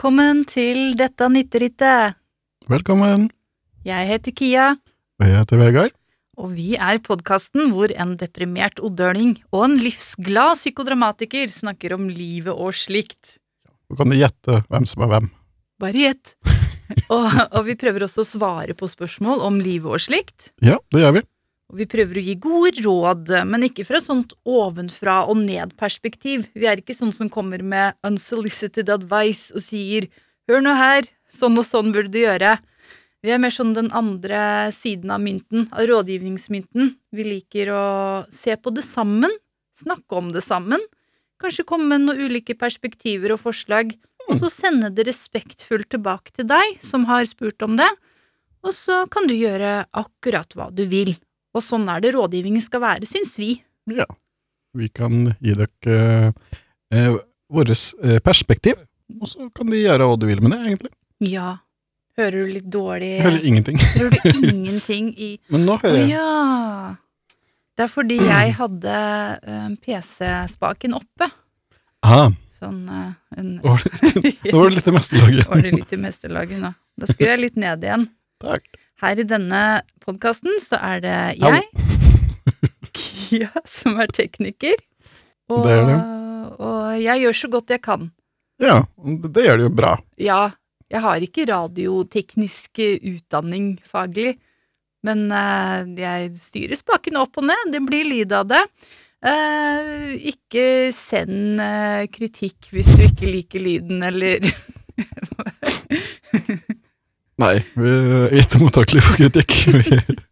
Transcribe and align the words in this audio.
Velkommen 0.00 0.46
til 0.48 0.94
dette 0.96 1.26
nitterittet. 1.28 2.14
Velkommen. 2.72 3.26
Jeg 3.84 4.06
heter 4.08 4.32
Kia, 4.32 4.68
Og 5.20 5.26
jeg 5.28 5.36
heter 5.36 5.58
Vegard. 5.60 5.92
og 6.40 6.54
vi 6.56 6.72
er 6.72 6.96
podkasten 7.04 7.68
hvor 7.74 7.92
en 7.92 8.16
deprimert 8.16 8.80
oddøling 8.80 9.34
og 9.52 9.64
en 9.66 9.76
livsglad 9.76 10.56
psykodramatiker 10.56 11.52
snakker 11.52 11.92
om 11.92 12.08
livet 12.08 12.48
og 12.56 12.72
slikt. 12.72 13.36
Så 13.92 13.98
kan 13.98 14.08
du 14.08 14.16
gjette 14.16 14.62
hvem 14.72 14.86
som 14.88 15.04
er 15.04 15.12
hvem. 15.12 15.28
Bare 15.78 15.92
gjett. 15.92 16.32
og, 17.12 17.28
og 17.52 17.68
vi 17.68 17.76
prøver 17.76 18.08
også 18.08 18.24
å 18.24 18.30
svare 18.30 18.72
på 18.72 18.88
spørsmål 18.88 19.44
om 19.44 19.60
livet 19.60 19.84
og 19.84 20.00
slikt. 20.00 20.54
Ja, 20.64 20.80
det 20.96 21.04
gjør 21.04 21.18
vi. 21.18 21.26
Og 21.70 21.78
vi 21.78 21.86
prøver 21.86 22.18
å 22.18 22.24
gi 22.26 22.34
gode 22.42 22.82
råd, 22.82 23.30
men 23.46 23.68
ikke 23.68 23.84
fra 23.86 24.00
et 24.00 24.06
sånt 24.08 24.34
ovenfra 24.42 25.20
og 25.30 25.38
ned-perspektiv. 25.38 26.48
Vi 26.58 26.66
er 26.66 26.82
ikke 26.82 26.96
sånn 26.96 27.14
som 27.14 27.30
kommer 27.30 27.62
med 27.62 27.94
unsolicited 28.06 28.90
advice 28.90 29.54
og 29.54 29.62
sier 29.62 30.08
'hør 30.48 30.60
nå 30.66 30.74
her, 30.74 31.06
sånn 31.30 31.58
og 31.58 31.64
sånn 31.64 31.92
burde 31.94 32.10
du 32.10 32.18
gjøre'. 32.18 32.58
Vi 33.22 33.30
er 33.30 33.38
mer 33.38 33.52
sånn 33.52 33.74
den 33.76 33.92
andre 33.92 34.72
siden 34.72 35.12
av 35.12 35.20
mynten, 35.20 35.68
av 35.70 35.86
rådgivningsmynten. 35.86 36.96
Vi 37.12 37.22
liker 37.22 37.68
å 37.68 38.26
se 38.32 38.56
på 38.56 38.74
det 38.74 38.82
sammen, 38.82 39.30
snakke 39.76 40.16
om 40.16 40.32
det 40.32 40.42
sammen, 40.42 40.80
kanskje 41.40 41.66
komme 41.68 41.86
med 41.86 42.00
noen 42.00 42.26
ulike 42.26 42.56
perspektiver 42.58 43.32
og 43.32 43.40
forslag, 43.44 43.94
og 44.28 44.36
så 44.40 44.50
sende 44.50 44.90
det 44.90 45.06
respektfullt 45.06 45.90
tilbake 45.92 46.32
til 46.32 46.48
deg 46.50 46.80
som 46.82 47.04
har 47.04 47.24
spurt 47.28 47.62
om 47.62 47.76
det, 47.76 47.88
og 48.64 48.72
så 48.76 49.06
kan 49.08 49.28
du 49.28 49.34
gjøre 49.34 49.86
akkurat 49.92 50.56
hva 50.56 50.68
du 50.74 50.84
vil. 50.88 51.14
Og 51.56 51.64
sånn 51.66 51.88
er 51.90 52.02
det 52.04 52.12
rådgivningen 52.14 52.62
skal 52.62 52.82
være, 52.84 53.08
syns 53.10 53.34
vi. 53.40 53.56
Ja. 53.90 54.06
Vi 54.78 54.86
kan 54.94 55.24
gi 55.42 55.56
dere 55.58 56.32
eh, 56.94 57.16
vårt 57.50 57.72
eh, 57.74 58.20
perspektiv, 58.22 58.78
og 59.18 59.26
så 59.26 59.48
kan 59.56 59.70
de 59.72 59.80
gjøre 59.82 60.06
hva 60.06 60.18
du 60.20 60.28
vil 60.30 60.42
med 60.44 60.54
det, 60.54 60.60
egentlig. 60.68 60.92
Ja. 61.26 61.56
Hører 62.18 62.44
du 62.44 62.52
litt 62.52 62.66
dårlig 62.70 63.08
Jeg 63.16 63.24
hører 63.24 63.44
ingenting. 63.48 63.78
Hører 63.98 64.16
du 64.20 64.48
ingenting 64.50 65.10
i 65.16 65.30
Men 65.54 65.64
nå 65.66 65.76
hører 65.80 66.02
jeg. 66.02 66.10
ja. 66.14 66.96
Det 67.78 67.86
er 67.86 67.90
fordi 67.94 68.16
jeg 68.20 68.52
hadde 68.58 68.94
eh, 69.48 69.68
PC-spaken 69.86 70.96
oppe. 70.98 71.30
Ah, 72.04 72.28
Sånn 72.60 72.82
eh, 72.92 73.12
en 73.40 73.54
nå 73.56 73.72
var 73.72 74.68
det 74.68 74.74
litt 74.76 74.90
i 74.90 74.92
mesterlaget. 74.92 75.46
Var 75.50 75.62
det 75.64 75.70
litt 75.78 75.94
i 75.96 76.00
mesterlaget 76.02 76.60
nå. 76.60 76.72
Da 77.00 77.08
skrur 77.08 77.30
jeg 77.32 77.40
litt 77.40 77.56
ned 77.62 77.86
igjen. 77.86 78.04
Takk. 78.42 78.66
Her 79.00 79.20
i 79.20 79.24
denne 79.24 79.80
podkasten 80.04 80.58
så 80.60 80.76
er 80.76 81.00
det 81.04 81.18
jeg, 81.40 81.62
Kia, 82.96 83.50
som 83.68 84.00
er 84.02 84.12
tekniker. 84.12 84.76
Og, 85.50 85.64
Det 85.64 85.78
det. 85.88 85.98
og 86.60 86.98
jeg 87.00 87.24
gjør 87.24 87.38
så 87.40 87.50
godt 87.54 87.72
jeg 87.72 87.82
kan. 87.84 88.10
Ja, 88.60 88.82
det, 89.00 89.32
det 89.32 89.46
gjør 89.46 89.60
det 89.60 89.66
jo 89.66 89.72
bra. 89.80 89.94
Ja, 90.20 90.42
jeg 90.90 91.04
har 91.06 91.24
ikke 91.24 91.48
radioteknisk 91.48 92.82
utdanning 92.82 93.72
faglig, 93.88 94.34
men 95.06 95.30
uh, 95.32 95.86
jeg 95.96 96.34
styrer 96.36 96.76
spakene 96.76 97.22
opp 97.22 97.40
og 97.40 97.46
ned, 97.48 97.70
det 97.72 97.80
blir 97.86 98.04
lyd 98.04 98.34
av 98.36 98.50
det. 98.50 98.60
Uh, 99.24 100.12
ikke 100.28 100.90
send 100.96 101.60
uh, 101.60 102.04
kritikk 102.12 102.68
hvis 102.74 102.92
du 102.96 103.06
ikke 103.06 103.32
liker 103.32 103.64
lyden, 103.64 104.04
eller 104.04 104.44
Nei, 107.40 107.54
vi 107.78 107.92
er 107.94 108.34
ikke 108.42 108.60
mottakelige 108.64 109.06
for 109.06 109.22
kritikk. 109.22 109.56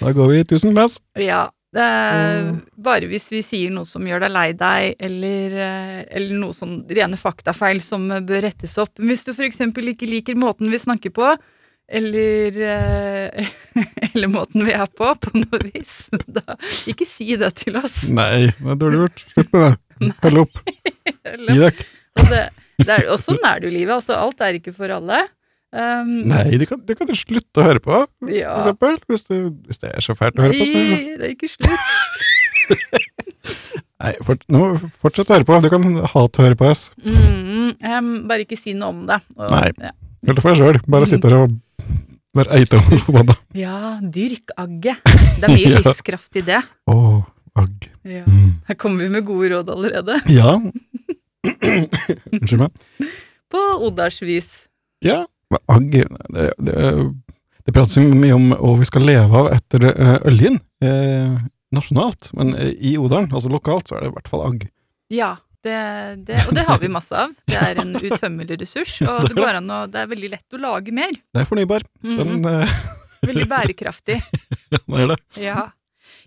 Da 0.00 0.10
går 0.12 0.28
vi 0.28 0.40
tusen 0.44 0.74
pass. 0.76 0.98
Ja. 1.16 1.46
eh, 1.72 2.50
bare 2.76 3.08
hvis 3.08 3.30
vi 3.32 3.40
sier 3.44 3.72
noe 3.72 3.88
som 3.88 4.04
gjør 4.04 4.26
deg 4.26 4.32
lei 4.34 4.48
deg, 4.58 4.98
eller, 5.00 5.54
eh, 5.56 6.02
eller 6.18 6.36
noe 6.36 6.56
sånn 6.56 6.82
rene 6.90 7.16
faktafeil 7.20 7.80
som 7.84 8.04
bør 8.08 8.44
rettes 8.44 8.76
opp. 8.82 8.92
Hvis 9.00 9.24
du 9.24 9.32
for 9.32 9.46
eksempel 9.48 9.88
ikke 9.94 10.08
liker 10.10 10.36
måten 10.40 10.68
vi 10.72 10.82
snakker 10.82 11.14
på, 11.16 11.32
eller, 11.90 12.60
eh, 12.60 13.50
eller 14.12 14.30
måten 14.30 14.68
vi 14.68 14.76
er 14.76 14.86
på, 14.86 15.08
på 15.16 15.32
noe 15.38 15.62
vis, 15.70 16.10
da 16.28 16.58
ikke 16.90 17.08
si 17.08 17.32
det 17.40 17.54
til 17.64 17.80
oss. 17.80 18.02
Nei, 18.12 18.50
det 18.52 18.74
er 18.76 18.80
dårlig 18.84 19.04
gjort. 19.06 19.26
Slutt 19.34 19.52
med 19.56 19.66
det. 19.66 20.14
Hold 20.26 20.44
opp. 20.44 20.62
Gi 20.68 21.56
dere. 21.56 21.90
Og, 22.20 22.24
det, 22.28 22.46
det 22.80 22.94
er, 22.94 23.08
og 23.12 23.18
sånn 23.20 23.40
er 23.44 23.60
det 23.60 23.68
jo 23.70 23.76
livet. 23.78 23.96
Altså, 23.96 24.16
alt 24.16 24.44
er 24.44 24.60
ikke 24.60 24.76
for 24.76 24.92
alle. 24.92 25.24
Um, 25.70 26.08
Nei, 26.26 26.48
det 26.58 26.66
kan, 26.66 26.80
du 26.82 26.90
kan 26.98 27.06
slutte 27.14 27.62
å 27.62 27.66
høre 27.68 27.78
på, 27.84 28.00
for 28.18 28.32
Ja. 28.34 28.56
eksempel. 28.58 28.96
Hvis 29.06 29.22
det, 29.28 29.36
hvis 29.68 29.78
det 29.84 29.92
er 29.94 30.02
så 30.02 30.16
fælt 30.18 30.40
å 30.40 30.48
høre 30.48 30.58
på, 30.58 30.66
Nei, 30.66 31.14
det 31.20 31.28
er 31.28 31.34
ikke 31.36 31.52
slutt. 31.52 31.70
Nei, 34.00 34.14
for, 34.24 34.38
nå, 34.50 34.60
fortsett 35.02 35.28
å 35.30 35.36
høre 35.36 35.46
på. 35.46 35.58
Du 35.62 35.68
kan 35.72 35.84
hate 36.14 36.40
å 36.40 36.44
høre 36.46 36.56
på 36.58 36.68
oss. 36.70 36.86
Mm, 37.04 37.74
um, 37.84 38.10
bare 38.30 38.46
ikke 38.46 38.56
si 38.58 38.72
noe 38.74 38.94
om 38.94 39.02
det. 39.10 39.18
Og, 39.36 39.50
Nei. 39.52 39.66
Ja. 39.78 39.92
Det 40.26 40.36
for 40.40 40.50
deg 40.52 40.60
sjøl. 40.60 40.78
Bare 40.90 41.08
sitte 41.08 41.30
her 41.30 41.44
og 41.44 41.54
være 42.36 42.58
eitom 42.60 42.82
forbanna. 43.04 43.36
ja, 43.58 43.76
dyrk 44.02 44.54
agget. 44.60 45.02
Det 45.06 45.46
er 45.48 45.54
mye 45.54 45.70
Ja. 45.74 45.82
livskraft 45.84 46.40
i 46.40 46.44
det. 46.48 46.62
Å, 46.90 46.96
agg. 47.60 47.88
Ja. 48.08 48.24
Mm. 48.26 48.50
Her 48.70 48.80
kommer 48.80 49.04
vi 49.06 49.12
med 49.18 49.28
gode 49.28 49.52
råd 49.54 49.70
allerede. 49.76 50.18
Ja. 50.32 50.56
Unnskyld 52.34 52.64
meg. 52.64 53.10
På 53.50 53.60
Odalsvis. 53.86 54.50
Ja, 55.04 55.22
agg 55.70 55.90
Det, 55.92 56.46
det, 56.58 56.76
det 57.66 57.74
prates 57.76 57.98
mye 58.02 58.34
om 58.36 58.50
hva 58.54 58.74
vi 58.80 58.88
skal 58.88 59.04
leve 59.06 59.40
av 59.44 59.50
etter 59.54 59.86
øljen, 59.90 60.20
oljen 60.30 60.60
eh, 60.84 61.38
nasjonalt, 61.76 62.30
men 62.38 62.54
eh, 62.58 62.72
i 62.90 62.96
Odalen, 62.98 63.30
altså 63.32 63.50
lokalt, 63.52 63.88
så 63.90 63.98
er 63.98 64.04
det 64.06 64.10
i 64.10 64.14
hvert 64.16 64.30
fall 64.32 64.44
agg. 64.48 64.64
Ja, 65.12 65.32
det, 65.62 65.76
det, 66.26 66.38
og 66.48 66.54
det 66.56 66.64
har 66.66 66.78
vi 66.82 66.88
masse 66.90 67.14
av. 67.14 67.34
Det 67.46 67.58
er 67.60 67.82
en 67.82 67.92
utømmelig 68.00 68.56
ressurs, 68.62 68.96
og 69.10 69.26
det, 69.28 69.34
går 69.38 69.58
an 69.60 69.70
å, 69.70 69.82
det 69.90 70.00
er 70.02 70.08
veldig 70.10 70.30
lett 70.32 70.56
å 70.56 70.62
lage 70.62 70.94
mer. 70.96 71.12
Det 71.34 71.44
er 71.44 71.50
fornybar. 71.50 71.84
Den, 72.02 72.40
Mhm. 72.40 72.48
eh, 72.48 72.80
Veldig 73.28 73.44
bærekraftig. 73.50 74.14
Ja, 74.72 74.78
det 74.80 75.00
er 75.04 75.10
det. 75.10 75.16
Ja. 75.44 75.66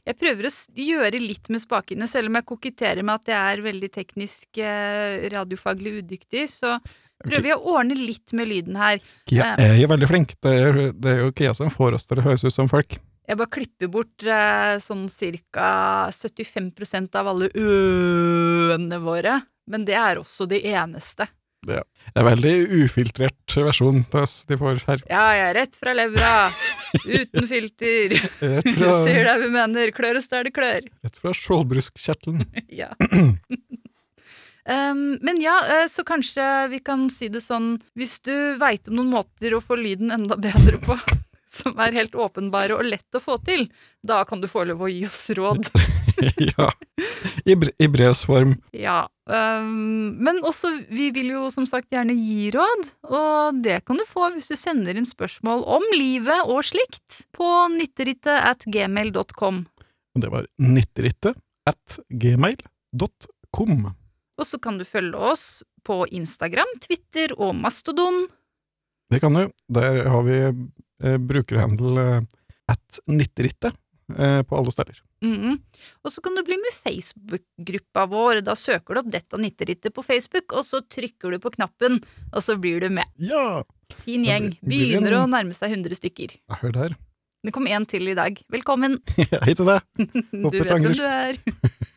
Jeg 0.05 0.17
prøver 0.19 0.45
å 0.45 0.51
gjøre 0.77 1.19
litt 1.19 1.49
med 1.49 1.63
spakene, 1.63 2.05
selv 2.11 2.29
om 2.29 2.35
jeg 2.37 2.45
koketterer 2.51 3.01
med 3.07 3.15
at 3.23 3.31
jeg 3.31 3.55
er 3.55 3.63
veldig 3.65 3.89
teknisk 3.95 4.59
eh, 4.61 5.23
radiofaglig 5.33 5.95
udyktig, 6.03 6.43
så 6.51 6.75
prøver 7.23 7.45
vi 7.47 7.53
å 7.55 7.61
ordne 7.77 7.95
litt 7.97 8.33
med 8.37 8.49
lyden 8.51 8.77
her. 8.79 8.99
Kia 9.29 9.53
er 9.59 9.77
jo 9.81 9.89
veldig 9.91 10.09
flink. 10.11 10.35
Det 10.43 10.53
er, 10.67 10.79
det 10.93 11.15
er 11.15 11.23
jo 11.25 11.31
Kia 11.35 11.53
som 11.57 11.71
får 11.73 11.97
oss 11.99 12.07
til 12.09 12.21
å 12.21 12.25
høres 12.27 12.43
ut 12.47 12.53
som 12.55 12.69
folk. 12.71 12.97
Jeg 13.23 13.39
bare 13.39 13.53
klipper 13.55 13.87
bort 13.87 14.25
eh, 14.27 14.73
sånn 14.83 15.05
cirka 15.11 15.67
75% 16.11 17.15
av 17.15 17.29
alle 17.31 17.47
ø-ene 17.55 18.99
våre, 19.03 19.37
men 19.71 19.85
det 19.87 19.95
er 19.95 20.19
også 20.19 20.47
det 20.51 20.59
eneste. 20.73 21.29
Det 21.63 21.77
er 22.19 22.25
veldig 22.27 22.53
ufiltrert 22.83 23.53
versjon 23.63 24.01
til 24.11 24.25
oss 24.25 24.33
de 24.49 24.57
får 24.59 24.81
her. 24.89 25.03
Ja, 25.07 25.21
jeg 25.37 25.45
er 25.45 25.55
rett 25.61 25.77
fra 25.79 25.93
levra, 25.95 26.31
uten 27.07 27.47
filter. 27.47 28.17
Rett 28.41 28.67
fra, 28.75 28.89
Sier 29.07 29.23
det 29.29 29.37
vi 29.45 29.47
mener, 29.53 29.93
klør 29.95 30.19
oss 30.19 30.27
der 30.27 30.49
det 30.49 30.51
klør. 30.57 30.83
rett 31.07 31.21
fra 31.23 31.31
skjoldbruskkjertelen. 31.39 32.43
Ja. 32.83 32.91
Um, 34.63 35.17
men 35.21 35.41
ja, 35.43 35.57
eh, 35.67 35.87
så 35.91 36.05
kanskje 36.07 36.43
vi 36.71 36.79
kan 36.79 37.09
si 37.11 37.27
det 37.27 37.41
sånn 37.43 37.81
Hvis 37.99 38.21
du 38.23 38.55
veit 38.61 38.87
om 38.87 38.95
noen 38.95 39.09
måter 39.11 39.51
å 39.57 39.59
få 39.59 39.75
lyden 39.75 40.13
enda 40.15 40.37
bedre 40.39 40.77
på, 40.85 40.95
som 41.57 41.79
er 41.83 41.95
helt 41.97 42.15
åpenbare 42.15 42.77
og 42.77 42.87
lett 42.87 43.17
å 43.17 43.21
få 43.23 43.35
til, 43.43 43.65
da 43.99 44.21
kan 44.27 44.39
du 44.39 44.47
få 44.47 44.63
lov 44.69 44.85
å 44.85 44.91
gi 44.91 45.03
oss 45.09 45.25
råd. 45.35 45.67
ja. 46.55 46.69
I, 47.43 47.57
I 47.83 47.89
brevs 47.91 48.23
form. 48.29 48.55
Ja. 48.71 49.03
Um, 49.27 50.15
men 50.23 50.39
også, 50.47 50.71
vi 50.91 51.09
vil 51.15 51.33
jo 51.33 51.49
som 51.51 51.67
sagt 51.67 51.91
gjerne 51.91 52.15
gi 52.15 52.47
råd, 52.55 52.87
og 53.11 53.59
det 53.63 53.81
kan 53.87 53.99
du 53.99 54.05
få 54.07 54.31
hvis 54.35 54.47
du 54.51 54.55
sender 54.59 54.95
inn 54.95 55.07
spørsmål 55.07 55.65
om 55.77 55.85
livet 55.95 56.47
og 56.47 56.63
slikt 56.67 57.25
på 57.35 57.49
nitterittet 57.75 58.47
at 58.51 58.63
gmail.com. 58.63 59.65
Det 60.19 60.31
var 60.31 60.47
nitterittet 60.61 61.35
at 61.67 61.99
gmail.com. 62.07 63.91
Og 64.39 64.47
så 64.49 64.59
kan 64.61 64.79
du 64.79 64.85
følge 64.87 65.19
oss 65.19 65.61
på 65.85 66.03
Instagram, 66.15 66.69
Twitter 66.81 67.35
og 67.37 67.53
Mastodon. 67.55 68.25
Det 69.11 69.21
kan 69.21 69.35
du. 69.35 69.45
Der 69.73 70.03
har 70.09 70.25
vi 70.25 70.39
eh, 70.41 71.17
brukerhandel 71.21 71.99
eh, 72.01 72.43
at 72.71 72.99
nitterittet 73.11 73.75
eh, 74.17 74.41
på 74.47 74.57
alle 74.57 74.73
steder. 74.73 75.01
Mhm. 75.23 75.59
Og 76.03 76.11
så 76.11 76.23
kan 76.23 76.35
du 76.35 76.43
bli 76.43 76.57
med 76.59 76.75
Facebook-gruppa 76.79 78.07
vår. 78.11 78.41
Da 78.47 78.55
søker 78.59 78.95
du 78.95 79.03
opp 79.03 79.13
dette 79.13 79.39
nitterittet 79.39 79.93
på 79.95 80.03
Facebook, 80.05 80.55
og 80.57 80.65
så 80.67 80.81
trykker 80.81 81.35
du 81.35 81.39
på 81.43 81.53
knappen, 81.53 82.01
og 82.31 82.43
så 82.43 82.57
blir 82.59 82.83
du 82.83 82.89
med. 82.91 83.07
Ja! 83.21 83.63
Fin 84.03 84.25
gjeng. 84.25 84.55
Begynner 84.65 85.19
å 85.19 85.25
nærme 85.29 85.53
seg 85.53 85.75
100 85.75 85.99
stykker. 86.01 86.39
Hør 86.63 86.73
der. 86.75 86.95
Det 87.43 87.51
kom 87.51 87.65
én 87.67 87.83
til 87.83 88.07
i 88.07 88.13
dag. 88.15 88.37
Velkommen! 88.53 88.93
Hei 89.43 89.51
til 89.51 89.67
deg. 89.67 89.81
Du 90.31 90.45
vet 90.53 90.69
hvem 90.69 90.85
du 90.95 91.01
er. 91.03 91.39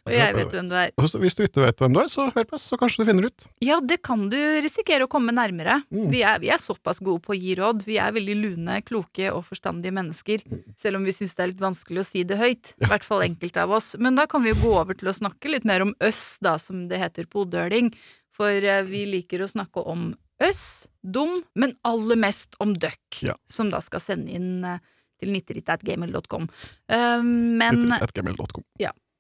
Og 0.07 0.11
jeg 0.11 0.35
vet 0.35 0.55
hvem 0.57 0.71
du 0.73 0.75
er. 0.75 0.91
Hvis 1.23 1.37
du 1.39 1.45
ikke 1.45 1.63
vet 1.63 1.83
hvem 1.85 1.95
du 1.95 2.01
er, 2.03 2.09
så 2.11 2.25
hør 2.35 2.47
på 2.51 2.57
oss, 2.59 2.65
så 2.67 2.79
kanskje 2.81 3.05
du 3.05 3.09
finner 3.13 3.29
ut. 3.31 3.45
Ja, 3.63 3.77
det 3.79 4.01
kan 4.07 4.25
du 4.33 4.35
risikere 4.65 5.07
å 5.07 5.11
komme 5.11 5.31
nærmere. 5.37 5.77
Mm. 5.95 6.09
Vi, 6.11 6.25
er, 6.27 6.41
vi 6.43 6.51
er 6.51 6.59
såpass 6.63 6.99
gode 6.99 7.23
på 7.23 7.37
å 7.37 7.39
gi 7.39 7.55
råd. 7.61 7.85
Vi 7.87 7.95
er 8.03 8.17
veldig 8.17 8.37
lune, 8.41 8.81
kloke 8.87 9.31
og 9.31 9.45
forstandige 9.47 9.95
mennesker. 9.95 10.43
Selv 10.83 10.99
om 10.99 11.07
vi 11.07 11.15
syns 11.15 11.39
det 11.39 11.47
er 11.47 11.53
litt 11.53 11.63
vanskelig 11.63 12.03
å 12.03 12.07
si 12.11 12.25
det 12.27 12.41
høyt. 12.43 12.73
I 12.83 12.91
hvert 12.91 13.07
fall 13.07 13.23
enkelte 13.29 13.63
av 13.63 13.77
oss. 13.79 13.93
Men 14.03 14.19
da 14.19 14.27
kan 14.31 14.43
vi 14.43 14.51
jo 14.51 14.59
gå 14.65 14.75
over 14.81 14.99
til 14.99 15.13
å 15.13 15.15
snakke 15.15 15.55
litt 15.55 15.69
mer 15.69 15.87
om 15.87 15.95
øss, 16.11 16.25
da, 16.43 16.57
som 16.59 16.89
det 16.91 16.99
heter 17.05 17.31
på 17.31 17.47
odøling. 17.47 17.93
For 18.35 18.51
eh, 18.51 18.83
vi 18.91 19.05
liker 19.15 19.47
å 19.47 19.51
snakke 19.55 19.87
om 19.95 20.11
Øss, 20.43 20.85
dum, 21.01 21.39
men 21.57 21.71
aller 21.89 22.19
mest 22.21 22.59
om 22.61 22.75
døkk, 22.77 23.23
Ja. 23.25 23.33
som 23.49 23.71
da 23.73 23.79
skal 23.81 24.03
sende 24.05 24.35
inn 24.37 24.67
eh, 24.69 24.83
til 25.21 25.33
nitteritt.gmail.com. 25.35 26.49
Uh, 26.93 27.23
men 27.25 27.87
Gmail.com. 27.89 28.65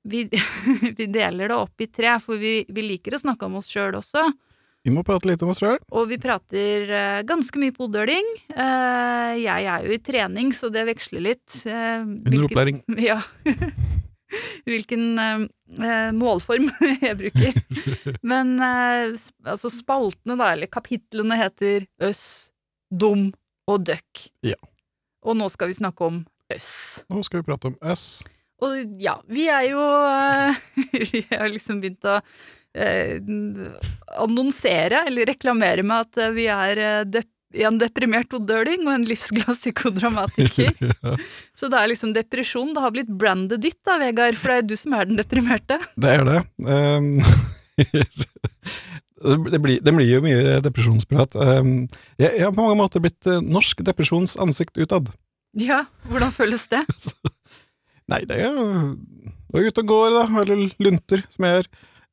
vi, 0.06 0.26
vi 0.98 1.06
deler 1.06 1.52
det 1.52 1.56
opp 1.56 1.84
i 1.84 1.90
tre, 1.90 2.16
for 2.22 2.40
vi, 2.40 2.58
vi 2.68 2.88
liker 2.94 3.16
å 3.16 3.22
snakke 3.22 3.48
om 3.48 3.58
oss 3.60 3.70
sjøl 3.72 3.98
også. 4.00 4.28
Vi 4.86 4.92
må 4.94 5.02
prate 5.02 5.26
litt 5.26 5.42
om 5.42 5.50
oss 5.50 5.58
sjøl. 5.58 5.80
Og 5.98 6.06
vi 6.12 6.16
prater 6.22 6.86
uh, 6.92 7.20
ganske 7.26 7.58
mye 7.58 7.74
på 7.74 7.88
oddøling. 7.88 8.26
Eh, 8.54 9.32
jeg 9.42 9.66
er 9.66 9.82
jo 9.82 9.96
i 9.96 9.98
trening, 9.98 10.52
så 10.54 10.70
det 10.70 10.84
veksler 10.86 11.24
litt. 11.24 11.46
Uh, 11.66 12.06
Under 12.06 12.46
opplæring. 12.46 12.84
Ja. 13.08 13.18
Hvilken 14.66 15.16
målform 16.18 16.66
jeg 17.06 17.14
bruker. 17.18 17.58
Men 18.26 18.58
altså 18.60 19.70
spaltene, 19.72 20.34
da, 20.34 20.50
eller 20.52 20.70
kapitlene, 20.70 21.38
heter 21.38 21.86
Øss, 22.06 22.50
Dum 22.90 23.30
og 23.70 23.86
Døkk. 23.86 24.26
Ja. 24.46 24.58
Og 25.26 25.36
nå 25.38 25.50
skal 25.52 25.72
vi 25.72 25.78
snakke 25.80 26.06
om 26.06 26.22
Øss. 26.54 27.04
Nå 27.10 27.22
skal 27.26 27.40
vi 27.42 27.48
prate 27.48 27.72
om 27.72 27.78
øss. 27.82 28.22
Og 28.62 29.00
ja, 29.02 29.16
vi 29.28 29.48
er 29.52 29.64
jo 29.68 29.82
eh, 29.82 30.60
Vi 31.12 31.24
har 31.32 31.50
liksom 31.50 31.80
begynt 31.82 32.06
å 32.08 32.20
eh, 32.76 33.18
annonsere, 34.16 35.02
eller 35.10 35.26
reklamere 35.28 35.82
med 35.84 36.06
at 36.06 36.22
eh, 36.22 36.36
vi 36.36 36.46
er 36.52 36.80
dep 37.04 37.32
en 37.56 37.78
deprimert 37.80 38.34
oddøling 38.36 38.82
og 38.84 38.90
en 38.92 39.04
livsglad 39.08 39.54
psykodramatiker. 39.56 40.74
Ja, 41.02 41.12
Så 41.56 41.70
det 41.72 41.78
er 41.78 41.88
liksom 41.88 42.12
depresjon. 42.12 42.74
Det 42.74 42.82
har 42.82 42.92
blitt 42.92 43.08
brandet 43.08 43.62
ditt 43.62 43.78
da, 43.86 43.94
Vegard, 44.02 44.36
for 44.36 44.52
det 44.52 44.56
er 44.58 44.66
du 44.66 44.74
som 44.76 44.96
er 44.98 45.08
den 45.08 45.16
deprimerte. 45.16 45.78
det 45.96 46.16
er 46.18 46.26
det. 46.26 46.40
Um, 46.66 47.20
det, 49.26 49.60
blir, 49.62 49.80
det 49.82 49.94
blir 49.94 50.08
jo 50.08 50.22
mye 50.24 50.58
depresjonsprat. 50.64 51.36
Um, 51.36 51.86
jeg, 52.20 52.30
jeg 52.30 52.44
har 52.44 52.54
på 52.54 52.64
mange 52.64 52.78
måter 52.80 53.02
blitt 53.04 53.28
eh, 53.28 53.42
norsk 53.44 53.82
depresjons 53.86 54.36
ansikt 54.42 54.78
utad. 54.78 55.10
Ja, 55.56 55.84
hvordan 56.10 56.32
føles 56.34 56.66
det? 56.72 56.82
Nei, 58.10 58.22
det 58.28 58.38
er 58.38 58.48
jo 58.50 58.66
jeg 59.56 59.62
er 59.62 59.70
ute 59.70 59.82
og 59.84 59.88
går, 59.88 60.08
da, 60.12 60.24
eller 60.42 60.64
lunter, 60.82 61.22
som 61.32 61.46
jeg 61.46 61.58
gjør, 61.58 61.68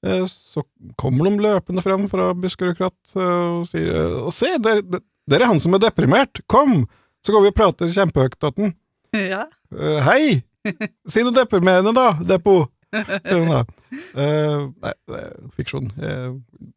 eh, 0.07 0.25
så 0.29 0.63
kommer 1.01 1.27
de 1.27 1.43
løpende 1.43 1.83
frem 1.83 2.05
fra 2.11 2.29
og 2.31 2.45
kratt 2.77 3.15
eh, 3.17 3.49
og 3.57 3.65
sier 3.67 3.89
Og 4.21 4.31
se, 4.35 4.53
der, 4.61 4.83
der 5.27 5.41
er 5.41 5.49
han 5.51 5.59
som 5.59 5.75
er 5.75 5.83
deprimert! 5.83 6.43
Kom! 6.47 6.85
Så 7.23 7.33
går 7.33 7.45
vi 7.45 7.51
og 7.53 7.57
prater 7.57 7.91
kjempehøyt 7.91 8.35
til 8.39 8.55
den. 8.57 8.73
Ja. 9.15 9.45
Hei! 10.03 10.41
Si 11.09 11.23
noe 11.23 11.35
deprimerende, 11.35 11.93
da, 11.95 12.13
Depo! 12.27 12.65
Hun 13.31 13.49
da. 13.49 13.61
Uh, 14.13 14.69
nei, 14.83 14.93
det 15.09 15.19
er 15.19 15.35
fiksjon. 15.57 15.89
Jeg, 15.97 16.33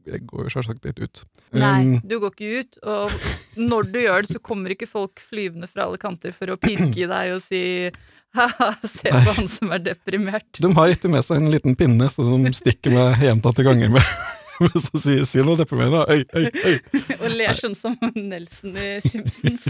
jeg 0.08 0.22
går 0.30 0.46
jo 0.46 0.52
selvsagt 0.56 0.86
litt 0.88 1.02
ut. 1.02 1.24
Nei, 1.56 1.74
Um, 1.86 1.96
du 2.08 2.16
går 2.22 2.32
ikke 2.32 2.60
ut, 2.62 2.78
og 2.88 3.58
når 3.60 3.88
du 3.92 3.98
gjør 4.00 4.24
det, 4.24 4.32
så 4.36 4.40
kommer 4.44 4.72
ikke 4.72 4.88
folk 4.88 5.20
flyvende 5.22 5.68
fra 5.70 5.86
alle 5.86 6.00
kanter 6.00 6.32
for 6.36 6.52
å 6.52 6.58
pirke 6.60 6.94
i 7.04 7.08
deg 7.10 7.34
og 7.34 7.42
si 7.44 7.62
ha-ha, 8.36 8.70
se 8.84 9.12
på 9.12 9.34
han 9.38 9.46
som 9.48 9.70
er 9.72 9.84
deprimert. 9.84 10.58
de 10.60 10.72
har 10.76 10.92
ikke 10.92 11.10
med 11.12 11.24
seg 11.24 11.40
en 11.40 11.52
liten 11.52 11.76
pinne, 11.78 12.08
så 12.12 12.24
de 12.26 12.52
stikker 12.56 12.92
meg 12.96 13.22
gjentatte 13.24 13.64
ganger 13.66 13.92
med. 13.96 14.16
Men 14.60 14.80
så 14.80 14.96
sier 15.00 15.26
si 15.28 15.42
noe 15.44 15.58
deprimerende. 15.60 16.04
Øy, 16.08 16.22
øy, 16.32 16.46
øy. 16.48 16.76
Og 17.18 17.26
ler 17.36 17.58
sånn 17.60 17.74
som 17.76 17.96
Nelson 18.16 18.76
i 18.80 18.94
Simpsons. 19.04 19.66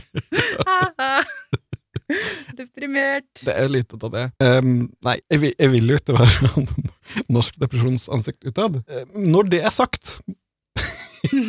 Deprimert. 2.59 3.43
Det 3.45 3.55
er 3.57 3.69
lite 3.73 3.99
av 3.99 4.11
det. 4.15 4.25
Um, 4.43 4.75
nei, 5.05 5.17
jeg, 5.33 5.41
vil- 5.43 5.57
jeg 5.59 5.73
vil 5.75 5.91
jo 5.95 5.99
ikke 6.01 6.17
være 6.19 6.67
norsk 7.37 7.59
depresjonsansikt 7.63 8.47
utad. 8.53 8.81
Eh, 8.87 9.05
Når 9.27 9.51
det 9.57 9.61
er 9.67 9.75
sagt, 9.75 10.19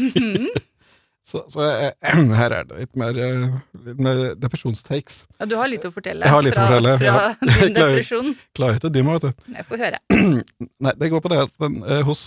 så, 1.28 1.42
så 1.52 1.66
jeg, 1.68 1.92
her 2.40 2.56
er 2.56 2.68
det 2.70 2.78
litt 2.82 3.00
mer, 3.00 3.18
eh, 3.20 3.58
litt 3.90 4.00
mer 4.04 4.22
depresjonstakes. 4.40 5.22
Ja, 5.42 5.48
du 5.52 5.56
har 5.60 5.68
litt 5.72 5.86
å 5.88 5.92
fortelle 5.94 6.24
Jeg 6.26 6.34
har 6.34 6.46
litt 6.46 6.58
å 6.58 6.66
fortelle, 6.66 6.96
fra 7.02 7.08
ja. 7.08 7.18
din 7.42 7.76
klarer- 7.76 7.98
depresjon. 7.98 8.34
Klarer 8.58 8.80
ikke 8.80 8.92
å 8.92 8.96
dy 8.98 9.06
meg, 9.08 9.20
vet 9.20 9.26
du. 9.28 9.54
Jeg 9.58 9.68
får 9.70 9.84
høre. 9.86 10.02
Nei, 10.88 10.94
det 11.04 11.12
går 11.14 11.24
på 11.26 11.34
det 11.34 11.42
at 11.46 11.58
den, 11.66 11.82
eh, 11.86 12.04
hos, 12.08 12.26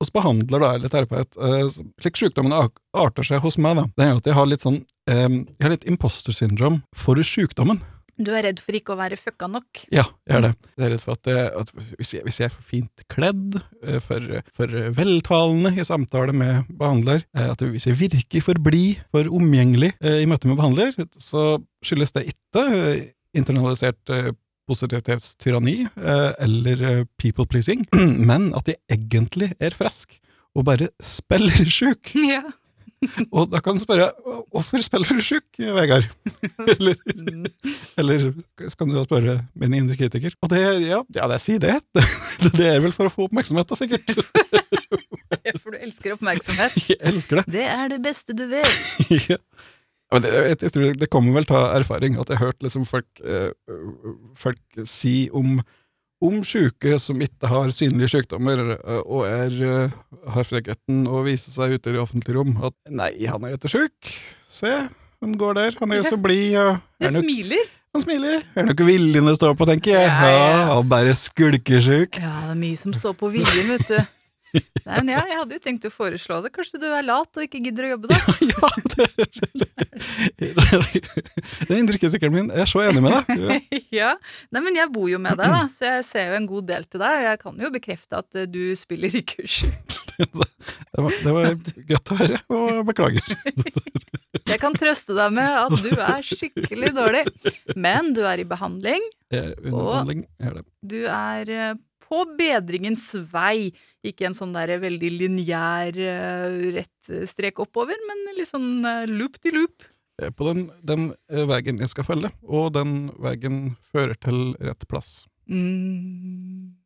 eh, 0.00 0.04
hos 0.04 0.12
behandler 0.12 0.60
da, 0.60 0.74
eller 0.74 0.88
terapeut, 0.88 1.36
eh, 1.36 1.68
slik 2.00 2.16
sykdommen 2.16 2.56
arter 2.96 3.26
seg 3.26 3.40
hos 3.44 3.58
meg, 3.60 3.76
da, 3.76 3.86
det 3.96 4.04
er 4.06 4.12
jo 4.14 4.20
at 4.22 4.26
jeg 4.26 4.38
har 4.40 4.46
litt 4.48 4.64
sånn 4.64 4.82
eh, 5.10 5.28
Jeg 5.28 5.64
har 5.66 5.74
litt 5.74 5.88
imposter 5.88 6.32
syndrom 6.32 6.82
for 6.96 7.20
sykdommen. 7.20 7.80
Du 8.20 8.30
er 8.36 8.44
redd 8.44 8.58
for 8.60 8.76
ikke 8.76 8.92
å 8.92 8.98
være 8.98 9.16
fucka 9.16 9.48
nok. 9.48 9.80
Ja, 9.88 10.04
jeg 10.28 10.36
er 10.36 10.42
det. 10.44 10.50
Jeg 10.76 10.84
er 10.84 10.90
redd 10.92 11.02
for 11.02 11.16
at, 11.16 11.22
det, 11.24 11.36
at 11.56 11.70
hvis, 11.96 12.10
jeg, 12.12 12.24
hvis 12.26 12.40
jeg 12.42 12.50
er 12.50 12.52
for 12.52 12.66
fint 12.68 13.04
kledd, 13.12 13.56
eh, 13.80 14.00
for, 14.04 14.26
for 14.56 14.74
veltalende 14.96 15.72
i 15.72 15.86
samtale 15.86 16.34
med 16.36 16.68
behandler, 16.68 17.24
eh, 17.36 17.48
at 17.54 17.64
hvis 17.64 17.88
jeg 17.88 17.96
virker 18.00 18.44
for 18.44 18.60
blid, 18.60 19.00
for 19.14 19.30
omgjengelig 19.40 19.94
eh, 20.04 20.20
i 20.20 20.28
møte 20.28 20.50
med 20.50 20.60
behandler, 20.60 20.92
så 21.16 21.62
skyldes 21.86 22.12
det 22.18 22.26
ikke 22.34 22.66
eh, 22.68 23.08
internalisert 23.40 24.12
eh, 24.12 24.32
positivitetstyranni 24.70 25.76
eh, 25.90 26.30
eller 26.46 26.86
eh, 26.92 27.02
people 27.20 27.46
pleasing, 27.50 27.84
men 28.30 28.50
at 28.56 28.70
de 28.70 28.78
egentlig 28.94 29.50
er 29.60 29.74
friske 29.76 30.18
og 30.56 30.64
bare 30.70 30.88
spiller 31.04 31.68
sjuk. 31.70 32.14
Ja. 32.30 32.46
Og 33.32 33.46
da 33.48 33.62
kan 33.64 33.78
du 33.78 33.80
spørre 33.80 34.10
hvorfor 34.52 34.82
spiller 34.84 35.08
du 35.16 35.22
sjuk, 35.24 35.46
Vegard? 35.56 36.04
eller 36.74 36.98
Mm. 37.20 37.46
eller 38.00 38.26
så 38.68 38.76
kan 38.76 38.90
du 38.90 38.94
da 38.98 39.04
spørre 39.06 39.38
min 39.56 39.72
indre 39.78 39.96
kritiker. 39.96 40.34
Og 40.44 40.50
det, 40.52 40.60
ja, 40.84 40.98
ja 41.16 41.28
det 41.30 41.38
sier 41.40 41.62
det. 41.62 41.78
det. 41.96 42.04
Det 42.58 42.66
er 42.74 42.82
vel 42.84 42.92
for 42.92 43.08
å 43.08 43.12
få 43.14 43.24
oppmerksomhet, 43.30 43.70
da, 43.72 43.78
sikkert. 43.78 44.12
ja, 44.12 45.54
For 45.62 45.72
du 45.72 45.78
elsker 45.80 46.12
oppmerksomhet. 46.18 46.76
Jeg 46.90 47.00
elsker 47.12 47.40
det. 47.40 47.46
Det 47.56 47.64
er 47.72 47.88
det 47.94 48.00
beste 48.04 48.36
du 48.36 48.44
vet. 48.52 48.80
Ja. 49.30 49.40
Ja, 50.10 50.18
det, 50.22 50.30
jeg, 50.34 50.56
jeg 50.66 50.72
tror 50.74 50.94
det 50.98 51.10
kommer 51.12 51.36
vel 51.38 51.46
til 51.46 51.56
erfaring, 51.80 52.16
at 52.18 52.30
jeg 52.32 52.40
har 52.40 52.50
hørt 52.50 52.64
liksom 52.66 52.86
folk, 52.88 53.06
eh, 53.22 53.52
folk 54.38 54.80
si 54.88 55.28
om 55.32 55.60
om 56.20 56.42
syke 56.44 56.98
som 57.00 57.16
ikke 57.24 57.48
har 57.48 57.70
synlige 57.72 58.10
sykdommer, 58.12 58.58
eh, 58.74 58.98
og 59.06 59.22
er, 59.24 59.54
eh, 59.64 59.94
har 60.34 60.44
frekkheten 60.44 61.06
å 61.08 61.22
vise 61.24 61.48
seg 61.48 61.78
ute 61.78 61.88
i 61.88 61.94
det 61.96 62.02
offentlige 62.02 62.36
rom, 62.36 62.50
at 62.66 62.74
nei, 62.92 63.14
han 63.24 63.46
er 63.48 63.54
ikke 63.56 63.70
syk. 63.72 64.10
Se, 64.50 64.68
han 65.22 65.36
går 65.40 65.56
der. 65.56 65.78
Han 65.80 65.94
er 65.94 66.02
jo 66.02 66.10
så 66.10 66.18
blid. 66.26 66.58
og 66.60 66.82
Det 67.00 67.08
er 67.08 67.16
smiler. 67.22 67.70
Han 67.96 68.04
smiler. 68.04 68.44
Er 68.54 68.68
nok 68.68 68.84
viljen 68.86 69.26
det 69.26 69.34
står 69.38 69.56
på, 69.58 69.66
tenker 69.66 69.96
jeg. 69.96 70.06
Ja, 70.12 70.28
ja. 70.28 70.44
Ja, 70.60 70.60
han 70.76 70.90
bare 70.92 71.14
skulkesjuk. 71.16 72.20
Ja, 72.20 72.34
det 72.44 72.52
er 72.52 72.60
mye 72.60 72.78
som 72.78 72.92
står 72.94 73.16
på 73.18 73.32
viljen, 73.32 73.72
vet 73.72 73.88
du. 73.88 73.96
Nei, 74.50 74.96
men 75.04 75.10
ja, 75.12 75.20
jeg 75.30 75.36
hadde 75.38 75.56
jo 75.56 75.62
tenkt 75.62 75.84
å 75.86 75.90
foreslå 75.94 76.40
det. 76.44 76.50
Kanskje 76.54 76.80
du 76.82 76.86
er 76.90 77.04
lat 77.06 77.30
og 77.38 77.44
ikke 77.44 77.60
gidder 77.62 77.86
å 77.86 77.92
jobbe, 77.94 78.10
da? 78.10 78.18
Ja, 78.50 78.70
det 78.96 79.06
det, 81.68 81.76
inntrykket 81.76 82.14
sikkert 82.14 82.32
min 82.34 82.48
Jeg 82.50 82.64
er 82.64 82.70
så 82.70 82.80
enig 82.86 83.02
med 83.04 83.12
deg. 83.14 83.42
Ja. 83.44 83.58
ja. 84.00 84.10
Nei, 84.54 84.62
men 84.64 84.78
jeg 84.78 84.90
bor 84.94 85.08
jo 85.10 85.20
med 85.22 85.38
deg, 85.40 85.52
da, 85.52 85.62
så 85.72 85.90
jeg 85.96 86.06
ser 86.08 86.32
jo 86.32 86.38
en 86.40 86.48
god 86.50 86.68
del 86.70 86.86
til 86.90 87.02
deg. 87.02 87.18
Og 87.20 87.26
jeg 87.28 87.40
kan 87.44 87.62
jo 87.66 87.72
bekrefte 87.76 88.20
at 88.22 88.40
eh, 88.40 88.48
du 88.50 88.62
spiller 88.78 89.16
i 89.20 89.24
kurs. 89.34 89.62
Det 90.20 91.00
var, 91.00 91.14
det 91.24 91.32
var 91.32 91.46
godt 91.88 92.10
å 92.12 92.16
høre, 92.18 92.38
og 92.52 92.80
beklager. 92.90 93.22
Jeg 94.50 94.58
kan 94.60 94.74
trøste 94.76 95.14
deg 95.16 95.30
med 95.32 95.54
at 95.62 95.72
du 95.80 95.94
er 95.96 96.26
skikkelig 96.28 96.90
dårlig. 96.92 97.22
Men 97.80 98.10
du 98.12 98.20
er 98.28 98.42
i 98.42 98.44
behandling. 98.50 99.06
Jeg 99.32 99.54
er 99.54 99.70
Og- 99.70 99.86
behandling, 99.86 100.26
jeg 100.36 100.50
er 100.50 100.58
det. 100.58 100.64
Du 100.92 100.98
er 101.08 101.52
eh, 101.56 101.72
på 102.10 102.24
bedringens 102.38 103.06
vei. 103.30 103.70
Ikke 104.06 104.28
en 104.28 104.36
sånn 104.36 104.56
der 104.56 104.74
veldig 104.82 105.12
lineær 105.14 105.94
eh, 105.94 106.58
rett 106.80 107.14
strek 107.30 107.62
oppover, 107.62 107.98
men 108.08 108.26
litt 108.38 108.50
sånn 108.50 108.84
eh, 108.84 109.06
loop 109.10 109.38
de 109.44 109.54
loop. 109.54 109.88
På 110.36 110.50
den, 110.50 110.66
den 110.84 111.12
eh, 111.32 111.46
veien 111.48 111.80
jeg 111.80 111.92
skal 111.94 112.06
følge, 112.06 112.32
og 112.44 112.74
den 112.76 113.08
veien 113.22 113.74
fører 113.92 114.18
til 114.20 114.52
rett 114.60 114.84
plass. 114.90 115.22
Mm. 115.50 116.76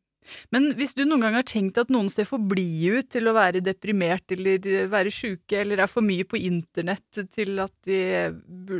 Men 0.53 0.71
hvis 0.77 0.95
du 0.97 1.03
noen 1.05 1.21
gang 1.21 1.35
har 1.37 1.45
tenkt 1.47 1.77
at 1.77 1.91
noen 1.93 2.07
ser 2.09 2.27
for 2.29 2.41
blide 2.41 3.01
ut 3.01 3.09
til 3.13 3.29
å 3.29 3.35
være 3.35 3.63
deprimert 3.65 4.33
eller 4.33 4.69
eh, 4.69 4.87
være 4.91 5.13
sjuke, 5.13 5.59
eller 5.61 5.83
er 5.83 5.91
for 5.91 6.05
mye 6.05 6.27
på 6.27 6.39
internett 6.39 7.25
til 7.35 7.59
at 7.63 7.75
de, 7.87 7.99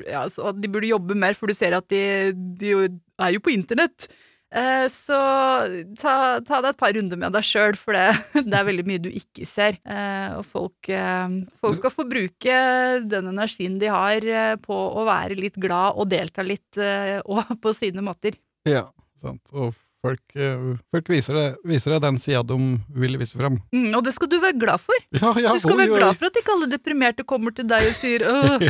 ja, 0.07 0.25
at 0.25 0.61
de 0.61 0.71
burde 0.71 0.93
jobbe 0.93 1.17
mer, 1.19 1.37
for 1.37 1.51
du 1.51 1.57
ser 1.57 1.77
at 1.77 1.89
de, 1.91 2.31
de 2.33 2.73
er 2.73 3.35
jo 3.35 3.43
på 3.43 3.53
internett, 3.53 4.07
eh, 4.09 4.23
så 4.91 5.17
ta, 5.99 6.15
ta 6.45 6.59
deg 6.63 6.69
et 6.71 6.79
par 6.79 6.93
runder 6.95 7.19
med 7.19 7.33
deg 7.35 7.45
sjøl, 7.45 7.75
for 7.79 7.97
det, 7.97 8.05
det 8.49 8.55
er 8.55 8.67
veldig 8.67 8.85
mye 8.87 9.01
du 9.03 9.09
ikke 9.11 9.47
ser. 9.49 9.79
Eh, 9.83 10.35
og 10.37 10.45
folk, 10.47 10.89
eh, 10.89 11.39
folk 11.61 11.79
skal 11.79 11.93
få 11.93 12.05
bruke 12.09 12.59
den 13.03 13.31
energien 13.33 13.79
de 13.81 13.89
har 13.91 14.25
eh, 14.25 14.53
på 14.61 14.75
å 14.75 15.07
være 15.07 15.39
litt 15.39 15.57
glad 15.61 15.99
og 15.99 16.09
delta 16.13 16.45
litt 16.45 16.79
eh, 16.79 17.17
og 17.31 17.57
på 17.61 17.73
sine 17.75 18.05
måter. 18.05 18.37
Ja, 18.69 18.87
sant. 19.21 19.43
Og 19.53 19.73
folk, 20.05 20.23
eh, 20.37 20.77
folk 20.93 21.11
viser, 21.11 21.37
det, 21.37 21.45
viser 21.67 21.95
deg 21.95 22.05
den 22.05 22.21
sida 22.21 22.43
de 22.45 22.59
vil 23.01 23.19
vise 23.21 23.39
fram. 23.39 23.57
Mm, 23.75 23.91
og 23.97 24.05
det 24.05 24.15
skal 24.15 24.31
du 24.31 24.39
være 24.39 24.57
glad 24.61 24.83
for. 24.83 25.07
Ja, 25.17 25.33
ja, 25.41 25.55
Du 25.55 25.63
skal 25.63 25.75
oi, 25.75 25.83
være 25.85 25.99
glad 25.99 26.19
for 26.19 26.29
at 26.29 26.39
ikke 26.41 26.55
alle 26.55 26.71
deprimerte 26.71 27.27
kommer 27.27 27.55
til 27.55 27.67
deg 27.69 27.89
og 27.89 27.99
sier 27.99 28.25
Åh, 28.31 28.69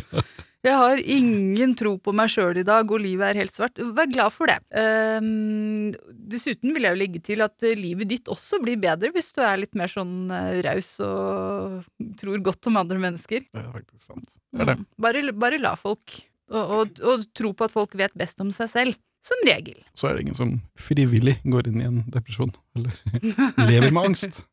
Jeg 0.66 0.78
har 0.82 1.00
ingen 1.00 1.76
tro 1.78 1.92
på 2.02 2.14
meg 2.16 2.32
sjøl 2.34 2.58
i 2.58 2.66
dag, 2.66 2.90
og 2.90 3.02
livet 3.04 3.28
er 3.30 3.40
helt 3.44 3.54
svart. 3.54 3.78
Vær 3.78 4.10
glad 4.10 4.34
for 4.34 4.50
det. 4.50 4.58
Um, 4.74 5.92
dessuten 6.32 6.74
vil 6.74 6.88
jeg 6.88 6.96
jo 6.96 7.02
legge 7.04 7.22
til 7.28 7.46
at 7.46 7.66
eh, 7.66 7.78
livet 7.78 8.10
ditt 8.10 8.32
også 8.34 8.58
blir 8.64 8.80
bedre 8.82 9.12
hvis 9.14 9.30
du 9.36 9.44
er 9.46 9.62
litt 9.62 9.78
mer 9.78 9.92
sånn 9.92 10.32
uh, 10.34 10.58
raus 10.66 10.96
og 11.06 11.86
tror 12.18 12.42
godt 12.50 12.72
om 12.72 12.82
andre 12.82 12.98
mennesker. 13.04 13.46
Det 13.46 13.62
er 13.62 13.70
faktisk 13.76 14.08
sant. 14.10 14.40
Det 14.50 14.66
er 14.66 14.72
det. 14.74 14.80
Mm. 14.82 14.88
Bare, 15.06 15.26
bare 15.46 15.62
la 15.62 15.76
folk 15.78 16.18
og, 16.50 16.64
og, 16.64 17.04
og 17.14 17.30
tro 17.38 17.54
på 17.54 17.68
at 17.68 17.76
folk 17.76 17.94
vet 18.02 18.18
best 18.18 18.42
om 18.42 18.50
seg 18.56 18.72
selv. 18.72 19.02
Som 19.26 19.40
regel. 19.48 19.80
Så 19.98 20.06
er 20.10 20.18
det 20.20 20.26
ingen 20.28 20.38
som 20.38 20.52
frivillig 20.78 21.40
går 21.50 21.72
inn 21.72 21.80
i 21.82 21.88
en 21.88 22.02
depresjon, 22.14 22.52
eller 22.78 22.94
lever 23.72 23.90
med 23.90 24.12
angst. 24.12 24.44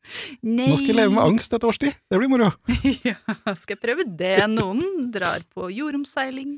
Nei. 0.41 0.65
Nå 0.71 0.77
skal 0.79 0.89
jeg 0.89 0.97
leve 0.97 1.13
med 1.13 1.21
angst 1.27 1.53
et 1.53 1.67
års 1.67 1.77
tid, 1.83 1.93
det 2.09 2.17
blir 2.17 2.31
moro. 2.31 2.49
ja, 3.09 3.17
skal 3.53 3.75
jeg 3.75 3.81
prøve 3.83 4.07
det. 4.17 4.35
Noen 4.49 5.11
drar 5.13 5.45
på 5.53 5.69
jordomseiling. 5.69 6.55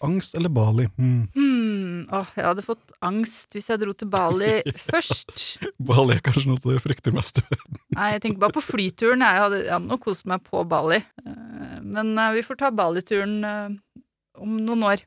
Angst 0.00 0.32
eller 0.38 0.48
Bali? 0.48 0.86
Mm. 0.96 1.26
Hmm, 1.34 1.98
åh, 2.08 2.30
jeg 2.38 2.46
hadde 2.46 2.62
fått 2.64 2.94
angst 3.04 3.52
hvis 3.52 3.68
jeg 3.68 3.82
dro 3.82 3.92
til 3.92 4.08
Bali 4.08 4.54
først. 4.88 5.58
Bali 5.76 6.16
er 6.16 6.22
kanskje 6.24 6.46
noe 6.48 6.56
av 6.56 6.70
det 6.70 6.78
jeg 6.78 6.84
frykter 6.86 7.12
mest. 7.18 7.42
Nei, 7.98 8.14
jeg 8.14 8.22
tenker 8.24 8.40
bare 8.46 8.56
på 8.56 8.64
flyturen. 8.64 9.20
Jeg 9.20 9.42
hadde, 9.44 9.60
jeg 9.66 9.74
hadde 9.76 9.90
nok 9.92 10.06
kost 10.08 10.24
meg 10.30 10.40
på 10.48 10.64
Bali. 10.72 11.02
Eh, 11.20 11.76
Men 11.84 12.14
eh, 12.16 12.32
vi 12.38 12.46
får 12.48 12.62
ta 12.64 12.72
Bali-turen 12.72 13.36
eh, 13.44 13.76
om 14.40 14.56
noen 14.56 14.88
år. 14.94 15.04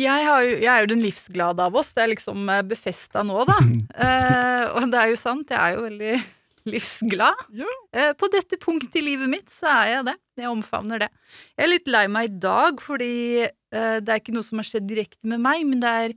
Jeg, 0.00 0.26
har 0.26 0.42
jo, 0.46 0.52
jeg 0.62 0.70
er 0.72 0.84
jo 0.84 0.90
den 0.94 1.02
livsglade 1.04 1.64
av 1.64 1.76
oss. 1.76 1.92
Det 1.96 2.04
er 2.04 2.12
liksom 2.14 2.48
eh, 2.52 2.66
befesta 2.66 3.24
nå, 3.26 3.44
da. 3.48 3.58
Eh, 4.00 4.66
og 4.76 4.86
det 4.92 4.96
er 4.96 5.10
jo 5.10 5.16
sant, 5.18 5.50
jeg 5.50 5.58
er 5.58 5.74
jo 5.76 5.82
veldig 5.84 6.12
livsglad. 6.72 7.42
Ja. 7.58 7.68
Eh, 7.92 8.12
på 8.16 8.30
dette 8.32 8.56
punktet 8.60 9.00
i 9.00 9.04
livet 9.04 9.28
mitt 9.32 9.52
så 9.52 9.68
er 9.72 9.90
jeg 9.94 10.06
det. 10.08 10.16
Jeg 10.40 10.52
omfavner 10.52 11.02
det. 11.02 11.10
Jeg 11.56 11.66
er 11.66 11.72
litt 11.72 11.90
lei 11.90 12.04
meg 12.12 12.30
i 12.30 12.40
dag, 12.42 12.80
fordi 12.84 13.12
eh, 13.44 13.96
det 14.00 14.14
er 14.14 14.22
ikke 14.22 14.36
noe 14.36 14.46
som 14.46 14.62
har 14.62 14.68
skjedd 14.70 14.88
direkte 14.88 15.32
med 15.32 15.42
meg, 15.44 15.66
men 15.68 15.82
det 15.82 15.92
er 16.04 16.16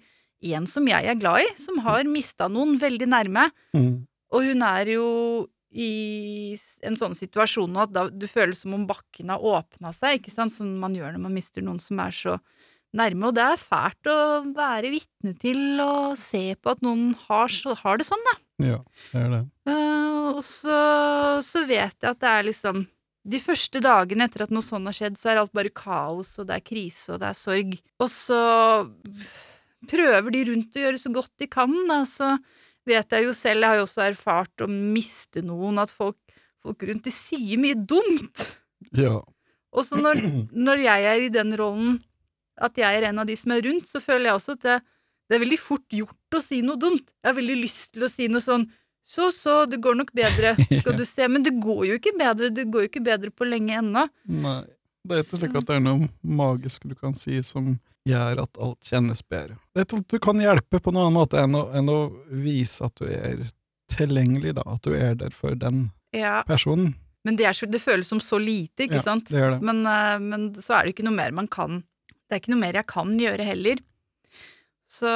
en 0.53 0.67
som 0.69 0.87
jeg 0.87 1.09
er 1.09 1.19
glad 1.19 1.43
i, 1.43 1.49
som 1.59 1.81
har 1.83 2.07
mista 2.07 2.47
noen 2.51 2.77
veldig 2.79 3.09
nærme. 3.09 3.49
Mm. 3.75 4.05
Og 4.33 4.47
hun 4.49 4.65
er 4.67 4.93
jo 4.95 5.07
i 5.73 6.53
en 6.85 6.97
sånn 6.99 7.15
situasjon 7.17 7.71
nå 7.73 7.87
at 7.87 7.93
da, 7.93 8.05
du 8.09 8.27
føler 8.29 8.53
som 8.57 8.75
om 8.77 8.85
bakken 8.89 9.31
har 9.33 9.41
åpna 9.41 9.93
seg, 9.95 10.19
ikke 10.19 10.33
sant, 10.35 10.53
som 10.53 10.69
man 10.79 10.95
gjør 10.95 11.15
når 11.15 11.23
man 11.25 11.33
mister 11.35 11.65
noen 11.65 11.81
som 11.81 12.01
er 12.03 12.13
så 12.13 12.37
nærme. 12.97 13.29
Og 13.29 13.38
det 13.38 13.43
er 13.45 13.62
fælt 13.62 14.09
å 14.09 14.17
være 14.55 14.93
vitne 14.93 15.33
til 15.41 15.81
og 15.83 16.17
se 16.19 16.53
på 16.59 16.73
at 16.73 16.83
noen 16.85 17.12
har, 17.27 17.53
så, 17.53 17.75
har 17.79 18.00
det 18.00 18.07
sånn, 18.07 18.25
da. 18.29 18.35
Ja, 18.63 18.79
det 19.12 19.21
er 19.23 19.31
det. 19.33 19.43
Eh, 19.69 20.17
og 20.33 20.43
så, 20.47 20.79
så 21.45 21.63
vet 21.69 21.97
jeg 21.97 22.09
at 22.13 22.21
det 22.21 22.29
er 22.29 22.45
liksom 22.47 22.85
De 23.23 23.39
første 23.39 23.79
dagene 23.83 24.25
etter 24.27 24.43
at 24.43 24.51
noe 24.51 24.65
sånn 24.65 24.83
har 24.89 24.95
skjedd, 24.97 25.15
så 25.15 25.29
er 25.31 25.39
alt 25.39 25.53
bare 25.55 25.71
kaos, 25.71 26.33
og 26.41 26.50
det 26.50 26.57
er 26.57 26.65
krise, 26.65 27.13
og 27.13 27.21
det 27.21 27.29
er 27.29 27.38
sorg. 27.39 27.77
Og 28.03 28.09
så 28.12 28.39
prøver 29.88 30.33
de 30.33 30.41
rundt 30.50 30.75
å 30.75 30.83
gjøre 30.83 31.00
så 31.00 31.12
godt 31.15 31.31
de 31.39 31.47
kan, 31.47 31.71
da, 31.88 32.01
så 32.03 32.33
vet 32.88 33.15
jeg 33.15 33.23
jo 33.23 33.31
selv, 33.31 33.63
jeg 33.63 33.71
har 33.71 33.79
jo 33.79 33.85
også 33.88 34.03
erfart 34.09 34.65
å 34.65 34.67
miste 34.67 35.43
noen, 35.45 35.79
at 35.79 35.93
folk, 35.95 36.19
folk 36.59 36.83
rundt 36.89 37.07
de 37.07 37.15
sier 37.15 37.62
mye 37.63 37.79
dumt. 37.79 38.43
Ja. 38.91 39.21
Og 39.73 39.88
så 39.88 39.97
når, 40.03 40.19
når 40.51 40.83
jeg 40.83 41.07
er 41.13 41.23
i 41.23 41.31
den 41.33 41.55
rollen, 41.59 42.01
at 42.62 42.77
jeg 42.77 43.00
er 43.00 43.10
en 43.10 43.24
av 43.24 43.29
de 43.29 43.36
som 43.39 43.53
er 43.55 43.63
rundt, 43.65 43.88
så 43.89 44.01
føler 44.03 44.29
jeg 44.29 44.39
også 44.39 44.55
at 44.57 44.65
det, 44.67 44.77
det 45.29 45.38
er 45.38 45.43
veldig 45.45 45.60
fort 45.62 45.95
gjort 45.95 46.38
å 46.38 46.41
si 46.43 46.62
noe 46.65 46.79
dumt. 46.79 47.07
Jeg 47.24 47.31
har 47.31 47.38
veldig 47.39 47.60
lyst 47.63 47.93
til 47.95 48.05
å 48.05 48.12
si 48.12 48.29
noe 48.31 48.43
sånn 48.43 48.67
så, 49.03 49.31
så, 49.36 49.65
det 49.67 49.81
går 49.83 49.98
nok 50.00 50.13
bedre, 50.15 50.53
skal 50.79 50.95
du 50.95 51.03
se. 51.05 51.27
Men 51.27 51.43
det 51.43 51.57
går 51.63 51.86
jo 51.89 51.98
ikke 52.00 52.13
bedre, 52.19 52.50
det 52.55 52.69
går 52.72 52.86
jo 52.86 52.91
ikke 52.91 53.03
bedre 53.03 53.33
på 53.36 53.48
lenge 53.50 53.81
ennå. 53.81 54.07
Nei. 54.43 54.62
Det 55.03 55.17
er 55.17 55.25
ikke 55.25 55.38
slik 55.41 55.55
at 55.60 55.65
det 55.67 55.75
er 55.75 55.81
noe 55.83 56.05
magisk 56.24 56.86
du 56.88 56.93
kan 56.95 57.12
si 57.17 57.41
som 57.43 57.74
gjør 58.07 58.39
at 58.45 58.60
alt 58.63 58.88
kjennes 58.88 59.19
bedre. 59.27 59.57
Det 59.75 59.83
er 59.83 60.03
du 60.07 60.15
kan 60.24 60.39
hjelpe 60.39 60.79
på 60.79 60.93
noen 60.95 61.10
annen 61.10 61.17
måte 61.17 61.41
enn 61.43 61.57
å, 61.60 61.65
enn 61.75 61.91
å 61.91 61.98
vise 62.31 62.88
at 62.88 62.95
du 63.01 63.10
er 63.12 63.41
tilgjengelig, 63.91 64.55
da. 64.55 64.63
At 64.63 64.88
du 64.88 64.95
er 64.95 65.17
der 65.19 65.36
for 65.36 65.60
den 65.60 65.89
Ja, 66.15 66.39
personen. 66.48 66.93
men 67.27 67.36
det, 67.36 67.50
så, 67.55 67.67
det 67.67 67.81
føles 67.83 68.07
som 68.07 68.22
så 68.24 68.39
lite, 68.39 68.86
ikke 68.86 69.01
Ja, 69.01 69.05
sant? 69.10 69.27
Det 69.27 69.41
gjør 69.41 69.57
det. 69.57 69.60
Men, 69.67 69.83
eh, 69.91 70.15
men 70.24 70.48
så 70.63 70.77
er 70.77 70.86
det 70.88 70.95
ikke 70.95 71.07
noe 71.10 71.19
mer 71.19 71.36
man 71.36 71.51
kan. 71.51 71.83
Det 72.33 72.39
er 72.39 72.41
ikke 72.41 72.53
noe 72.55 72.63
mer 72.63 72.79
jeg 72.79 72.89
kan 72.89 73.11
gjøre 73.21 73.45
heller. 73.45 73.81
Så 74.89 75.09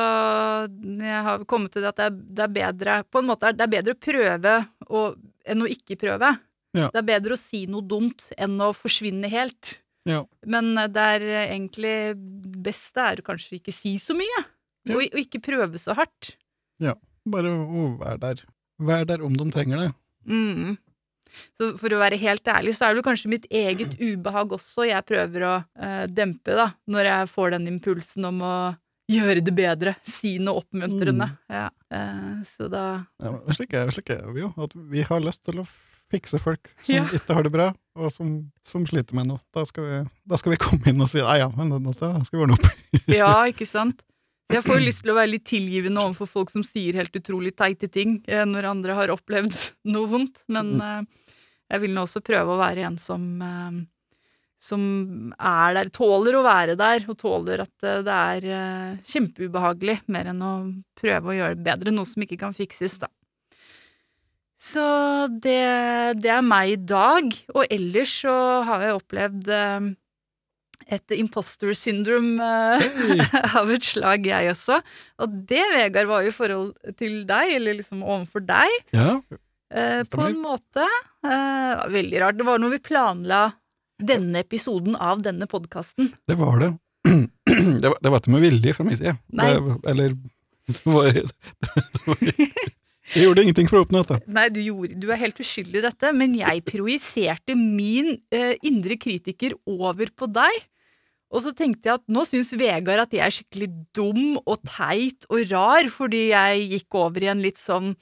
jeg 1.01 1.23
har 1.25 1.45
kommet 1.49 1.73
til 1.73 1.85
at 1.89 1.97
det 1.97 2.05
er, 2.07 2.13
det 2.37 2.43
er 2.47 2.53
bedre 2.53 2.93
På 3.13 3.21
en 3.21 3.27
måte 3.29 3.51
det 3.53 3.61
er 3.61 3.69
bedre 3.69 3.93
å 3.93 3.99
prøve 4.01 4.53
og, 4.87 5.17
enn 5.45 5.65
å 5.65 5.69
ikke 5.69 5.97
prøve. 6.01 6.29
Ja. 6.77 6.91
Det 6.93 7.01
er 7.01 7.07
bedre 7.09 7.33
å 7.33 7.41
si 7.41 7.65
noe 7.69 7.85
dumt 7.85 8.29
enn 8.37 8.55
å 8.61 8.69
forsvinne 8.77 9.29
helt. 9.33 9.79
Ja. 10.07 10.21
Men 10.45 10.71
det 10.77 11.07
er 11.17 11.25
egentlig 11.47 11.95
beste 12.63 13.01
er 13.01 13.21
å 13.21 13.27
kanskje 13.27 13.57
ikke 13.57 13.73
si 13.73 13.97
så 14.01 14.13
mye. 14.17 14.45
Ja. 14.87 14.93
Og, 14.95 15.01
og 15.09 15.21
ikke 15.25 15.41
prøve 15.49 15.81
så 15.81 15.97
hardt. 15.97 16.35
Ja, 16.81 16.93
Bare 17.27 17.51
å 17.51 17.87
være 17.99 18.19
der. 18.21 18.43
Vær 18.77 19.07
der 19.09 19.23
om 19.25 19.33
de 19.35 19.47
trenger 19.51 19.81
det. 19.81 19.89
Mm. 20.29 20.77
Så 21.57 21.71
for 21.79 21.93
å 21.93 22.01
være 22.01 22.19
helt 22.21 22.47
ærlig, 22.53 22.75
så 22.77 22.87
er 22.87 22.97
det 22.97 23.05
kanskje 23.07 23.31
mitt 23.31 23.47
eget 23.49 23.95
ubehag 23.99 24.55
også 24.57 24.87
jeg 24.89 25.05
prøver 25.07 25.47
å 25.47 25.53
uh, 25.63 26.05
dempe, 26.09 26.55
da, 26.57 26.71
når 26.89 27.11
jeg 27.11 27.31
får 27.33 27.55
den 27.57 27.67
impulsen 27.73 28.29
om 28.29 28.43
å 28.45 28.55
gjøre 29.07 29.43
det 29.45 29.53
bedre. 29.55 29.95
Si 30.07 30.35
noe 30.43 30.61
oppmuntrende. 30.63 31.29
Ja. 31.51 31.67
Uh, 31.93 32.41
så 32.47 32.67
da 32.71 32.87
Ja, 33.23 33.35
slik, 33.55 33.75
er, 33.79 33.91
slik 33.95 34.11
er 34.15 34.25
vi 34.35 34.43
jo. 34.43 34.51
At 34.59 34.75
vi 34.75 35.05
har 35.07 35.23
lyst 35.23 35.45
til 35.47 35.63
å 35.63 35.67
fikse 36.11 36.39
folk 36.39 36.69
som 36.81 36.95
Ja. 36.95 37.05
ikke 37.11 37.35
har 37.35 37.43
det 37.43 37.51
bra, 37.51 37.69
og 37.99 38.11
som, 38.15 38.51
som 38.63 38.85
sliter 38.87 39.15
med 39.17 39.27
noe. 39.31 39.41
Da 39.55 39.65
skal, 39.67 39.87
vi, 39.87 40.01
da 40.27 40.39
skal 40.39 40.53
vi 40.53 40.59
komme 40.63 40.91
inn 40.91 41.03
og 41.03 41.09
si 41.11 41.23
nei 41.23 41.39
ja, 41.41 41.49
men 41.55 41.73
dette 41.83 42.11
skal 42.27 42.39
vi 42.39 42.45
ordne 42.45 42.59
opp 42.59 42.67
i. 42.67 43.17
Ja, 43.17 43.33
ikke 43.51 43.67
sant? 43.67 44.03
Så 44.47 44.61
jeg 44.61 44.63
får 44.63 44.79
lyst 44.79 45.03
til 45.03 45.11
å 45.11 45.17
være 45.17 45.33
litt 45.33 45.43
tilgivende 45.49 45.99
overfor 46.05 46.29
folk 46.31 46.51
som 46.53 46.63
sier 46.63 46.95
helt 46.95 47.15
utrolig 47.19 47.51
teite 47.59 47.89
ting 47.91 48.21
eh, 48.31 48.45
når 48.47 48.69
andre 48.69 48.95
har 48.95 49.11
opplevd 49.11 49.51
noe 49.91 50.07
vondt, 50.07 50.45
men 50.47 50.69
eh, 50.79 51.01
jeg 51.67 51.83
vil 51.83 51.93
nå 51.95 52.05
også 52.07 52.23
prøve 52.25 52.55
å 52.55 52.61
være 52.61 52.87
en 52.87 52.97
som 53.01 53.29
eh, 53.43 53.85
som 54.57 54.81
er 55.37 55.75
der, 55.77 55.91
tåler 55.93 56.39
å 56.39 56.45
være 56.45 56.77
der, 56.79 57.03
og 57.05 57.19
tåler 57.21 57.61
at 57.67 57.85
eh, 57.85 58.01
det 58.05 58.15
er 58.15 58.47
eh, 58.55 58.95
kjempeubehagelig, 59.05 59.99
mer 60.13 60.31
enn 60.33 60.41
å 60.41 60.55
prøve 60.97 61.31
å 61.31 61.37
gjøre 61.37 61.59
det 61.59 61.67
bedre, 61.67 61.93
noe 61.93 62.09
som 62.09 62.25
ikke 62.25 62.39
kan 62.41 62.57
fikses, 62.57 62.97
da. 63.03 63.11
Så 64.57 64.81
det, 65.29 65.61
det 66.17 66.31
er 66.33 66.41
meg 66.41 66.73
i 66.73 66.81
dag, 66.89 67.29
og 67.53 67.69
ellers 67.69 68.15
så 68.23 68.33
har 68.65 68.87
jeg 68.87 68.97
opplevd 68.97 69.51
et 70.87 71.13
imposter 71.13 71.75
syndrome 71.77 72.41
hey. 72.81 73.21
av 73.59 73.69
et 73.75 73.85
slag, 73.85 74.25
jeg 74.25 74.49
også. 74.55 74.79
Og 75.21 75.35
det, 75.51 75.61
Vegard, 75.75 76.09
var 76.09 76.25
jo 76.25 76.31
i 76.31 76.33
forhold 76.33 76.95
til 76.97 77.19
deg, 77.29 77.53
eller 77.59 77.77
liksom 77.83 78.01
overfor 78.01 78.47
deg, 78.49 78.79
Ja, 78.97 79.19
eh, 79.73 80.01
på 80.11 80.23
en 80.25 80.41
måte. 80.41 80.85
Uh, 81.25 81.87
veldig 81.91 82.21
rart. 82.23 82.37
Det 82.39 82.47
var 82.47 82.61
noe 82.61 82.75
vi 82.75 82.81
planla 82.83 83.45
denne 83.97 84.43
episoden 84.45 84.95
av 84.95 85.23
denne 85.25 85.47
podkasten. 85.49 86.11
det 86.29 86.37
var 86.39 86.59
det. 86.63 86.73
Det 87.47 87.89
var, 87.89 87.95
det 88.01 88.09
var 88.11 88.19
ikke 88.21 88.31
med 88.35 88.43
vilje 88.43 88.73
fra 88.75 88.83
min 88.85 88.97
side. 88.99 89.13
Nei. 89.33 89.47
Det, 89.55 89.75
eller 89.89 90.11
det 90.67 90.81
var, 90.85 91.07
det 91.95 92.01
var 92.05 92.19
Jeg 92.27 93.23
gjorde 93.23 93.43
ingenting 93.45 93.69
for 93.71 93.79
å 93.79 93.85
oppnå 93.85 94.01
dette. 94.03 94.17
Nei, 94.35 94.45
du, 94.53 94.59
gjorde, 94.61 94.97
du 94.99 95.07
er 95.09 95.21
helt 95.21 95.39
uskyldig 95.41 95.79
i 95.79 95.85
dette, 95.87 96.11
men 96.15 96.35
jeg 96.37 96.63
projiserte 96.67 97.55
min 97.57 98.11
uh, 98.35 98.53
indre 98.67 98.97
kritiker 98.99 99.55
over 99.65 100.11
på 100.11 100.29
deg. 100.35 100.59
Og 101.33 101.43
så 101.43 101.53
tenkte 101.55 101.89
jeg 101.89 101.99
at 101.99 102.05
nå 102.11 102.23
syns 102.27 102.53
Vegard 102.59 103.03
at 103.07 103.15
jeg 103.15 103.23
er 103.25 103.35
skikkelig 103.35 103.71
dum 103.95 104.37
og 104.43 104.61
teit 104.67 105.27
og 105.31 105.47
rar, 105.51 105.89
fordi 105.91 106.29
jeg 106.29 106.67
gikk 106.75 106.99
over 106.99 107.25
i 107.25 107.31
en 107.31 107.43
litt 107.43 107.59
sånn 107.59 107.95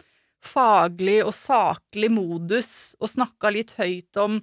faglig 0.48 1.22
og 1.26 1.34
saklig 1.36 2.12
modus 2.14 2.96
og 3.00 3.12
snakka 3.12 3.52
litt 3.54 3.74
høyt 3.80 4.22
om 4.22 4.40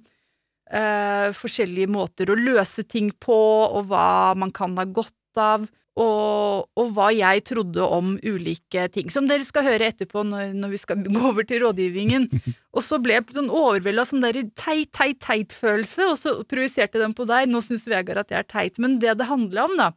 eh, 0.71 1.29
forskjellige 1.37 1.91
måter 1.91 2.31
å 2.31 2.39
løse 2.39 2.85
ting 2.87 3.11
på, 3.21 3.37
og 3.67 3.89
hva 3.91 4.33
man 4.39 4.53
kan 4.55 4.75
ha 4.79 4.85
godt 4.85 5.41
av. 5.41 5.69
Og, 5.93 6.63
og 6.73 6.87
hva 6.95 7.11
jeg 7.13 7.43
trodde 7.45 7.85
om 7.85 8.15
ulike 8.25 8.87
ting, 8.89 9.11
som 9.13 9.27
dere 9.29 9.45
skal 9.45 9.67
høre 9.67 9.91
etterpå 9.91 10.23
når, 10.25 10.55
når 10.57 10.71
vi 10.71 10.79
skal 10.81 11.03
gå 11.05 11.19
over 11.29 11.45
til 11.45 11.61
rådgivningen. 11.61 12.25
Og 12.73 12.81
så 12.81 12.97
ble 12.97 13.19
jeg 13.19 13.35
sånn 13.35 13.51
overvelda 13.53 14.01
av 14.01 14.09
sånn 14.09 14.25
der 14.25 14.39
teit, 14.57 14.89
teit, 14.97 15.19
teit-følelse, 15.21 16.07
og 16.09 16.15
så 16.17 16.31
projiserte 16.49 16.97
den 16.97 17.13
på 17.13 17.27
deg. 17.29 17.45
Nå 17.45 17.61
syns 17.61 17.85
Vegard 17.85 18.23
at 18.23 18.33
jeg 18.33 18.39
er 18.41 18.47
teit. 18.49 18.81
Men 18.81 18.95
det 19.03 19.13
det 19.19 19.29
handla 19.29 19.67
om, 19.67 19.75
da 19.77 19.91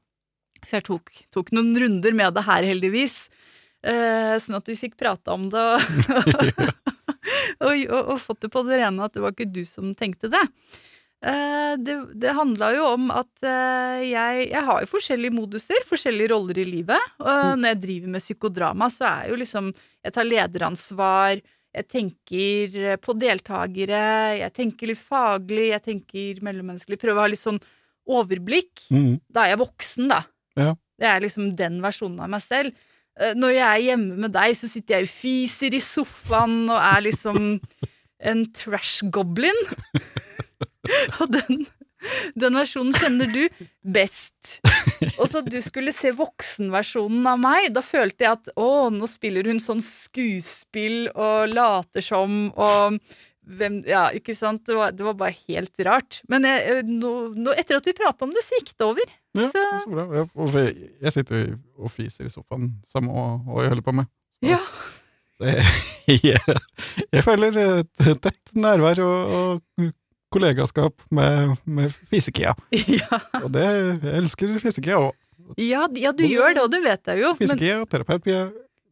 For 0.67 0.77
jeg 0.77 0.85
tok, 0.91 1.15
tok 1.33 1.55
noen 1.57 1.73
runder 1.81 2.19
med 2.21 2.37
det 2.37 2.45
her, 2.45 2.69
heldigvis. 2.69 3.17
Eh, 3.87 4.35
sånn 4.43 4.59
at 4.59 4.67
vi 4.67 4.75
fikk 4.79 4.97
prata 4.99 5.37
om 5.37 5.47
det 5.53 5.63
og, 5.63 5.79
og, 7.67 7.71
og, 7.71 8.01
og 8.01 8.19
fått 8.19 8.43
det 8.43 8.51
på 8.51 8.65
det 8.67 8.81
rene 8.81 9.07
at 9.07 9.15
det 9.15 9.23
var 9.23 9.35
ikke 9.37 9.47
du 9.53 9.63
som 9.69 9.93
tenkte 9.99 10.31
det. 10.33 10.43
Eh, 11.25 11.75
det 11.81 11.95
det 12.21 12.35
handla 12.37 12.71
jo 12.77 12.87
om 12.93 13.09
at 13.15 13.47
eh, 13.47 14.05
jeg, 14.11 14.47
jeg 14.53 14.63
har 14.69 14.83
jo 14.83 14.91
forskjellige 14.91 15.35
moduser, 15.35 15.87
forskjellige 15.89 16.33
roller 16.35 16.61
i 16.61 16.67
livet. 16.69 17.13
Og 17.23 17.57
når 17.57 17.73
jeg 17.73 17.83
driver 17.85 18.15
med 18.17 18.25
psykodrama, 18.25 18.91
så 18.93 19.09
er 19.11 19.31
jo 19.33 19.39
liksom 19.41 19.73
Jeg 20.07 20.15
tar 20.15 20.29
lederansvar, 20.29 21.41
jeg 21.77 21.89
tenker 21.91 22.77
eh, 22.93 22.99
på 23.01 23.17
deltakere, 23.19 24.03
jeg 24.39 24.53
tenker 24.55 24.93
litt 24.93 25.03
faglig, 25.03 25.71
jeg 25.73 25.85
tenker 25.85 26.43
mellommenneskelig. 26.47 27.01
Prøver 27.03 27.21
å 27.21 27.27
ha 27.27 27.33
litt 27.33 27.43
sånn 27.43 27.63
overblikk. 28.07 28.87
Mm. 28.95 29.17
Da 29.27 29.45
er 29.45 29.55
jeg 29.55 29.63
voksen, 29.65 30.13
da. 30.13 30.23
Ja. 30.57 30.75
Det 30.97 31.09
er 31.11 31.25
liksom 31.25 31.51
den 31.59 31.81
versjonen 31.85 32.23
av 32.25 32.31
meg 32.33 32.45
selv. 32.45 32.77
Eh, 33.21 33.35
Når 33.39 33.57
jeg 33.57 33.67
er 33.67 33.85
hjemme 33.91 34.21
med 34.27 34.35
deg, 34.37 34.57
så 34.59 34.69
sitter 34.71 34.99
jeg 34.99 35.09
og 35.09 35.15
fiser 35.15 35.77
i 35.77 35.83
sofaen 35.85 36.65
og 36.69 36.79
er 36.81 37.07
liksom 37.09 37.41
en 38.27 38.45
trash 38.57 39.07
goblin. 39.13 39.59
og 41.21 41.31
den, 41.35 41.67
den 42.39 42.59
versjonen 42.59 42.97
kjenner 42.97 43.31
du 43.33 43.45
best. 43.83 44.59
Og 45.17 45.27
så 45.29 45.43
at 45.43 45.51
du 45.53 45.59
skulle 45.65 45.95
se 45.95 46.13
voksenversjonen 46.17 47.29
av 47.29 47.41
meg, 47.41 47.71
da 47.77 47.85
følte 47.85 48.27
jeg 48.27 48.39
at 48.39 48.53
å, 48.57 48.89
nå 48.93 49.09
spiller 49.11 49.49
hun 49.51 49.63
sånn 49.63 49.83
skuespill 49.85 51.11
og 51.13 51.53
later 51.53 52.05
som 52.05 52.47
og 52.53 53.01
hvem, 53.47 53.79
ja, 53.87 54.09
ikke 54.17 54.35
sant? 54.35 54.65
Det 54.67 54.75
var, 54.75 54.95
det 54.97 55.05
var 55.07 55.15
bare 55.21 55.37
helt 55.47 55.85
rart. 55.87 56.21
Men 56.31 56.47
jeg, 56.49 56.65
eh, 56.67 56.89
nå, 56.89 57.13
nå, 57.37 57.55
etter 57.55 57.79
at 57.79 57.87
vi 57.87 57.95
prata 57.95 58.27
om 58.27 58.33
det, 58.35 58.43
så 58.43 58.59
gikk 58.59 58.73
det 58.75 58.87
over. 58.89 59.13
Ja, 59.43 59.49
Så, 59.53 59.65
så 59.85 59.91
bra. 59.93 60.05
Jeg, 60.57 60.93
jeg 61.03 61.13
sitter 61.13 61.43
jo 61.43 61.57
og 61.85 61.91
fiser 61.93 62.29
i 62.29 62.33
sofaen 62.33 62.71
samme 62.89 63.13
og, 63.13 63.47
og 63.51 63.63
jeg 63.65 63.73
holder 63.75 63.87
på 63.87 63.95
med. 64.01 64.09
Så 64.43 64.51
ja. 64.53 64.59
det, 65.43 65.55
jeg, 66.33 66.57
jeg 67.13 67.25
føler 67.27 67.61
et 67.65 68.21
tett 68.25 68.53
nærvær 68.57 69.01
og, 69.05 69.37
og 69.37 69.91
kollegaskap 70.35 71.05
med, 71.15 71.55
med 71.65 71.95
fisekia. 72.11 72.55
Ja, 73.01 73.21
Og 73.43 73.51
det, 73.55 73.65
jeg 74.03 74.17
elsker 74.23 74.57
fisekia 74.63 74.99
òg. 75.01 75.13
ja, 75.63 75.85
ja, 75.95 76.11
du 76.17 76.25
gjør 76.27 76.57
det, 76.57 76.63
og 76.67 76.73
det 76.73 76.81
vet 76.85 77.07
jeg 77.13 77.21
jo. 77.23 77.33
Men, 77.35 77.41
Fisekia 77.45 77.81
og 77.85 77.89
terapeutpia 77.93 78.47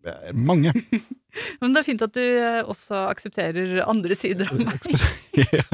det 0.05 0.13
er 0.29 0.35
mange. 0.37 0.69
men 1.63 1.73
det 1.75 1.81
er 1.81 1.87
fint 1.87 2.03
at 2.05 2.13
du 2.15 2.21
eh, 2.23 2.61
også 2.69 3.07
aksepterer 3.09 3.79
andre 3.89 4.15
sider 4.19 4.51
av 4.53 4.59
meg. 4.61 4.85
Jeg 5.35 5.65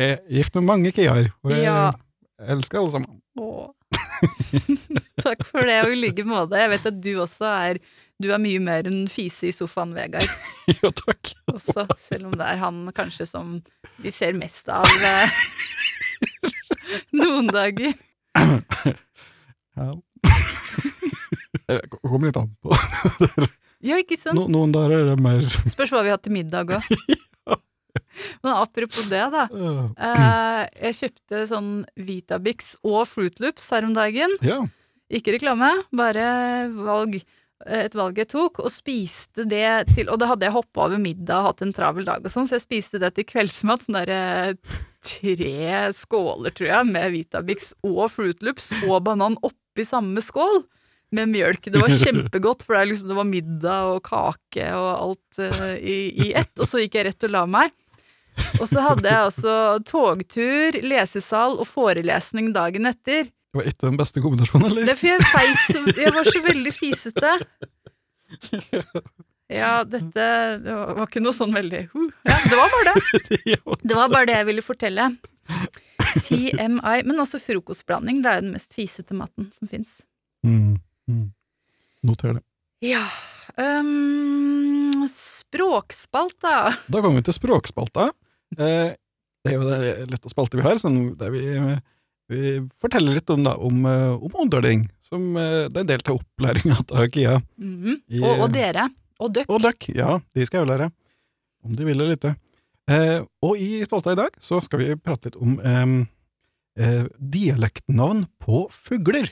er 0.00 0.16
gift 0.32 0.56
med 0.58 0.64
mange 0.68 0.90
kiaer, 0.96 1.28
og 1.44 1.52
jeg 1.54 1.62
Ja. 1.64 1.90
elsker 2.56 2.80
alle 2.80 2.92
sammen. 2.94 3.20
Åh. 3.40 3.68
Takk 5.24 5.42
for 5.48 5.66
det, 5.68 5.78
og 5.84 5.92
i 5.94 5.98
like 6.00 6.24
måte. 6.28 6.58
Jeg 6.60 6.70
vet 6.72 6.86
at 6.90 7.00
du 7.04 7.10
også 7.22 7.48
er 7.50 7.80
Du 8.20 8.28
er 8.34 8.40
mye 8.42 8.60
mer 8.60 8.84
enn 8.88 9.06
fise 9.08 9.48
i 9.48 9.52
sofaen, 9.56 9.94
Vegard. 9.96 10.28
Jo, 10.82 10.90
takk. 10.94 11.32
Også, 11.50 11.86
selv 11.98 12.28
om 12.28 12.34
det 12.38 12.46
er 12.46 12.60
han 12.60 12.82
kanskje 12.94 13.24
som 13.26 13.56
vi 14.04 14.12
ser 14.14 14.36
mest 14.38 14.68
av 14.70 14.84
eh, 14.86 15.32
noen 17.20 17.48
dager. 17.50 17.96
Ja. 19.74 19.88
Det 21.70 21.80
kommer 22.04 22.28
litt 22.28 22.38
an 22.38 22.52
på. 22.62 22.76
Ja, 23.80 23.96
ikke 23.96 24.18
sant? 24.20 24.36
No, 24.36 24.44
noen 24.52 24.74
dager 24.74 25.00
er 25.00 25.10
det 25.14 25.18
mer 25.24 25.40
Spørs 25.72 25.92
hva 25.94 26.04
vi 26.04 26.12
har 26.12 26.20
til 26.22 26.34
middag 26.36 26.70
òg. 26.76 26.86
Men 28.44 28.52
apropos 28.56 29.08
det, 29.10 29.22
da. 29.34 29.46
Eh, 29.50 30.62
jeg 30.90 30.98
kjøpte 31.00 31.42
sånn 31.50 31.70
Vitabix 31.96 32.74
og 32.86 33.04
Fruit 33.10 33.38
Loops 33.42 33.70
her 33.74 33.86
om 33.88 33.94
dagen. 33.96 34.34
Ja. 34.46 34.60
Ikke 35.10 35.34
reklame, 35.36 35.72
bare 35.92 36.26
valg. 36.76 37.16
eh, 37.66 37.84
Et 37.86 37.94
valg 37.98 38.16
jeg 38.22 38.28
tok, 38.30 38.60
og 38.64 38.70
spiste 38.72 39.44
det 39.50 39.88
til 39.94 40.08
Og 40.08 40.18
da 40.22 40.28
hadde 40.30 40.46
jeg 40.46 40.54
hoppa 40.54 40.86
over 40.86 41.00
middag 41.02 41.40
og 41.42 41.48
hatt 41.50 41.62
en 41.66 41.74
travel 41.76 42.06
dag 42.08 42.24
og 42.24 42.32
sånn, 42.32 42.46
så 42.48 42.56
jeg 42.56 42.64
spiste 42.68 43.00
det 43.02 43.10
til 43.18 43.26
kveldsmat. 43.28 43.84
Sånn 43.84 43.98
derre 43.98 44.54
tre 45.00 45.92
skåler, 45.96 46.52
tror 46.52 46.68
jeg, 46.68 46.86
med 46.92 47.12
Vitabix 47.14 47.72
og 47.86 48.06
Fruit 48.12 48.42
Loops 48.44 48.70
og 48.86 49.02
banan 49.06 49.38
oppi 49.46 49.84
samme 49.88 50.20
skål. 50.24 50.62
Med 51.16 51.30
mjølk. 51.32 51.66
Det 51.72 51.80
var 51.80 51.92
kjempegodt, 52.04 52.64
for 52.66 52.78
det, 52.78 52.84
liksom, 52.92 53.10
det 53.10 53.18
var 53.18 53.28
middag 53.28 53.94
og 53.94 54.02
kake 54.06 54.66
og 54.76 54.90
alt 54.94 55.40
uh, 55.42 55.72
i, 55.76 55.98
i 56.26 56.32
ett. 56.38 56.52
Og 56.58 56.68
så 56.68 56.84
gikk 56.84 56.98
jeg 57.00 57.08
rett 57.10 57.28
og 57.28 57.34
la 57.34 57.44
meg. 57.50 57.74
Og 58.60 58.66
så 58.70 58.84
hadde 58.84 59.10
jeg 59.10 59.26
altså 59.26 59.54
togtur, 59.84 60.78
lesesal 60.86 61.58
og 61.60 61.66
forelesning 61.68 62.52
dagen 62.54 62.88
etter. 62.88 63.26
Det 63.26 63.58
var 63.58 63.66
ikke 63.66 63.88
den 63.88 63.98
beste 63.98 64.22
kombinasjonen, 64.22 64.68
eller? 64.70 64.86
Det 64.86 64.94
er 64.94 65.00
for 65.00 65.10
jeg 65.10 65.26
feis 65.26 65.96
Jeg 65.98 66.14
var 66.14 66.28
så 66.30 66.42
veldig 66.44 66.72
fisete. 66.76 67.32
Ja, 69.50 69.72
dette 69.82 70.26
det 70.62 70.74
var 70.78 71.08
ikke 71.08 71.22
noe 71.24 71.34
sånn 71.34 71.50
veldig 71.56 71.80
uh, 71.90 72.10
Ja, 72.28 72.36
det 72.46 72.54
var 72.54 72.70
bare 72.76 72.92
det. 72.92 73.56
Det 73.90 73.96
var 73.98 74.12
bare 74.12 74.28
det 74.30 74.36
jeg 74.38 74.46
ville 74.52 74.62
fortelle. 74.62 75.08
TMI. 76.28 77.02
Men 77.06 77.18
også 77.22 77.40
frokostblanding. 77.42 78.22
Det 78.22 78.30
er 78.30 78.38
jo 78.38 78.46
den 78.46 78.54
mest 78.54 78.76
fisete 78.76 79.16
maten 79.18 79.50
som 79.56 79.70
fins. 79.70 80.00
Mm, 80.46 80.78
mm. 81.10 81.26
Noter 82.06 82.38
det. 82.38 82.42
Ja 82.86 83.02
um, 83.58 85.06
Språkspalta. 85.10 86.74
Da 86.86 87.00
kommer 87.02 87.18
vi 87.20 87.26
til 87.28 87.36
språkspalta. 87.36 88.10
Eh, 88.56 88.92
det 89.44 89.52
er 89.52 89.56
jo 89.56 89.66
det 89.68 90.10
lette 90.12 90.30
spalte 90.32 90.58
vi 90.58 90.64
har, 90.64 90.78
sånn, 90.80 90.98
der 91.18 91.32
vi, 91.34 91.42
vi 92.30 92.52
forteller 92.80 93.16
litt 93.16 93.30
om, 93.32 93.42
da, 93.46 93.54
om, 93.56 93.82
eh, 93.88 94.12
om 94.16 94.36
omdøling, 94.44 94.84
som 95.04 95.24
eh, 95.40 95.66
det 95.72 95.80
er 95.80 95.84
en 95.84 95.90
del 95.90 96.04
av 96.04 96.18
opplæringa 96.20 96.78
av 97.00 97.06
KIA. 97.14 97.38
Mhm. 97.60 97.96
I- 98.08 98.22
Og, 98.22 98.44
og 98.46 98.54
dere. 98.54 98.86
Og 99.20 99.32
døkk. 99.36 99.50
Og 99.52 99.64
døkk, 99.66 99.88
ja, 99.96 100.14
de 100.36 100.46
skal 100.48 100.62
jo 100.64 100.70
lære. 100.70 100.90
Om 101.66 101.74
de 101.76 101.84
vil 101.88 101.98
eller 102.00 102.16
ikke. 102.16 102.34
Eh, 102.90 103.18
og 103.44 103.60
i 103.60 103.82
spalta 103.86 104.14
i 104.14 104.18
dag 104.18 104.36
så 104.42 104.60
skal 104.64 104.80
vi 104.82 104.94
prate 104.96 105.28
litt 105.30 105.36
om 105.40 105.58
eh, 105.60 105.92
eh, 106.80 107.04
dialektnavn 107.20 108.24
på 108.42 108.64
fugler. 108.72 109.28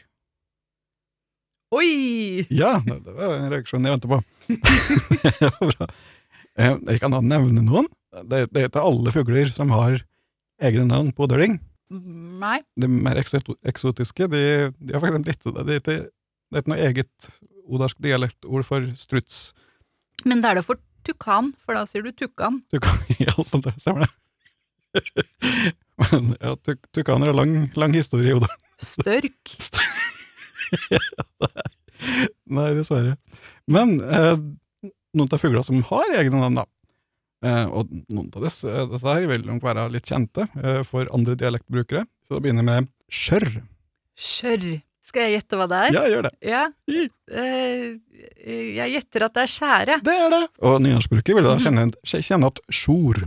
Oi! 1.75 2.47
Ja, 2.49 2.79
det 2.87 3.13
var 3.13 3.35
en 3.37 3.51
reaksjon 3.53 3.85
jeg 3.85 3.93
venta 3.93 4.09
på. 4.09 4.21
det 5.25 5.51
var 5.59 5.73
bra. 5.73 5.89
Eh, 6.59 6.77
jeg 6.95 7.03
kan 7.03 7.13
da 7.13 7.21
nevne 7.21 7.65
noen. 7.65 7.89
Det, 8.25 8.47
det 8.55 8.63
er 8.63 8.71
ikke 8.71 8.85
alle 8.89 9.13
fugler 9.13 9.51
som 9.53 9.73
har 9.77 9.99
egne 10.65 10.87
navn 10.89 11.13
på 11.15 11.29
døling. 11.31 11.59
Nei. 11.93 12.59
De 12.81 12.89
mer 12.89 13.21
eksotiske, 13.21 14.29
de, 14.33 14.43
de 14.73 14.95
har 14.97 15.03
for 15.03 15.11
eksempel 15.11 15.35
ikke 15.35 15.53
det. 15.53 15.67
Det 15.69 15.77
er 15.77 15.83
ikke, 15.83 15.99
det 16.09 16.57
er 16.57 16.65
ikke 16.65 16.73
noe 16.73 16.89
eget 16.89 17.31
odarsk 17.69 18.01
dialektord 18.05 18.65
for 18.67 18.89
struts. 18.97 19.51
Men 20.25 20.41
det 20.43 20.51
er 20.51 20.61
det 20.61 20.67
for 20.67 20.81
tukan, 21.07 21.53
for 21.65 21.77
da 21.77 21.85
sier 21.89 22.05
du 22.05 22.13
tukkan. 22.17 22.63
Tukan, 22.73 23.05
ja, 23.27 23.37
sant 23.45 23.69
det, 23.69 23.77
stemmer 23.81 24.09
det. 24.09 24.13
Men 26.01 26.33
ja, 26.39 26.57
tuk, 26.65 26.81
tukaner 26.97 27.33
har 27.33 27.37
lang, 27.37 27.55
lang 27.77 27.93
historie 27.97 28.33
i 28.33 28.53
Størk. 28.79 29.57
Størk. 29.59 29.98
Nei, 32.57 32.71
dessverre. 32.79 33.17
Men 33.71 33.97
eh, 34.01 34.35
noen 35.19 35.33
av 35.33 35.41
fuglene 35.43 35.67
som 35.67 35.81
har 35.91 36.19
egne 36.19 36.43
navn, 36.43 36.61
da, 36.61 36.67
eh, 37.45 37.65
og 37.69 37.91
noen 38.07 38.29
av 38.33 38.45
disse, 38.47 38.69
dette 38.93 39.05
her 39.07 39.29
vil 39.31 39.47
nok 39.49 39.65
være 39.67 39.89
litt 39.95 40.09
kjente 40.09 40.47
eh, 40.63 40.83
for 40.89 41.11
andre 41.15 41.37
dialektbrukere, 41.39 42.05
så 42.27 42.37
da 42.37 42.45
begynner 42.45 42.67
med 42.67 42.91
skjørr. 43.13 43.63
Skjørr. 44.19 44.69
Skal 45.09 45.25
jeg 45.25 45.39
gjette 45.39 45.57
hva 45.57 45.65
det 45.71 45.77
er? 45.87 45.95
Ja, 45.97 46.01
gjør 46.13 46.27
det. 46.27 46.31
Ja. 46.45 46.63
Eh, 47.33 47.85
jeg 48.77 48.93
gjetter 48.93 49.25
at 49.25 49.39
det 49.39 49.45
er 49.47 49.53
skjære. 49.55 49.95
Det 50.05 50.17
er 50.25 50.35
det! 50.35 50.43
Og 50.69 50.83
nynorskbruker 50.85 51.39
vil 51.39 51.49
da 51.49 51.55
kjenne, 51.63 51.87
kjenne 52.05 52.51
at 52.53 52.61
sjor 52.69 53.23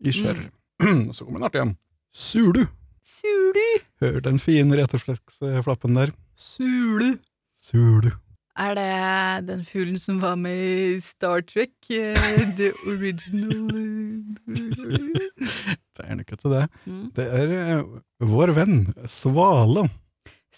i 0.00 0.14
skjørr. 0.14 0.40
Så 1.12 1.26
kommer 1.26 1.42
den 1.42 1.48
artig 1.50 1.60
igjen. 1.60 1.74
Sulu. 2.16 2.62
Sulu. 3.04 3.66
Hør 4.00 4.18
den 4.24 4.40
fine 4.40 4.78
retorfleksflappen 4.80 6.00
der. 6.00 6.14
Sulu. 6.38 7.16
Sulu. 7.58 8.10
Er 8.58 8.74
det 8.74 9.46
den 9.48 9.60
fuglen 9.66 9.98
som 10.02 10.18
var 10.22 10.34
med 10.38 10.58
i 10.58 11.00
Star 11.02 11.42
Trek? 11.46 11.70
eh, 11.90 12.14
the 12.58 12.72
original 12.86 13.68
Det 15.98 16.04
er 16.06 16.14
nok 16.18 16.32
ikke 16.34 16.50
det. 16.52 16.64
Mm. 16.86 17.04
Det 17.14 17.26
er 17.40 17.52
eh, 17.58 17.82
vår 18.26 18.52
venn 18.56 18.80
Svalen. 19.06 19.90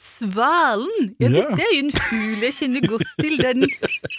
Svalen! 0.00 1.10
Ja, 1.20 1.28
Ja. 1.28 1.42
dette 1.50 1.60
er 1.64 1.72
jo 1.74 1.80
en 1.84 1.92
fugl 1.96 2.44
jeg 2.46 2.54
kjenner 2.56 2.86
godt 2.88 3.08
til. 3.20 3.36
Den 3.40 3.66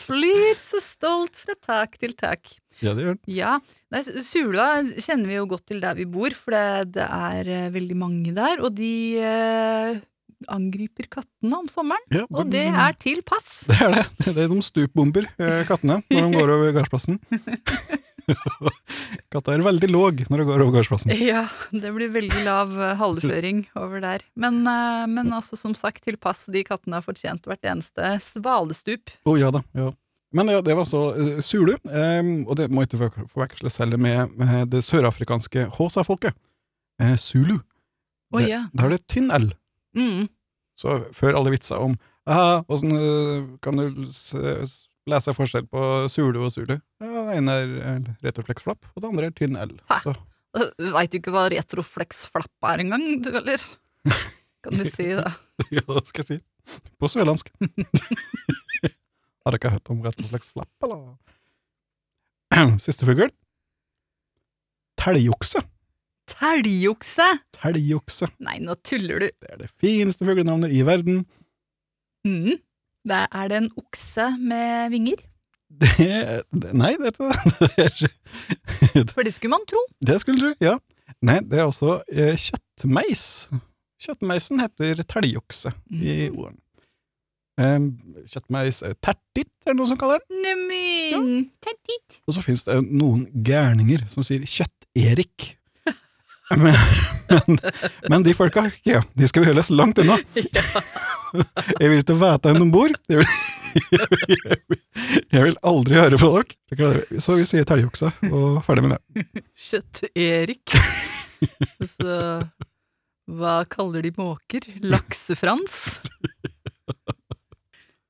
flyr 0.03 0.57
så 0.61 0.81
stolt 0.83 1.37
fra 1.41 1.55
tak 1.65 1.97
til 2.01 2.13
tak. 2.17 2.41
Ja, 2.81 2.93
det 2.97 3.05
gjør 3.05 3.17
den. 3.17 3.33
Ja, 3.37 3.55
Nei, 3.91 4.01
Sula 4.23 4.67
kjenner 5.03 5.27
vi 5.29 5.35
jo 5.39 5.45
godt 5.51 5.65
til 5.69 5.81
der 5.83 5.97
vi 5.97 6.05
bor, 6.09 6.31
for 6.37 6.53
det, 6.55 6.93
det 6.97 7.05
er 7.05 7.49
eh, 7.49 7.69
veldig 7.73 7.97
mange 7.97 8.33
der. 8.37 8.61
Og 8.65 8.73
de 8.77 8.93
eh, 9.21 9.97
angriper 10.51 11.09
kattene 11.11 11.59
om 11.59 11.67
sommeren, 11.71 12.05
Ja, 12.13 12.25
og 12.29 12.49
det 12.51 12.67
er 12.69 12.95
til 12.99 13.21
pass. 13.27 13.63
Det 13.69 13.79
er 13.81 13.97
det. 13.97 14.05
Det 14.25 14.45
er 14.45 14.51
de 14.51 14.61
stupbomber 14.65 15.27
eh, 15.37 15.61
kattene 15.69 16.01
når 16.09 16.27
de 16.27 16.39
går 16.39 16.55
over 16.55 16.79
gardsplassen. 16.79 17.21
Katta 19.31 19.53
er 19.53 19.63
veldig 19.65 19.89
låg 19.91 20.23
når 20.29 20.41
de 20.41 20.45
går 20.47 20.63
over 20.63 20.75
gardsplassen. 20.77 21.13
Ja, 21.31 21.45
det 21.73 21.91
blir 21.95 22.11
veldig 22.13 22.43
lav 22.45 22.73
eh, 22.77 22.93
halvføring 22.99 23.65
over 23.79 24.03
der. 24.03 24.23
Men, 24.39 24.61
eh, 24.67 25.07
men 25.11 25.31
altså, 25.35 25.59
som 25.59 25.75
sagt, 25.77 26.03
til 26.05 26.19
pass. 26.21 26.45
De 26.51 26.63
kattene 26.67 26.99
har 26.99 27.05
fortjent 27.05 27.47
hvert 27.49 27.65
eneste 27.67 28.15
svalestup. 28.23 29.13
Å 29.27 29.35
ja 29.39 29.51
da. 29.53 29.63
ja. 29.77 29.91
Men 30.31 30.47
ja, 30.47 30.61
det 30.63 30.77
var 30.77 30.85
så 30.87 31.09
uh, 31.11 31.39
Sulu, 31.43 31.73
um, 31.91 32.29
og 32.47 32.55
det 32.55 32.69
må 32.71 32.85
ikke 32.85 33.09
forveksles 33.33 33.81
heller 33.81 33.99
med, 33.99 34.31
med 34.39 34.69
det 34.71 34.79
sørafrikanske 34.87 35.65
Hosa-folket. 35.75 36.37
Uh, 37.03 37.17
Sulu. 37.19 37.57
Å 38.31 38.39
ja. 38.39 38.61
Der 38.71 38.87
er 38.87 38.95
det 38.95 39.01
tynn 39.11 39.27
L. 39.35 39.49
Mm. 39.97 40.27
Så 40.79 40.97
før 41.15 41.37
alle 41.39 41.53
vitser 41.53 41.81
om 41.83 41.97
«Ah, 42.29 42.61
åssen 42.69 42.93
øh, 42.93 43.47
kan 43.65 43.77
du 43.79 44.03
lese 45.09 45.33
forskjell 45.33 45.65
på 45.69 45.81
Zulu 46.13 46.37
og 46.45 46.51
Zulu? 46.53 46.75
Ja, 47.01 47.23
det 47.27 47.37
ene 47.39 47.55
er 47.63 48.03
retrofleksflapp, 48.23 48.91
og 48.93 49.01
det 49.01 49.09
andre 49.09 49.29
er 49.31 49.35
tynn 49.37 49.57
L. 49.57 49.73
Veit 50.95 51.13
du 51.13 51.17
ikke 51.17 51.33
hva 51.33 51.47
retroflex-flapp 51.53 52.69
er 52.73 52.83
engang, 52.85 53.05
du, 53.23 53.31
eller? 53.39 53.63
kan 54.61 54.77
du 54.77 54.85
si, 54.85 55.09
det? 55.17 55.31
Ja, 55.77 55.83
det 55.87 56.05
skal 56.09 56.23
jeg 56.23 56.29
si. 56.29 56.85
På 57.01 57.09
sørlandsk. 57.09 57.49
Har 59.41 59.55
dere 59.57 59.73
hørt 59.73 59.89
om 59.93 60.01
rett 60.05 60.21
og 60.21 60.29
slags 60.29 60.51
flapp, 60.53 60.73
eller? 60.85 61.15
Siste 62.85 63.07
fugl. 63.09 63.31
Teljokse. 65.01 65.63
Teljokse! 66.41 67.27
Teljokse. 67.53 68.31
Nei, 68.41 68.57
nå 68.65 68.73
tuller 68.81 69.21
du. 69.21 69.27
Det 69.29 69.49
er 69.53 69.59
det 69.61 69.69
fineste 69.77 70.25
fuglenavnet 70.25 70.73
i 70.73 70.81
verden. 70.85 71.19
Mm. 72.25 72.55
Da 73.05 73.27
er, 73.29 73.51
det 73.51 73.59
en 73.59 73.67
okse 73.77 74.25
med 74.41 74.89
vinger? 74.93 75.21
Det, 75.71 76.41
det 76.51 76.73
Nei, 76.75 76.95
det, 76.99 77.13
det, 77.17 77.29
er, 77.85 79.05
For 79.13 79.21
det 79.25 79.35
skulle 79.35 79.53
man 79.53 79.67
tro. 79.69 79.83
det 80.01 80.17
skulle 80.21 80.49
du, 80.51 80.65
ja. 80.65 80.75
Nei, 81.21 81.37
det 81.45 81.61
er 81.61 81.67
altså 81.67 81.99
eh, 82.09 82.33
kjøttmeis. 82.33 83.23
Kjøttmeisen 84.01 84.61
heter 84.63 85.05
teljokse 85.05 85.75
i 85.93 86.27
ordene. 86.33 86.57
Eh, 87.61 87.77
kjøttmeis 88.33 88.81
er 88.87 88.97
tertit, 88.97 89.51
er 89.61 89.75
det 89.75 89.77
noen 89.77 89.93
som 89.93 90.01
kaller 90.01 90.21
den. 90.25 90.41
Neimen, 90.41 91.49
tertit. 91.61 92.21
Og 92.25 92.33
så 92.33 92.43
finnes 92.45 92.65
det 92.65 92.81
noen 92.89 93.27
gærninger 93.45 94.07
som 94.09 94.25
sier 94.25 94.41
Kjøtt-Erik. 94.41 95.51
Men, 96.57 96.75
men, 97.31 97.59
men 98.11 98.23
de 98.25 98.33
folka, 98.35 98.65
ja, 98.87 98.99
de 99.15 99.27
skal 99.29 99.43
vi 99.43 99.47
holde 99.51 99.61
oss 99.63 99.69
langt 99.71 99.99
unna. 100.01 100.17
Jeg 101.79 101.87
vil 101.87 102.01
ikke 102.01 102.17
vite 102.19 102.51
hvem 102.51 102.59
de 102.59 102.67
bor. 102.73 102.91
Jeg 103.07 103.21
vil, 103.21 103.29
jeg, 103.95 104.57
vil, 104.67 104.79
jeg 105.31 105.43
vil 105.45 105.55
aldri 105.71 105.95
høre 105.95 106.19
fra 106.19 106.41
dere. 106.75 107.05
Så 107.23 107.37
vi 107.39 107.45
sier 107.47 107.63
teljokse, 107.69 108.11
og 108.33 108.59
ferdig 108.67 108.83
med 108.89 108.97
det. 108.97 109.43
Kjøtt-Erik. 109.69 110.75
Så 111.93 112.17
hva 113.31 113.53
kaller 113.71 114.03
de 114.03 114.11
måker? 114.17 114.67
Laksefrans? 114.83 115.77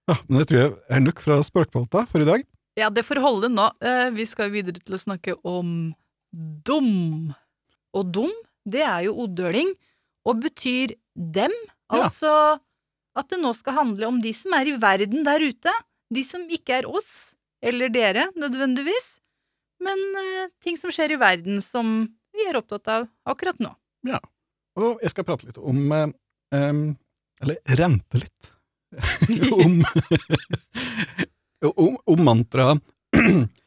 Ja, 0.10 0.15
men 0.27 0.41
det 0.41 0.47
tror 0.49 0.60
jeg 0.63 0.71
er 0.97 1.04
nok 1.06 1.21
fra 1.23 1.38
språkpolta 1.45 2.08
for 2.10 2.23
i 2.25 2.27
dag. 2.27 2.41
Ja, 2.80 2.89
det 2.89 3.04
får 3.06 3.21
holde 3.21 3.51
nå. 3.54 3.67
Eh, 3.86 4.08
Vi 4.15 4.25
skal 4.27 4.49
videre 4.54 4.82
til 4.82 4.97
å 4.97 4.99
snakke 4.99 5.36
om 5.47 5.91
dum. 6.65 7.34
Og 7.97 8.12
dum, 8.15 8.32
det 8.67 8.84
er 8.86 9.08
jo 9.08 9.15
odøling, 9.25 9.71
og 10.27 10.41
betyr 10.43 10.95
dem. 11.15 11.54
Ja. 11.91 12.06
Altså 12.06 12.34
at 13.17 13.27
det 13.32 13.41
nå 13.41 13.51
skal 13.58 13.75
handle 13.75 14.08
om 14.08 14.21
de 14.23 14.32
som 14.36 14.54
er 14.56 14.69
i 14.71 14.77
verden 14.80 15.25
der 15.27 15.43
ute. 15.43 15.73
De 16.12 16.23
som 16.27 16.43
ikke 16.51 16.80
er 16.80 16.88
oss, 16.88 17.34
eller 17.63 17.91
dere, 17.91 18.30
nødvendigvis. 18.39 19.17
Men 19.84 19.99
uh, 20.15 20.47
ting 20.63 20.77
som 20.80 20.93
skjer 20.93 21.15
i 21.15 21.19
verden 21.19 21.62
som 21.63 22.06
vi 22.36 22.47
er 22.47 22.60
opptatt 22.60 22.88
av 22.91 23.08
akkurat 23.27 23.60
nå. 23.63 23.73
Ja. 24.08 24.21
Og 24.80 25.01
jeg 25.04 25.12
skal 25.12 25.27
prate 25.27 25.49
litt 25.49 25.60
om 25.60 25.80
em, 25.91 26.84
Eller 27.43 27.58
rente 27.75 28.21
litt. 28.21 28.51
om, 29.56 29.82
om, 31.84 31.97
om 32.12 32.23
mantraet 32.27 32.82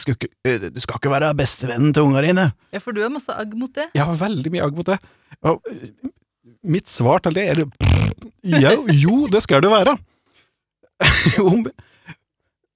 skal 0.00 0.16
ikke, 0.16 0.70
Du 0.74 0.80
skal 0.82 0.98
ikke 0.98 1.12
være 1.12 1.34
bestevennen 1.38 1.92
til 1.94 2.06
ungene 2.08 2.24
dine. 2.26 2.46
Ja, 2.74 2.80
for 2.82 2.96
du 2.96 3.02
har 3.04 3.12
masse 3.12 3.34
agg 3.34 3.54
mot 3.58 3.72
det. 3.74 3.88
Jeg 3.94 4.06
har 4.08 4.20
veldig 4.20 4.52
mye 4.54 4.64
agg 4.66 4.78
mot 4.78 4.88
det. 4.88 4.98
Og 5.46 5.60
mitt 6.68 6.90
svar 6.90 7.22
til 7.24 7.36
det 7.38 7.44
er 7.52 7.62
ja, 8.48 8.72
jo, 8.74 9.26
det 9.30 9.42
skal 9.44 9.62
du 9.62 9.70
være. 9.72 9.94
om, 11.50 11.62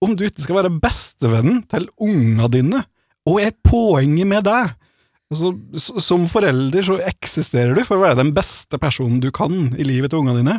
om 0.05 0.15
du 0.15 0.27
ikke 0.27 0.45
skal 0.45 0.61
være 0.61 0.75
bestevennen 0.83 1.63
til 1.71 1.89
unga 2.03 2.49
dine, 2.53 2.83
og 3.27 3.41
er 3.43 3.55
poenget 3.67 4.27
med 4.27 4.43
deg 4.47 4.73
altså, 5.31 5.53
Som 6.03 6.25
forelder 6.31 6.83
så 6.83 6.97
eksisterer 7.07 7.75
du 7.77 7.85
for 7.87 7.99
å 7.99 8.03
være 8.03 8.19
den 8.19 8.33
beste 8.35 8.81
personen 8.83 9.21
du 9.23 9.31
kan 9.35 9.55
i 9.79 9.87
livet 9.87 10.11
til 10.11 10.23
unga 10.23 10.35
dine. 10.39 10.59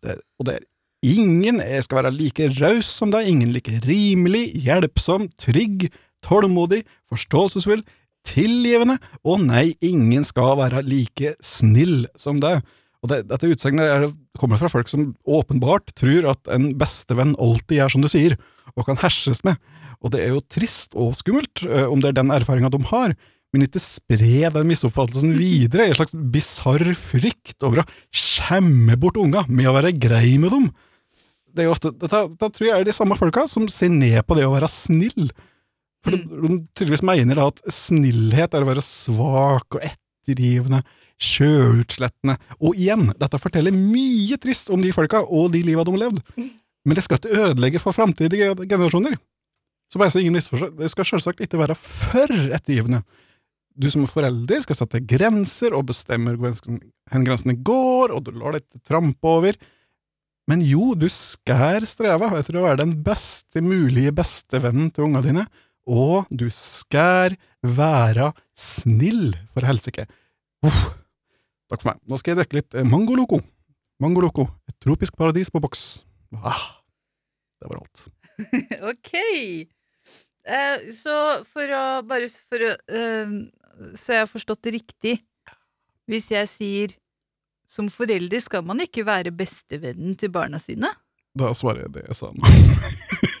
Det, 0.00 0.18
og 0.40 0.48
det 0.48 0.58
er 0.58 0.64
ingen 1.04 1.60
skal 1.84 2.02
være 2.02 2.14
like 2.16 2.50
raus 2.58 2.90
som 2.90 3.12
deg, 3.14 3.28
ingen 3.30 3.52
like 3.54 3.80
rimelig, 3.86 4.48
hjelpsom, 4.64 5.28
trygg, 5.40 5.88
tålmodig, 6.24 6.82
forståelsesfull, 7.10 7.84
tilgivende, 8.28 8.98
og 9.24 9.40
nei, 9.46 9.72
ingen 9.84 10.26
skal 10.26 10.58
være 10.58 10.82
like 10.86 11.36
snill 11.44 12.06
som 12.18 12.42
deg. 12.42 12.60
Og 12.98 13.12
det, 13.12 13.22
dette 13.30 13.50
utsagnet 13.52 13.86
er, 13.86 14.08
kommer 14.38 14.58
fra 14.60 14.70
folk 14.72 14.90
som 14.90 15.12
åpenbart 15.22 15.94
tror 15.98 16.32
at 16.34 16.50
en 16.54 16.72
bestevenn 16.78 17.36
alltid 17.38 17.78
gjør 17.78 17.94
som 17.94 18.04
du 18.04 18.10
sier, 18.10 18.34
og 18.74 18.86
kan 18.86 18.98
herses 19.00 19.44
med. 19.46 19.58
Og 20.02 20.12
det 20.14 20.22
er 20.22 20.34
jo 20.34 20.44
trist 20.50 20.94
og 20.98 21.16
skummelt, 21.18 21.64
om 21.88 22.02
det 22.02 22.12
er 22.12 22.20
den 22.20 22.34
erfaringa 22.34 22.70
de 22.74 22.82
har, 22.90 23.14
men 23.54 23.64
ikke 23.64 23.80
spre 23.80 24.50
den 24.52 24.68
misoppfattelsen 24.68 25.32
videre 25.38 25.86
i 25.86 25.92
en 25.92 25.96
slags 25.96 26.12
bisarr 26.34 26.90
frykt 26.98 27.64
over 27.64 27.82
å 27.82 27.88
skjemme 28.12 28.98
bort 29.00 29.16
unga 29.20 29.46
med 29.48 29.70
å 29.70 29.74
være 29.78 29.94
grei 29.96 30.36
med 30.40 30.52
dem. 30.52 30.68
Det 31.58 31.64
er 31.66 31.72
ofte, 31.72 31.90
dette, 31.90 32.20
dette 32.30 32.50
tror 32.54 32.68
jeg 32.68 32.76
er 32.76 32.86
de 32.86 32.94
samme 32.94 33.16
folka 33.18 33.42
som 33.50 33.66
ser 33.72 33.90
ned 33.90 34.20
på 34.26 34.36
det 34.38 34.46
å 34.46 34.54
være 34.54 34.70
snill. 34.70 35.32
For 36.06 36.14
de, 36.14 36.20
de 36.22 36.60
tydeligvis 36.78 37.02
mener 37.06 37.40
da 37.40 37.48
at 37.50 37.62
snillhet 37.74 38.54
er 38.54 38.62
å 38.62 38.68
være 38.68 38.84
svak 38.86 39.74
og 39.74 39.82
ettergivende, 39.82 40.84
sjølutslettende. 41.18 42.36
Og 42.62 42.78
igjen, 42.78 43.08
dette 43.18 43.40
forteller 43.42 43.74
mye 43.74 44.38
trist 44.38 44.70
om 44.70 44.84
de 44.84 44.94
folka 44.94 45.24
og 45.26 45.50
de 45.56 45.64
liva 45.66 45.82
de 45.82 45.96
har 45.96 46.04
levd. 46.06 46.22
Men 46.86 46.96
det 46.96 47.04
skal 47.04 47.18
ikke 47.18 47.40
ødelegge 47.48 47.82
for 47.82 47.96
framtidige 47.96 48.52
generasjoner. 48.62 49.18
Så 49.90 49.98
bare 49.98 50.12
så 50.12 50.20
ingen 50.22 50.36
misforstår, 50.36 50.76
det 50.78 50.90
skal 50.92 51.08
selvsagt 51.08 51.42
ikke 51.42 51.58
være 51.58 51.74
for 51.78 52.30
ettergivende. 52.54 53.02
Du 53.78 53.88
som 53.90 54.06
forelder 54.10 54.62
skal 54.62 54.78
sette 54.78 55.02
grenser 55.06 55.74
og 55.76 55.88
bestemmer 55.90 56.38
hvor 56.38 56.54
grensene 56.54 57.56
går, 57.66 58.14
og 58.14 58.26
du 58.26 58.32
lar 58.36 58.56
deg 58.56 58.64
ikke 58.64 58.86
trampe 58.90 59.34
over. 59.34 59.58
Men 60.48 60.62
jo, 60.64 60.94
du 60.96 61.06
skal 61.12 61.84
streve 61.88 62.30
etter 62.38 62.56
å 62.56 62.64
være 62.64 62.80
den 62.82 62.94
beste 63.04 63.60
mulige 63.64 64.14
bestevennen 64.16 64.88
til 64.94 65.08
unga 65.08 65.20
dine, 65.24 65.44
og 65.88 66.28
du 66.32 66.46
skal 66.52 67.36
være 67.64 68.30
snill, 68.56 69.34
for 69.52 69.68
helsike. 69.68 70.08
Uff. 70.64 70.80
Takk 71.68 71.82
for 71.82 71.90
meg. 71.92 72.00
Nå 72.08 72.16
skal 72.16 72.32
jeg 72.32 72.40
drikke 72.40 72.60
litt 72.62 72.76
mangoloco. 72.88 73.38
Mango 73.38 73.44
Loco. 73.44 73.54
Mango 73.98 74.22
Loco, 74.22 74.44
et 74.70 74.76
tropisk 74.78 75.16
paradis 75.18 75.48
på 75.50 75.60
boks. 75.60 76.04
Ah, 76.38 76.80
det 77.58 77.68
var 77.70 77.80
alt. 77.82 78.04
Ok. 78.92 79.14
Eh, 80.48 80.84
så 80.94 81.14
for 81.50 81.72
å 81.74 81.80
Bare 82.06 82.28
for 82.30 82.62
å 82.62 82.68
eh, 82.86 83.32
Så 83.98 84.14
jeg 84.14 84.22
har 84.22 84.30
forstått 84.30 84.62
det 84.68 84.76
riktig. 84.76 85.16
Hvis 86.08 86.30
jeg 86.30 86.48
sier 86.48 86.94
som 87.68 87.90
forelder 87.92 88.40
skal 88.40 88.64
man 88.66 88.80
ikke 88.84 89.04
være 89.06 89.32
bestevennen 89.36 90.16
til 90.18 90.32
barna 90.32 90.60
sine. 90.62 90.90
Da 91.38 91.52
svarer 91.56 91.84
jeg 91.86 91.94
det 91.98 92.04
jeg 92.08 92.18
sa 92.18 92.32
nå. 92.32 92.52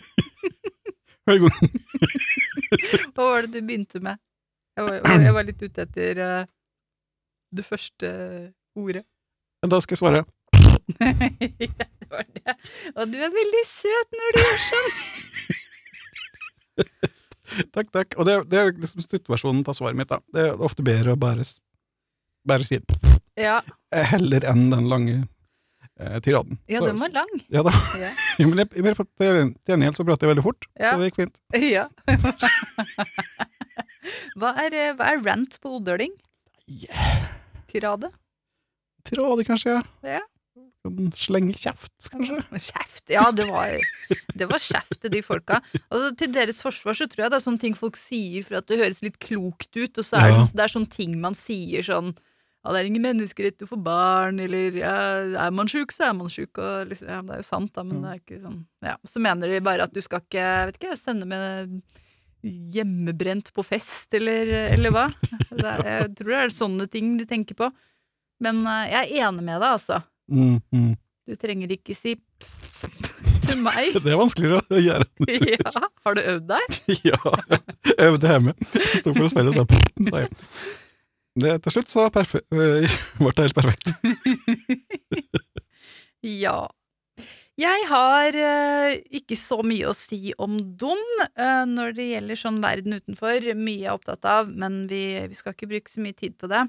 Vær 1.28 1.40
god. 1.42 1.56
Hva 3.16 3.24
var 3.24 3.46
det 3.46 3.52
du 3.56 3.60
begynte 3.64 4.00
med? 4.04 4.20
Jeg 4.78 4.86
var, 4.86 5.20
jeg 5.24 5.34
var 5.34 5.46
litt 5.48 5.62
ute 5.64 5.84
etter 5.84 6.20
uh, 6.22 6.48
det 7.56 7.64
første 7.66 8.10
ordet. 8.78 9.02
Da 9.66 9.80
skal 9.82 9.96
jeg 9.96 10.02
svare. 10.04 10.22
ja, 11.02 11.86
det 11.98 12.08
var 12.12 12.24
det. 12.28 12.54
Og 12.94 13.10
du 13.10 13.18
er 13.18 13.34
veldig 13.34 13.64
søt 13.66 14.16
når 14.20 14.36
du 14.36 14.40
gjør 14.44 14.62
sånn. 14.68 14.92
Takk, 17.74 17.90
takk. 17.90 18.14
Og 18.20 18.28
det, 18.28 18.38
det 18.52 18.60
er 18.60 18.72
liksom 18.76 19.02
sluttversjonen 19.02 19.66
av 19.66 19.76
svaret 19.76 19.98
mitt. 19.98 20.12
da. 20.12 20.22
Det 20.32 20.50
er 20.50 20.66
ofte 20.70 20.86
bedre 20.86 21.16
å 21.16 21.20
bare, 21.20 21.46
bare 22.46 22.68
si 22.68 22.78
det 22.78 23.07
Ja, 23.38 23.60
heller 24.12 24.44
enn 24.50 24.68
den 24.72 24.88
lange 24.90 25.16
eh, 26.00 26.18
tiraden. 26.24 26.58
ja 26.68 26.80
Så- 26.82 26.88
den 26.90 27.00
var 27.02 27.12
lang. 27.14 27.32
Ja, 27.48 27.62
da. 27.66 27.72
Ja. 28.02 28.10
Ja, 28.38 28.46
men 28.46 28.58
jeg, 28.62 28.70
jeg, 28.74 28.96
til 29.18 29.54
gjengjeld 29.66 29.96
så 29.98 30.04
prater 30.06 30.26
jeg 30.28 30.36
veldig 30.36 30.46
fort, 30.46 30.68
Ja. 30.78 30.92
så 30.94 31.02
det 31.02 31.10
gikk 31.12 31.20
fint. 31.24 31.40
Ja. 31.76 31.86
hva, 34.38 34.54
er, 34.64 34.74
eh, 34.74 34.94
hva 34.98 35.12
er 35.12 35.22
rant 35.26 35.58
på 35.62 35.76
odøling? 35.78 36.14
Yeah. 36.68 37.28
Tirade? 37.70 38.10
Tirade, 39.08 39.44
kanskje? 39.48 39.78
Ja. 40.04 40.18
ja. 40.18 40.24
Slenge 41.18 41.52
kjeft, 41.58 42.06
kanskje? 42.12 42.38
Kjeft. 42.54 43.02
Ja, 43.12 43.26
det 43.34 43.44
var, 43.50 43.74
det 44.38 44.46
var 44.48 44.62
kjeft 44.62 45.00
til 45.02 45.10
de 45.12 45.20
folka. 45.26 45.58
Altså, 45.90 46.12
til 46.16 46.30
deres 46.32 46.62
forsvar 46.64 46.96
så 46.96 47.08
tror 47.10 47.24
jeg 47.26 47.32
det 47.34 47.38
er 47.40 47.44
sånne 47.44 47.60
ting 47.60 47.74
folk 47.76 47.98
sier 48.00 48.46
for 48.46 48.60
at 48.60 48.68
det 48.70 48.78
høres 48.80 49.02
litt 49.04 49.18
klokt 49.20 49.68
ut, 49.76 49.98
og 50.00 50.06
så 50.06 50.20
er 50.22 50.32
det, 50.36 50.46
det 50.56 50.64
er 50.64 50.72
sånne 50.72 50.92
ting 50.94 51.18
man 51.20 51.36
sier 51.36 51.84
sånn 51.84 52.14
ja, 52.64 52.72
det 52.74 52.80
er 52.80 52.88
ingen 52.90 53.04
menneskerett 53.04 53.62
å 53.64 53.68
få 53.70 53.78
barn, 53.80 54.40
eller 54.42 54.74
ja, 54.80 54.96
er 55.46 55.54
man 55.54 55.70
sjuk, 55.70 55.94
så 55.94 56.08
er 56.08 56.16
man 56.18 56.32
sjuk, 56.32 56.58
og 56.58 56.90
liksom, 56.90 57.08
ja, 57.08 57.20
det 57.24 57.36
er 57.36 57.42
jo 57.44 57.46
sant, 57.46 57.72
da, 57.76 57.84
men 57.86 58.02
det 58.02 58.10
er 58.10 58.20
ikke 58.20 58.40
sånn 58.42 58.58
Ja, 58.84 58.96
så 59.06 59.22
mener 59.22 59.52
de 59.52 59.62
bare 59.64 59.86
at 59.86 59.94
du 59.94 60.02
skal 60.04 60.24
ikke, 60.24 60.46
vet 60.68 60.80
ikke, 60.80 60.98
sende 60.98 61.28
med 61.30 61.78
hjemmebrent 62.42 63.52
på 63.54 63.64
fest, 63.66 64.12
eller, 64.14 64.50
eller 64.74 64.94
hva. 64.94 65.06
Er, 65.58 65.82
jeg 65.86 66.10
tror 66.20 66.32
det 66.32 66.40
er 66.40 66.54
sånne 66.54 66.86
ting 66.90 67.16
de 67.18 67.26
tenker 67.28 67.58
på. 67.58 67.70
Men 68.44 68.62
eh, 68.66 68.86
jeg 68.92 69.00
er 69.00 69.28
enig 69.28 69.44
med 69.44 69.58
deg, 69.58 69.68
altså. 69.72 70.00
Mm, 70.30 70.58
mm. 70.74 70.92
Du 71.28 71.34
trenger 71.36 71.72
ikke 71.74 71.96
si 71.98 72.14
til 73.48 73.62
meg. 73.64 73.96
Det 73.96 74.12
er 74.12 74.20
vanskeligere 74.20 74.62
å 74.70 74.82
gjøre. 74.82 75.08
Ja, 75.58 75.88
har 76.06 76.16
du 76.16 76.22
øvd 76.22 76.46
deg? 76.52 76.76
ja, 77.10 77.32
jeg 77.90 78.12
øvde 78.12 78.34
hjemme. 78.34 78.54
Sto 78.94 79.12
for 79.12 79.26
å 79.26 79.32
spille, 79.32 79.54
så 79.56 79.66
sa 79.66 80.22
jeg. 80.24 80.30
Det, 81.38 81.54
til 81.62 81.76
slutt 81.76 81.92
så 81.92 82.08
øh, 82.08 82.96
ble 83.20 83.32
det 83.36 83.46
helt 83.46 83.58
perfekt. 83.58 83.94
Ja. 86.18 86.66
Jeg 87.58 87.84
har 87.90 88.34
uh, 88.34 88.92
ikke 89.14 89.36
så 89.38 89.60
mye 89.66 89.86
å 89.86 89.94
si 89.94 90.32
om 90.38 90.56
dum 90.78 90.98
uh, 91.38 91.62
når 91.66 91.94
det 91.94 92.06
gjelder 92.08 92.38
sånn 92.38 92.58
verden 92.62 92.96
utenfor. 92.98 93.46
Mye 93.54 93.84
jeg 93.84 93.86
er 93.86 93.94
opptatt 93.94 94.26
av, 94.26 94.50
men 94.50 94.84
vi, 94.90 95.02
vi 95.30 95.38
skal 95.38 95.54
ikke 95.54 95.70
bruke 95.70 95.90
så 95.90 96.02
mye 96.02 96.18
tid 96.18 96.34
på 96.38 96.50
det. 96.50 96.64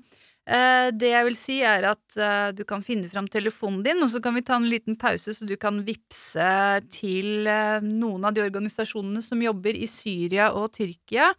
Uh, 0.50 0.90
det 0.98 1.12
jeg 1.12 1.28
vil 1.28 1.38
si, 1.38 1.60
er 1.62 1.86
at 1.92 2.16
eh, 2.18 2.48
du 2.58 2.64
kan 2.66 2.82
finne 2.82 3.10
fram 3.12 3.28
telefonen 3.30 3.84
din, 3.86 4.00
og 4.02 4.10
så 4.10 4.22
kan 4.24 4.34
vi 4.34 4.42
ta 4.46 4.56
en 4.58 4.66
liten 4.70 4.96
pause, 4.98 5.36
så 5.36 5.46
du 5.46 5.54
kan 5.62 5.78
vippse 5.86 6.50
til 6.90 7.46
eh, 7.46 7.86
noen 7.86 8.26
av 8.26 8.34
de 8.34 8.42
organisasjonene 8.42 9.22
som 9.22 9.44
jobber 9.46 9.78
i 9.78 9.86
Syria 9.90 10.50
og 10.58 10.72
Tyrkia 10.74 11.30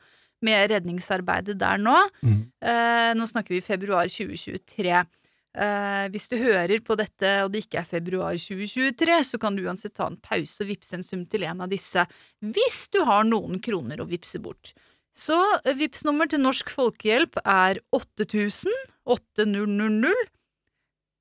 med 0.45 0.71
redningsarbeidet 0.73 1.59
der 1.61 1.81
nå. 1.81 1.97
Mm. 2.25 2.43
Eh, 2.65 3.11
nå 3.17 3.27
snakker 3.29 3.57
vi 3.57 3.65
februar 3.65 4.11
2023. 4.11 5.01
Eh, 5.51 6.05
hvis 6.15 6.29
du 6.31 6.37
hører 6.39 6.79
på 6.87 6.95
dette 6.99 7.33
og 7.43 7.51
det 7.51 7.65
ikke 7.65 7.81
er 7.81 7.89
februar 7.89 8.37
2023, 8.39 9.19
så 9.33 9.41
kan 9.43 9.57
du 9.57 9.65
uansett 9.67 9.97
ta 9.99 10.07
en 10.07 10.21
pause 10.23 10.63
og 10.63 10.71
vippse 10.71 10.95
en 10.99 11.07
sum 11.07 11.25
til 11.27 11.49
en 11.49 11.65
av 11.67 11.73
disse, 11.73 12.05
hvis 12.39 12.85
du 12.95 13.03
har 13.09 13.27
noen 13.27 13.59
kroner 13.63 14.01
å 14.01 14.09
vippse 14.11 14.39
bort. 14.43 14.73
Så 15.17 15.39
eh, 15.65 15.75
vips 15.77 16.05
nummer 16.07 16.31
til 16.31 16.43
Norsk 16.45 16.71
Folkehjelp 16.73 17.43
er 17.45 17.83
8000 17.97 18.71
8000. 19.11 20.15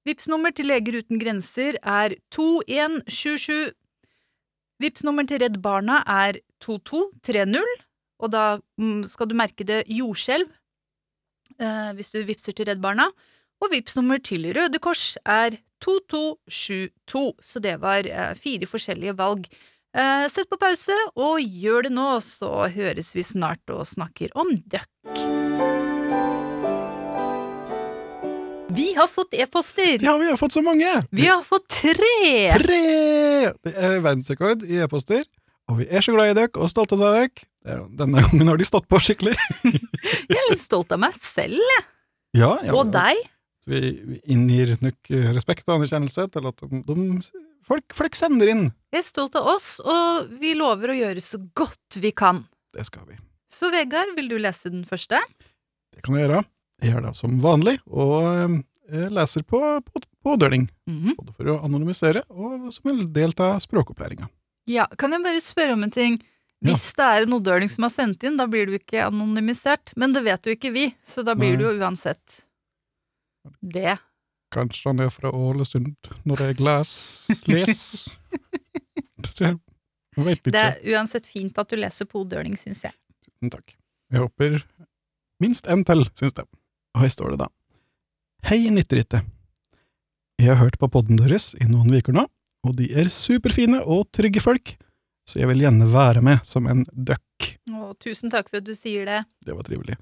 Vips 0.08 0.30
nummer 0.32 0.54
til 0.56 0.70
Leger 0.70 1.00
uten 1.02 1.20
grenser 1.22 1.78
er 1.82 2.16
2127. 2.34 3.74
Vips 4.80 5.04
nummer 5.04 5.28
til 5.28 5.42
Redd 5.44 5.58
Barna 5.64 6.00
er 6.08 6.40
2230, 6.64 7.60
og 8.20 8.34
da 8.34 8.46
mm, 8.80 9.08
skal 9.10 9.30
du 9.30 9.36
merke 9.38 9.66
det 9.68 9.84
jordskjelv 9.88 10.50
eh, 11.60 11.92
hvis 11.98 12.14
du 12.14 12.22
vipser 12.28 12.56
til 12.56 12.70
Redd 12.70 12.84
Barna. 12.84 13.10
Og 13.60 13.74
vips 13.74 13.98
nummer 14.00 14.22
til 14.24 14.48
Røde 14.56 14.80
Kors 14.80 15.18
er 15.28 15.58
2272, 15.84 17.24
så 17.44 17.60
det 17.64 17.76
var 17.84 18.08
eh, 18.08 18.32
fire 18.40 18.68
forskjellige 18.68 19.16
valg. 19.20 19.48
Eh, 19.96 20.26
sett 20.32 20.50
på 20.52 20.60
pause, 20.62 20.96
og 21.18 21.42
gjør 21.42 21.88
det 21.88 21.94
nå, 21.96 22.10
så 22.24 22.68
høres 22.72 23.16
vi 23.18 23.26
snart 23.26 23.74
og 23.74 23.88
snakker 23.90 24.36
om 24.38 24.54
døkk. 24.70 24.90
Vi 28.70 28.92
har 28.94 29.10
fått 29.10 29.34
e-poster! 29.34 29.98
Ja, 30.06 30.14
vi 30.22 30.30
har 30.30 30.38
fått 30.38 30.54
så 30.54 30.62
mange! 30.62 30.92
Vi 31.10 31.26
har 31.26 31.42
fått 31.44 31.68
tre! 31.74 32.20
Tre! 32.62 32.84
Det 33.66 33.74
er 33.74 33.98
verdensrekord 34.06 34.64
i 34.70 34.78
e-poster, 34.84 35.26
og 35.70 35.80
vi 35.80 35.88
er 35.90 36.02
så 36.06 36.14
glad 36.16 36.32
i 36.32 36.38
dere 36.38 36.52
og 36.60 36.70
stolte 36.72 36.98
av 36.98 37.04
dere. 37.06 37.30
Er- 37.70 37.86
Denne 38.00 38.22
gangen 38.24 38.48
har 38.50 38.58
de 38.58 38.66
stått 38.68 38.88
på 38.90 39.00
skikkelig. 39.04 39.36
Jeg 40.30 40.38
er 40.40 40.48
litt 40.50 40.62
stolt 40.64 40.92
av 40.96 41.02
meg 41.04 41.16
selv, 41.22 41.60
jeg. 41.60 41.84
Ja, 42.40 42.52
ja, 42.64 42.74
Og 42.78 42.92
deg. 42.94 43.20
Vi, 43.70 43.80
vi 44.06 44.18
inngir 44.34 44.72
nok 44.82 45.10
eh, 45.14 45.28
respekt 45.36 45.68
og 45.68 45.76
anerkjennelse 45.80 46.28
til 46.34 46.48
at 46.50 46.62
de, 46.64 46.80
de 46.88 46.96
folk, 47.68 47.86
folk 47.94 48.16
sender 48.18 48.50
inn. 48.54 48.64
Jeg 48.94 49.04
er 49.04 49.06
stolt 49.08 49.36
av 49.38 49.50
oss, 49.52 49.76
og 49.84 50.30
vi 50.42 50.56
lover 50.58 50.94
å 50.94 50.98
gjøre 50.98 51.22
så 51.26 51.38
godt 51.58 52.00
vi 52.02 52.12
kan. 52.18 52.44
Det 52.74 52.86
skal 52.88 53.06
vi. 53.10 53.18
Så 53.50 53.70
Vegard, 53.74 54.16
vil 54.18 54.30
du 54.32 54.38
lese 54.42 54.72
den 54.74 54.86
første? 54.90 55.20
Det 55.94 56.02
kan 56.06 56.18
jeg 56.18 56.26
gjøre. 56.28 56.42
Jeg 56.82 56.94
gjør 56.96 57.06
det 57.10 57.14
som 57.20 57.38
vanlig, 57.44 57.76
og 57.92 58.58
jeg 58.90 59.12
leser 59.14 59.44
på, 59.46 59.60
på, 59.86 60.02
på 60.24 60.36
døling. 60.42 60.66
Mhm. 60.90 61.18
Både 61.20 61.34
for 61.38 61.52
å 61.54 61.60
anonymisere, 61.68 62.24
og 62.30 62.70
som 62.74 62.94
en 62.94 63.04
del 63.14 63.34
av 63.42 63.58
språkopplæringa. 63.66 64.30
Ja, 64.70 64.86
kan 65.02 65.16
jeg 65.16 65.24
bare 65.26 65.42
spørre 65.42 65.74
om 65.78 65.84
en 65.88 65.94
ting? 65.94 66.20
Hvis 66.66 66.90
det 66.98 67.06
er 67.08 67.24
en 67.24 67.34
odøling 67.38 67.70
som 67.72 67.86
har 67.88 67.94
sendt 67.94 68.24
inn, 68.28 68.36
da 68.38 68.46
blir 68.52 68.68
du 68.68 68.74
ikke 68.76 69.06
anonymisert. 69.08 69.94
Men 69.98 70.12
det 70.14 70.26
vet 70.26 70.46
jo 70.50 70.54
ikke 70.58 70.72
vi, 70.76 70.90
så 71.08 71.24
da 71.26 71.34
blir 71.40 71.56
Nei. 71.56 71.62
du 71.62 71.66
jo 71.70 71.76
uansett 71.80 72.42
det. 73.64 73.96
Kanskje 74.54 74.90
han 74.92 75.00
er 75.06 75.12
fra 75.14 75.32
Ålesund, 75.32 75.94
når 76.28 76.44
jeg 76.48 76.60
les, 76.66 76.92
les. 77.48 77.82
Det- 79.40 79.56
vet 80.20 80.42
Det 80.44 80.52
ikke. 80.52 80.64
er 80.66 80.96
uansett 80.98 81.26
fint 81.30 81.58
at 81.62 81.70
du 81.72 81.78
leser 81.80 82.08
på 82.10 82.26
odøling, 82.26 82.58
syns 82.60 82.82
jeg. 82.90 82.96
Tusen 83.24 83.52
takk. 83.54 83.76
Jeg 84.12 84.20
håper 84.26 84.58
minst 85.40 85.68
en 85.72 85.86
til, 85.88 86.04
syns 86.18 86.36
jeg. 86.36 86.48
Og 86.98 87.04
her 87.06 87.12
står 87.14 87.36
det 87.36 87.40
da. 87.46 87.48
Hei, 88.50 88.66
Nitteritte. 88.74 89.22
Jeg 90.40 90.50
har 90.54 90.60
hørt 90.66 90.80
på 90.82 90.90
podden 90.92 91.20
deres 91.22 91.54
i 91.60 91.68
noen 91.70 91.94
uker 91.96 92.16
nå, 92.16 92.26
og 92.68 92.76
de 92.80 92.90
er 93.00 93.08
superfine 93.14 93.80
og 93.86 94.08
trygge 94.16 94.42
folk, 94.44 94.74
så 95.30 95.40
jeg 95.42 95.48
vil 95.52 95.62
gjerne 95.64 95.88
være 95.94 96.22
med 96.26 96.42
som 96.48 96.66
en 96.72 96.82
duck. 96.92 97.52
Å, 97.72 97.92
tusen 98.02 98.32
takk 98.34 98.50
for 98.50 98.60
at 98.62 98.66
du 98.68 98.74
sier 98.76 99.06
det. 99.08 99.20
Det 99.46 99.56
var 99.56 99.64
trivelig. 99.68 99.96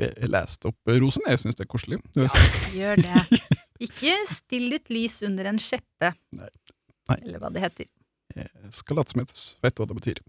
Jeg 0.00 0.28
leste 0.30 0.70
opp 0.72 0.90
rosen, 0.90 1.26
jeg 1.30 1.38
syns 1.42 1.58
det 1.58 1.66
er 1.66 1.70
koselig. 1.70 1.98
Ja, 2.18 2.28
Gjør 2.74 3.02
det. 3.02 3.42
Ikke 3.84 4.14
still 4.30 4.68
ditt 4.72 4.88
lys 4.94 5.20
under 5.26 5.50
en 5.50 5.58
skjeppe. 5.62 6.12
Nei. 6.34 6.48
Nei. 7.10 7.18
Eller 7.26 7.42
hva 7.42 7.50
det 7.52 7.62
heter. 7.66 7.88
Jeg 8.34 8.72
skal 8.74 8.96
late 8.98 9.12
som 9.12 9.20
jeg 9.22 9.28
vet 9.66 9.78
hva 9.78 9.86
det 9.90 9.96
betyr. 9.98 10.20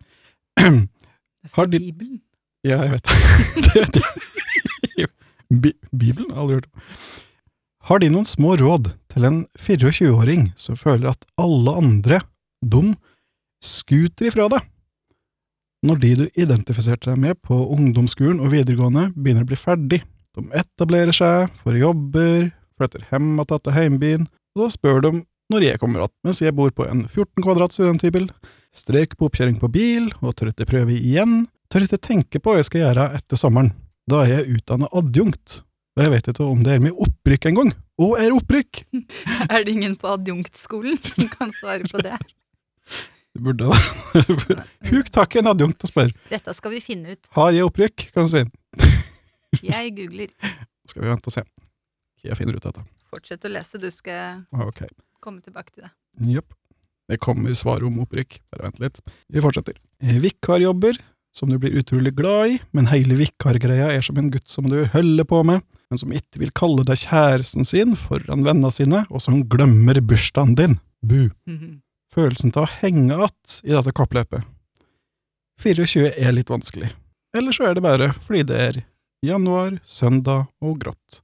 Det 0.60 1.52
Har 1.56 1.70
de- 1.72 1.80
Bibelen. 1.80 2.20
Ja, 2.66 2.82
jeg 2.84 2.96
vet 2.98 3.08
det. 3.74 3.86
det. 3.96 5.08
Bi 5.62 5.72
Bibelen? 5.94 6.32
Aldri 6.34 6.58
hørt 6.60 6.70
om. 6.74 6.82
Har 7.90 8.02
de 8.02 8.10
noen 8.10 8.26
små 8.26 8.56
råd 8.58 8.90
til 9.16 9.28
en 9.30 9.42
24-åring 9.56 10.50
som 10.60 10.78
føler 10.80 11.14
at 11.14 11.28
alle 11.42 11.76
andre, 11.80 12.22
dum, 12.62 12.94
skuter 13.64 14.30
ifra 14.30 14.50
deg? 14.52 14.66
Når 15.86 16.02
de 16.02 16.12
du 16.20 16.26
identifiserte 16.42 17.12
deg 17.12 17.22
med 17.22 17.40
på 17.46 17.58
ungdomsskolen 17.76 18.42
og 18.42 18.52
videregående 18.54 19.12
begynner 19.16 19.46
å 19.46 19.50
bli 19.52 19.60
ferdig, 19.60 20.02
de 20.36 20.44
etablerer 20.58 21.16
seg, 21.16 21.48
får 21.62 21.80
jobber, 21.80 22.50
flytter 22.76 23.06
hjem 23.12 23.38
igjen 23.38 23.64
til 23.64 23.76
heimbyen, 23.76 24.28
og 24.56 24.66
da 24.66 24.70
spør 24.74 25.02
de 25.06 25.14
når 25.54 25.62
jeg 25.62 25.80
kommer 25.80 26.02
att, 26.02 26.14
mens 26.26 26.42
jeg 26.42 26.56
bor 26.58 26.72
på 26.74 26.88
en 26.90 27.04
14 27.06 27.44
kvadrat 27.46 27.74
studenthybel, 27.76 28.28
strek 28.74 29.14
på 29.18 29.30
oppkjøring 29.30 29.60
på 29.62 29.70
bil 29.70 30.10
og 30.24 30.34
tør 30.34 30.50
ikke 30.50 30.66
prøve 30.72 30.96
igjen, 30.98 31.46
tør 31.70 31.86
ikke 31.86 32.02
tenke 32.02 32.42
på 32.42 32.52
hva 32.52 32.64
jeg 32.64 32.70
skal 32.72 32.82
gjøre 32.82 33.12
etter 33.20 33.40
sommeren. 33.40 33.70
Da 34.10 34.24
er 34.24 34.40
jeg 34.40 34.58
utdannet 34.58 34.94
adjunkt, 34.98 35.60
og 35.96 36.04
jeg 36.04 36.12
vet 36.12 36.28
ikke 36.28 36.44
om 36.44 36.64
det 36.66 36.74
er 36.76 36.82
med 36.84 36.98
opprykk 37.06 37.46
engang. 37.52 37.70
Hva 37.96 38.10
er 38.20 38.34
opprykk! 38.36 38.82
Er 39.54 39.64
det 39.64 39.72
ingen 39.72 39.96
på 39.96 40.10
adjunktskolen 40.12 40.98
som 41.00 41.30
kan 41.32 41.54
svare 41.56 41.88
på 41.88 42.02
det? 42.04 42.18
Det 43.36 43.44
burde 43.44 43.70
være 43.72 44.66
Huk 44.90 45.12
tak 45.16 45.36
i 45.36 45.40
en 45.40 45.52
adjunkt 45.52 45.84
og 45.88 45.92
spør. 45.92 46.12
Dette 46.28 46.56
skal 46.56 46.76
vi 46.76 46.82
finne 46.84 47.16
ut. 47.16 47.32
Har 47.36 47.56
jeg 47.56 47.68
opprykk? 47.68 48.10
kan 48.16 48.28
du 48.28 48.34
si. 48.34 48.44
Jeg 49.72 49.96
googler. 49.96 50.36
Skal 50.84 51.06
vi 51.06 51.10
vente 51.14 51.32
og 51.32 51.36
se. 51.38 51.46
Jeg 52.26 52.36
finner 52.40 52.58
ut 52.60 52.68
dette. 52.68 52.84
Fortsett 53.08 53.48
å 53.48 53.52
lese, 53.54 53.80
du 53.80 53.88
skal 53.94 54.44
okay. 54.52 54.92
komme 55.24 55.40
tilbake 55.46 55.72
til 55.72 55.88
det. 55.88 55.94
Jepp. 56.36 56.52
Det 57.08 57.22
kommer 57.24 57.56
svar 57.56 57.86
om 57.88 58.02
opprykk. 58.04 58.42
Bare 58.52 58.68
vent 58.68 58.82
litt. 58.84 59.00
Vi 59.32 59.44
fortsetter. 59.44 59.78
Eh, 60.04 60.18
Vikarjobber, 60.24 61.00
som 61.36 61.52
du 61.52 61.58
blir 61.60 61.76
utrolig 61.76 62.14
glad 62.16 62.54
i, 62.54 62.60
men 62.72 62.88
hele 62.88 63.18
vikargreia 63.20 63.92
er 63.92 64.04
som 64.06 64.18
en 64.20 64.32
gutt 64.32 64.48
som 64.50 64.68
du 64.72 64.78
holder 64.94 65.28
på 65.28 65.42
med, 65.48 65.64
men 65.92 66.00
som 66.00 66.14
ikke 66.16 66.42
vil 66.42 66.54
kalle 66.56 66.86
deg 66.88 67.02
kjæresten 67.04 67.68
sin 67.68 67.96
foran 68.00 68.46
vennene 68.48 68.72
sine, 68.74 69.04
og 69.12 69.24
som 69.24 69.44
glemmer 69.52 70.00
bursdagen 70.00 70.56
din. 70.58 70.78
Bu. 71.06 71.30
Følelsen 72.16 72.54
til 72.56 72.64
å 72.64 72.72
henge 72.80 73.16
att 73.24 73.60
i 73.64 73.74
dette 73.76 73.92
kappløpet. 73.92 74.46
24 75.62 76.14
er 76.18 76.32
litt 76.36 76.50
vanskelig. 76.50 76.90
Eller 77.36 77.52
så 77.52 77.68
er 77.68 77.76
det 77.76 77.84
bare 77.84 78.14
fordi 78.14 78.44
det 78.48 78.60
er 78.60 78.82
januar, 79.26 79.80
søndag 79.84 80.48
og 80.64 80.80
grått. 80.80 81.22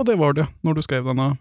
Og 0.00 0.06
det 0.08 0.16
var 0.20 0.36
det 0.36 0.46
når 0.64 0.78
du 0.78 0.82
skrev 0.82 1.04
denne 1.04 1.34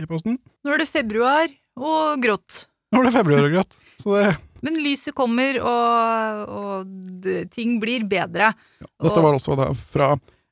e-posten. 0.00 0.38
Nå 0.64 0.72
er 0.72 0.82
det 0.82 0.88
februar 0.88 1.50
og 1.76 2.22
grått. 2.22 2.66
Nå 2.90 3.02
er 3.02 3.08
det 3.08 3.14
februar 3.14 3.46
og 3.46 3.54
grått, 3.54 3.76
så 4.00 4.14
det 4.16 4.28
Men 4.62 4.76
lyset 4.84 5.14
kommer, 5.16 5.58
og, 5.64 6.48
og 6.48 7.28
ting 7.54 7.78
blir 7.82 8.04
bedre. 8.08 8.52
Dette 8.80 9.16
Og- 9.16 9.24
var 9.24 9.36
også 9.38 9.56
da 9.56 9.70
fra 9.74 10.10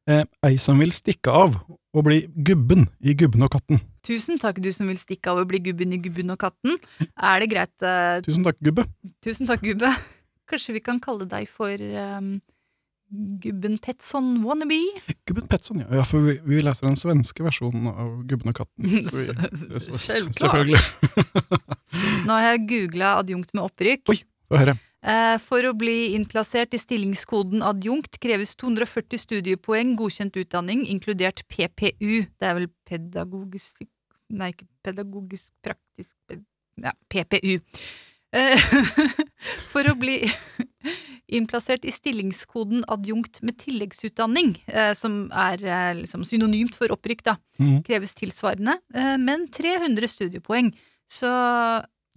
eh, 0.08 0.24
ei 0.48 0.56
som 0.56 0.78
vil 0.80 0.90
stikke 0.96 1.28
av 1.34 1.58
og 1.94 2.04
bli 2.04 2.20
gubben 2.44 2.86
i 3.00 3.14
Gubben 3.18 3.42
og 3.42 3.50
katten. 3.50 3.80
Tusen 4.04 4.38
takk, 4.40 4.60
du 4.62 4.68
som 4.72 4.86
vil 4.88 4.96
stikke 5.00 5.28
av 5.32 5.40
og 5.42 5.48
bli 5.50 5.58
gubben 5.70 5.92
i 5.92 5.98
Gubben 6.00 6.30
og 6.32 6.38
katten. 6.40 6.76
Er 7.16 7.40
det 7.40 7.50
greit? 7.50 7.74
eh, 7.82 8.20
Tusen 8.24 8.44
takk, 8.46 8.56
gubbe. 8.64 8.84
tusen 9.24 9.48
takk, 9.48 9.62
gubbe. 9.64 9.90
Kanskje 10.48 10.72
vi 10.78 10.80
kan 10.80 11.00
kalle 11.00 11.26
deg 11.28 11.48
for 11.50 11.74
um, 11.76 12.38
Gubben 13.10 13.78
Petson 13.80 14.42
wannabe? 14.44 14.76
Gubben 15.24 15.46
Petson, 15.48 15.80
ja. 15.80 15.86
ja 16.00 16.04
for 16.04 16.26
vi, 16.26 16.34
vi 16.44 16.60
leser 16.64 16.90
den 16.90 16.98
svenske 17.00 17.44
versjonen 17.46 17.88
av 17.88 18.10
Gubben 18.28 18.52
og 18.52 18.58
katten. 18.60 18.98
Så 19.08 19.16
vi, 19.16 19.28
så, 19.80 19.96
Selvklart. 19.96 20.42
selvfølgelig. 20.42 20.82
Nå 22.28 22.36
har 22.36 22.50
jeg 22.50 22.66
googla 22.68 23.14
adjunkt 23.22 23.54
med 23.56 23.64
opprykk. 23.64 24.04
Oi. 24.12 24.18
Få 24.48 24.60
høre. 24.60 24.76
Eh, 25.08 25.36
For 25.40 25.64
å 25.68 25.74
bli 25.78 26.12
innplassert 26.16 26.74
i 26.74 26.80
stillingskoden 26.80 27.62
adjunkt 27.64 28.18
kreves 28.20 28.56
240 28.58 29.22
studiepoeng 29.22 29.94
godkjent 29.98 30.36
utdanning, 30.42 30.82
inkludert 30.90 31.44
PPU. 31.48 32.26
Det 32.28 32.50
er 32.50 32.58
vel 32.58 32.68
pedagogisk 32.88 33.86
Nei, 34.28 34.50
ikke 34.52 34.66
pedagogisk 34.84 35.54
praktisk 35.64 36.12
Ja, 36.76 36.90
PPU. 37.08 37.54
Eh, 38.32 38.58
For 39.72 39.88
å 39.88 39.94
bli 39.98 40.18
innplassert 41.28 41.84
i 41.84 41.92
stillingskoden 41.92 42.82
adjunkt 42.88 43.42
med 43.44 43.58
tilleggsutdanning, 43.60 44.54
eh, 44.68 44.92
som 44.96 45.26
er 45.32 45.60
eh, 45.64 45.94
liksom 46.02 46.24
synonymt 46.28 46.76
for 46.78 46.88
opprykk, 46.94 47.22
da, 47.24 47.36
Mhm. 47.60 47.82
kreves 47.84 48.14
tilsvarende, 48.14 48.76
men 49.18 49.48
300 49.48 50.06
studiepoeng. 50.08 50.70
Så 51.10 51.26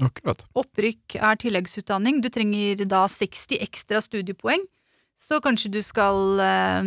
Akkurat. 0.01 0.43
opprykk 0.55 1.15
er 1.17 1.35
tilleggsutdanning. 1.41 2.21
Du 2.21 2.29
trenger 2.29 2.85
da 2.87 3.07
60 3.07 3.57
ekstra 3.59 4.01
studiepoeng. 4.05 4.61
Så 5.19 5.39
kanskje 5.41 5.71
du 5.71 5.81
skal 5.81 6.37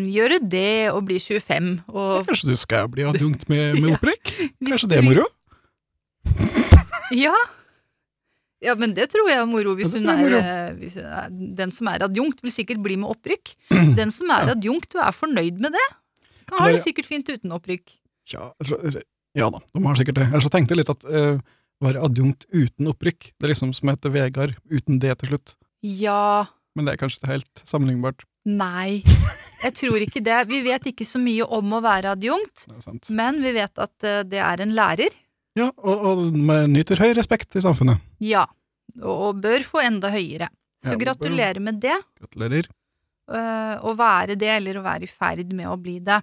gjøre 0.06 0.38
det 0.48 0.90
og 0.92 1.04
bli 1.06 1.18
25. 1.18 1.82
Og 1.88 2.26
Kanskje 2.26 2.48
du 2.50 2.56
skal 2.56 2.88
bli 2.88 3.02
adjunkt 3.06 3.48
med, 3.48 3.80
med 3.80 3.90
opprykk? 3.98 4.32
Kanskje 4.62 4.88
det 4.88 4.98
er 4.98 5.06
moro? 5.06 5.24
Ja. 7.12 7.34
Ja, 8.64 8.74
men 8.80 8.94
det 8.96 9.08
tror 9.12 9.28
jeg 9.30 9.38
er 9.42 9.48
moro. 9.50 9.74
Hvis 9.78 9.92
hun 9.96 10.08
er, 10.12 10.36
eh, 10.38 10.70
hvis 10.80 10.94
hun 10.98 11.04
er 11.06 11.28
Den 11.60 11.72
som 11.74 11.88
er 11.92 12.04
adjunkt, 12.06 12.40
vil 12.44 12.52
sikkert 12.54 12.80
bli 12.84 12.96
med 13.00 13.12
opprykk. 13.14 13.54
Den 14.00 14.10
som 14.14 14.30
er 14.34 14.48
Ja. 14.48 14.54
adjunkt, 14.56 14.90
du 14.94 14.98
er 15.02 15.12
fornøyd 15.14 15.60
med 15.62 15.76
det. 15.76 15.86
Kan 16.48 16.60
ha 16.60 16.70
det 16.72 16.80
sikkert 16.84 17.06
fint 17.08 17.28
uten 17.32 17.52
opprykk. 17.56 17.94
Ja, 18.32 18.50
ja 19.36 19.50
da, 19.50 19.60
de 19.60 19.84
har 19.84 19.96
sikkert 20.00 20.18
det. 20.20 20.26
Ellers 20.30 20.44
så 20.46 20.52
tenkte 20.52 20.74
jeg 20.74 20.82
litt 20.82 20.92
at 20.92 21.04
å 21.04 21.22
uh, 21.36 21.40
være 21.84 22.02
adjunkt 22.06 22.44
uten 22.52 22.88
opprykk, 22.92 23.30
det 23.36 23.48
er 23.48 23.52
liksom 23.54 23.72
som 23.76 23.90
heter 23.90 24.12
Vegard 24.14 24.54
uten 24.70 25.00
det 25.02 25.16
til 25.20 25.32
slutt. 25.34 25.54
Ja, 25.84 26.46
Men 26.76 26.86
det 26.86 26.94
er 26.94 27.00
kanskje 27.02 27.20
ikke 27.22 27.32
helt 27.34 27.64
sammenlignbart. 27.68 28.24
nei. 28.44 29.02
Jeg 29.64 29.72
tror 29.78 30.02
ikke 30.04 30.20
det. 30.20 30.38
Vi 30.50 30.58
vet 30.60 30.84
ikke 30.90 31.06
så 31.08 31.16
mye 31.22 31.44
om 31.48 31.70
å 31.72 31.78
være 31.80 32.10
adjunkt, 32.12 32.66
men 33.18 33.38
vi 33.40 33.52
vet 33.56 33.78
at 33.80 34.04
eh, 34.04 34.20
det 34.28 34.40
er 34.44 34.60
en 34.60 34.74
lærer. 34.76 35.14
Ja, 35.58 35.70
og, 35.78 36.06
og 36.08 36.38
nyter 36.70 37.00
høy 37.02 37.12
respekt 37.16 37.54
i 37.54 37.62
samfunnet. 37.62 38.02
Ja. 38.22 38.44
Og, 39.00 39.38
bør 39.42 39.64
få 39.66 39.82
enda 39.84 40.10
høyere. 40.12 40.50
Så 40.84 40.94
Ja, 40.94 41.00
gratulerer 41.06 41.60
med 41.62 41.78
det. 41.82 41.94
Gratulerer. 42.20 42.68
Uh, 43.24 43.80
å 43.88 43.94
være 43.96 44.34
det, 44.36 44.50
eller 44.58 44.76
å 44.76 44.84
være 44.84 45.06
i 45.06 45.10
ferd 45.10 45.54
med 45.56 45.70
å 45.70 45.78
bli 45.80 45.96
det. 46.04 46.18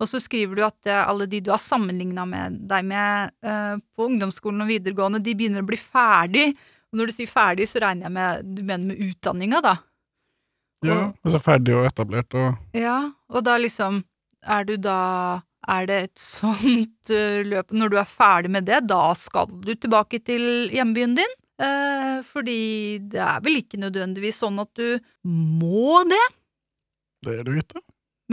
Og 0.00 0.08
så 0.10 0.18
skriver 0.18 0.56
du 0.56 0.62
at 0.64 0.88
øh, 0.88 1.02
alle 1.04 1.26
de 1.28 1.42
du 1.44 1.50
har 1.52 1.60
sammenligna 1.60 2.24
med 2.26 2.56
deg 2.66 2.86
med 2.88 3.34
uh, 3.44 3.76
på 3.94 4.06
ungdomsskolen 4.08 4.64
og 4.64 4.70
videregående, 4.72 5.20
de 5.22 5.34
begynner 5.36 5.62
å 5.62 5.68
bli 5.68 5.78
ferdig. 5.78 6.46
Og 6.90 6.98
når 6.98 7.10
du 7.10 7.14
sier 7.14 7.30
ferdig, 7.30 7.68
så 7.70 7.82
regner 7.84 8.08
jeg 8.08 8.14
med 8.16 8.48
du 8.56 8.62
mener 8.64 8.88
med 8.88 9.02
utdanninga, 9.10 9.60
da. 9.62 9.76
Ja, 10.80 11.00
altså 11.20 11.42
ferdig 11.44 11.76
og 11.76 11.84
etablert 11.84 12.34
og 12.40 12.54
Ja, 12.72 13.12
og 13.28 13.42
da 13.44 13.58
liksom 13.60 13.98
Er 14.48 14.64
du 14.64 14.78
da 14.80 15.42
Er 15.68 15.86
det 15.90 15.98
et 16.04 16.22
sånt 16.22 17.12
øh, 17.12 17.42
løp 17.52 17.74
Når 17.76 17.92
du 17.92 17.98
er 18.00 18.08
ferdig 18.08 18.50
med 18.52 18.64
det, 18.68 18.80
da 18.88 19.10
skal 19.18 19.50
du 19.60 19.74
tilbake 19.74 20.22
til 20.24 20.70
hjembyen 20.72 21.18
din? 21.18 21.38
Eh, 21.60 22.20
fordi 22.24 22.98
det 23.12 23.20
er 23.20 23.40
vel 23.44 23.60
ikke 23.60 23.80
nødvendigvis 23.82 24.40
sånn 24.40 24.60
at 24.62 24.70
du 24.78 24.96
må 25.28 26.00
det? 26.08 26.26
Det 27.26 27.34
er 27.36 27.44
du 27.44 27.52
ikke. 27.58 27.82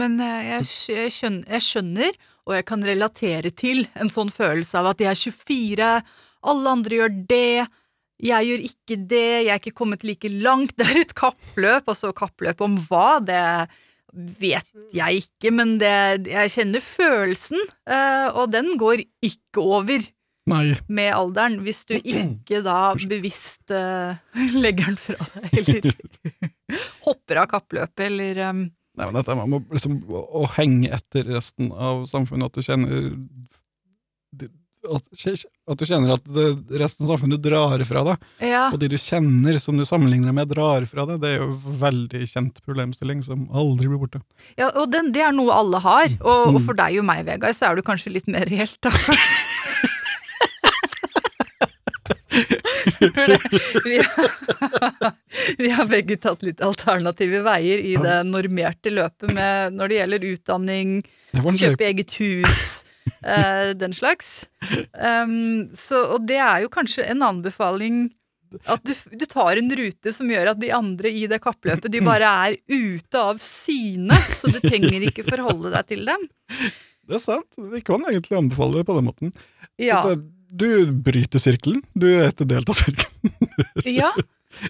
Men 0.00 0.16
eh, 0.24 0.54
jeg, 0.54 0.68
jeg, 0.94 1.12
skjønner, 1.12 1.44
jeg 1.58 1.66
skjønner, 1.66 2.16
og 2.48 2.56
jeg 2.56 2.66
kan 2.70 2.86
relatere 2.86 3.52
til 3.52 3.84
en 3.98 4.08
sånn 4.12 4.32
følelse 4.32 4.80
av 4.80 4.94
at 4.94 5.04
jeg 5.04 5.12
er 5.12 5.20
24, 5.20 5.90
alle 6.48 6.72
andre 6.72 7.00
gjør 7.02 7.18
det, 7.28 7.66
jeg 8.18 8.48
gjør 8.48 8.64
ikke 8.66 8.96
det, 9.10 9.26
jeg 9.44 9.52
er 9.52 9.60
ikke 9.60 9.76
kommet 9.78 10.06
like 10.06 10.30
langt. 10.32 10.72
Det 10.78 10.88
er 10.88 11.02
et 11.04 11.14
kappløp, 11.18 11.84
altså 11.84 12.14
kappløp 12.16 12.64
om 12.64 12.78
hva, 12.88 13.18
det 13.22 13.42
vet 14.12 14.70
jeg 14.94 15.24
ikke, 15.24 15.52
men 15.54 15.76
det, 15.80 16.28
jeg 16.30 16.54
kjenner 16.54 16.84
følelsen, 16.84 17.60
eh, 17.90 18.28
og 18.32 18.52
den 18.54 18.74
går 18.80 19.02
ikke 19.24 19.64
over 19.64 20.06
Nei. 20.48 20.64
med 20.88 21.12
alderen, 21.12 21.60
hvis 21.66 21.84
du 21.88 21.96
ikke 21.98 22.62
da 22.64 22.94
bevisst 23.08 23.74
eh, 23.74 24.18
legger 24.64 24.90
den 24.90 24.98
fra 25.00 25.28
deg, 25.36 25.60
eller 25.60 26.50
hopper 27.06 27.42
av 27.44 27.50
kappløpet, 27.52 28.08
eller 28.08 28.44
um, 28.48 28.66
Nei, 28.98 29.06
men 29.06 29.14
dette 29.20 29.34
med 29.38 29.68
liksom, 29.70 30.00
å 30.10 30.42
henge 30.56 30.88
etter 30.96 31.28
resten 31.30 31.68
av 31.70 32.02
samfunnet, 32.10 32.50
at 32.50 32.56
du 32.58 32.66
kjenner 32.66 33.12
at, 34.96 35.44
at 35.72 35.78
du 35.80 35.84
kjenner 35.88 36.14
at 36.16 36.24
det, 36.34 36.46
resten 36.80 37.04
av 37.06 37.12
samfunnet 37.14 37.42
drar 37.44 37.84
fra 37.88 38.04
deg, 38.08 38.24
Ja. 38.48 38.64
og 38.72 38.78
de 38.80 38.88
du 38.88 38.96
kjenner 38.98 39.58
som 39.60 39.76
du 39.78 39.84
sammenligner 39.88 40.32
med, 40.34 40.48
drar 40.52 40.86
fra 40.90 41.04
deg, 41.10 41.20
det 41.22 41.28
er 41.34 41.42
jo 41.42 41.50
en 41.52 41.78
veldig 41.82 42.22
kjent 42.30 42.62
problemstilling 42.64 43.22
som 43.26 43.46
aldri 43.52 43.86
blir 43.90 44.00
borte. 44.02 44.22
Ja, 44.58 44.70
og 44.74 44.90
den, 44.94 45.12
det 45.14 45.22
er 45.26 45.32
noe 45.36 45.52
alle 45.54 45.80
har. 45.84 46.08
Og, 46.20 46.54
og 46.54 46.58
Mm. 46.58 46.64
for 46.66 46.74
deg 46.78 46.98
og 46.98 47.04
meg, 47.06 47.24
Vegard, 47.28 47.54
så 47.54 47.68
er 47.70 47.76
du 47.76 47.82
kanskje 47.86 48.12
litt 48.14 48.26
mer 48.30 48.46
reelt, 48.48 48.78
da. 48.82 48.90
For 52.28 52.46
det, 52.48 52.77
vi, 53.84 53.98
har, 53.98 55.12
vi 55.58 55.70
har 55.70 55.88
begge 55.90 56.18
tatt 56.20 56.44
litt 56.46 56.62
alternative 56.64 57.42
veier 57.46 57.82
i 57.84 57.94
det 58.00 58.18
normerte 58.28 58.92
løpet 58.92 59.34
med, 59.36 59.78
når 59.78 59.90
det 59.90 59.98
gjelder 60.00 60.28
utdanning, 60.32 60.94
kjøpe 61.32 61.88
eget 61.88 62.14
hus, 62.20 62.68
uh, 63.22 63.74
den 63.78 63.96
slags. 63.96 64.48
Um, 64.94 65.68
så, 65.76 66.04
og 66.14 66.28
det 66.28 66.40
er 66.42 66.64
jo 66.64 66.72
kanskje 66.72 67.08
en 67.08 67.26
anbefaling 67.26 68.06
at 68.64 68.80
du, 68.86 68.94
du 69.12 69.24
tar 69.28 69.58
en 69.60 69.68
rute 69.76 70.12
som 70.14 70.30
gjør 70.30 70.54
at 70.54 70.60
de 70.60 70.70
andre 70.72 71.10
i 71.12 71.26
det 71.28 71.40
kappløpet 71.44 71.92
de 71.92 72.00
bare 72.04 72.28
er 72.48 72.56
ute 72.64 73.20
av 73.20 73.40
syne, 73.44 74.16
så 74.16 74.48
du 74.48 74.56
trenger 74.64 75.04
ikke 75.04 75.26
forholde 75.26 75.74
deg 75.74 75.90
til 75.92 76.06
dem. 76.08 76.24
Det 77.08 77.16
er 77.16 77.22
sant, 77.22 77.60
vi 77.72 77.80
kan 77.84 78.04
egentlig 78.08 78.38
anbefale 78.38 78.80
det 78.80 78.88
på 78.88 78.96
den 78.96 79.08
måten. 79.08 79.32
Ja, 79.80 80.00
At, 80.00 80.24
Du 80.48 80.68
bryter 81.04 81.42
sirkelen, 81.42 81.82
du 81.94 82.06
er 82.08 82.30
et 82.30 82.44
del 82.48 82.64
av 82.64 82.76
sirkelen. 82.76 83.34
ja. 84.00 84.12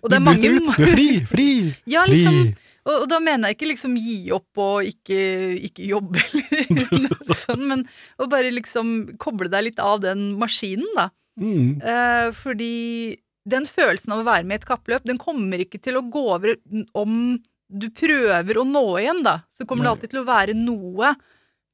Og 0.02 0.08
det 0.10 0.16
er 0.18 0.24
mange 0.24 0.42
bryter 0.42 0.64
ut, 0.64 0.72
du 0.74 0.82
er 0.84 0.90
fri, 0.94 1.06
fri, 1.30 1.48
Ja, 1.88 2.02
fri. 2.04 2.16
liksom, 2.16 2.40
og, 2.88 2.94
og 3.04 3.06
da 3.12 3.20
mener 3.22 3.48
jeg 3.52 3.58
ikke 3.58 3.70
liksom 3.70 3.94
gi 4.00 4.16
opp 4.34 4.60
og 4.64 4.88
ikke, 4.88 5.20
ikke 5.68 5.86
jobbe 5.86 6.24
eller 6.58 7.04
noe 7.06 7.36
sånt, 7.44 7.64
men 7.70 7.84
å 8.18 8.26
bare 8.30 8.50
liksom 8.54 8.92
koble 9.22 9.50
deg 9.52 9.68
litt 9.68 9.82
av 9.82 10.02
den 10.04 10.32
maskinen, 10.40 10.88
da. 10.98 11.08
Mm. 11.38 11.78
Eh, 11.78 12.30
fordi 12.34 12.72
den 13.48 13.68
følelsen 13.70 14.12
av 14.16 14.24
å 14.24 14.26
være 14.26 14.44
med 14.48 14.58
i 14.58 14.60
et 14.62 14.68
kappløp, 14.68 15.06
den 15.08 15.20
kommer 15.22 15.62
ikke 15.62 15.78
til 15.80 16.00
å 16.00 16.04
gå 16.10 16.24
over 16.34 16.56
om 16.98 17.38
du 17.68 17.86
prøver 17.94 18.58
å 18.58 18.64
nå 18.66 18.82
igjen, 18.98 19.22
da. 19.24 19.38
Så 19.52 19.64
kommer 19.68 19.86
det 19.86 19.92
alltid 19.94 20.12
til 20.14 20.22
å 20.24 20.28
være 20.28 20.56
noe 20.58 21.14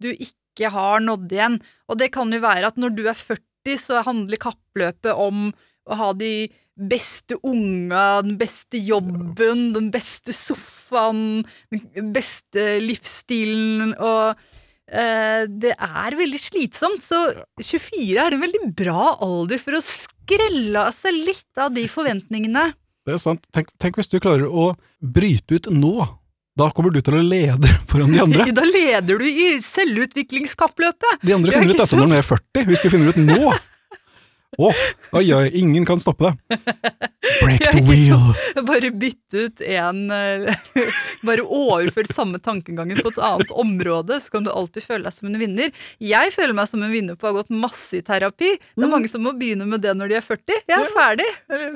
du 0.03 0.11
ikke 0.13 0.71
har 0.75 1.03
nådd 1.03 1.33
igjen. 1.35 1.59
Og 1.91 1.99
det 1.99 2.11
kan 2.15 2.31
jo 2.35 2.41
være 2.43 2.69
at 2.71 2.79
når 2.79 2.95
du 2.99 3.05
er 3.09 3.17
40, 3.19 3.43
så 3.81 4.03
handler 4.05 4.41
kappløpet 4.43 5.13
om 5.17 5.49
å 5.85 5.99
ha 6.01 6.13
de 6.17 6.49
beste 6.75 7.39
unga, 7.47 8.23
den 8.27 8.37
beste 8.41 8.81
jobben, 8.83 9.69
den 9.77 9.91
beste 9.95 10.35
sofaen, 10.35 11.45
den 11.71 12.11
beste 12.15 12.81
livsstilen 12.83 13.95
og 13.95 14.35
eh, 14.91 15.45
det 15.47 15.75
er 15.77 16.19
veldig 16.19 16.41
slitsomt, 16.43 17.05
så 17.05 17.21
24 17.63 18.19
er 18.25 18.35
en 18.35 18.43
veldig 18.43 18.65
bra 18.75 19.15
alder 19.23 19.63
for 19.63 19.79
å 19.79 19.85
skrelle 19.85 20.89
av 20.89 20.97
seg 20.97 21.21
litt 21.31 21.63
av 21.63 21.75
de 21.77 21.87
forventningene. 21.91 22.73
Det 23.05 23.15
er 23.15 23.21
sant. 23.21 23.47
Tenk, 23.55 23.71
tenk 23.79 23.99
hvis 24.01 24.11
du 24.11 24.19
klarer 24.19 24.49
å 24.49 24.73
bryte 24.99 25.61
ut 25.61 25.71
nå. 25.71 25.99
Da 26.55 26.69
kommer 26.71 26.93
du 26.95 27.01
til 27.03 27.17
å 27.19 27.23
lede 27.25 27.67
foran 27.91 28.13
de 28.15 28.21
andre. 28.23 28.47
Da 28.59 28.63
leder 28.69 29.19
du 29.19 29.27
i 29.27 29.55
selvutviklingskappløpet! 29.63 31.23
De 31.27 31.35
andre 31.35 31.55
finner 31.55 31.75
ut 31.75 31.81
dette 31.83 31.99
når 31.99 32.13
de 32.13 32.19
er 32.21 32.29
40, 32.29 32.67
hvis 32.69 32.85
de 32.85 32.93
finner 32.93 33.11
ut 33.11 33.23
nå. 33.23 33.55
Å, 34.59 34.71
oi, 35.19 35.25
oi, 35.35 35.45
ingen 35.59 35.87
kan 35.89 36.01
stoppe 36.03 36.31
deg. 36.31 36.59
Break 37.41 37.65
the 37.73 37.83
wheel. 37.87 38.21
Bare 38.67 38.91
bytte 38.95 39.47
ut 39.49 39.63
en 39.65 40.03
eh, 40.15 40.55
Bare 41.27 41.45
overfør 41.45 42.09
samme 42.13 42.39
tankegangen 42.43 43.01
på 43.01 43.11
et 43.15 43.21
annet 43.25 43.53
område, 43.57 44.21
så 44.21 44.37
kan 44.37 44.47
du 44.47 44.53
alltid 44.53 44.85
føle 44.87 45.09
deg 45.09 45.17
som 45.17 45.31
en 45.31 45.39
vinner. 45.41 45.73
Jeg 46.03 46.35
føler 46.35 46.55
meg 46.57 46.69
som 46.71 46.85
en 46.85 46.93
vinner 46.93 47.19
på 47.19 47.29
å 47.29 47.33
ha 47.33 47.39
gått 47.41 47.53
masse 47.55 47.99
i 47.99 48.05
terapi. 48.05 48.55
Det 48.77 48.87
er 48.87 48.93
mange 48.93 49.11
som 49.11 49.25
må 49.25 49.35
begynne 49.39 49.67
med 49.69 49.83
det 49.85 49.97
når 49.97 50.13
de 50.13 50.19
er 50.21 50.27
40. 50.27 50.63
Jeg 50.71 50.77
er 50.79 50.95
ferdig. 50.95 51.31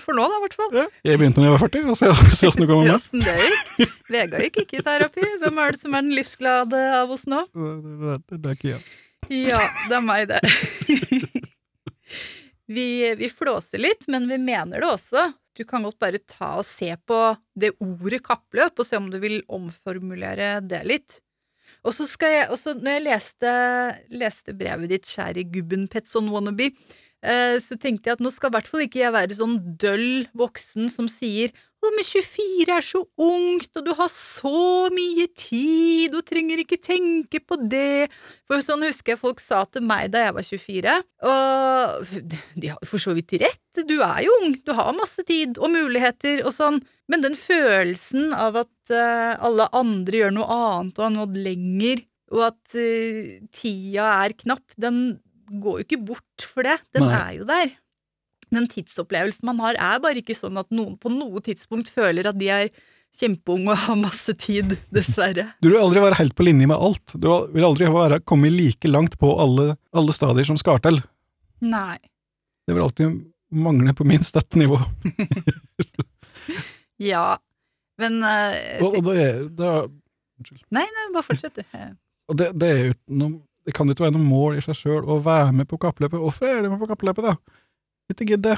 For 0.05 0.16
nå, 0.16 0.29
da, 0.29 0.39
i 0.39 0.45
hvert 0.47 0.59
fall. 0.59 0.79
Jeg 1.09 1.20
begynte 1.20 1.43
når 1.43 1.51
jeg 1.51 1.57
var 1.57 1.64
40, 1.66 1.91
og 1.95 1.99
se 1.99 2.39
se 2.39 2.49
åssen 2.49 2.64
det 2.64 2.70
går 2.70 2.85
med 2.85 3.11
meg. 3.24 3.97
Vegard 4.12 4.47
gikk 4.47 4.62
ikke 4.64 4.81
i 4.81 4.87
terapi. 4.87 5.26
Hvem 5.43 5.61
er 5.64 5.74
det 5.74 5.83
som 5.83 5.97
er 5.97 6.07
den 6.07 6.16
livsglade 6.16 6.87
av 7.01 7.12
oss 7.14 7.26
nå? 7.31 7.45
Det, 7.53 7.74
det, 7.83 8.16
det, 8.29 8.41
det 8.43 8.51
er 8.51 8.59
ikke 8.59 8.72
jeg. 8.76 8.89
Ja, 9.29 9.61
det 9.91 9.97
er 9.99 10.05
meg, 10.05 10.31
det. 10.31 10.41
Vi, 12.69 13.14
vi 13.16 13.29
flåser 13.33 13.81
litt, 13.81 14.05
men 14.12 14.29
vi 14.29 14.37
mener 14.41 14.83
det 14.83 14.91
også. 14.91 15.31
Du 15.57 15.64
kan 15.66 15.83
godt 15.87 15.99
bare 15.99 16.21
ta 16.21 16.59
og 16.61 16.66
se 16.69 16.91
på 17.09 17.19
det 17.59 17.73
ordet 17.83 18.21
kappløp, 18.27 18.77
og 18.79 18.87
se 18.87 18.99
om 19.01 19.09
du 19.11 19.16
vil 19.23 19.41
omformulere 19.49 20.59
det 20.69 20.85
litt. 20.87 21.19
Og 21.87 21.95
så 21.97 22.07
skal 22.09 22.35
jeg, 22.35 22.49
også 22.53 22.77
når 22.79 22.97
jeg 22.97 23.05
leste, 23.07 23.53
leste 24.21 24.55
brevet 24.57 24.93
ditt, 24.93 25.09
kjære 25.09 25.47
gubben 25.53 25.87
Petson 25.91 26.29
Wannabe, 26.33 26.71
eh, 27.23 27.57
så 27.62 27.79
tenkte 27.81 28.11
jeg 28.11 28.19
at 28.19 28.25
nå 28.25 28.33
skal 28.35 28.53
i 28.53 28.57
hvert 28.59 28.71
fall 28.71 28.85
ikke 28.85 29.03
jeg 29.03 29.16
være 29.16 29.39
sånn 29.39 29.59
døll 29.81 30.29
voksen 30.39 30.93
som 30.93 31.09
sier 31.12 31.55
å, 31.79 31.91
men 31.95 32.05
24 32.05 32.74
er 32.74 32.85
så 32.85 33.01
ungt, 33.22 33.70
og 33.79 33.85
du 33.87 33.93
har 33.99 34.11
så 34.12 34.89
mye 34.95 35.29
tid, 35.39 36.16
og 36.16 36.26
trenger 36.26 36.62
ikke 36.62 36.81
tenke 36.83 37.41
på 37.45 37.59
det. 37.70 38.09
For 38.49 38.64
sånn 38.64 38.87
husker 38.87 39.14
jeg 39.14 39.22
folk 39.22 39.43
sa 39.43 39.62
til 39.70 39.87
meg 39.87 40.11
da 40.14 40.26
jeg 40.26 40.37
var 40.39 40.49
24, 40.49 40.97
og 41.31 42.12
de 42.59 42.72
har 42.72 42.91
for 42.91 43.03
så 43.03 43.14
vidt 43.16 43.37
rett, 43.45 43.83
du 43.87 43.99
er 44.03 44.24
jo 44.26 44.35
ung, 44.43 44.57
du 44.66 44.74
har 44.74 44.97
masse 44.97 45.22
tid 45.29 45.61
og 45.62 45.70
muligheter 45.70 46.43
og 46.43 46.55
sånn, 46.57 46.81
men 47.09 47.22
den 47.24 47.39
følelsen 47.39 48.35
av 48.37 48.59
at 48.64 48.93
eh, 48.93 49.39
alle 49.39 49.68
andre 49.76 50.24
gjør 50.24 50.35
noe 50.35 50.59
annet 50.59 50.99
og 50.99 51.07
har 51.07 51.14
nådd 51.14 51.39
lenger, 51.47 52.03
og 52.35 52.45
at 52.51 52.76
eh, 52.76 53.39
tida 53.55 54.11
er 54.26 54.35
knapp, 54.43 54.66
den 54.76 55.20
går 55.49 55.81
jo 55.81 55.87
ikke 55.87 56.03
bort 56.11 56.49
for 56.49 56.66
det, 56.66 56.81
den 56.97 57.07
Nei. 57.09 57.20
er 57.22 57.37
jo 57.39 57.47
der. 57.49 57.76
Den 58.55 58.69
tidsopplevelsen 58.71 59.49
man 59.49 59.61
har, 59.65 59.79
er 59.79 60.03
bare 60.03 60.23
ikke 60.23 60.37
sånn 60.37 60.61
at 60.61 60.71
noen 60.75 60.97
på 61.01 61.13
noe 61.13 61.43
tidspunkt 61.45 61.91
føler 61.93 62.31
at 62.31 62.39
de 62.41 62.51
er 62.53 62.71
kjempeunge 63.19 63.73
og 63.73 63.81
har 63.87 63.99
masse 63.99 64.35
tid, 64.41 64.77
dessverre. 64.95 65.49
Du 65.65 65.71
vil 65.71 65.81
aldri 65.81 66.05
være 66.05 66.21
helt 66.21 66.37
på 66.39 66.47
linje 66.47 66.69
med 66.71 66.77
alt. 66.77 67.17
Du 67.17 67.29
vil 67.55 67.67
aldri 67.67 67.89
være, 67.93 68.21
kommet 68.29 68.55
like 68.55 68.91
langt 68.91 69.19
på 69.21 69.33
alle, 69.43 69.73
alle 69.97 70.17
stadier 70.17 70.49
som 70.49 70.61
skal 70.61 70.81
til. 70.85 71.01
Nei. 71.65 71.99
Det 72.69 72.77
vil 72.77 72.85
alltid 72.85 73.21
mangle 73.59 73.95
på 73.97 74.07
minst 74.07 74.37
ett 74.37 74.59
nivå. 74.61 74.81
Ja, 76.99 77.39
men 77.99 78.23
uh, 78.23 78.55
Og, 78.83 78.97
og 78.99 79.05
det, 79.07 79.17
er, 79.23 79.43
det, 79.55 79.67
er, 79.67 79.85
Nei, 80.75 80.83
nei, 80.83 81.05
bare 81.15 81.27
fortsett, 81.27 81.55
du. 81.55 81.63
Eh, 81.77 81.93
og 82.29 82.39
det, 82.41 82.49
det, 82.59 82.69
er 82.69 82.81
jo 82.89 82.97
noe, 83.21 83.39
det 83.67 83.75
kan 83.77 83.91
ikke 83.91 84.07
være 84.07 84.17
noe 84.17 84.27
mål 84.27 84.59
i 84.59 84.65
seg 84.65 84.77
sjøl 84.77 85.07
å 85.07 85.21
være 85.23 85.55
med 85.61 85.69
på 85.71 85.79
kappløpet. 85.81 86.19
Hvorfor 86.19 86.51
er 86.51 86.65
du 86.65 86.73
med 86.73 86.83
på 86.83 86.91
kappløpet, 86.91 87.31
da? 87.31 87.58
Ikke 88.13 88.27
gidd 88.33 88.45
det. 88.47 88.57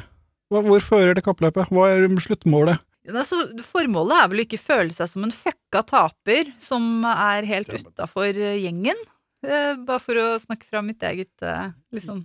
Hvor 0.51 0.83
fører 0.83 1.15
det 1.15 1.25
kappløpet? 1.27 1.71
Hva 1.71 1.91
er 1.93 2.07
sluttmålet? 2.23 2.83
Altså, 3.11 3.39
formålet 3.65 4.19
er 4.19 4.29
vel 4.31 4.43
å 4.43 4.45
ikke 4.45 4.61
føle 4.61 4.95
seg 4.95 5.09
som 5.11 5.25
en 5.27 5.35
fucka 5.35 5.83
taper 5.89 6.51
som 6.63 7.05
er 7.09 7.47
helt 7.49 7.71
utafor 7.73 8.37
gjengen. 8.37 8.99
Eh, 9.41 9.73
bare 9.89 10.03
for 10.05 10.21
å 10.21 10.27
snakke 10.43 10.69
fra 10.69 10.83
mitt 10.85 11.01
eget 11.09 11.45
eh, 11.49 11.71
liksom 11.97 12.19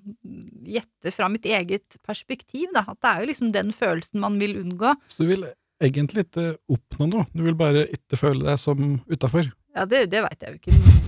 Gjette 0.68 1.14
fra 1.16 1.30
mitt 1.32 1.46
eget 1.48 1.96
perspektiv, 2.04 2.74
da. 2.76 2.84
At 2.92 3.00
det 3.00 3.12
er 3.12 3.22
jo 3.24 3.30
liksom 3.30 3.54
den 3.56 3.72
følelsen 3.76 4.20
man 4.20 4.36
vil 4.42 4.58
unngå. 4.60 4.98
Så 5.08 5.24
du 5.24 5.32
vil 5.32 5.48
egentlig 5.84 6.26
ikke 6.26 6.56
oppnå 6.72 7.08
noe, 7.14 7.30
du 7.32 7.46
vil 7.46 7.56
bare 7.58 7.88
ikke 7.94 8.20
føle 8.20 8.44
deg 8.50 8.60
som 8.60 8.98
utafor. 9.08 9.48
Ja, 9.76 9.88
det, 9.88 10.08
det 10.12 10.26
veit 10.28 10.44
jeg 10.44 10.58
jo 10.58 10.64
ikke. 10.64 11.05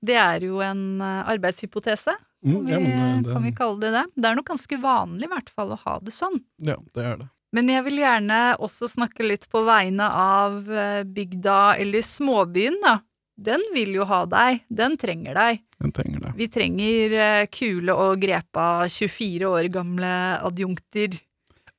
Det, 0.00 0.16
er 0.20 0.46
jo 0.48 0.60
en 0.64 1.00
eh, 1.00 1.22
arbeidshypotese. 1.36 2.16
Kan 2.16 2.24
Mm, 2.46 2.66
vi, 2.66 2.72
ja, 2.72 2.78
men 2.78 3.22
det, 3.24 3.32
kan 3.32 3.42
vi 3.42 3.50
kalle 3.56 3.80
det 3.80 3.88
det? 3.90 4.04
Det 4.14 4.28
er 4.28 4.36
nok 4.38 4.46
ganske 4.52 4.76
vanlig 4.78 5.26
i 5.26 5.30
hvert 5.32 5.48
fall 5.50 5.72
å 5.74 5.78
ha 5.82 5.96
det 6.04 6.12
sånn. 6.14 6.36
ja, 6.62 6.76
det 6.94 7.02
er 7.02 7.16
det. 7.22 7.26
Men 7.56 7.70
jeg 7.72 7.84
vil 7.86 7.98
gjerne 8.02 8.38
også 8.62 8.86
snakke 8.92 9.24
litt 9.24 9.46
på 9.50 9.62
vegne 9.66 10.06
av 10.06 10.66
eh, 10.70 11.02
bygda 11.08 11.76
eller 11.82 12.04
småbyen, 12.04 12.76
da. 12.84 12.98
Den 13.36 13.60
vil 13.74 13.94
jo 13.98 14.04
ha 14.08 14.22
deg, 14.28 14.62
den 14.72 14.94
trenger 15.00 15.34
deg. 15.36 15.58
Den 15.82 15.92
trenger 15.92 16.22
deg. 16.24 16.36
Vi 16.38 16.46
trenger 16.52 17.16
eh, 17.20 17.46
kule 17.52 17.92
og 17.96 18.20
grepa 18.22 18.86
24 18.88 19.50
år 19.50 19.68
gamle 19.74 20.12
adjunkter. 20.46 21.18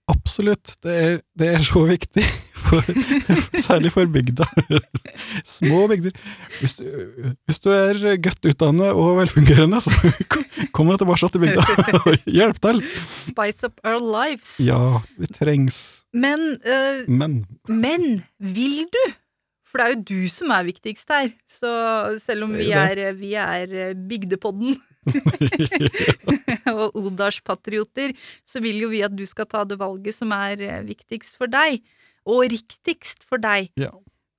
Absolutt. 0.08 0.76
Det 0.84 0.94
er, 1.04 1.18
det 1.36 1.48
er 1.58 1.64
så 1.68 1.82
viktig, 1.88 2.24
for, 2.68 2.86
særlig 3.60 3.92
for 3.92 4.08
bygda. 4.12 4.46
Små 5.44 5.82
bygder. 5.92 6.16
Hvis 6.62 6.78
du, 6.80 6.86
hvis 7.48 7.60
du 7.64 7.70
er 7.76 8.00
godt 8.24 8.48
utdannet 8.48 8.96
og 8.96 9.18
velfungerende, 9.20 9.82
så 9.84 9.92
kom 10.76 10.92
deg 10.94 11.02
tilbake 11.04 11.32
til 11.34 11.44
bygda 11.44 11.68
og 12.00 12.32
hjelp 12.40 12.64
til. 12.64 12.82
Spice 13.12 13.68
up 13.68 13.84
our 13.84 14.00
lives. 14.00 14.56
Ja, 14.64 15.02
det 15.20 15.34
trengs. 15.36 16.06
Men, 16.16 16.54
eh, 16.64 17.04
Men 17.08 17.42
men 17.68 18.24
vil 18.40 18.86
du? 18.88 19.04
For 19.68 19.82
det 19.82 19.86
er 19.88 19.96
jo 19.98 20.04
du 20.08 20.32
som 20.32 20.52
er 20.56 20.64
viktigst 20.70 21.10
her. 21.12 21.34
Så 21.52 21.70
selv 22.24 22.48
om 22.48 22.54
vi 22.56 22.72
er, 22.72 23.12
vi 23.20 23.34
er 23.36 23.92
Bygdepodden 24.08 24.78
og 26.78 26.98
Odalspatrioter, 27.00 28.14
så 28.48 28.62
vil 28.64 28.84
jo 28.84 28.92
vi 28.92 29.04
at 29.06 29.16
du 29.16 29.26
skal 29.30 29.48
ta 29.50 29.64
det 29.68 29.80
valget 29.82 30.16
som 30.18 30.34
er 30.36 30.62
eh, 30.64 30.84
viktigst 30.88 31.40
for 31.40 31.52
deg, 31.52 31.82
og 32.28 32.48
riktigst 32.52 33.24
for 33.28 33.42
deg. 33.42 33.72
Ja. 33.80 33.94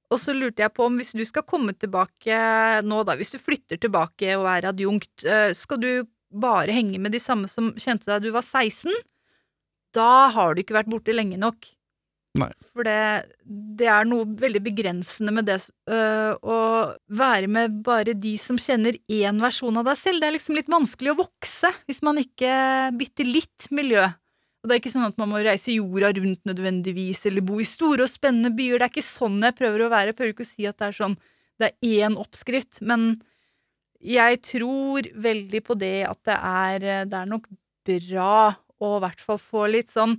Og 0.08 0.20
så 0.20 0.32
lurte 0.32 0.64
jeg 0.64 0.72
på 0.72 0.86
om 0.88 0.96
hvis 1.00 1.14
du 1.16 1.24
skal 1.28 1.44
komme 1.48 1.74
tilbake 1.76 2.36
nå, 2.84 3.02
da, 3.04 3.16
hvis 3.18 3.34
du 3.34 3.40
flytter 3.40 3.80
tilbake 3.80 4.36
og 4.38 4.48
er 4.50 4.70
adjunkt, 4.70 5.24
eh, 5.24 5.50
skal 5.56 5.80
du 5.82 5.90
bare 6.28 6.74
henge 6.76 7.00
med 7.00 7.14
de 7.16 7.20
samme 7.22 7.48
som 7.48 7.72
kjente 7.80 8.08
deg 8.08 8.24
du 8.24 8.32
var 8.34 8.44
16? 8.44 8.92
Da 9.96 10.28
har 10.34 10.54
du 10.54 10.62
ikke 10.62 10.76
vært 10.76 10.90
borte 10.92 11.14
lenge 11.14 11.40
nok. 11.40 11.68
Nei. 12.38 12.50
For 12.70 12.86
det, 12.86 12.98
det 13.78 13.88
er 13.90 14.06
noe 14.06 14.26
veldig 14.38 14.60
begrensende 14.62 15.32
med 15.34 15.48
det 15.48 15.58
øh, 15.90 16.34
å 16.38 16.58
være 17.18 17.50
med 17.50 17.80
bare 17.86 18.14
de 18.14 18.36
som 18.40 18.58
kjenner 18.60 18.98
én 19.10 19.40
versjon 19.42 19.80
av 19.80 19.88
deg 19.88 19.98
selv. 19.98 20.22
Det 20.22 20.28
er 20.28 20.36
liksom 20.36 20.58
litt 20.58 20.70
vanskelig 20.70 21.14
å 21.14 21.18
vokse 21.24 21.72
hvis 21.88 22.02
man 22.06 22.20
ikke 22.22 22.52
bytter 22.98 23.28
litt 23.28 23.68
miljø. 23.74 24.06
Og 24.58 24.70
det 24.70 24.74
er 24.74 24.82
ikke 24.82 24.94
sånn 24.94 25.08
at 25.08 25.18
man 25.20 25.30
må 25.30 25.40
reise 25.42 25.74
jorda 25.74 26.10
rundt 26.16 26.48
nødvendigvis, 26.48 27.24
eller 27.30 27.44
bo 27.46 27.60
i 27.62 27.66
store 27.68 28.06
og 28.06 28.10
spennende 28.10 28.50
byer. 28.54 28.78
Det 28.78 28.88
er 28.88 28.94
ikke 28.94 29.06
sånn 29.06 29.42
jeg 29.46 29.58
prøver 29.58 29.84
å 29.84 29.90
være. 29.92 30.12
Jeg 30.12 30.18
prøver 30.18 30.34
ikke 30.34 30.46
å 30.46 30.50
si 30.52 30.66
at 30.68 30.78
det 30.80 30.88
er 30.88 30.98
sånn 30.98 31.18
det 31.58 31.72
er 31.72 32.06
én 32.06 32.14
oppskrift, 32.18 32.78
men 32.86 33.16
jeg 33.98 34.38
tror 34.46 35.08
veldig 35.18 35.60
på 35.66 35.74
det 35.74 36.06
at 36.06 36.20
det 36.28 36.36
er 36.38 36.84
Det 37.10 37.18
er 37.18 37.26
nok 37.26 37.48
bra 37.88 38.54
å 38.78 38.90
i 38.94 39.00
hvert 39.02 39.22
fall 39.24 39.40
få 39.42 39.64
litt 39.72 39.90
sånn 39.90 40.14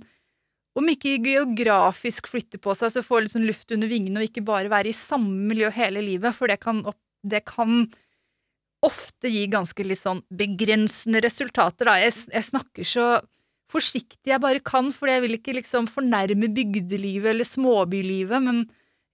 om 0.78 0.86
ikke 0.92 1.16
geografisk 1.24 2.30
flytte 2.30 2.60
på 2.62 2.74
seg, 2.78 2.92
så 2.94 3.02
få 3.02 3.22
litt 3.22 3.34
sånn 3.34 3.48
luft 3.48 3.72
under 3.74 3.90
vingene 3.90 4.22
og 4.22 4.28
ikke 4.28 4.44
bare 4.46 4.70
være 4.70 4.92
i 4.92 4.96
samme 4.96 5.50
miljø 5.50 5.70
hele 5.74 6.02
livet, 6.04 6.36
for 6.36 6.50
det 6.50 6.60
kan, 6.62 6.84
opp, 6.86 7.00
det 7.26 7.42
kan 7.48 7.88
ofte 8.86 9.28
gi 9.28 9.44
ganske 9.50 9.84
litt 9.84 10.00
sånn 10.00 10.22
begrensende 10.30 11.20
resultater, 11.24 11.90
da. 11.90 11.98
Jeg, 12.00 12.14
jeg 12.32 12.48
snakker 12.48 12.86
så 12.88 13.08
forsiktig 13.70 14.32
jeg 14.32 14.42
bare 14.42 14.62
kan, 14.66 14.90
for 14.94 15.10
jeg 15.10 15.22
vil 15.24 15.36
ikke 15.36 15.54
liksom 15.58 15.88
fornærme 15.90 16.48
bygdelivet 16.54 17.34
eller 17.34 17.46
småbylivet, 17.46 18.42
men 18.42 18.64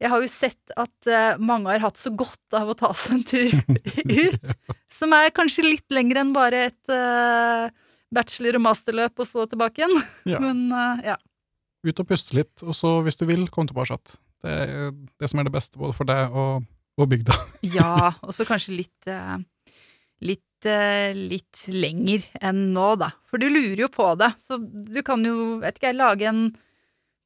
jeg 0.01 0.13
har 0.13 0.21
jo 0.21 0.29
sett 0.29 0.75
at 0.77 1.09
eh, 1.09 1.39
mange 1.41 1.73
har 1.73 1.81
hatt 1.87 2.01
så 2.01 2.13
godt 2.13 2.57
av 2.57 2.69
å 2.69 2.77
ta 2.77 2.93
seg 2.97 3.17
en 3.17 3.25
tur 3.25 3.55
ut, 4.29 4.51
som 4.93 5.15
er 5.17 5.33
kanskje 5.37 5.65
litt 5.65 5.93
lenger 5.93 6.21
enn 6.21 6.35
bare 6.37 6.67
et 6.71 6.93
eh, 6.93 7.73
bachelor- 8.13 8.59
og 8.59 8.67
masterløp 8.69 9.25
og 9.25 9.29
så 9.29 9.47
tilbake 9.49 9.83
igjen. 9.83 9.97
Ja. 10.29 10.43
Men 10.45 10.67
eh, 10.69 11.09
ja. 11.13 11.17
Ut 11.85 12.01
og 12.03 12.09
puste 12.09 12.39
litt, 12.39 12.55
og 12.65 12.75
så, 12.75 12.97
hvis 13.05 13.19
du 13.21 13.27
vil, 13.29 13.45
kom 13.53 13.69
tilbake 13.69 13.93
igjen. 13.93 14.17
Det 14.47 14.55
er 14.55 14.95
det 14.95 15.29
som 15.31 15.41
er 15.41 15.49
det 15.49 15.55
beste 15.55 15.81
både 15.81 15.97
for 15.97 16.09
deg 16.09 16.33
og, 16.33 16.65
og 16.97 17.11
bygda. 17.11 17.37
Ja, 17.77 18.15
og 18.23 18.33
så 18.37 18.47
kanskje 18.49 18.79
litt 18.79 19.11
eh, 19.11 19.37
litt, 20.25 20.67
eh, 20.67 21.15
litt 21.17 21.67
lenger 21.73 22.25
enn 22.41 22.71
nå, 22.75 22.93
da. 23.01 23.13
For 23.29 23.43
du 23.43 23.49
lurer 23.51 23.87
jo 23.87 23.91
på 23.93 24.13
det. 24.21 24.33
Så 24.47 24.59
du 24.61 25.03
kan 25.07 25.25
jo, 25.25 25.59
vet 25.65 25.79
ikke 25.79 25.93
jeg, 25.93 26.01
lage 26.01 26.31
en 26.31 26.47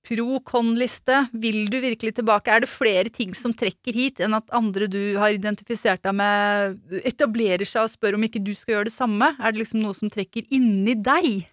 pro-con-liste. 0.07 1.27
Vil 1.43 1.67
du 1.71 1.79
virkelig 1.83 2.17
tilbake? 2.17 2.53
Er 2.53 2.65
det 2.65 2.73
flere 2.73 3.13
ting 3.13 3.35
som 3.37 3.53
trekker 3.53 3.97
hit, 3.97 4.23
enn 4.25 4.37
at 4.39 4.49
andre 4.57 4.89
du 4.91 5.01
har 5.21 5.35
identifisert 5.37 6.03
deg 6.07 6.17
med, 6.17 6.81
etablerer 7.05 7.69
seg 7.69 7.85
og 7.85 7.93
spør 7.93 8.17
om 8.17 8.27
ikke 8.27 8.43
du 8.43 8.55
skal 8.57 8.79
gjøre 8.79 8.91
det 8.91 8.97
samme? 8.97 9.35
Er 9.39 9.53
det 9.53 9.63
liksom 9.65 9.85
noe 9.85 9.97
som 9.97 10.13
trekker 10.13 10.49
inni 10.49 10.97
deg? 10.97 11.47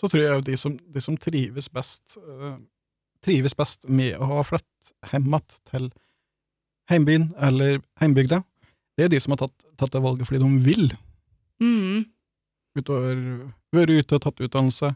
Så 0.00 0.08
tror 0.08 0.22
jeg 0.24 0.44
de 0.46 0.56
som, 0.56 0.76
de 0.80 1.02
som 1.04 1.16
trives 1.20 1.68
best 1.72 2.16
uh, 2.16 2.56
trives 3.24 3.56
best 3.56 3.84
med 3.88 4.16
å 4.16 4.30
ha 4.30 4.44
flyttet 4.46 4.94
hjem 5.12 5.28
igjen 5.28 5.58
til 5.68 5.90
heimbyen 6.90 7.26
eller 7.38 7.78
heimbygda, 8.00 8.40
det 8.96 9.06
er 9.06 9.12
de 9.12 9.20
som 9.22 9.34
har 9.34 9.42
tatt, 9.44 9.66
tatt 9.78 9.92
det 9.94 10.02
valget 10.02 10.28
fordi 10.28 10.40
de 10.42 10.64
vil. 10.64 10.90
Mm. 11.62 12.08
Utover, 12.78 13.20
vært 13.74 13.92
ute 13.92 14.20
tatt 14.24 14.42
utdannelse, 14.42 14.92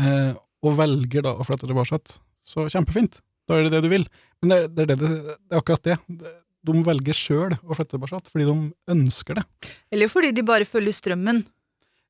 uh, 0.00 0.32
og 0.60 0.76
velger 0.80 1.24
da 1.24 1.36
å 1.36 1.46
flytte 1.46 1.68
tilbake. 1.68 2.00
Så 2.44 2.66
kjempefint. 2.72 3.20
Da 3.48 3.58
er 3.58 3.66
det 3.66 3.74
det 3.76 3.84
du 3.86 3.90
vil. 3.92 4.04
Men 4.40 4.52
det, 4.52 4.58
det, 4.76 4.84
er, 4.84 4.90
det, 5.00 5.10
det 5.40 5.54
er 5.54 5.60
akkurat 5.60 5.86
det. 5.86 5.96
De 6.68 6.82
velger 6.84 7.16
sjøl 7.16 7.56
å 7.60 7.76
flytte 7.76 7.96
tilbake 7.96 8.20
fordi 8.28 8.48
de 8.48 8.56
ønsker 8.92 9.40
det. 9.40 9.44
Eller 9.94 10.10
fordi 10.12 10.34
de 10.36 10.44
bare 10.46 10.68
følger 10.68 10.96
strømmen. 10.96 11.42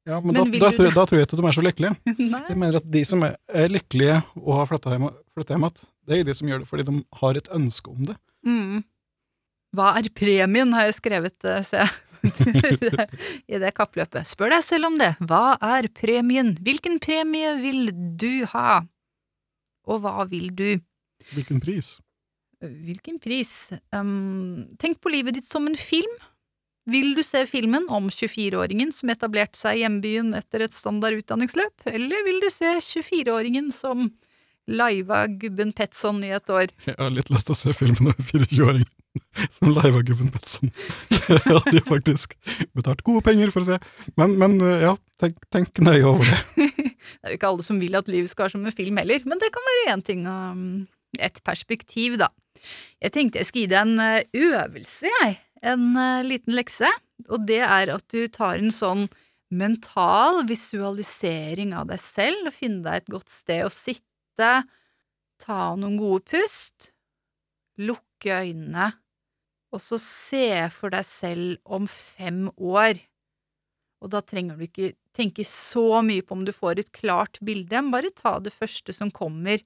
Ja, 0.09 0.21
men, 0.21 0.33
Men 0.33 0.37
da, 0.39 0.45
da, 0.65 0.71
tror, 0.73 0.87
jeg, 0.87 0.95
da 0.97 1.03
tror 1.07 1.19
jeg 1.19 1.27
ikke 1.27 1.39
de 1.39 1.47
er 1.47 1.57
så 1.57 1.65
lykkelige. 1.65 1.97
Jeg 2.51 2.57
mener 2.57 2.79
at 2.81 2.87
de 2.89 3.03
som 3.05 3.25
er, 3.27 3.35
er 3.53 3.73
lykkelige 3.73 4.17
og 4.41 4.55
har 4.57 4.71
flytta 4.71 4.95
hjem, 4.95 5.11
hjem 5.37 5.67
igjen, 5.67 5.83
det 6.09 6.17
er 6.17 6.31
de 6.31 6.37
som 6.39 6.49
gjør 6.51 6.63
det 6.63 6.69
fordi 6.71 6.87
de 6.89 6.95
har 7.21 7.41
et 7.41 7.51
ønske 7.55 7.93
om 7.93 8.07
det. 8.09 8.17
Mm. 8.49 8.79
Hva 9.77 9.91
er 10.01 10.09
premien, 10.17 10.73
har 10.75 10.89
jeg 10.89 10.97
skrevet, 10.97 11.37
eh, 11.47 11.61
ser 11.69 11.85
jeg. 11.85 11.99
I 13.53 13.61
det 13.63 13.71
kappløpet. 13.77 14.29
Spør 14.29 14.57
deg 14.57 14.65
selv 14.67 14.91
om 14.91 14.97
det. 15.01 15.13
Hva 15.21 15.55
er 15.63 15.89
premien? 15.95 16.55
Hvilken 16.65 16.99
premie 17.03 17.55
vil 17.61 17.93
du 17.93 18.47
ha? 18.53 18.83
Og 19.89 20.03
hva 20.03 20.27
vil 20.31 20.51
du? 20.57 20.69
Hvilken 21.35 21.63
pris? 21.63 21.99
Hvilken 22.61 23.21
pris? 23.23 23.71
Um, 23.95 24.67
tenk 24.81 25.01
på 25.01 25.13
livet 25.13 25.39
ditt 25.39 25.49
som 25.49 25.69
en 25.69 25.79
film. 25.79 26.19
Vil 26.91 27.13
du 27.15 27.23
se 27.23 27.45
filmen 27.47 27.87
om 27.93 28.09
24-åringen 28.11 28.91
som 28.95 29.13
etablerte 29.13 29.59
seg 29.59 29.79
i 29.79 29.85
hjembyen 29.85 30.33
etter 30.39 30.65
et 30.65 30.75
standard 30.75 31.21
utdanningsløp, 31.21 31.87
eller 31.87 32.25
vil 32.27 32.41
du 32.43 32.49
se 32.51 32.73
24-åringen 32.83 33.71
som 33.75 34.09
liva 34.71 35.25
gubben 35.41 35.71
Petson 35.77 36.23
i 36.27 36.33
et 36.35 36.51
år? 36.51 36.73
Jeg 36.87 36.97
har 36.99 37.13
litt 37.15 37.31
lyst 37.31 37.51
til 37.51 37.57
å 37.57 37.61
se 37.61 37.75
filmen 37.77 38.11
om 38.11 38.25
24-åringen 38.33 38.89
som 39.55 39.71
liva 39.71 40.03
gubben 40.07 40.31
Petson. 40.35 40.73
Det 41.11 41.41
hadde 41.47 41.77
jeg 41.77 41.87
faktisk 41.87 42.35
betalt 42.79 43.05
gode 43.07 43.23
penger 43.27 43.53
for 43.55 43.63
å 43.63 43.73
se. 43.73 43.79
Men, 44.19 44.35
men 44.41 44.59
ja, 44.83 44.95
tenk, 45.23 45.39
tenk 45.55 45.83
nøye 45.85 46.07
over 46.07 46.27
det. 46.27 46.71
Det 47.11 47.27
er 47.27 47.33
jo 47.33 47.39
ikke 47.39 47.49
alle 47.49 47.65
som 47.65 47.79
vil 47.81 47.97
at 47.97 48.09
livet 48.13 48.31
skal 48.31 48.45
være 48.45 48.55
som 48.55 48.67
en 48.69 48.75
film 48.77 48.99
heller, 49.01 49.23
men 49.27 49.41
det 49.41 49.49
kan 49.55 49.65
være 49.67 49.87
én 49.95 50.03
ting 50.05 50.27
og 50.31 50.61
et 51.19 51.41
perspektiv, 51.47 52.19
da. 52.21 52.29
Jeg 53.01 53.15
tenkte 53.15 53.41
jeg 53.41 53.49
skulle 53.49 53.65
gi 53.65 53.71
deg 53.73 53.89
en 53.89 54.03
uh, 54.05 54.51
øvelse, 54.51 55.09
jeg. 55.09 55.39
En 55.61 55.91
uh, 55.97 56.23
liten 56.25 56.57
lekse. 56.57 56.89
Og 57.29 57.45
det 57.49 57.61
er 57.67 57.93
at 57.93 58.07
du 58.13 58.25
tar 58.33 58.61
en 58.61 58.73
sånn 58.73 59.09
mental 59.51 60.45
visualisering 60.49 61.75
av 61.77 61.91
deg 61.91 62.01
selv, 62.01 62.49
og 62.49 62.57
finne 62.57 62.85
deg 62.87 63.03
et 63.03 63.13
godt 63.13 63.33
sted 63.33 63.67
å 63.67 63.73
sitte, 63.75 64.51
ta 65.41 65.61
noen 65.77 65.99
gode 65.99 66.25
pust, 66.31 66.93
lukke 67.81 68.43
øynene, 68.47 68.93
og 69.71 69.83
så 69.83 69.99
se 70.03 70.47
for 70.75 70.93
deg 70.95 71.07
selv 71.07 71.59
om 71.65 71.87
fem 71.91 72.49
år. 72.57 73.01
Og 74.01 74.13
da 74.15 74.23
trenger 74.25 74.57
du 74.57 74.65
ikke 74.67 74.95
tenke 75.17 75.45
så 75.47 76.01
mye 76.05 76.25
på 76.25 76.37
om 76.37 76.47
du 76.47 76.53
får 76.55 76.81
et 76.81 76.93
klart 76.97 77.41
bilde, 77.45 77.83
men 77.83 77.93
bare 77.93 78.13
ta 78.17 78.39
det 78.43 78.55
første 78.55 78.95
som 78.97 79.13
kommer 79.13 79.63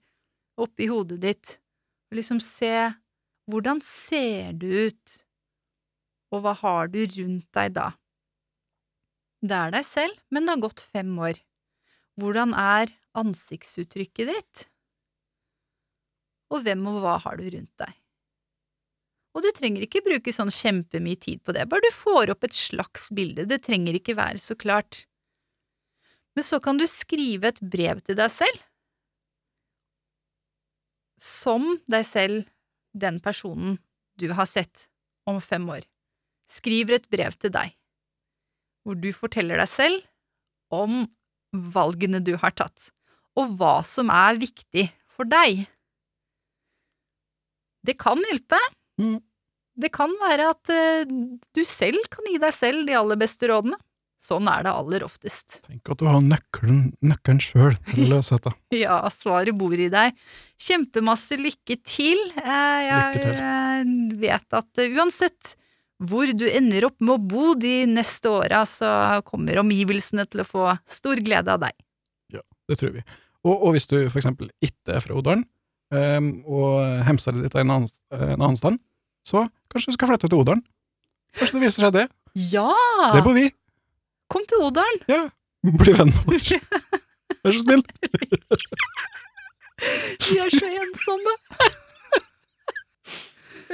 opp 0.60 0.80
i 0.80 0.88
hodet 0.90 1.20
ditt, 1.22 1.56
og 2.10 2.20
liksom 2.20 2.40
se 2.42 2.74
hvordan 3.50 3.80
ser 3.84 4.54
du 4.56 4.68
ut, 4.88 5.23
og 6.34 6.42
hva 6.44 6.54
har 6.58 6.90
du 6.90 7.00
rundt 7.06 7.48
deg 7.54 7.74
da? 7.76 7.88
Det 9.44 9.56
er 9.56 9.74
deg 9.74 9.84
selv, 9.86 10.14
men 10.32 10.46
det 10.46 10.54
har 10.56 10.64
gått 10.64 10.82
fem 10.82 11.10
år. 11.20 11.38
Hvordan 12.20 12.54
er 12.58 12.92
ansiktsuttrykket 13.18 14.30
ditt? 14.30 14.64
Og 16.54 16.64
hvem 16.64 16.86
og 16.90 17.02
hva 17.04 17.18
har 17.24 17.38
du 17.40 17.46
rundt 17.46 17.72
deg? 17.82 17.92
Og 19.34 19.42
du 19.42 19.50
trenger 19.54 19.82
ikke 19.82 20.04
bruke 20.04 20.32
sånn 20.32 20.52
kjempemye 20.54 21.18
tid 21.18 21.42
på 21.42 21.54
det, 21.56 21.66
bare 21.70 21.82
du 21.82 21.90
får 21.94 22.30
opp 22.34 22.46
et 22.46 22.54
slags 22.54 23.08
bilde, 23.14 23.48
det 23.50 23.64
trenger 23.66 23.98
ikke 23.98 24.14
være 24.18 24.38
så 24.42 24.54
klart. 24.54 25.04
Men 26.38 26.46
så 26.46 26.60
kan 26.62 26.78
du 26.78 26.86
skrive 26.90 27.50
et 27.50 27.60
brev 27.60 28.02
til 28.06 28.18
deg 28.18 28.30
selv, 28.30 28.62
som 31.18 31.66
deg 31.90 32.06
selv, 32.06 32.46
den 32.94 33.18
personen 33.22 33.78
du 34.20 34.28
har 34.38 34.46
sett 34.46 34.86
om 35.26 35.40
fem 35.42 35.66
år. 35.72 35.82
Skriver 36.50 36.98
et 36.98 37.06
brev 37.10 37.36
til 37.40 37.50
deg, 37.54 37.72
hvor 38.84 38.98
du 39.00 39.08
forteller 39.16 39.58
deg 39.62 39.70
selv 39.70 40.02
om 40.74 41.04
valgene 41.74 42.20
du 42.24 42.34
har 42.42 42.52
tatt, 42.56 42.90
og 43.38 43.54
hva 43.58 43.78
som 43.86 44.10
er 44.12 44.36
viktig 44.42 44.88
for 45.14 45.24
deg. 45.30 45.64
Det 47.84 47.96
kan 48.00 48.20
hjelpe. 48.30 48.58
Mm. 49.00 49.18
Det 49.74 49.90
kan 49.94 50.12
være 50.20 50.50
at 50.52 50.70
eh, 50.70 51.08
du 51.54 51.64
selv 51.66 52.04
kan 52.12 52.26
gi 52.30 52.38
deg 52.42 52.54
selv 52.54 52.84
de 52.86 52.94
aller 52.96 53.18
beste 53.20 53.48
rådene. 53.50 53.76
Sånn 54.24 54.46
er 54.48 54.62
det 54.64 54.70
aller 54.72 55.02
oftest. 55.04 55.58
Tenk 55.66 55.90
at 55.92 56.00
du 56.00 56.06
har 56.08 56.22
nøkkelen, 56.24 56.94
nøkkelen 57.04 57.42
sjøl 57.44 57.74
til 57.90 58.06
å 58.06 58.12
løse 58.14 58.38
dette. 58.38 58.54
Ja, 58.84 59.02
svaret 59.12 59.56
bor 59.58 59.74
i 59.76 59.90
deg. 59.92 60.14
Kjempemasse 60.64 61.36
lykke 61.40 61.76
til. 61.84 62.22
Eh, 62.40 62.78
Jeg 62.86 63.18
Lykke 63.18 63.26
til. 63.26 63.42
eh, 63.50 64.16
vet 64.22 64.56
at 64.62 64.84
uansett 64.86 65.54
hvor 66.02 66.30
du 66.34 66.44
ender 66.48 66.88
opp 66.88 66.96
med 67.00 67.14
å 67.14 67.22
bo 67.22 67.52
de 67.58 67.84
neste 67.86 68.30
åra, 68.32 68.64
så 68.66 68.88
kommer 69.26 69.60
omgivelsene 69.62 70.24
til 70.26 70.42
å 70.42 70.48
få 70.48 70.64
stor 70.90 71.20
glede 71.24 71.54
av 71.54 71.62
deg. 71.62 71.76
Ja, 72.34 72.42
Det 72.68 72.78
tror 72.80 72.94
vi. 72.96 73.04
Og, 73.44 73.54
og 73.54 73.74
hvis 73.76 73.86
du 73.86 73.98
for 74.08 74.18
eksempel 74.20 74.48
ikke 74.64 74.96
er 74.96 75.04
fra 75.04 75.16
Odalen, 75.18 75.44
um, 75.92 76.30
og 76.48 77.04
hjemstedet 77.06 77.44
ditt 77.44 77.54
er 77.56 77.64
en 77.66 77.74
annen, 77.76 77.90
en 78.16 78.40
annen 78.40 78.58
stand, 78.58 78.80
så 79.24 79.44
kanskje 79.72 79.92
du 79.92 79.98
skal 79.98 80.10
flytte 80.10 80.30
til 80.32 80.40
Odalen. 80.40 80.64
Kanskje 81.38 81.58
det 81.58 81.64
viser 81.66 81.86
seg 81.86 81.94
det. 81.96 82.06
Ja! 82.50 82.70
Der 83.14 83.22
bor 83.24 83.36
vi. 83.36 83.48
Kom 84.32 84.44
til 84.50 84.64
Odalen! 84.66 85.02
Ja. 85.10 85.26
Bli 85.64 85.94
vennen 85.96 86.16
vår. 86.26 86.58
Vær 87.44 87.54
så 87.54 87.62
snill. 87.62 87.84
Vi 90.24 90.36
er 90.40 90.52
så 90.52 90.68
ensomme! 90.80 91.38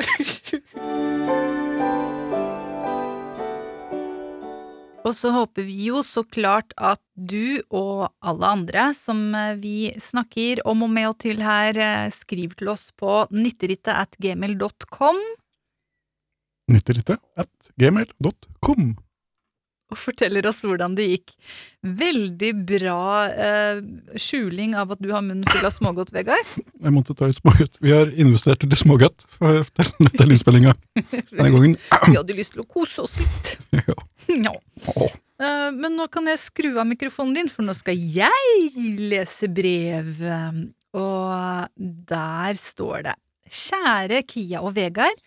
Og 5.01 5.15
så 5.17 5.31
håper 5.33 5.65
vi 5.65 5.89
jo 5.89 6.03
så 6.05 6.23
klart 6.29 6.75
at 6.77 7.01
du 7.17 7.63
og 7.73 8.11
alle 8.21 8.51
andre 8.53 8.91
som 8.97 9.31
eh, 9.35 9.57
vi 9.61 9.91
snakker 10.01 10.61
om 10.69 10.85
og 10.85 10.93
med 10.93 11.09
og 11.09 11.17
til 11.25 11.41
her, 11.45 11.77
eh, 11.81 12.13
skriver 12.13 12.59
til 12.61 12.73
oss 12.75 12.91
på 12.93 13.25
nitterittet 13.33 13.95
at 13.97 14.19
gmail.com 14.21 15.21
Nyttelite 16.71 17.17
at 17.35 17.73
gmail.com. 17.81 18.93
og 19.91 19.99
forteller 19.99 20.47
oss 20.47 20.61
hvordan 20.67 20.95
det 20.99 21.07
gikk. 21.11 21.33
Veldig 22.01 22.51
bra 22.69 22.99
eh, 23.31 23.81
skjuling 24.21 24.75
av 24.79 24.93
at 24.95 25.01
du 25.03 25.09
har 25.15 25.25
munnen 25.27 25.47
full 25.51 25.67
av 25.67 25.73
smågodt, 25.75 26.13
Vegard. 26.15 26.53
Jeg 26.85 26.95
måtte 26.95 27.17
ta 27.19 27.27
litt 27.31 27.41
smågodt. 27.41 27.79
Vi 27.83 27.91
har 27.95 28.13
investert 28.15 28.63
i 28.67 28.79
smågodt 28.79 29.27
for 29.35 29.65
denne 29.81 30.29
innspillinga 30.37 30.75
denne 31.11 31.51
gangen. 31.57 31.75
Vi 32.07 32.15
hadde 32.19 32.37
lyst 32.39 32.55
til 32.57 32.63
å 32.65 32.69
kose 32.71 33.07
oss 33.07 33.19
litt. 33.23 33.57
Ja. 33.81 33.97
Ja. 34.47 35.07
Eh, 35.43 35.71
Men 35.75 35.97
nå 35.99 36.05
kan 36.13 36.29
jeg 36.31 36.39
skru 36.39 36.69
av 36.79 36.87
mikrofonen 36.87 37.35
din, 37.35 37.49
for 37.51 37.67
nå 37.67 37.75
skal 37.75 37.97
jeg 37.99 38.71
lese 39.11 39.49
brev. 39.51 40.21
Og 40.95 41.67
der 42.11 42.59
står 42.59 43.05
det 43.09 43.17
Kjære 43.51 44.21
Kia 44.31 44.61
og 44.63 44.77
Vegard. 44.77 45.19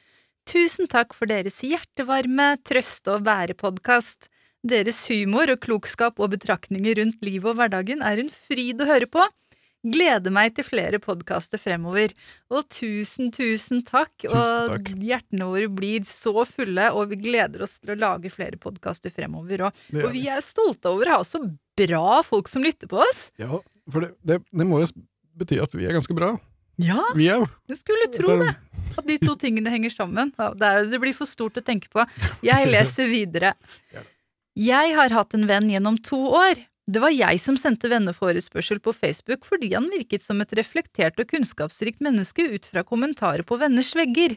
Tusen 0.47 0.87
takk 0.91 1.13
for 1.15 1.27
deres 1.31 1.61
hjertevarme, 1.63 2.53
trøste 2.67 3.13
og 3.17 3.23
bære-podkast. 3.27 4.29
Deres 4.63 5.01
humor 5.11 5.51
og 5.51 5.59
klokskap 5.63 6.21
og 6.23 6.31
betraktninger 6.37 6.95
rundt 7.01 7.23
livet 7.25 7.49
og 7.51 7.57
hverdagen 7.59 8.03
er 8.05 8.21
en 8.21 8.29
fryd 8.47 8.79
å 8.79 8.87
høre 8.87 9.09
på. 9.11 9.25
Gleder 9.83 10.31
meg 10.31 10.53
til 10.55 10.63
flere 10.63 10.99
podkaster 11.03 11.59
fremover. 11.59 12.13
Og 12.47 12.63
tusen, 12.71 13.33
tusen 13.35 13.81
takk. 13.83 14.13
Tusen 14.23 14.69
takk. 14.71 14.93
og 14.93 15.03
hjertene 15.03 15.49
våre 15.51 15.67
blir 15.67 16.05
så 16.07 16.45
fulle, 16.47 16.87
og 16.95 17.11
vi 17.11 17.19
gleder 17.25 17.65
oss 17.65 17.75
til 17.81 17.91
å 17.91 17.99
lage 17.99 18.31
flere 18.31 18.55
podkaster 18.61 19.11
fremover. 19.11 19.65
Er 19.67 20.05
og 20.05 20.15
vi 20.15 20.23
er 20.31 20.39
stolte 20.45 20.93
over 20.93 21.11
å 21.11 21.19
ha 21.19 21.27
så 21.27 21.43
bra 21.75 22.21
folk 22.23 22.47
som 22.47 22.63
lytter 22.63 22.87
på 22.87 23.01
oss. 23.03 23.27
Ja, 23.41 23.59
for 23.91 24.07
det, 24.07 24.13
det, 24.23 24.39
det 24.47 24.69
må 24.69 24.79
jo 24.79 24.87
bety 25.35 25.59
at 25.59 25.75
vi 25.75 25.89
er 25.89 25.99
ganske 25.99 26.15
bra. 26.15 26.31
Ja, 26.81 27.03
Vi 27.13 27.27
er 27.29 27.43
jeg 27.69 27.77
skulle 27.77 28.07
tro 28.15 28.39
det. 28.39 28.55
At 28.97 29.05
de 29.05 29.19
to 29.21 29.35
tingene 29.37 29.69
henger 29.73 29.91
sammen. 29.93 30.31
Det, 30.33 30.63
er, 30.69 30.87
det 30.89 30.99
blir 31.01 31.13
for 31.17 31.29
stort 31.29 31.59
å 31.59 31.65
tenke 31.65 31.91
på. 31.93 32.05
Jeg 32.45 32.71
leser 32.71 33.09
videre. 33.09 33.53
Jeg 34.53 34.93
har 34.93 35.09
hatt 35.09 35.33
en 35.33 35.47
venn 35.49 35.65
gjennom 35.71 35.95
to 36.05 36.19
år. 36.37 36.59
Det 36.85 36.99
var 37.01 37.13
jeg 37.15 37.39
som 37.41 37.55
sendte 37.57 37.89
venneforespørsel 37.89 38.81
på 38.83 38.91
Facebook 38.93 39.47
fordi 39.47 39.71
han 39.73 39.87
virket 39.89 40.21
som 40.21 40.43
et 40.43 40.53
reflektert 40.59 41.17
og 41.17 41.29
kunnskapsrikt 41.31 42.03
menneske 42.03 42.45
ut 42.51 42.67
fra 42.69 42.83
kommentarer 42.85 43.41
på 43.47 43.57
venners 43.57 43.93
vegger. 43.97 44.35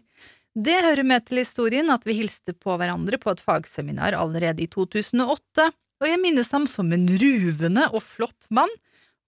Det 0.56 0.76
hører 0.86 1.04
med 1.04 1.26
til 1.26 1.42
historien 1.42 1.90
at 1.92 2.06
vi 2.08 2.16
hilste 2.16 2.54
på 2.56 2.78
hverandre 2.80 3.18
på 3.20 3.34
et 3.34 3.42
fagseminar 3.44 4.16
allerede 4.16 4.64
i 4.64 4.70
2008, 4.72 5.68
og 6.00 6.08
jeg 6.08 6.22
minnes 6.22 6.48
ham 6.54 6.64
som 6.70 6.88
en 6.96 7.04
ruvende 7.20 7.84
og 7.90 8.00
flott 8.06 8.48
mann, 8.48 8.72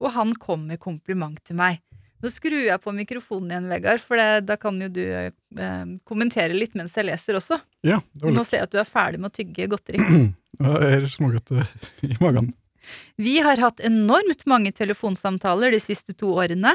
og 0.00 0.14
han 0.14 0.32
kom 0.40 0.64
med 0.70 0.80
kompliment 0.80 1.42
til 1.44 1.58
meg. 1.60 1.82
Nå 2.18 2.30
skrur 2.34 2.58
jeg 2.58 2.82
på 2.82 2.92
mikrofonen 2.94 3.52
igjen, 3.52 3.68
Vegard, 3.70 4.02
for 4.02 4.18
det, 4.18 4.46
da 4.48 4.56
kan 4.58 4.78
jo 4.82 4.88
du 4.90 5.02
eh, 5.06 5.90
kommentere 6.08 6.56
litt 6.56 6.74
mens 6.78 6.96
jeg 6.98 7.06
leser 7.06 7.38
også. 7.38 7.60
Ja, 7.86 8.00
det 8.12 8.26
var 8.26 8.34
Nå 8.34 8.44
ser 8.46 8.62
jeg 8.62 8.68
at 8.68 8.74
du 8.74 8.80
er 8.82 8.88
ferdig 8.88 9.20
med 9.22 9.30
å 9.30 9.36
tygge 9.38 9.68
godteri. 9.70 10.02
Jeg 10.58 10.94
er 10.96 11.04
smågodt 11.12 11.52
eh, 11.54 11.68
i 12.08 12.16
magen. 12.18 12.48
Vi 13.20 13.36
har 13.44 13.60
hatt 13.62 13.82
enormt 13.84 14.42
mange 14.50 14.72
telefonsamtaler 14.74 15.70
de 15.70 15.78
siste 15.82 16.16
to 16.18 16.32
årene. 16.40 16.72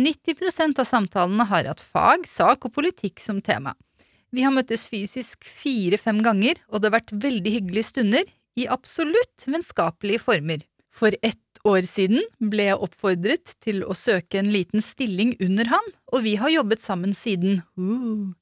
90% 0.00 0.80
av 0.80 0.88
samtalene 0.88 1.46
har 1.50 1.68
hatt 1.68 1.82
fag, 1.84 2.26
sak 2.26 2.66
og 2.66 2.74
politikk 2.74 3.22
som 3.22 3.38
tema. 3.44 3.76
Vi 4.34 4.42
har 4.46 4.54
møttes 4.54 4.86
fysisk 4.90 5.44
fire-fem 5.46 6.20
ganger, 6.24 6.58
og 6.70 6.80
det 6.80 6.90
har 6.90 6.98
vært 7.00 7.14
veldig 7.22 7.54
hyggelige 7.58 7.90
stunder, 7.90 8.26
i 8.58 8.66
absolutt 8.70 9.46
vennskapelige 9.46 10.22
former. 10.22 10.64
For 10.90 11.14
ett 11.22 11.49
år 11.68 11.86
siden 11.88 12.22
ble 12.52 12.70
jeg 12.70 12.80
oppfordret 12.86 13.54
til 13.64 13.82
å 13.84 13.96
søke 13.96 14.40
en 14.40 14.50
liten 14.52 14.84
stilling 14.84 15.34
under 15.42 15.70
han, 15.72 15.88
og 16.12 16.24
vi 16.26 16.36
har 16.40 16.52
jobbet 16.52 16.82
sammen 16.82 17.14
siden. 17.16 17.62
Uh. 17.78 18.32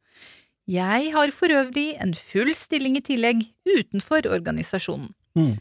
Jeg 0.68 1.12
har 1.14 1.32
for 1.32 1.48
øvrig 1.48 1.94
en 1.96 2.12
full 2.12 2.52
stilling 2.56 2.98
i 2.98 3.04
tillegg 3.04 3.46
utenfor 3.64 4.28
organisasjonen. 4.28 5.14
Mm. 5.38 5.56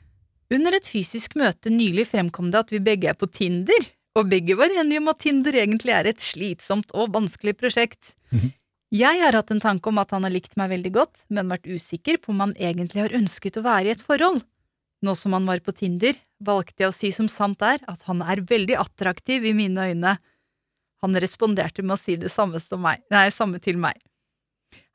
Under 0.51 0.76
et 0.76 0.88
fysisk 0.88 1.36
møte 1.39 1.72
nylig 1.72 2.10
fremkom 2.12 2.51
det 2.51 2.66
at 2.66 2.74
vi 2.74 2.84
begge 2.84 3.12
er 3.12 3.18
på 3.20 3.30
Tinder, 3.32 3.88
og 4.18 4.30
begge 4.32 4.58
var 4.58 4.74
enige 4.74 4.99
om 4.99 5.12
at 5.12 5.22
Tinder 5.24 5.55
egentlig 5.62 5.93
er 5.95 6.10
et 6.10 6.24
slitsomt 6.24 6.91
og 6.97 7.14
vanskelig 7.16 7.55
prosjekt. 7.60 8.16
Mm. 8.32 8.51
Jeg 8.95 9.20
har 9.20 9.36
hatt 9.36 9.51
en 9.51 9.64
tanke 9.64 9.91
om 9.91 9.99
at 9.99 10.14
han 10.16 10.24
har 10.24 10.32
likt 10.32 10.55
meg 10.60 10.72
veldig 10.72 10.93
godt, 10.95 11.26
men 11.28 11.51
vært 11.51 11.68
usikker 11.68 12.20
på 12.24 12.32
om 12.34 12.45
han 12.45 12.55
egentlig 12.55 13.03
har 13.03 13.16
ønsket 13.16 13.60
å 13.60 13.66
være 13.66 13.91
i 13.91 13.95
et 13.95 14.03
forhold. 14.03 14.39
Nå 15.06 15.14
som 15.16 15.36
han 15.38 15.45
var 15.45 15.62
på 15.62 15.74
Tinder, 15.78 16.18
valgte 16.41 16.86
jeg 16.86 16.89
å 16.89 16.95
si 16.95 17.12
som 17.14 17.30
sant 17.30 17.62
er 17.66 17.84
at 17.89 18.06
han 18.10 18.24
er 18.26 18.41
veldig 18.50 18.78
attraktiv 18.82 19.45
i 19.45 19.54
mine 19.58 19.91
øyne. 19.91 20.18
Han 21.06 21.22
responderte 21.22 21.86
med 21.86 21.98
å 21.98 22.02
si 22.02 22.18
det 22.18 22.32
samme, 22.34 22.62
som 22.62 22.82
meg, 22.82 23.04
nei, 23.14 23.28
samme 23.34 23.62
til 23.62 23.78
meg. 23.82 24.00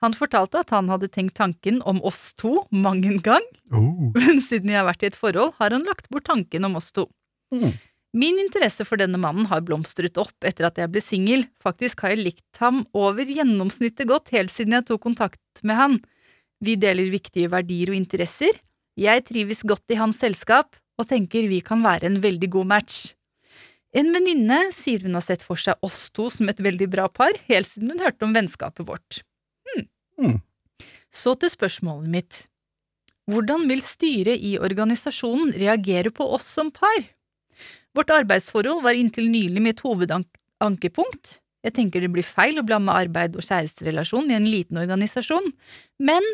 Han 0.03 0.17
fortalte 0.19 0.59
at 0.65 0.73
han 0.75 0.91
hadde 0.91 1.11
tenkt 1.15 1.37
tanken 1.39 1.79
om 1.87 2.01
oss 2.03 2.33
to 2.35 2.65
mang 2.75 3.05
en 3.07 3.23
gang, 3.23 3.47
Oh. 3.73 4.11
men 4.19 4.43
siden 4.45 4.69
jeg 4.69 4.77
har 4.77 4.85
vært 4.85 5.07
i 5.07 5.09
et 5.09 5.17
forhold, 5.17 5.55
har 5.57 5.73
han 5.73 5.87
lagt 5.89 6.11
bort 6.13 6.27
tanken 6.29 6.67
om 6.69 6.75
oss 6.77 6.91
to. 6.93 7.07
Mm. 7.55 7.71
Min 8.13 8.41
interesse 8.43 8.85
for 8.85 9.01
denne 9.01 9.17
mannen 9.17 9.47
har 9.49 9.63
blomstret 9.65 10.19
opp 10.21 10.45
etter 10.45 10.67
at 10.69 10.77
jeg 10.77 10.91
ble 10.93 11.01
singel, 11.01 11.47
faktisk 11.65 12.03
har 12.05 12.13
jeg 12.13 12.27
likt 12.27 12.61
ham 12.61 12.83
over 12.93 13.25
gjennomsnittet 13.25 14.11
godt 14.11 14.29
helt 14.35 14.53
siden 14.53 14.77
jeg 14.77 14.91
tok 14.91 15.01
kontakt 15.07 15.63
med 15.65 15.79
han. 15.79 15.97
Vi 16.61 16.77
deler 16.77 17.09
viktige 17.15 17.49
verdier 17.55 17.95
og 17.95 17.97
interesser, 17.97 18.53
jeg 18.99 19.25
trives 19.29 19.65
godt 19.65 19.93
i 19.93 19.99
hans 20.01 20.21
selskap, 20.21 20.77
og 21.01 21.09
tenker 21.09 21.49
vi 21.49 21.63
kan 21.65 21.83
være 21.85 22.09
en 22.11 22.21
veldig 22.23 22.51
god 22.53 22.69
match. 22.75 23.13
En 23.93 24.09
venninne 24.15 24.59
sier 24.73 25.03
hun 25.05 25.17
har 25.19 25.25
sett 25.25 25.43
for 25.45 25.61
seg 25.61 25.77
oss 25.85 26.07
to 26.17 26.29
som 26.33 26.49
et 26.49 26.61
veldig 26.65 26.89
bra 26.93 27.09
par, 27.13 27.37
helt 27.49 27.69
siden 27.69 27.93
hun 27.93 28.05
hørte 28.05 28.25
om 28.25 28.33
vennskapet 28.37 28.89
vårt. 28.89 29.21
Hm. 29.69 29.85
Mm. 30.21 30.39
Så 31.13 31.35
til 31.37 31.53
spørsmålet 31.53 32.13
mitt. 32.13 32.45
Hvordan 33.31 33.69
vil 33.71 33.83
styret 33.85 34.41
i 34.43 34.57
organisasjonen 34.59 35.53
reagere 35.61 36.11
på 36.11 36.25
oss 36.37 36.49
som 36.57 36.73
par? 36.75 37.05
Vårt 37.93 38.11
arbeidsforhold 38.11 38.81
var 38.85 38.97
inntil 38.97 39.29
nylig 39.31 39.63
mitt 39.63 39.83
hovedankepunkt. 39.85 41.37
Jeg 41.63 41.77
tenker 41.77 42.03
det 42.03 42.11
blir 42.11 42.27
feil 42.27 42.59
å 42.59 42.65
blande 42.67 42.95
arbeid 42.97 43.37
og 43.39 43.45
kjæresterelasjon 43.47 44.33
i 44.33 44.39
en 44.39 44.49
liten 44.49 44.81
organisasjon, 44.83 45.53
men 46.03 46.25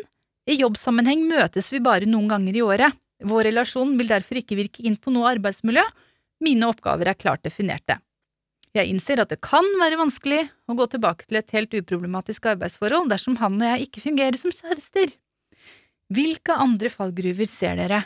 i 0.49 0.57
jobbsammenheng 0.57 1.27
møtes 1.29 1.69
vi 1.73 1.81
bare 1.83 2.09
noen 2.09 2.29
ganger 2.31 2.57
i 2.57 2.65
året. 2.65 2.97
Vår 3.29 3.49
relasjon 3.49 3.97
vil 3.99 4.09
derfor 4.09 4.39
ikke 4.39 4.57
virke 4.57 4.85
inn 4.87 4.97
på 4.97 5.11
noe 5.13 5.29
arbeidsmiljø. 5.35 5.83
Mine 6.45 6.69
oppgaver 6.71 7.11
er 7.11 7.19
klart 7.19 7.43
definerte. 7.45 7.99
Jeg 8.77 8.91
innser 8.91 9.21
at 9.21 9.31
det 9.33 9.41
kan 9.41 9.65
være 9.81 9.97
vanskelig 9.99 10.43
å 10.69 10.75
gå 10.77 10.85
tilbake 10.93 11.25
til 11.25 11.39
et 11.39 11.53
helt 11.55 11.73
uproblematisk 11.73 12.45
arbeidsforhold 12.51 13.09
dersom 13.11 13.39
han 13.41 13.57
og 13.57 13.65
jeg 13.65 13.87
ikke 13.87 14.03
fungerer 14.05 14.37
som 14.39 14.53
kjærester. 14.53 15.15
Hvilke 16.13 16.55
andre 16.57 16.89
fallgruver 16.93 17.49
ser 17.49 17.77
dere? 17.81 18.03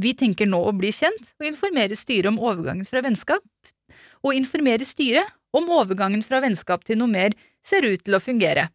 Vi 0.00 0.14
tenker 0.16 0.48
nå 0.48 0.60
å 0.64 0.72
bli 0.76 0.90
kjent 0.94 1.32
og 1.40 1.48
informere 1.48 1.96
styret 1.98 2.30
om 2.30 2.40
overgangen 2.40 2.88
fra 2.88 3.02
vennskap, 3.04 3.44
og 4.24 4.36
informere 4.36 4.86
styret 4.86 5.28
om 5.56 5.68
overgangen 5.72 6.24
fra 6.24 6.40
vennskap 6.44 6.84
til 6.86 7.00
noe 7.00 7.10
mer 7.10 7.36
ser 7.64 7.86
ut 7.88 8.04
til 8.04 8.16
å 8.16 8.22
fungere. 8.22 8.68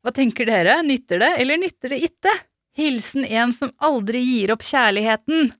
Hva 0.00 0.14
tenker 0.16 0.48
dere, 0.48 0.78
nytter 0.86 1.20
det 1.20 1.34
eller 1.42 1.60
nytter 1.60 1.92
det 1.92 2.00
ikke? 2.08 2.32
Hilsen 2.78 3.24
en 3.26 3.52
som 3.52 3.72
aldri 3.82 4.20
gir 4.22 4.52
opp 4.54 4.62
kjærligheten. 4.66 5.50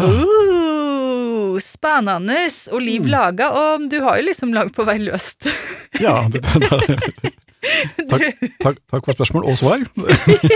Uh, 0.00 1.58
spennende 1.62 2.44
og 2.72 2.80
liv 2.82 3.02
Mm. 3.02 3.10
laga, 3.10 3.50
og 3.50 3.88
du 3.90 4.00
har 4.02 4.18
jo 4.20 4.26
liksom 4.28 4.52
langt 4.54 4.74
på 4.76 4.84
vei 4.86 4.98
løst. 4.98 5.46
Ja, 6.00 6.28
det, 6.30 6.40
det, 6.40 7.32
Takk. 8.08 8.22
takk, 8.62 8.76
takk 8.88 9.04
for 9.04 9.12
spørsmål 9.18 9.48
og 9.50 9.56
svar. 9.58 9.82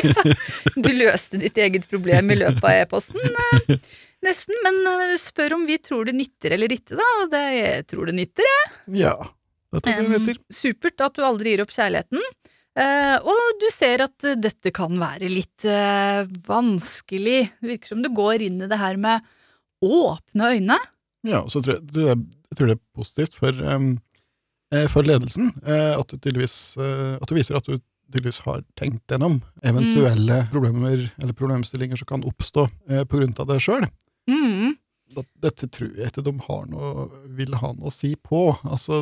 Du 0.84 0.88
løste 0.94 1.36
ditt 1.42 1.59
eget 1.61 1.84
problem 1.90 2.30
i 2.32 2.38
løpet 2.38 2.64
av 2.64 2.78
e-posten, 2.78 3.20
eh, 3.68 3.74
nesten, 4.24 4.57
men 4.64 4.78
eh, 4.88 5.16
spør 5.20 5.59
om 5.59 5.66
vi 5.68 5.76
tror 5.84 6.07
det 6.09 6.14
nytter 6.16 6.55
eller 6.57 6.72
ikke, 6.72 6.96
da, 6.96 7.09
og 7.24 7.28
det, 7.34 7.42
jeg 7.59 7.84
tror 7.90 8.09
det 8.09 8.14
nytter. 8.22 8.48
Ja, 8.96 9.12
det 9.74 9.82
tror 9.84 9.92
jeg 9.98 10.07
det 10.09 10.20
nytter. 10.22 10.40
Supert 10.55 11.05
at 11.05 11.18
du 11.18 11.26
aldri 11.26 11.52
gir 11.57 11.64
opp 11.66 11.74
kjærligheten. 11.76 12.24
Eh, 12.75 13.16
og 13.22 13.61
du 13.62 13.68
ser 13.70 14.03
at 14.03 14.27
eh, 14.27 14.39
dette 14.41 14.72
kan 14.75 14.97
være 14.99 15.31
litt 15.31 15.66
eh, 15.68 16.27
vanskelig. 16.49 17.39
Det 17.61 17.70
virker 17.70 17.93
som 17.93 18.03
du 18.03 18.11
går 18.14 18.43
inn 18.49 18.64
i 18.64 18.70
det 18.70 18.81
her 18.81 18.99
med 19.01 19.22
åpne 19.85 20.51
øyne. 20.57 20.79
Ja, 21.25 21.45
og 21.45 21.53
så 21.53 21.62
tror 21.62 21.79
jeg, 21.79 21.87
tror 21.93 22.09
jeg, 22.11 22.22
jeg 22.51 22.59
tror 22.59 22.70
det 22.70 22.77
er 22.77 22.85
positivt 22.99 23.37
for, 23.39 23.61
for 24.93 25.07
ledelsen 25.09 25.47
at, 25.64 26.11
du 26.12 26.29
at 26.29 27.31
du 27.31 27.33
viser 27.39 27.57
at 27.57 27.64
du 27.64 27.79
tydeligvis 27.79 28.43
har 28.45 28.61
tenkt 28.77 29.09
gjennom 29.09 29.39
eventuelle 29.64 30.43
problemer 30.53 31.07
eller 31.09 31.37
problemstillinger 31.39 31.97
som 31.97 32.11
kan 32.11 32.27
oppstå 32.29 32.66
på 33.09 33.22
grunn 33.22 33.33
av 33.41 33.49
det 33.49 33.57
sjøl. 33.64 33.89
Mm. 34.29 34.77
Dette 35.41 35.70
tror 35.72 35.97
jeg 35.97 36.12
ikke 36.12 36.27
de 36.29 36.37
har 36.45 36.68
noe, 36.68 37.09
vil 37.41 37.57
ha 37.57 37.72
noe 37.72 37.89
å 37.89 37.95
si 37.95 38.12
på. 38.20 38.51
Altså, 38.68 39.01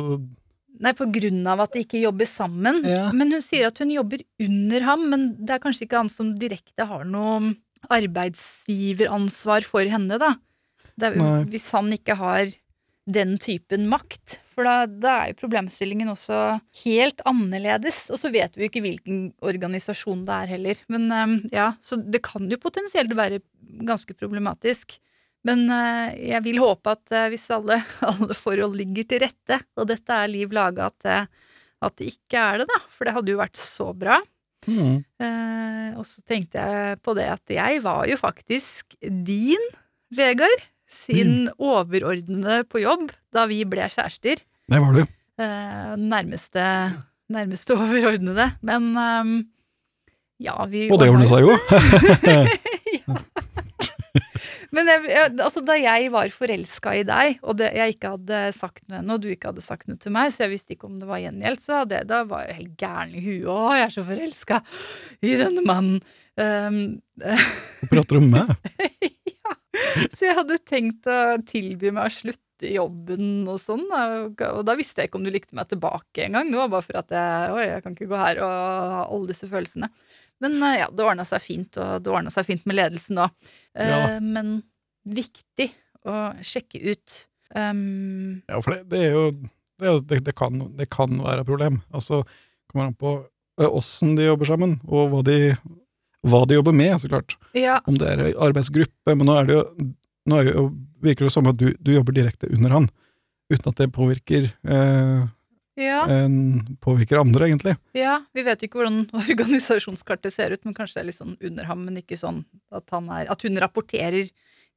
Nei, 0.81 0.93
på 0.97 1.05
grunn 1.13 1.43
av 1.49 1.61
at 1.65 1.75
de 1.75 1.83
ikke 1.83 2.01
jobber 2.01 2.27
sammen. 2.29 2.81
Ja. 2.87 3.05
Men 3.13 3.33
hun 3.35 3.43
sier 3.43 3.69
at 3.69 3.77
hun 3.81 3.91
jobber 3.93 4.23
under 4.41 4.87
ham, 4.87 5.05
men 5.11 5.27
det 5.37 5.57
er 5.57 5.61
kanskje 5.63 5.85
ikke 5.85 6.01
han 6.01 6.11
som 6.11 6.33
direkte 6.39 6.87
har 6.89 7.05
noe 7.05 7.53
arbeidsgiveransvar 7.93 9.67
for 9.67 9.85
henne, 9.91 10.17
da. 10.21 10.33
Det 10.99 11.09
er, 11.09 11.45
hvis 11.49 11.69
han 11.73 11.89
ikke 11.93 12.17
har 12.19 12.51
den 13.09 13.35
typen 13.41 13.87
makt. 13.91 14.37
For 14.53 14.65
da, 14.67 14.85
da 14.87 15.13
er 15.19 15.31
jo 15.31 15.39
problemstillingen 15.41 16.11
også 16.13 16.39
helt 16.83 17.23
annerledes. 17.27 18.05
Og 18.13 18.21
så 18.21 18.31
vet 18.33 18.55
vi 18.55 18.65
jo 18.65 18.71
ikke 18.71 18.83
hvilken 18.85 19.23
organisasjon 19.43 20.23
det 20.27 20.37
er 20.37 20.53
heller. 20.53 20.83
Men 20.93 21.09
eh, 21.11 21.33
ja, 21.57 21.71
Så 21.83 21.99
det 21.99 22.23
kan 22.25 22.47
jo 22.49 22.61
potensielt 22.61 23.15
være 23.17 23.41
ganske 23.83 24.15
problematisk. 24.15 24.99
Men 25.47 25.65
eh, 25.75 26.19
jeg 26.31 26.43
vil 26.45 26.61
håpe 26.63 26.95
at 26.95 27.15
eh, 27.15 27.29
hvis 27.33 27.49
alle, 27.55 27.81
alle 28.11 28.37
forhold 28.37 28.77
ligger 28.79 29.07
til 29.09 29.23
rette, 29.25 29.59
og 29.77 29.89
dette 29.91 30.19
er 30.19 30.31
liv 30.31 30.53
laga, 30.55 30.91
at, 30.91 31.31
at 31.83 31.97
det 31.99 32.13
ikke 32.15 32.39
er 32.39 32.63
det, 32.63 32.69
da. 32.71 32.79
For 32.93 33.07
det 33.07 33.15
hadde 33.17 33.33
jo 33.33 33.41
vært 33.41 33.59
så 33.59 33.89
bra. 33.95 34.19
Mm. 34.67 35.01
Eh, 35.19 35.89
og 35.99 36.05
så 36.07 36.23
tenkte 36.27 36.61
jeg 36.61 36.99
på 37.03 37.15
det 37.17 37.27
at 37.33 37.51
jeg 37.51 37.81
var 37.83 38.05
jo 38.09 38.19
faktisk 38.19 38.95
din, 39.01 39.71
Vegard, 40.13 40.61
sin 40.93 41.47
overordnede 41.57 42.59
på 42.69 42.83
jobb 42.83 43.07
da 43.33 43.47
vi 43.49 43.63
ble 43.65 43.87
kjærester. 43.89 44.43
det 44.69 44.81
var 44.83 44.93
du. 44.93 45.01
Eh, 45.41 45.93
nærmeste, 45.97 46.61
nærmeste 47.33 47.73
overordnede. 47.73 48.51
Men 48.61 48.91
um, 48.93 49.31
ja, 50.37 50.53
vi 50.69 50.85
Og 50.91 51.01
det 51.01 51.09
ordnet 51.09 51.33
seg 51.33 51.47
jo. 51.47 51.57
Men 54.75 54.89
jeg, 54.89 55.05
jeg, 55.09 55.31
altså, 55.41 55.63
da 55.65 55.75
jeg 55.79 56.09
var 56.13 56.33
forelska 56.33 56.95
i 56.99 57.05
deg, 57.07 57.39
og 57.41 57.57
det, 57.59 57.71
jeg 57.77 57.95
ikke 57.95 58.13
hadde 58.15 58.41
sagt 58.55 58.83
noe 58.87 58.99
ennå, 59.01 59.17
og 59.17 59.23
du 59.23 59.29
ikke 59.33 59.51
hadde 59.51 59.65
sagt 59.65 59.89
noe 59.89 59.99
til 60.01 60.13
meg, 60.13 60.33
så 60.33 60.45
jeg 60.45 60.53
visste 60.53 60.75
ikke 60.75 60.89
om 60.89 60.99
det 61.01 61.09
var 61.09 61.21
gjengjeldt, 61.23 61.63
så 61.63 61.79
hadde 61.81 61.99
jeg, 61.99 62.09
da 62.11 62.23
var 62.29 62.45
jeg 62.47 62.59
helt 62.59 62.75
gæren 62.79 63.15
i 63.17 63.23
huet. 63.23 63.47
Å, 63.49 63.59
jeg 63.77 63.87
er 63.87 63.95
så 63.95 64.05
forelska 64.07 64.59
i 65.23 65.37
denne 65.41 65.65
mannen. 65.67 66.03
Um, 66.33 66.95
prater 67.91 68.17
du 68.17 68.23
om 68.23 68.31
meg? 68.33 68.47
ja. 69.29 69.51
så 70.15 70.25
jeg 70.25 70.33
hadde 70.39 70.55
tenkt 70.65 71.05
å 71.05 71.35
tilby 71.45 71.91
meg 71.93 72.09
å 72.09 72.13
slutte 72.15 72.71
jobben 72.73 73.43
og 73.45 73.59
sånn, 73.61 73.83
og 73.93 74.63
da 74.65 74.73
visste 74.79 75.03
jeg 75.03 75.11
ikke 75.11 75.19
om 75.19 75.27
du 75.27 75.29
likte 75.29 75.53
meg 75.53 75.69
tilbake 75.69 76.25
engang. 76.25 76.49
Det 76.49 76.57
var 76.57 76.71
bare 76.73 76.87
for 76.87 76.97
at 77.03 77.13
jeg, 77.13 77.51
oi, 77.53 77.67
jeg 77.67 77.85
kan 77.85 77.93
ikke 77.93 78.09
gå 78.09 78.17
her 78.17 78.41
og 78.47 78.55
ha 78.95 79.03
alle 79.03 79.29
disse 79.29 79.51
følelsene. 79.51 79.91
Men 80.43 80.59
eh, 80.61 80.79
ja, 80.83 80.89
det 80.91 81.05
ordna 81.05 81.25
seg 81.27 81.43
fint, 81.43 81.79
og 81.81 82.03
det 82.03 82.13
ordna 82.13 82.33
seg 82.33 82.47
fint 82.49 82.65
med 82.69 82.77
ledelsen 82.79 83.21
òg. 83.23 83.51
Ja. 83.73 84.19
Men 84.21 84.59
viktig 85.03 85.71
å 86.05 86.17
sjekke 86.45 86.81
ut. 86.93 87.19
Um, 87.55 88.41
Ja, 88.49 88.59
for 88.61 88.75
det, 88.75 88.83
det 88.91 88.99
er 89.07 89.15
jo 89.15 89.25
det, 90.07 90.19
det, 90.25 90.35
kan, 90.37 90.59
det 90.77 90.89
kan 90.93 91.17
være 91.21 91.43
et 91.43 91.49
problem. 91.49 91.81
Altså, 91.93 92.21
kommer 92.71 92.89
an 92.91 92.97
på 92.97 93.15
eh, 93.61 93.67
åssen 93.69 94.15
de 94.19 94.27
jobber 94.29 94.49
sammen, 94.49 94.77
og 94.87 95.11
hva 95.11 95.23
de, 95.27 95.37
hva 96.27 96.43
de 96.49 96.59
jobber 96.59 96.75
med, 96.77 96.95
så 97.01 97.09
klart. 97.11 97.35
ja, 97.57 97.79
Om 97.89 97.99
det 97.99 98.09
er 98.09 98.23
en 98.23 98.41
arbeidsgruppe, 98.47 99.15
men 99.15 99.27
nå 99.29 99.37
er 99.39 99.49
det 99.49 99.57
jo 99.59 99.65
nå 100.29 100.39
er 100.39 100.47
det 100.47 100.55
jo, 100.55 100.67
virker 101.03 101.27
det 101.27 101.33
som 101.35 101.49
at 101.51 101.57
du, 101.59 101.73
du 101.83 101.91
jobber 101.91 102.15
direkte 102.15 102.47
under 102.47 102.77
han, 102.77 102.85
uten 103.51 103.69
at 103.73 103.79
det 103.81 103.89
påvirker 103.95 104.45
eh, 104.47 105.25
ja, 105.79 106.03
påvirker 106.83 107.21
andre, 107.21 107.47
egentlig. 107.49 107.75
ja. 107.97 108.19
Vi 108.33 108.45
vet 108.45 108.61
jo 108.61 108.69
ikke 108.69 108.81
hvordan 108.81 109.03
organisasjonskartet 109.23 110.35
ser 110.35 110.53
ut, 110.53 110.63
men 110.67 110.75
kanskje 110.77 110.99
det 110.99 111.03
er 111.03 111.09
litt 111.09 111.19
sånn 111.19 111.37
under 111.39 111.69
ham, 111.69 111.85
men 111.87 112.01
ikke 112.01 112.19
sånn 112.19 112.43
at, 112.73 112.85
han 112.93 113.09
er, 113.13 113.29
at 113.33 113.45
hun 113.45 113.61
rapporterer 113.61 114.29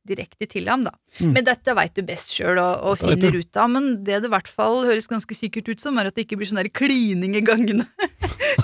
direkte 0.09 0.49
til 0.51 0.71
ham, 0.71 0.87
da. 0.87 0.95
Mm. 1.19 1.33
Men 1.37 1.47
dette 1.47 1.75
veit 1.77 1.97
du 1.97 2.03
best 2.07 2.35
sjøl 2.35 2.57
og, 2.57 2.75
og 2.87 3.01
finner 3.03 3.37
ut 3.37 3.61
av. 3.61 3.73
Men 3.73 3.91
det 4.07 4.23
det 4.23 4.31
i 4.31 4.35
hvert 4.35 4.51
fall 4.51 4.85
høres 4.87 5.11
ganske 5.11 5.37
sikkert 5.37 5.71
ut 5.73 5.83
som, 5.83 5.99
er 5.99 6.11
at 6.11 6.17
det 6.17 6.27
ikke 6.27 6.41
blir 6.41 6.51
sånn 6.51 6.63
der 6.63 6.73
klining 6.73 7.37
i 7.39 7.45
gangene. 7.45 7.89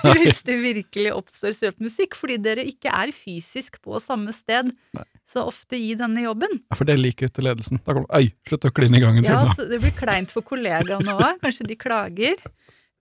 Hvis 0.16 0.42
det 0.46 0.56
virkelig 0.62 1.12
oppstår 1.14 1.54
støpmusikk, 1.56 2.16
fordi 2.18 2.38
dere 2.42 2.64
ikke 2.68 2.92
er 2.92 3.12
fysisk 3.14 3.78
på 3.84 4.00
samme 4.02 4.34
sted 4.34 4.72
Nei. 4.96 5.04
så 5.28 5.44
ofte 5.48 5.78
i 5.78 5.92
denne 5.98 6.24
jobben. 6.24 6.62
Ja, 6.70 6.78
for 6.78 6.88
det 6.88 6.98
liker 7.00 7.30
ikke 7.30 7.44
ledelsen. 7.44 7.82
Da 7.82 7.96
kommer 7.96 8.10
oi, 8.18 8.32
slutt 8.48 8.68
å 8.68 8.72
kline 8.74 8.98
i 8.98 9.04
gangen, 9.04 9.26
sier 9.26 9.38
Ja, 9.38 9.56
så 9.56 9.68
Det 9.70 9.80
blir 9.82 9.94
kleint 9.96 10.34
for 10.34 10.46
kollegaene 10.46 11.16
òg. 11.16 11.40
Kanskje 11.42 11.68
de 11.70 11.78
klager. 11.78 12.42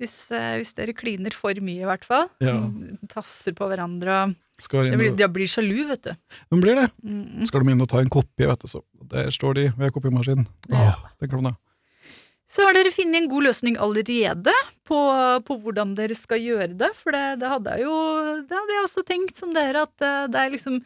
Hvis, 0.01 0.15
eh, 0.33 0.55
hvis 0.57 0.73
dere 0.77 0.95
kliner 0.97 1.33
for 1.37 1.53
mye, 1.61 1.83
i 1.83 1.89
hvert 1.89 2.05
fall. 2.07 2.29
Ja. 2.41 2.57
Mm, 2.57 2.97
Tafser 3.11 3.53
på 3.57 3.67
hverandre 3.69 4.15
og 4.23 4.37
Inn 4.61 4.99
blir, 4.99 5.15
De 5.17 5.27
blir 5.31 5.49
sjalu, 5.49 5.87
vet 5.89 6.03
du. 6.05 6.13
de 6.53 6.61
blir 6.61 6.77
det. 6.79 6.87
Mm. 7.03 7.43
Skal 7.49 7.65
de 7.65 7.73
inn 7.73 7.83
og 7.83 7.89
ta 7.91 7.99
en 8.03 8.11
kopi, 8.11 8.45
vet 8.45 8.63
du, 8.63 8.69
så 8.71 8.83
der 9.11 9.31
står 9.33 9.57
de 9.57 9.67
ved 9.77 9.93
kopimaskinen. 9.95 10.47
Ja. 10.69 10.93
Åh, 10.93 11.03
de 11.21 11.43
da. 11.49 11.55
Så 12.51 12.65
har 12.67 12.75
dere 12.75 12.91
funnet 12.91 13.21
en 13.21 13.29
god 13.31 13.45
løsning 13.47 13.77
allerede 13.79 14.53
på, 14.87 14.97
på 15.47 15.55
hvordan 15.63 15.93
dere 15.95 16.17
skal 16.19 16.41
gjøre 16.43 16.73
det. 16.81 16.89
For 16.99 17.15
det, 17.15 17.39
det 17.39 17.51
hadde 17.51 17.75
jeg 17.77 17.85
jo 17.87 17.99
Det 18.49 18.57
hadde 18.57 18.75
jeg 18.75 18.87
også 18.87 19.03
tenkt 19.07 19.39
som 19.39 19.53
dere, 19.55 19.85
at 19.87 19.93
det, 20.03 20.15
det 20.33 20.41
er 20.41 20.51
liksom 20.57 20.81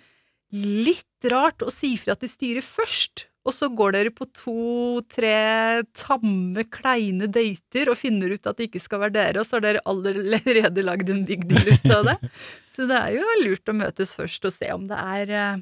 litt 0.55 1.29
rart 1.31 1.65
å 1.65 1.73
si 1.73 1.95
fra 1.97 2.13
til 2.19 2.29
styret 2.29 2.67
først. 2.67 3.25
Og 3.45 3.53
så 3.53 3.69
går 3.69 3.93
dere 3.93 4.11
på 4.13 4.25
to-tre 4.33 5.83
tamme, 5.93 6.63
kleine 6.73 7.27
dater 7.29 7.91
og 7.91 7.99
finner 7.99 8.33
ut 8.33 8.49
at 8.49 8.57
det 8.57 8.71
ikke 8.71 8.81
skal 8.81 9.03
være 9.03 9.15
dere, 9.19 9.43
og 9.43 9.45
så 9.45 9.59
har 9.59 9.67
dere 9.67 9.83
allerede 9.85 10.85
lagd 10.85 11.11
en 11.13 11.21
big 11.27 11.45
deal 11.49 11.69
ut 11.69 11.85
av 11.93 12.09
det. 12.09 12.17
Så 12.75 12.89
det 12.89 12.97
er 12.97 13.13
jo 13.15 13.35
lurt 13.45 13.71
å 13.71 13.77
møtes 13.77 14.11
først 14.17 14.49
og 14.49 14.51
se 14.51 14.67
om 14.73 14.89
det 14.89 14.97
er 14.99 15.29
eh, 15.31 15.61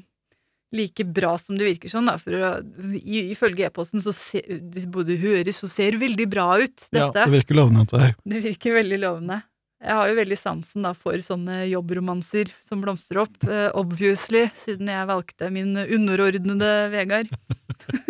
like 0.74 1.04
bra 1.06 1.36
som 1.38 1.58
det 1.60 1.68
virker 1.68 1.92
sånn, 1.92 2.08
da. 2.10 2.16
For 2.18 2.34
å, 2.34 2.50
i, 2.98 3.28
ifølge 3.30 3.68
e-posten 3.68 4.02
så 4.02 4.10
det 4.42 4.88
både 4.90 5.20
høres 5.20 5.62
og 5.62 5.70
ser 5.70 6.00
veldig 6.00 6.26
bra 6.32 6.48
ut, 6.64 6.88
Ja, 6.90 7.10
det 7.14 7.28
virker 7.36 7.60
lovende, 7.60 7.84
dette 7.84 8.00
her. 8.00 8.16
Det 8.24 8.42
virker 8.48 8.80
veldig 8.80 8.98
lovende. 9.04 9.42
Jeg 9.84 9.96
har 9.98 10.08
jo 10.08 10.16
veldig 10.16 10.36
sansen 10.40 10.86
da 10.86 10.94
for 10.96 11.20
sånne 11.20 11.64
jobbromanser 11.68 12.52
som 12.64 12.80
blomstrer 12.84 13.24
opp, 13.26 13.36
Uh, 13.44 13.68
obviously, 13.76 14.46
siden 14.56 14.88
jeg 14.88 15.08
valgte 15.10 15.50
min 15.52 15.76
underordnede 15.76 16.70
Vegard. 16.92 17.28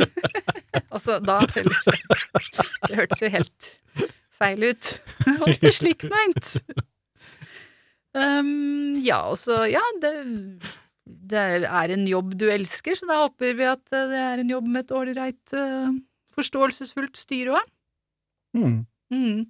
altså, 0.94 1.18
da 1.18 1.40
Det 1.50 2.94
hørtes 2.94 3.24
jo 3.24 3.30
helt 3.32 3.70
feil 4.38 4.68
ut. 4.70 4.92
Var 5.40 5.54
er 5.56 5.74
slik 5.74 6.06
meint. 6.12 6.52
Um, 8.14 8.94
ja, 9.02 9.24
og 9.32 9.38
så 9.40 9.64
Ja, 9.66 9.82
det, 10.02 10.14
det 11.02 11.44
er 11.66 11.94
en 11.96 12.06
jobb 12.06 12.36
du 12.38 12.46
elsker, 12.52 12.94
så 12.94 13.10
da 13.10 13.24
håper 13.24 13.58
vi 13.58 13.66
at 13.66 13.82
det 13.90 14.20
er 14.20 14.44
en 14.44 14.54
jobb 14.54 14.70
med 14.70 14.86
et 14.86 14.94
ålreit, 14.94 15.56
uh, 15.56 15.90
forståelsesfullt 16.38 17.18
styre 17.18 17.58
òg. 17.58 17.74
Mm. 18.54 18.78
Mm. 19.10 19.42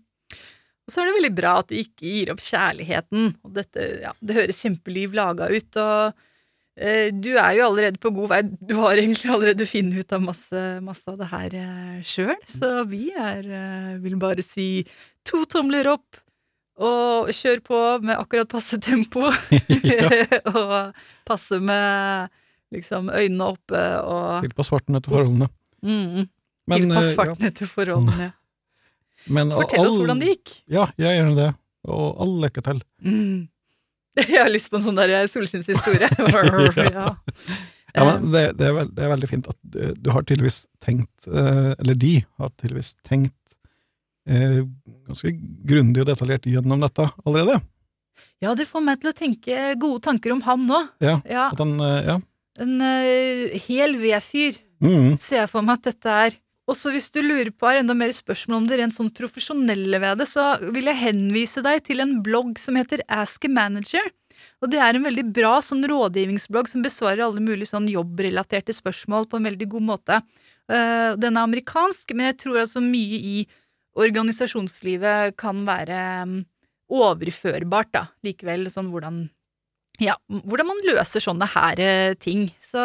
Og 0.85 0.93
så 0.93 1.01
er 1.01 1.09
det 1.09 1.16
veldig 1.16 1.32
bra 1.37 1.55
at 1.62 1.70
du 1.70 1.78
ikke 1.80 2.05
gir 2.05 2.30
opp 2.35 2.43
kjærligheten. 2.45 3.30
Og 3.47 3.55
dette, 3.57 3.87
ja, 4.05 4.12
det 4.20 4.37
høres 4.37 4.61
kjempeliv 4.61 5.14
laga 5.16 5.49
ut, 5.49 5.78
og 5.80 6.26
eh, 6.76 7.09
du 7.14 7.30
er 7.41 7.55
jo 7.57 7.70
allerede 7.70 8.03
på 8.03 8.12
god 8.12 8.32
vei. 8.35 8.43
Du 8.61 8.74
har 8.82 9.01
egentlig 9.01 9.32
allerede 9.32 9.68
funnet 9.70 10.05
ut 10.05 10.12
av 10.12 10.26
masse, 10.26 10.66
masse 10.85 11.09
av 11.09 11.16
det 11.22 11.30
her 11.32 11.57
eh, 11.62 11.97
sjøl, 12.05 12.37
så 12.51 12.74
vi 12.91 13.07
er 13.16 13.49
eh, 13.49 13.97
Vil 14.05 14.18
bare 14.20 14.45
si 14.45 14.85
to 15.24 15.47
tomler 15.49 15.89
opp. 15.95 16.20
Og 16.85 17.28
kjør 17.30 17.61
på 17.62 17.80
med 18.03 18.18
akkurat 18.18 18.51
passe 18.51 18.80
tempo. 18.82 19.28
og 20.59 20.72
passe 21.24 21.61
med 21.62 22.32
liksom 22.74 23.09
øynene 23.14 23.53
oppe 23.55 23.82
og 24.03 24.45
Tilpass 24.45 24.72
farten 24.72 24.99
etter 24.99 25.14
forholdene. 25.14 25.49
mm, 25.87 26.24
Men, 26.66 26.80
Tilpass 26.80 27.05
eh, 27.05 27.12
ja. 27.12 27.18
farten 27.20 27.49
etter 27.49 27.70
forholdene. 27.70 28.32
Men 29.27 29.51
Fortell 29.55 29.81
oss 29.87 29.93
all- 29.95 29.99
hvordan 30.03 30.20
det 30.20 30.29
gikk. 30.35 30.55
Ja, 30.75 30.87
jeg 31.01 31.18
gjør 31.20 31.35
det. 31.39 31.51
Og 31.89 32.20
all 32.25 32.35
lykke 32.45 32.62
til. 32.64 32.81
Mm. 33.05 33.49
Jeg 34.16 34.39
har 34.41 34.51
lyst 34.53 34.70
på 34.70 34.79
en 34.79 34.85
sånn 34.85 34.97
der 34.99 35.27
solskinnshistorie. 35.27 36.07
ja. 36.95 37.07
Ja, 37.95 38.05
men 38.09 38.27
det, 38.31 38.43
det, 38.59 38.66
er 38.68 38.75
veld, 38.75 38.93
det 38.97 39.05
er 39.07 39.11
veldig 39.12 39.29
fint 39.31 39.49
at 39.51 39.59
du, 39.62 39.81
du 40.03 40.09
har 40.11 40.25
tydeligvis 40.27 40.64
tenkt, 40.83 41.29
eh, 41.31 41.72
eller 41.79 41.95
de 41.99 42.12
har 42.41 42.51
tydeligvis 42.59 42.95
tenkt 43.07 43.35
eh, 44.27 44.64
ganske 45.07 45.31
grundig 45.68 46.03
og 46.03 46.09
detaljert 46.11 46.49
gjennom 46.51 46.83
dette 46.83 47.07
allerede. 47.25 47.61
ja, 48.43 48.55
det 48.59 48.66
får 48.66 48.83
meg 48.87 48.99
til 49.03 49.12
å 49.12 49.16
tenke 49.18 49.61
gode 49.79 50.03
tanker 50.09 50.35
om 50.35 50.43
han 50.47 50.66
nå. 50.66 50.81
Ja, 51.05 51.20
Ja, 51.31 51.47
eh, 51.55 52.01
ja. 52.11 52.16
en 52.66 52.75
eh, 52.83 53.59
hel 53.68 53.99
vedfyr 54.03 54.59
Mm, 54.85 55.14
ser 55.22 55.39
jeg 55.45 55.49
for 55.49 55.62
meg 55.64 55.79
at 55.79 55.87
dette 55.87 56.14
er. 56.27 56.35
Også 56.70 56.94
hvis 56.94 57.10
du 57.12 57.20
lurer 57.20 57.50
på 57.52 57.68
har 57.68 57.82
enda 57.82 57.92
mer 57.96 58.12
spørsmål 58.14 58.62
om 58.62 58.68
det 58.68 58.78
rent 58.80 58.96
sånn 58.96 59.10
profesjonelle 59.12 59.98
ved 60.00 60.22
det, 60.22 60.28
så 60.30 60.54
vil 60.72 60.88
jeg 60.88 61.02
henvise 61.02 61.60
deg 61.64 61.82
til 61.84 62.00
en 62.00 62.16
blogg 62.24 62.56
som 62.60 62.78
heter 62.80 63.02
Ask 63.12 63.44
a 63.44 63.50
Manager. 63.52 64.08
Og 64.64 64.70
det 64.72 64.80
er 64.80 64.96
en 64.96 65.04
veldig 65.04 65.26
bra 65.36 65.58
sånn 65.64 65.84
rådgivningsblogg 65.88 66.70
som 66.70 66.84
besvarer 66.84 67.26
alle 67.26 67.42
mulige 67.44 67.68
sånn 67.72 67.90
jobbrelaterte 67.92 68.72
spørsmål 68.76 69.28
på 69.28 69.40
en 69.40 69.50
veldig 69.50 69.68
god 69.76 69.86
måte. 69.90 70.22
Eh, 70.72 71.12
den 71.20 71.36
er 71.36 71.44
amerikansk, 71.44 72.16
men 72.16 72.30
jeg 72.30 72.40
tror 72.46 72.62
altså 72.62 72.80
mye 72.84 73.20
i 73.20 73.36
organisasjonslivet 74.00 75.36
kan 75.40 75.62
være 75.68 76.00
mm, 76.30 76.38
overførbart, 76.96 77.92
da. 77.92 78.06
Likevel 78.26 78.70
sånn 78.72 78.88
hvordan 78.92 79.26
ja, 80.03 80.16
hvordan 80.28 80.66
man 80.66 80.80
løser 80.88 81.22
sånne 81.22 81.47
her 81.55 81.80
eh, 81.82 82.14
ting. 82.18 82.49
Så, 82.64 82.82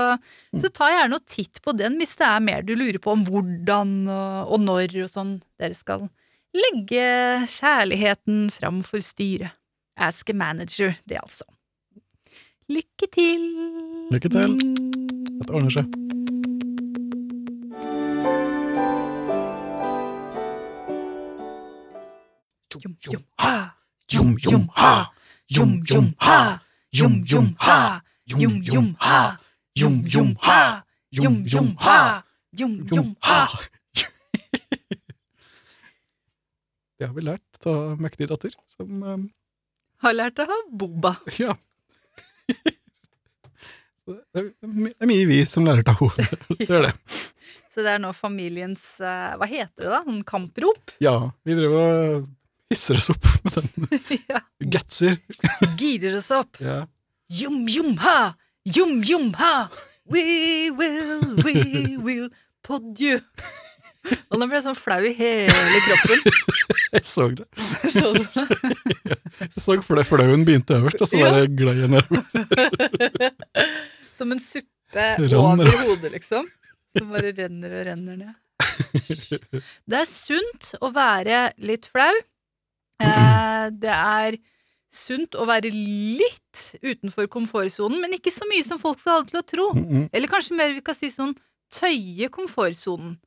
så 0.53 0.69
ta 0.73 0.91
gjerne 0.93 1.17
og 1.17 1.25
titt 1.29 1.61
på 1.65 1.73
den 1.77 1.97
hvis 1.97 2.17
det 2.19 2.27
er 2.27 2.43
mer 2.45 2.65
du 2.65 2.75
lurer 2.77 2.99
på 3.01 3.15
om 3.15 3.23
hvordan 3.25 3.95
og, 4.05 4.53
og 4.53 4.65
når 4.65 4.99
og 5.05 5.09
sånn 5.09 5.37
dere 5.57 5.77
skal 5.77 6.05
legge 6.53 7.05
kjærligheten 7.49 8.49
fram 8.53 8.83
for 8.85 9.01
styret. 9.05 9.55
Ask 9.99 10.29
a 10.31 10.33
manager, 10.33 10.93
det 11.09 11.17
altså. 11.19 11.43
Lykke 12.71 13.09
til! 13.11 13.41
Lykke 14.13 14.29
til. 14.31 14.53
Dette 15.41 15.51
ordner 15.51 15.73
seg. 15.73 15.89
Jum, 22.79 22.95
jum, 23.03 23.23
ha! 23.43 23.55
Jum, 24.07 24.37
jum, 24.39 24.69
ha! 24.77 24.93
Jum, 25.51 25.81
jum, 25.83 26.13
ha! 26.23 26.39
Jum, 26.91 27.23
jum, 27.25 27.55
ha! 27.59 28.01
Jum, 28.25 28.61
jum, 28.63 28.95
ha! 28.99 29.37
Jum, 29.77 30.01
jum, 30.07 30.35
ha! 30.41 30.83
Jum, 31.11 31.43
jum, 31.45 31.75
ha! 31.77 32.23
Jum, 32.51 32.79
jum, 32.91 33.15
ha! 33.21 33.47
Det 36.99 37.05
har 37.07 37.13
vi 37.13 37.21
lært 37.23 37.67
av 37.69 38.01
mektig 38.01 38.27
datter, 38.27 38.55
som 38.67 39.03
um, 39.05 39.27
Har 40.03 40.17
lært 40.17 40.41
av 40.43 40.49
Boba. 40.71 41.13
Ja. 41.39 41.53
Det 44.09 44.41
er 44.41 45.05
mye 45.05 45.29
vi 45.29 45.43
som 45.45 45.67
lærer 45.69 45.85
av 45.93 46.01
henne. 46.01 46.39
Det 46.57 46.73
er 46.73 46.87
det. 46.89 46.93
Så 47.69 47.85
det 47.85 47.93
er 47.93 48.01
nå 48.01 48.09
familiens 48.17 48.95
eh, 49.05 49.35
Hva 49.37 49.45
heter 49.45 49.85
det, 49.85 49.91
da? 49.93 50.01
Sånn 50.07 50.23
kamprop? 50.25 50.95
Ja, 50.97 51.29
vi 51.45 51.53
driver 51.53 51.77
og 51.85 52.29
hisser 52.69 52.97
oss 53.01 53.09
opp 53.13 53.25
med 53.43 53.53
den. 53.59 54.01
ja. 54.29 54.41
Gutser. 54.59 55.17
Gider 55.79 56.17
oss 56.19 56.31
opp. 56.35 56.59
Ja. 56.63 56.83
Jum, 57.29 57.63
jum, 57.69 57.95
ha! 58.01 58.33
Jum, 58.65 58.99
jum, 59.05 59.31
ha! 59.39 59.69
We 60.09 60.71
will, 60.73 61.21
we 61.45 61.97
will 62.01 62.29
pod 62.65 62.97
you. 62.99 63.19
Og 64.31 64.39
nå 64.39 64.47
ble 64.49 64.57
jeg 64.57 64.63
sånn 64.65 64.77
flau 64.79 65.01
i 65.05 65.11
hele 65.13 65.79
kroppen. 65.85 66.23
Jeg 66.89 67.03
så 67.05 67.27
det. 67.29 67.43
Så 67.93 68.09
du 68.15 68.23
Jeg 68.25 69.51
så 69.53 69.75
fordi 69.85 70.03
flauen 70.07 70.41
begynte 70.47 70.79
øverst, 70.79 71.03
og 71.05 71.09
så 71.11 71.19
Ja. 71.19 71.27
bare 71.29 71.45
glei 71.53 71.75
jeg 71.77 71.91
nedover. 71.93 72.23
Som 74.17 74.31
en 74.33 74.41
suppe 74.41 75.05
over 75.37 75.69
hodet, 75.83 76.09
liksom. 76.15 76.47
Som 76.97 77.11
bare 77.13 77.29
renner 77.37 77.75
og 77.77 77.85
renner 77.91 78.17
ned. 78.23 78.33
Det 79.85 79.99
er 80.01 80.09
sunt 80.09 80.71
å 80.81 80.89
være 80.95 81.43
litt 81.61 81.85
flau. 81.93 82.15
Eh, 83.03 83.65
det 83.79 83.93
er 83.93 84.39
sunt 84.89 85.37
å 85.37 85.45
være 85.47 85.69
litt 85.73 86.63
utenfor 86.81 87.29
komfortsonen, 87.31 87.99
men 88.01 88.17
ikke 88.17 88.33
så 88.33 88.47
mye 88.49 88.65
som 88.65 88.81
folk 88.81 88.99
skal 89.01 89.19
ha 89.19 89.23
det 89.23 89.31
til 89.31 89.41
å 89.41 89.47
tro. 89.53 89.67
Mm, 89.77 89.89
mm. 89.89 90.05
Eller 90.17 90.31
kanskje 90.31 90.57
mer 90.57 90.73
vi 90.73 90.85
kan 90.85 90.97
si 90.97 91.11
sånn 91.13 91.35
tøye 91.73 92.31
komfortsonen. 92.33 93.17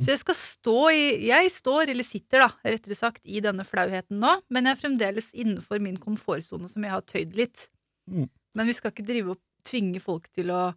Så 0.00 0.10
jeg 0.12 0.20
skal 0.20 0.36
stå 0.36 0.78
i 0.92 1.04
Jeg 1.30 1.50
står, 1.54 1.92
eller 1.92 2.04
sitter, 2.04 2.42
da, 2.42 2.48
rettere 2.74 2.96
sagt, 2.98 3.22
i 3.24 3.40
denne 3.44 3.64
flauheten 3.64 4.18
nå, 4.20 4.34
men 4.52 4.66
jeg 4.66 4.76
er 4.76 4.80
fremdeles 4.80 5.30
innenfor 5.32 5.80
min 5.80 5.96
komfortsone 6.00 6.68
som 6.68 6.84
jeg 6.84 6.92
har 6.92 7.04
tøyd 7.08 7.36
litt. 7.38 7.68
Mm. 8.10 8.26
Men 8.58 8.68
vi 8.68 8.76
skal 8.76 8.92
ikke 8.92 9.06
drive 9.06 9.36
og 9.36 9.40
tvinge 9.66 10.02
folk 10.02 10.26
til 10.34 10.50
å 10.52 10.70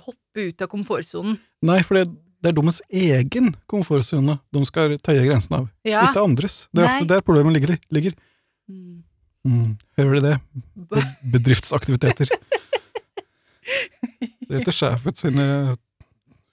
hoppe 0.00 0.48
ut 0.48 0.64
av 0.64 0.70
komfortsonen. 0.72 1.38
Nei, 1.68 1.80
for 1.86 2.00
det, 2.00 2.08
det 2.40 2.50
er 2.50 2.56
deres 2.56 2.80
egen 2.90 3.50
komfortsone 3.68 4.38
de 4.52 4.62
skal 4.68 4.96
tøye 5.04 5.26
grensen 5.28 5.58
av, 5.58 5.68
Ja. 5.84 6.06
ikke 6.08 6.22
andres. 6.24 6.62
Det 6.72 6.82
er 6.82 6.86
Nei. 6.88 6.94
ofte 7.00 7.08
der 7.14 7.20
problemet 7.26 7.52
ligger. 7.58 7.76
ligger. 7.92 8.14
Mm. 8.70 9.02
Mm. 9.46 9.76
Hører 9.98 10.14
du 10.14 10.20
det? 10.28 10.34
Be- 10.90 11.04
Bedriftsaktiviteter. 11.38 12.28
Det 14.50 14.58
heter 14.58 14.74
sjefen 14.74 15.14
sine 15.16 15.46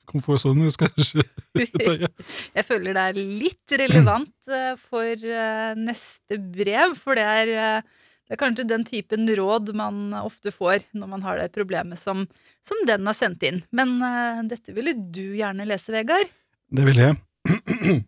komfortsoner 0.07 0.67
du 0.67 0.71
skal 0.71 0.91
tøye. 0.95 2.07
Jeg 2.55 2.65
føler 2.67 2.93
det 2.95 3.03
er 3.09 3.17
litt 3.17 3.73
relevant 3.81 4.51
eh, 4.53 4.73
for 4.79 5.03
eh, 5.17 5.71
neste 5.79 6.37
brev, 6.53 6.93
for 6.99 7.17
det 7.19 7.25
er, 7.27 7.51
eh, 7.57 7.81
det 8.27 8.35
er 8.35 8.41
kanskje 8.41 8.67
den 8.67 8.83
typen 8.83 9.23
råd 9.39 9.71
man 9.79 10.11
ofte 10.19 10.51
får 10.51 10.83
når 10.99 11.07
man 11.13 11.23
har 11.23 11.39
det 11.39 11.55
problemet 11.55 11.99
som, 11.99 12.25
som 12.65 12.81
den 12.87 13.07
har 13.07 13.15
sendt 13.15 13.43
inn. 13.47 13.61
Men 13.71 14.03
uh, 14.03 14.43
dette 14.43 14.75
ville 14.75 14.91
du 14.93 15.31
gjerne 15.39 15.63
lese, 15.67 15.93
Vegard. 15.95 16.27
Det 16.67 16.83
vil 16.89 16.99
jeg. 16.99 17.15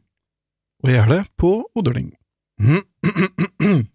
Og 0.84 0.92
jeg 0.92 0.98
gjør 0.98 1.12
det 1.14 1.22
på 1.40 1.54
Odøling. 1.80 2.12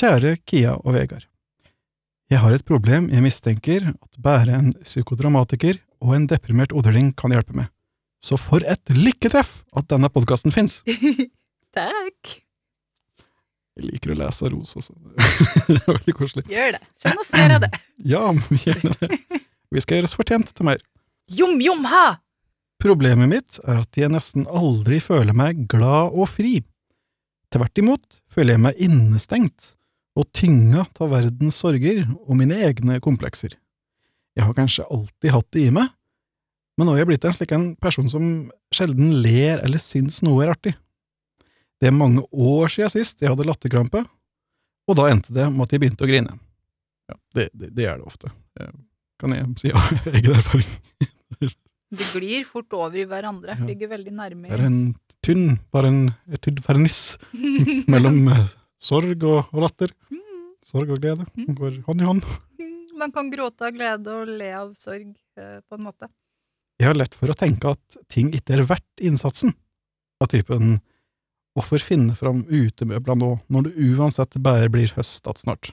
Kjære 0.00 0.36
Kia 0.42 0.74
og 0.80 0.94
Vegard. 0.98 1.30
Jeg 2.30 2.38
har 2.42 2.54
et 2.54 2.66
problem 2.66 3.08
jeg 3.10 3.22
mistenker 3.22 3.88
at 3.90 4.20
bare 4.22 4.58
en 4.58 4.74
psykodramatiker 4.82 5.78
og 6.02 6.14
en 6.16 6.26
deprimert 6.30 6.74
odøling 6.74 7.14
kan 7.14 7.34
hjelpe 7.34 7.54
med. 7.54 7.70
Så 8.22 8.38
for 8.38 8.62
et 8.66 8.94
lykketreff 8.94 9.62
at 9.76 9.90
denne 9.90 10.10
podkasten 10.12 10.54
fins! 10.54 10.82
Takk. 11.78 12.49
Jeg 13.80 13.88
liker 13.88 14.12
å 14.12 14.18
lese 14.20 14.48
ros 14.52 14.74
også. 14.76 14.94
det 15.70 15.78
er 15.78 15.86
veldig 15.88 16.14
koselig. 16.18 16.44
Gjør 16.52 16.74
det. 16.76 16.80
Send 17.00 17.22
oss 17.22 17.32
mer 17.32 17.56
av 17.56 17.64
det. 17.64 17.70
Ja, 18.12 18.26
gjerne 18.64 18.96
det. 19.00 19.16
Vi 19.70 19.80
skal 19.82 19.98
gjøre 19.98 20.08
oss 20.10 20.16
fortjent 20.18 20.52
til 20.56 20.68
mer. 20.68 20.82
Jom, 21.32 21.60
jom, 21.64 21.86
ha! 21.88 22.18
Problemet 22.80 23.28
mitt 23.28 23.58
er 23.68 23.82
at 23.82 23.96
jeg 23.96 24.12
nesten 24.12 24.46
aldri 24.48 24.98
føler 25.04 25.36
meg 25.36 25.66
glad 25.70 26.16
og 26.16 26.28
fri. 26.32 26.58
Tvert 27.52 27.80
imot 27.82 28.20
føler 28.32 28.56
jeg 28.56 28.64
meg 28.64 28.80
innestengt 28.80 29.74
og 30.18 30.28
tynga 30.36 30.84
av 31.00 31.12
verdens 31.12 31.60
sorger 31.60 32.02
og 32.26 32.36
mine 32.38 32.58
egne 32.66 32.98
komplekser. 33.04 33.56
Jeg 34.36 34.46
har 34.46 34.56
kanskje 34.56 34.86
alltid 34.88 35.34
hatt 35.34 35.48
det 35.56 35.66
i 35.68 35.74
meg, 35.74 35.90
men 36.78 36.88
nå 36.88 36.94
er 36.94 37.02
jeg 37.02 37.10
blitt 37.10 37.26
en 37.28 37.36
slik 37.36 37.52
en 37.52 37.66
person 37.80 38.08
som 38.08 38.26
sjelden 38.74 39.18
ler 39.24 39.60
eller 39.64 39.82
syns 39.82 40.22
noe 40.24 40.44
er 40.44 40.54
artig. 40.54 40.74
Det 41.80 41.88
er 41.88 41.96
mange 41.96 42.22
år 42.30 42.68
siden 42.72 42.92
sist 42.92 43.22
jeg 43.22 43.32
hadde 43.32 43.46
latterkrampe, 43.48 44.04
og 44.90 44.96
da 44.98 45.08
endte 45.08 45.32
det 45.32 45.46
med 45.48 45.64
at 45.64 45.74
jeg 45.74 45.82
begynte 45.82 46.04
å 46.04 46.10
grine. 46.10 46.36
Ja, 47.10 47.16
det, 47.36 47.48
det, 47.56 47.70
det 47.76 47.86
er 47.88 48.00
det 48.00 48.08
ofte. 48.10 48.32
Kan 49.20 49.34
jeg 49.36 49.48
si 49.60 49.72
av 49.72 49.88
egen 50.18 50.36
erfaring. 50.36 50.68
det 51.40 52.08
glir 52.12 52.44
fort 52.48 52.76
over 52.76 52.98
i 53.00 53.06
hverandre. 53.08 53.56
Ja. 53.56 53.68
Ligger 53.70 53.94
veldig 53.94 54.14
nærme. 54.16 54.50
Det 54.50 54.58
er 54.58 54.66
en 54.68 54.80
tynn, 55.24 55.56
bare 55.72 55.90
en 55.92 56.02
tydd 56.44 56.60
ferniss 56.64 57.16
mellom 57.92 58.28
eh, 58.32 58.54
sorg 58.80 59.24
og, 59.24 59.50
og 59.50 59.64
latter. 59.66 59.94
Sorg 60.64 60.92
og 60.92 61.00
glede 61.00 61.24
går 61.56 61.80
hånd 61.86 62.04
i 62.04 62.08
hånd. 62.08 62.30
Man 63.00 63.12
kan 63.16 63.30
gråte 63.32 63.64
av 63.64 63.72
glede 63.72 64.12
og 64.12 64.28
le 64.28 64.50
av 64.52 64.74
sorg, 64.76 65.14
eh, 65.40 65.58
på 65.64 65.78
en 65.78 65.86
måte. 65.86 66.10
Jeg 66.80 66.88
har 66.90 66.96
lett 66.96 67.16
for 67.16 67.32
å 67.32 67.36
tenke 67.36 67.72
at 67.72 67.96
ting 68.12 68.28
ikke 68.36 68.56
er 68.58 68.66
verdt 68.68 69.04
innsatsen, 69.04 69.52
av 70.20 70.28
typen 70.32 70.78
hvorfor 71.60 71.82
finne 71.84 72.16
fram 72.18 72.42
utemøbler 72.48 73.18
nå, 73.20 73.34
når 73.52 73.68
det 73.68 73.90
uansett 73.92 74.38
bare 74.42 74.70
blir 74.72 74.90
høst 74.96 75.24
igjen 75.24 75.44
snart, 75.44 75.72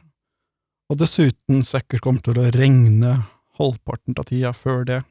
og 0.91 0.99
dessuten 1.01 1.63
sikkert 1.67 2.03
kommer 2.05 2.23
til 2.23 2.39
å 2.39 2.49
regne 2.53 3.13
halvparten 3.57 4.15
av 4.19 4.27
tida 4.29 4.53
før 4.55 4.85
det. 4.87 5.01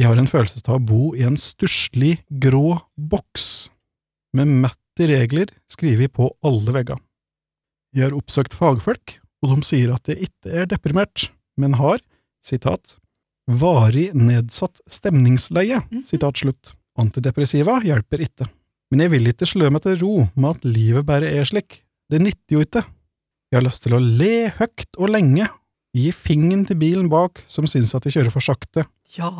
Jeg 0.00 0.10
har 0.10 0.18
en 0.18 0.28
følelse 0.28 0.64
av 0.66 0.80
å 0.80 0.82
bo 0.82 1.02
i 1.14 1.22
en 1.26 1.36
stusslig, 1.38 2.18
grå 2.28 2.80
boks, 2.98 3.70
med 4.34 4.50
mette 4.64 5.06
regler 5.06 5.52
skrevet 5.70 6.12
på 6.16 6.28
alle 6.44 6.74
vegger. 6.74 6.98
Jeg 7.94 8.08
har 8.08 8.16
oppsøkt 8.18 8.56
fagfolk, 8.58 9.18
og 9.44 9.52
de 9.54 9.68
sier 9.68 9.92
at 9.94 10.10
jeg 10.10 10.26
ikke 10.28 10.50
er 10.50 10.66
deprimert, 10.70 11.28
men 11.60 11.76
har, 11.78 12.02
sitat, 12.42 12.96
varig 13.46 14.10
nedsatt 14.16 14.82
stemningsleie, 14.90 15.78
sitat 16.08 16.42
slutt. 16.42 16.74
Antidepressiva 16.98 17.78
hjelper 17.86 18.26
ikke. 18.26 18.48
Men 18.94 19.08
jeg 19.08 19.10
vil 19.10 19.26
ikke 19.26 19.46
slå 19.50 19.66
meg 19.74 19.82
til 19.82 19.96
ro 20.04 20.10
med 20.38 20.52
at 20.54 20.66
livet 20.70 21.02
bare 21.08 21.26
er 21.26 21.42
slik. 21.50 21.80
Det 22.06 22.20
nytter 22.22 22.54
jo 22.54 22.60
ikke. 22.62 22.84
Jeg 23.50 23.56
har 23.58 23.64
lyst 23.66 23.82
til 23.82 23.96
å 23.96 23.98
le 23.98 24.52
høyt 24.54 24.98
og 25.02 25.10
lenge, 25.10 25.48
gi 25.98 26.12
fingeren 26.14 26.62
til 26.68 26.78
bilen 26.78 27.08
bak 27.10 27.42
som 27.50 27.66
syns 27.66 27.90
at 27.98 28.06
jeg 28.06 28.14
kjører 28.20 28.30
for 28.36 28.46
sakte, 28.46 28.84
Ja. 29.18 29.32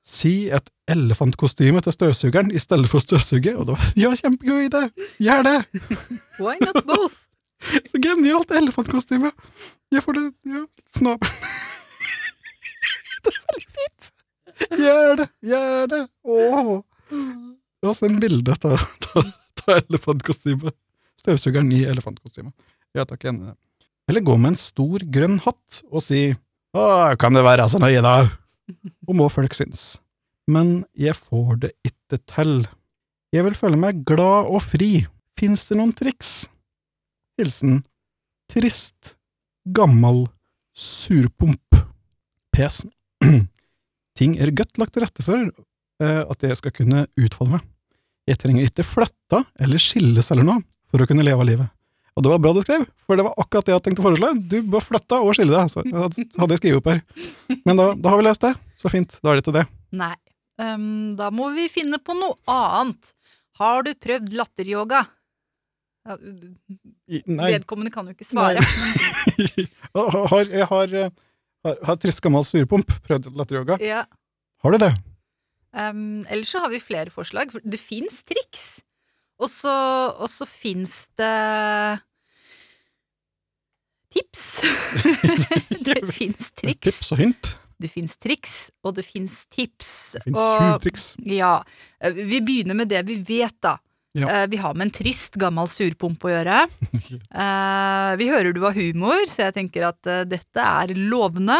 si 0.00 0.48
et 0.48 0.72
elefantkostyme 0.88 1.84
til 1.84 1.92
støvsugeren 1.92 2.54
i 2.56 2.64
stedet 2.64 2.88
for 2.88 3.02
å 3.02 3.04
støvsuge, 3.04 3.52
og 3.52 3.68
da 3.68 3.76
ja, 4.00 4.14
kjempegod 4.16 4.64
idé, 4.70 4.82
gjør 5.20 5.44
det! 5.44 5.56
Why 6.40 6.56
not 6.64 6.80
both? 6.88 7.26
Så 7.92 8.00
genialt 8.00 8.48
elefantkostyme! 8.56 9.28
Jeg 9.92 10.06
får 10.08 10.22
det, 10.22 10.26
ja, 10.56 10.64
snabel. 10.96 11.36
det 13.28 13.36
er 13.36 13.42
veldig 13.52 13.72
fint! 13.76 14.12
Gjør 14.72 15.18
det, 15.20 15.32
gjør 15.52 15.92
det! 15.98 16.06
Åh! 16.24 16.78
La 17.82 17.90
oss 17.90 18.02
sende 18.02 18.22
bilde 18.22 18.54
av 18.54 19.74
elefantkostyme. 19.78 20.72
Støvsugeren 21.18 21.70
i 21.74 21.82
elefantkostyme. 21.90 22.52
Ja 22.96 23.06
takk, 23.08 23.26
enig. 23.30 23.54
Eller 24.10 24.24
gå 24.26 24.36
med 24.38 24.52
en 24.52 24.60
stor 24.60 25.02
grønn 25.14 25.38
hatt 25.44 25.82
og 25.88 26.02
si 26.04 26.32
Å, 26.72 26.82
kan 27.20 27.36
det 27.36 27.42
være 27.44 27.66
så 27.68 27.76
nøye, 27.82 28.00
da? 28.00 28.24
Og 29.04 29.16
må 29.18 29.26
folk 29.28 29.52
synes. 29.52 29.98
Men 30.48 30.86
jeg 30.96 31.12
får 31.18 31.58
det 31.66 31.70
ikke 31.84 32.16
til. 32.32 32.54
Jeg 33.34 33.44
vil 33.44 33.58
føle 33.58 33.76
meg 33.76 34.00
glad 34.08 34.48
og 34.48 34.62
fri. 34.64 35.04
Fins 35.36 35.66
det 35.68 35.76
noen 35.76 35.92
triks? 35.96 36.46
Hilsen 37.36 37.82
trist, 38.52 39.14
gammel 39.64 40.26
surpomp. 40.76 41.82
PS. 42.52 42.84
Ting 44.18 44.36
er 44.40 44.52
godt 44.52 44.80
lagt 44.80 44.96
til 44.96 45.06
rette 45.06 45.24
for 45.24 45.40
eh, 45.40 46.22
at 46.22 46.44
jeg 46.44 46.58
skal 46.60 46.74
kunne 46.76 47.06
utfolde 47.16 47.56
meg. 47.56 47.71
Jeg 48.28 48.38
trenger 48.38 48.68
ikke 48.68 48.84
flytte 48.86 49.42
eller 49.62 49.82
skilles 49.82 50.28
eller 50.30 50.46
noe 50.46 50.62
for 50.92 51.02
å 51.02 51.08
kunne 51.08 51.24
leve 51.26 51.46
livet. 51.48 51.70
Og 52.12 52.24
det 52.24 52.28
var 52.28 52.42
bra 52.44 52.52
du 52.52 52.60
skrev, 52.60 52.82
for 53.06 53.16
det 53.16 53.24
var 53.24 53.38
akkurat 53.40 53.64
det 53.64 53.72
jeg 53.72 53.78
hadde 53.78 53.86
tenkt 53.86 54.02
å 54.02 54.04
foreslå. 54.04 54.32
Du 54.36 54.58
bør 54.68 54.84
flytte 54.84 55.20
og 55.24 55.32
skille 55.36 55.54
deg, 55.54 55.70
så 55.72 55.80
hadde 55.80 56.52
jeg 56.52 56.60
skrevet 56.60 56.82
opp 56.82 56.90
her. 56.92 57.00
Men 57.64 57.80
da, 57.80 57.86
da 57.96 58.12
har 58.12 58.20
vi 58.20 58.26
løst 58.26 58.44
det. 58.44 58.52
Så 58.80 58.92
fint, 58.92 59.16
da 59.24 59.32
er 59.32 59.40
det 59.40 59.46
til 59.46 59.56
det. 59.56 59.64
Nei. 59.96 60.12
Um, 60.60 61.14
da 61.16 61.30
må 61.32 61.48
vi 61.56 61.70
finne 61.72 61.96
på 62.04 62.14
noe 62.18 62.36
annet. 62.52 63.14
Har 63.60 63.86
du 63.86 63.94
prøvd 63.96 64.36
latteryoga? 64.36 65.06
Ja, 66.02 66.16
vedkommende 67.54 67.92
kan 67.94 68.08
jo 68.10 68.14
ikke 68.16 68.26
svare. 68.26 68.60
Jeg 69.38 69.68
har, 70.32 70.50
jeg 70.50 70.68
har, 70.68 70.94
eh, 70.98 71.12
har, 71.64 71.80
har 71.88 71.98
trist 72.02 72.20
gammel 72.24 72.44
surpomp 72.44 72.92
prøvd 73.06 73.30
latteryoga. 73.38 73.78
Ja. 73.80 74.04
Har 74.62 74.74
du 74.74 74.82
det? 74.82 74.92
Um, 75.72 76.24
ellers 76.28 76.50
så 76.52 76.60
har 76.60 76.70
vi 76.72 76.80
flere 76.84 77.10
forslag. 77.10 77.52
Det 77.64 77.80
fins 77.80 78.22
triks. 78.28 78.64
Og 79.42 79.48
så, 79.50 79.72
og 80.20 80.28
så 80.30 80.44
fins 80.46 81.06
det 81.18 81.32
tips. 84.12 84.60
det 85.86 85.98
fins 86.12 86.50
triks. 86.60 86.84
Tips 86.90 87.12
og 87.14 87.22
hint. 87.22 87.52
Det 87.82 87.88
fins 87.90 88.12
triks, 88.22 88.56
og 88.86 88.94
det 88.94 89.02
fins 89.08 89.40
tips. 89.50 89.88
Det 90.14 90.22
fins 90.28 90.38
sju 90.38 90.68
triks. 90.84 91.06
Ja. 91.26 91.54
eh, 91.98 92.12
Vi 92.14 92.38
begynner 92.44 92.76
med 92.78 92.92
det 92.92 93.00
vi 93.08 93.16
vet, 93.26 93.56
da. 93.64 93.78
Ja. 94.14 94.28
Eh, 94.28 94.46
Vi 94.52 94.60
har 94.62 94.76
med 94.76 94.86
en 94.90 94.94
trist, 94.94 95.34
gammel 95.40 95.66
surpomp 95.72 96.28
å 96.28 96.34
gjøre. 96.36 96.60
Eh, 97.12 98.12
Vi 98.20 98.28
hører 98.30 98.54
du 98.54 98.60
har 98.62 98.76
humor, 98.76 99.24
så 99.28 99.48
jeg 99.48 99.56
tenker 99.58 99.88
at 99.90 100.06
dette 100.30 100.62
er 100.62 100.92
lovende. 100.96 101.58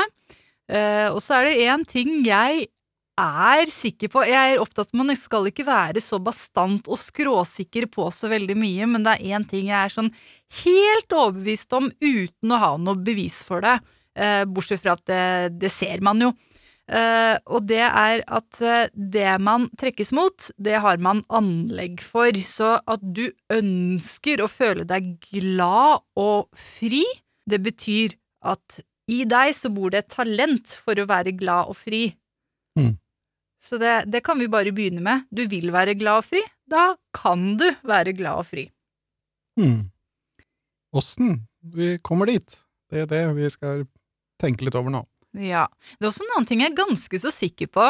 Og 1.13 1.19
så 1.21 1.35
er 1.41 1.49
det 1.51 1.65
én 1.67 1.83
ting 1.89 2.23
jeg 2.25 2.63
er 3.21 3.71
sikker 3.73 4.11
på 4.13 4.23
Jeg 4.25 4.55
er 4.55 4.61
opptatt 4.63 4.93
med 4.95 5.11
Man 5.11 5.19
skal 5.19 5.49
ikke 5.51 5.67
være 5.67 6.01
så 6.01 6.21
bastant 6.23 6.89
og 6.89 7.01
skråsikker 7.01 7.89
på 7.93 8.09
så 8.15 8.31
veldig 8.33 8.57
mye, 8.59 8.87
men 8.89 9.05
det 9.05 9.17
er 9.17 9.37
én 9.37 9.49
ting 9.49 9.69
jeg 9.69 9.79
er 9.79 9.93
sånn 9.93 10.13
helt 10.63 11.13
overbevist 11.17 11.77
om 11.77 11.91
uten 12.01 12.55
å 12.55 12.63
ha 12.63 12.73
noe 12.81 13.01
bevis 13.01 13.43
for 13.47 13.65
det. 13.65 13.79
Eh, 14.17 14.45
bortsett 14.45 14.83
fra 14.83 14.97
at 14.97 15.05
det, 15.09 15.27
det 15.61 15.73
ser 15.73 16.05
man 16.05 16.21
jo. 16.21 16.33
Eh, 16.93 17.37
og 17.47 17.69
det 17.71 17.85
er 17.87 18.23
at 18.27 18.61
eh, 18.61 18.89
det 18.93 19.37
man 19.41 19.69
trekkes 19.81 20.13
mot, 20.17 20.49
det 20.59 20.81
har 20.85 21.01
man 21.01 21.23
anlegg 21.33 22.03
for. 22.05 22.37
Så 22.45 22.75
at 22.81 23.05
du 23.05 23.29
ønsker 23.53 24.43
å 24.43 24.51
føle 24.51 24.85
deg 24.89 25.15
glad 25.31 26.03
og 26.21 26.51
fri, 26.59 27.05
det 27.49 27.63
betyr 27.65 28.17
at 28.45 28.83
i 29.11 29.23
deg 29.29 29.55
så 29.57 29.71
bor 29.73 29.93
det 29.93 30.05
et 30.05 30.15
talent 30.15 30.75
for 30.85 30.99
å 30.99 31.09
være 31.09 31.35
glad 31.39 31.73
og 31.73 31.79
fri. 31.79 32.11
Så 33.63 33.79
det, 33.79 33.93
det 34.11 34.23
kan 34.27 34.41
vi 34.43 34.49
bare 34.51 34.73
begynne 34.75 35.03
med. 35.05 35.27
Du 35.31 35.45
vil 35.47 35.71
være 35.75 35.95
glad 35.99 36.25
og 36.25 36.27
fri, 36.27 36.43
da 36.67 36.97
kan 37.15 37.53
du 37.61 37.69
være 37.87 38.15
glad 38.19 38.43
og 38.43 38.49
fri. 38.49 38.67
Hmm. 39.61 39.85
Åssen 40.93 41.37
vi 41.73 41.95
kommer 42.03 42.27
dit? 42.27 42.59
Det 42.91 43.05
er 43.05 43.11
det 43.11 43.23
vi 43.39 43.49
skal 43.55 43.85
tenke 44.43 44.67
litt 44.67 44.75
over 44.77 44.91
nå. 44.93 45.05
Ja. 45.39 45.69
Det 45.97 46.05
er 46.05 46.11
også 46.11 46.27
en 46.27 46.35
annen 46.35 46.49
ting 46.51 46.61
jeg 46.65 46.73
er 46.73 46.81
ganske 46.83 47.21
så 47.23 47.31
sikker 47.33 47.71
på. 47.73 47.87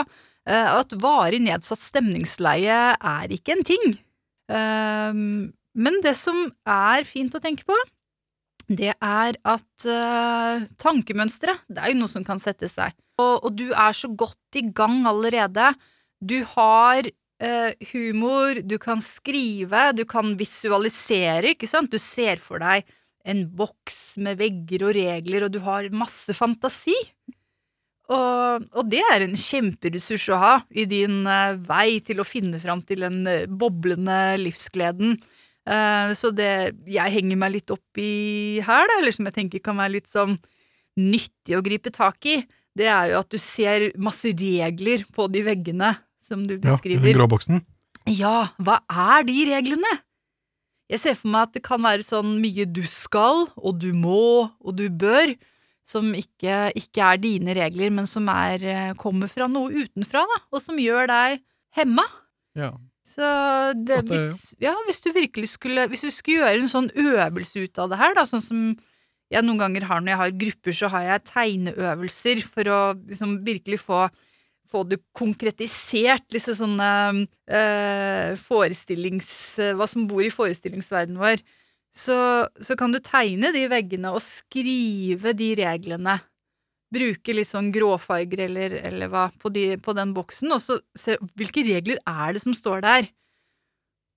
eh, 0.47 0.69
At 0.77 0.93
varig 1.03 1.41
nedsatt 1.43 1.81
stemningsleie 1.83 2.77
er 2.95 3.33
ikke 3.35 3.57
en 3.57 3.65
ting. 3.67 3.97
Ehm, 4.53 5.53
Men 5.75 6.03
det 6.05 6.13
som 6.21 6.37
er 6.69 7.03
fint 7.09 7.33
å 7.35 7.41
tenke 7.41 7.65
på, 7.65 7.75
det 8.69 8.93
er 8.93 9.37
at 9.43 9.87
uh, 9.89 10.67
tankemønstre, 10.79 11.55
det 11.69 11.81
er 11.81 11.91
jo 11.95 11.99
noe 12.03 12.13
som 12.13 12.25
kan 12.25 12.39
sette 12.39 12.69
seg. 12.69 12.93
Og, 13.23 13.49
og 13.49 13.59
du 13.59 13.69
er 13.71 13.97
så 13.97 14.11
godt 14.11 14.61
i 14.61 14.67
gang 14.75 15.03
allerede. 15.09 15.73
Du 16.23 16.41
har 16.55 17.07
eh, 17.07 17.91
humor, 17.93 18.63
du 18.63 18.79
kan 18.83 19.03
skrive, 19.05 19.91
du 19.97 20.05
kan 20.09 20.35
visualisere, 20.39 21.55
ikke 21.55 21.71
sant? 21.71 21.93
Du 21.93 22.03
ser 22.03 22.43
for 22.43 22.63
deg 22.63 22.87
en 23.29 23.45
boks 23.55 24.19
med 24.23 24.41
vegger 24.41 24.89
og 24.89 24.97
regler, 24.97 25.47
og 25.47 25.55
du 25.55 25.61
har 25.63 25.87
masse 25.95 26.35
fantasi. 26.35 26.97
Og, 28.13 28.65
og 28.75 28.89
det 28.91 29.03
er 29.13 29.25
en 29.25 29.37
kjemperessurs 29.39 30.27
å 30.35 30.41
ha 30.43 30.55
i 30.75 30.85
din 30.91 31.23
eh, 31.31 31.59
vei 31.69 32.01
til 32.05 32.21
å 32.21 32.27
finne 32.27 32.59
fram 32.61 32.83
til 32.87 33.05
den 33.07 33.23
eh, 33.31 33.47
boblende 33.47 34.35
livsgleden. 34.43 35.17
Eh, 35.63 36.11
så 36.19 36.33
det 36.35 36.53
jeg 36.91 37.15
henger 37.15 37.39
meg 37.41 37.55
litt 37.57 37.73
opp 37.73 38.03
i 38.03 38.59
her, 38.67 38.89
da, 38.91 38.99
eller 38.99 39.15
som 39.15 39.31
jeg 39.31 39.39
tenker 39.39 39.63
kan 39.65 39.79
være 39.79 39.97
litt 39.97 40.11
sånn 40.11 40.37
nyttig 40.99 41.57
å 41.57 41.63
gripe 41.65 41.95
tak 41.95 42.27
i, 42.29 42.43
det 42.79 42.89
er 42.89 43.11
jo 43.13 43.19
at 43.21 43.29
du 43.33 43.39
ser 43.39 43.91
masse 44.01 44.33
regler 44.39 45.05
på 45.13 45.27
de 45.33 45.43
veggene 45.47 45.93
som 46.23 46.47
du 46.49 46.57
beskriver. 46.63 47.03
Ja, 47.03 47.13
den 47.13 47.19
grå 47.21 47.29
boksen. 47.29 47.63
Ja, 48.09 48.49
hva 48.63 48.81
er 48.91 49.27
de 49.29 49.39
reglene? 49.51 49.93
Jeg 50.93 51.01
ser 51.01 51.17
for 51.17 51.31
meg 51.33 51.49
at 51.49 51.55
det 51.57 51.63
kan 51.65 51.81
være 51.85 52.05
sånn 52.05 52.35
mye 52.43 52.67
du 52.69 52.83
skal, 52.91 53.47
og 53.57 53.79
du 53.81 53.93
må, 53.97 54.51
og 54.61 54.77
du 54.77 54.89
bør, 54.91 55.35
som 55.89 56.11
ikke, 56.15 56.71
ikke 56.79 57.05
er 57.07 57.21
dine 57.23 57.55
regler, 57.57 57.91
men 57.95 58.07
som 58.07 58.29
er, 58.33 58.63
eh, 58.63 58.93
kommer 59.01 59.31
fra 59.31 59.49
noe 59.51 59.71
utenfra, 59.73 60.25
da, 60.29 60.41
og 60.53 60.61
som 60.63 60.77
gjør 60.81 61.09
deg 61.11 61.41
hemma. 61.79 62.05
Ja. 62.59 62.73
Så 63.13 63.75
det- 63.85 64.05
hvis, 64.09 64.55
ja, 64.61 64.75
hvis 64.87 65.01
du 65.03 65.13
virkelig 65.13 65.49
skulle 65.49 65.87
Hvis 65.89 66.01
du 66.01 66.11
skulle 66.11 66.41
gjøre 66.41 66.63
en 66.63 66.69
sånn 66.69 66.91
øvelse 66.97 67.63
ut 67.65 67.79
av 67.79 67.91
det 67.91 67.99
her, 67.99 68.15
da, 68.15 68.23
sånn 68.23 68.41
som 68.41 68.77
jeg 69.33 69.47
noen 69.47 69.61
ganger 69.63 69.87
har 69.89 70.03
når 70.03 70.13
jeg 70.13 70.21
har 70.23 70.37
grupper, 70.45 70.77
så 70.77 70.91
har 70.93 71.07
jeg 71.09 71.25
tegneøvelser 71.33 72.45
for 72.45 72.73
å 72.73 72.83
liksom 73.01 73.41
virkelig 73.47 73.81
få 73.83 74.07
få 74.73 74.83
det 74.89 75.03
konkretisert, 75.17 76.25
liksom 76.33 76.57
sånne 76.57 76.91
øh, 77.53 78.39
forestillings... 78.41 79.33
Hva 79.77 79.89
som 79.91 80.07
bor 80.09 80.25
i 80.25 80.33
forestillingsverdenen 80.33 81.21
vår. 81.21 81.43
Så, 81.93 82.17
så 82.57 82.77
kan 82.81 82.95
du 82.95 82.97
tegne 83.05 83.53
de 83.53 83.67
veggene 83.69 84.15
og 84.15 84.25
skrive 84.25 85.35
de 85.37 85.51
reglene 85.61 86.17
bruke 86.93 87.35
litt 87.37 87.49
sånn 87.49 87.71
gråfarger 87.73 88.47
eller, 88.47 88.77
eller 88.85 89.11
hva 89.13 89.27
på, 89.41 89.53
de, 89.53 89.77
på 89.81 89.95
den 89.97 90.13
boksen, 90.17 90.53
og 90.53 90.61
så 90.61 90.79
se 90.99 91.17
hvilke 91.41 91.65
regler 91.65 92.01
er 92.09 92.37
det 92.37 92.43
som 92.45 92.57
står 92.57 92.85
der. 92.85 93.09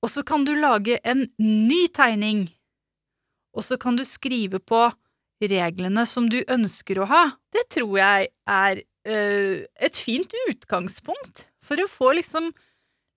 Og 0.03 0.11
så 0.11 0.25
kan 0.27 0.43
du 0.47 0.53
lage 0.59 0.99
en 1.07 1.23
ny 1.39 1.85
tegning, 1.95 2.45
og 3.55 3.63
så 3.63 3.79
kan 3.79 3.95
du 3.95 4.03
skrive 4.07 4.59
på 4.59 4.89
reglene 5.41 6.05
som 6.07 6.29
du 6.31 6.39
ønsker 6.47 7.01
å 7.01 7.09
ha. 7.09 7.23
Det 7.53 7.65
tror 7.75 7.97
jeg 7.99 8.29
er 8.47 8.81
øh, 8.81 9.65
et 9.75 9.99
fint 9.99 10.31
utgangspunkt 10.49 11.47
for 11.65 11.81
å 11.81 11.89
få 11.91 12.13
liksom 12.19 12.51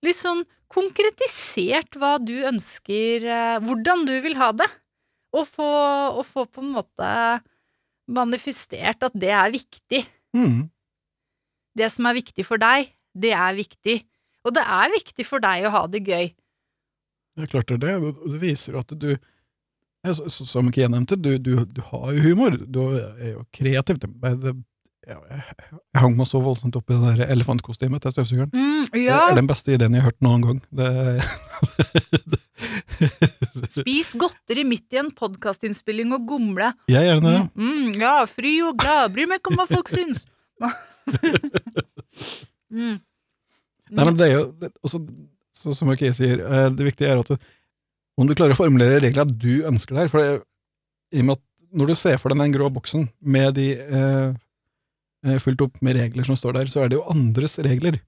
litt 0.05 0.19
sånn 0.19 0.43
konkretisert 0.69 1.97
hva 1.99 2.17
du 2.21 2.35
ønsker, 2.47 3.25
øh, 3.25 3.55
hvordan 3.65 4.05
du 4.09 4.15
vil 4.25 4.37
ha 4.39 4.51
det, 4.55 4.67
og 5.35 5.47
få, 5.47 5.69
og 6.19 6.25
få 6.25 6.45
på 6.49 6.63
en 6.63 6.75
måte 6.77 7.09
manifestert 8.09 9.05
at 9.05 9.15
det 9.17 9.31
er 9.33 9.53
viktig. 9.53 10.03
Mm. 10.35 10.69
Det 11.77 11.89
som 11.93 12.07
er 12.09 12.17
viktig 12.17 12.45
for 12.45 12.61
deg, 12.61 12.89
det 13.13 13.33
er 13.37 13.57
viktig. 13.57 13.99
Og 14.47 14.55
det 14.55 14.63
er 14.63 14.93
viktig 14.93 15.25
for 15.27 15.43
deg 15.43 15.67
å 15.67 15.73
ha 15.73 15.83
det 15.91 16.01
gøy. 16.07 16.31
Det 17.37 17.45
er 17.45 17.51
klart 17.51 17.69
det 17.69 17.77
er 17.77 18.01
det, 18.01 18.13
det 18.25 18.39
viser 18.41 18.75
jo 18.75 18.81
at 18.81 18.93
du 18.97 19.11
Som 20.29 20.71
Kie 20.71 20.87
nevnte, 20.87 21.17
du, 21.19 21.33
du, 21.43 21.55
du 21.67 21.81
har 21.91 22.11
jo 22.15 22.21
humor, 22.23 22.55
du 22.55 22.79
er 22.95 23.33
jo 23.33 23.43
kreativ. 23.55 23.99
Jeg, 25.09 25.41
hang 25.97 26.13
meg 26.15 26.27
så 26.29 26.39
voldsomt 26.43 26.75
opp 26.77 26.91
i 26.91 26.97
det 26.99 27.15
der 27.17 27.31
elefantkostymet 27.33 28.03
til 28.03 28.13
støvsugeren. 28.13 28.51
Mm, 28.53 28.85
Det 28.93 29.07
er 29.09 29.35
den 29.35 29.49
beste 29.49 29.73
ideen 29.73 29.95
jeg 29.97 30.03
har 30.05 30.11
hørt 30.11 30.21
noen 30.23 30.45
gang. 30.45 30.59
Det, 30.79 30.89
spis 33.79 34.13
godteri 34.19 34.63
midt 34.67 34.93
i 34.93 35.01
en 35.01 35.11
podkastinnspilling 35.15 36.13
og 36.15 36.27
gomle. 36.29 36.71
jeg 36.91 37.09
gjør 37.09 37.23
det. 37.25 37.35
Mm, 37.55 37.69
mm, 37.69 37.89
ja, 38.03 38.15
fri 38.29 38.53
og 38.65 38.77
glad, 38.79 39.11
bryr 39.15 39.29
meg 39.31 39.41
ikke 39.41 39.53
om 39.53 39.59
hva 39.59 39.67
folk 39.69 39.91
syns. 39.93 40.23
mm. 42.69 42.97
Nei, 43.89 44.03
men 44.05 44.17
det 44.19 44.27
er 44.27 44.35
jo 44.35 44.43
det, 44.61 44.69
også, 44.85 44.99
så, 45.55 45.73
Som 45.73 45.89
Kie 45.97 46.13
sier, 46.13 46.43
eh, 46.45 46.67
det 46.75 46.85
viktige 46.91 47.09
er 47.09 47.23
at 47.23 47.31
du, 47.31 47.49
om 48.19 48.27
du 48.27 48.35
klarer 48.35 48.55
å 48.55 48.59
formulere 48.59 48.99
reglene 49.03 49.31
du 49.39 49.63
ønsker 49.69 49.95
der 49.95 50.11
for 50.11 50.19
det, 50.23 50.41
i 51.15 51.21
og 51.23 51.29
med 51.29 51.37
at 51.39 51.45
Når 51.79 51.91
du 51.91 51.95
ser 51.99 52.17
for 52.17 52.33
deg 52.33 52.39
den 52.41 52.53
grå 52.55 52.67
boksen 52.73 53.03
med 53.21 53.53
de 53.53 53.67
eh, 53.77 54.29
eh, 55.25 55.35
fullt 55.37 55.61
opp 55.61 55.75
med 55.85 55.99
regler 55.99 56.25
som 56.25 56.33
står 56.39 56.55
der, 56.57 56.71
så 56.71 56.81
er 56.81 56.89
det 56.89 56.97
jo 56.97 57.03
andres 57.13 57.59
regler, 57.61 57.99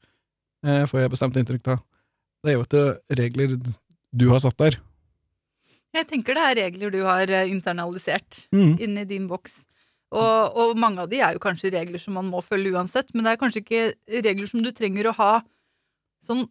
eh, 0.65 0.87
får 0.89 1.03
jeg 1.03 1.11
bestemt 1.13 1.37
inntrykk 1.37 1.67
av. 1.75 1.83
Det 2.41 2.49
er 2.49 2.57
jo 2.57 2.63
ikke 2.65 2.85
regler 3.19 3.53
du 4.17 4.25
har 4.31 4.41
satt 4.41 4.57
der. 4.57 4.79
Jeg 5.93 6.07
tenker 6.09 6.33
det 6.33 6.47
er 6.47 6.57
regler 6.63 6.89
du 6.89 7.03
har 7.05 7.29
eh, 7.29 7.51
internalisert 7.53 8.47
Mm. 8.49 8.79
inni 8.81 9.05
din 9.05 9.27
boks. 9.29 9.67
Og, 10.11 10.57
og 10.57 10.73
mange 10.81 11.05
av 11.05 11.11
de 11.13 11.21
er 11.21 11.37
jo 11.37 11.43
kanskje 11.45 11.69
regler 11.77 12.01
som 12.01 12.17
man 12.17 12.25
må 12.33 12.41
følge 12.43 12.73
uansett, 12.73 13.13
men 13.13 13.23
det 13.23 13.35
er 13.35 13.39
kanskje 13.45 13.61
ikke 13.61 13.83
regler 14.25 14.49
som 14.49 14.65
du 14.65 14.71
trenger 14.75 15.07
å 15.07 15.13
ha 15.21 15.33
sånn 16.25 16.47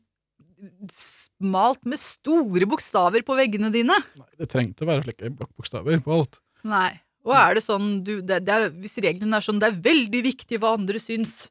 smalt 1.41 1.81
med 1.89 2.01
store 2.01 2.69
bokstaver 2.69 3.25
på 3.27 3.37
veggene 3.39 3.73
dine. 3.73 3.97
Nei, 4.21 4.29
det 4.41 4.51
trengte 4.53 4.85
å 4.85 4.91
være 4.91 5.07
slike 5.07 5.33
blokkbokstaver 5.39 6.03
på 6.05 6.19
alt. 6.19 6.41
Nei. 6.69 6.93
Og 7.29 7.35
er 7.37 7.57
det 7.57 7.65
sånn 7.65 7.89
du, 8.05 8.15
det, 8.25 8.39
det 8.47 8.53
er, 8.55 8.71
Hvis 8.81 8.97
reglene 9.05 9.37
er 9.37 9.45
sånn 9.45 9.59
det 9.61 9.69
er 9.69 9.81
veldig 9.85 10.23
viktig 10.25 10.61
hva 10.61 10.73
andre 10.79 11.01
syns, 11.03 11.51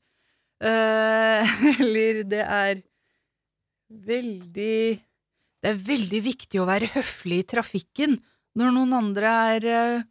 eh, 0.65 1.51
eller 1.83 2.23
det 2.29 2.41
er 2.41 2.81
veldig 4.09 4.79
Det 4.97 5.69
er 5.73 5.83
veldig 5.89 6.21
viktig 6.25 6.61
å 6.61 6.69
være 6.69 6.89
høflig 6.95 7.43
i 7.43 7.49
trafikken 7.53 8.17
når 8.57 8.73
noen 8.75 8.95
andre 8.97 9.31
er 9.53 9.65
uh, 9.69 10.05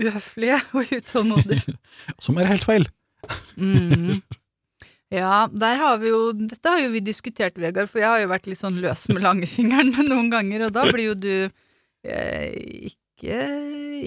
uhøflige 0.00 0.56
og 0.72 0.94
utålmodige. 0.96 1.74
Som 2.24 2.38
er 2.40 2.48
helt 2.48 2.64
feil. 2.66 2.86
Mm. 3.60 4.22
Ja, 5.12 5.48
der 5.52 5.80
har 5.80 5.98
vi 6.00 6.08
jo 6.12 6.20
Dette 6.32 6.70
har 6.72 6.80
jo 6.80 6.92
vi 6.94 7.02
diskutert, 7.04 7.58
Vegard, 7.60 7.90
for 7.90 8.00
jeg 8.00 8.08
har 8.08 8.22
jo 8.22 8.30
vært 8.30 8.48
litt 8.48 8.60
sånn 8.60 8.80
løs 8.82 9.08
med 9.12 9.24
langfingeren 9.24 9.92
noen 10.12 10.30
ganger, 10.32 10.68
og 10.68 10.76
da 10.76 10.86
blir 10.88 11.10
jo 11.10 11.18
du 11.20 11.34
eh, 12.08 12.48
ikke, 12.88 13.42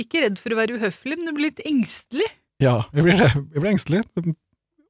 ikke 0.01 0.25
redd 0.25 0.41
for 0.41 0.55
å 0.55 0.59
være 0.63 0.79
uhøflig, 0.79 1.19
men 1.19 1.29
du 1.29 1.35
blir 1.37 1.51
litt 1.51 1.61
engstelig. 1.67 2.27
Ja, 2.63 2.79
jeg 2.95 3.05
blir, 3.05 3.19
det. 3.19 3.29
jeg 3.35 3.61
blir 3.61 3.71
engstelig. 3.75 4.01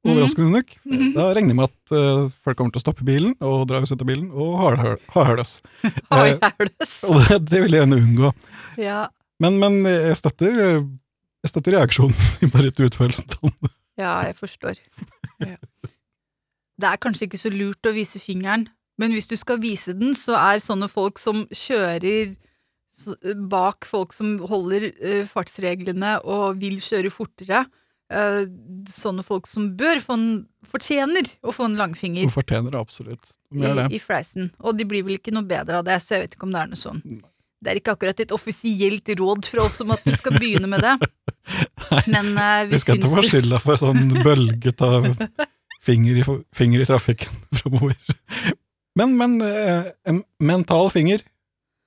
Overraskende 0.06 0.52
nok. 0.54 0.76
Mhm. 0.86 1.14
Da 1.16 1.32
regner 1.34 1.56
jeg 1.56 1.58
med 1.58 1.72
at 1.72 1.94
uh, 1.98 2.28
folk 2.46 2.60
kommer 2.60 2.76
til 2.76 2.78
å 2.78 2.84
stoppe 2.84 3.06
bilen 3.08 3.32
og 3.42 3.64
dra 3.66 3.80
oss 3.82 3.90
ut 3.90 4.04
av 4.04 4.06
bilen 4.06 4.28
og 4.30 4.52
ha 4.62 4.92
ha 5.16 5.24
høles. 5.32 5.58
Har 6.14 6.30
Eh? 6.30 6.38
Og 7.10 7.18
det, 7.26 7.40
det 7.50 7.64
vil 7.64 7.74
jeg 7.74 7.82
gjerne 7.82 7.98
unngå. 8.04 8.30
Ja, 8.78 9.08
Men, 9.42 9.58
men 9.60 9.82
jeg 9.90 10.14
støtter 10.22 10.54
jeg 10.62 11.52
støtter 11.52 11.76
reaksjonen, 11.76 12.16
bare 12.54 12.70
ikke 12.70 12.88
utførelsen 12.88 13.34
ja, 13.96 14.14
jeg 14.28 14.36
forstår. 14.36 14.80
Ja. 15.40 15.58
Det 16.82 16.90
er 16.90 17.02
kanskje 17.02 17.30
ikke 17.30 17.40
så 17.40 17.52
lurt 17.54 17.88
å 17.88 17.94
vise 17.96 18.20
fingeren, 18.20 18.68
men 19.00 19.16
hvis 19.16 19.30
du 19.32 19.36
skal 19.40 19.60
vise 19.64 19.96
den, 19.96 20.16
så 20.16 20.38
er 20.40 20.64
sånne 20.64 20.88
folk 20.92 21.20
som 21.20 21.46
kjører 21.52 22.36
bak 23.52 23.86
folk 23.88 24.14
som 24.16 24.38
holder 24.48 24.90
eh, 24.94 25.24
fartsreglene 25.28 26.18
og 26.24 26.62
vil 26.62 26.78
kjøre 26.84 27.12
fortere, 27.12 27.66
eh, 28.14 28.44
sånne 28.92 29.26
folk 29.26 29.50
som 29.52 29.74
bør 29.78 30.00
få 30.04 30.16
en 30.16 30.28
fortjener 30.66 31.28
å 31.44 31.54
få 31.56 31.68
en 31.70 31.78
langfinger 31.80 32.26
Hun 32.26 32.34
fortjener 32.34 32.72
det 32.72 32.80
absolutt. 32.80 33.34
Gjør 33.56 33.82
det. 33.84 33.88
i 33.96 34.02
fleisen. 34.02 34.50
Og 34.64 34.76
de 34.80 34.88
blir 34.88 35.06
vel 35.06 35.20
ikke 35.20 35.34
noe 35.36 35.48
bedre 35.48 35.80
av 35.80 35.88
det, 35.88 36.00
så 36.04 36.16
jeg 36.16 36.26
vet 36.26 36.38
ikke 36.38 36.48
om 36.48 36.56
det 36.56 36.62
er 36.64 36.72
noe 36.72 36.80
sånn. 36.80 37.02
Det 37.66 37.72
er 37.72 37.80
ikke 37.80 37.94
akkurat 37.96 38.20
et 38.22 38.34
offisielt 38.36 39.12
råd 39.20 39.48
fra 39.50 39.64
oss 39.66 39.80
om 39.82 39.94
at 39.96 40.04
du 40.06 40.12
skal 40.18 40.36
begynne 40.36 40.70
med 40.70 40.84
det. 40.84 40.96
Men 42.14 42.34
uh, 42.36 42.66
vi 42.68 42.76
Vi 42.76 42.82
skal 42.84 43.00
ikke 43.00 43.14
få 43.14 43.24
skylda 43.26 43.62
for 43.64 43.80
sånn 43.80 44.10
bølget 44.26 44.84
av 44.86 45.08
finger 45.86 46.20
i, 46.22 46.26
finger 46.56 46.84
i 46.84 46.88
trafikken 46.90 47.42
framover. 47.60 47.96
Men, 49.00 49.16
men 49.20 49.40
eh, 49.44 49.92
en 50.08 50.22
mental 50.40 50.90
finger 50.94 51.24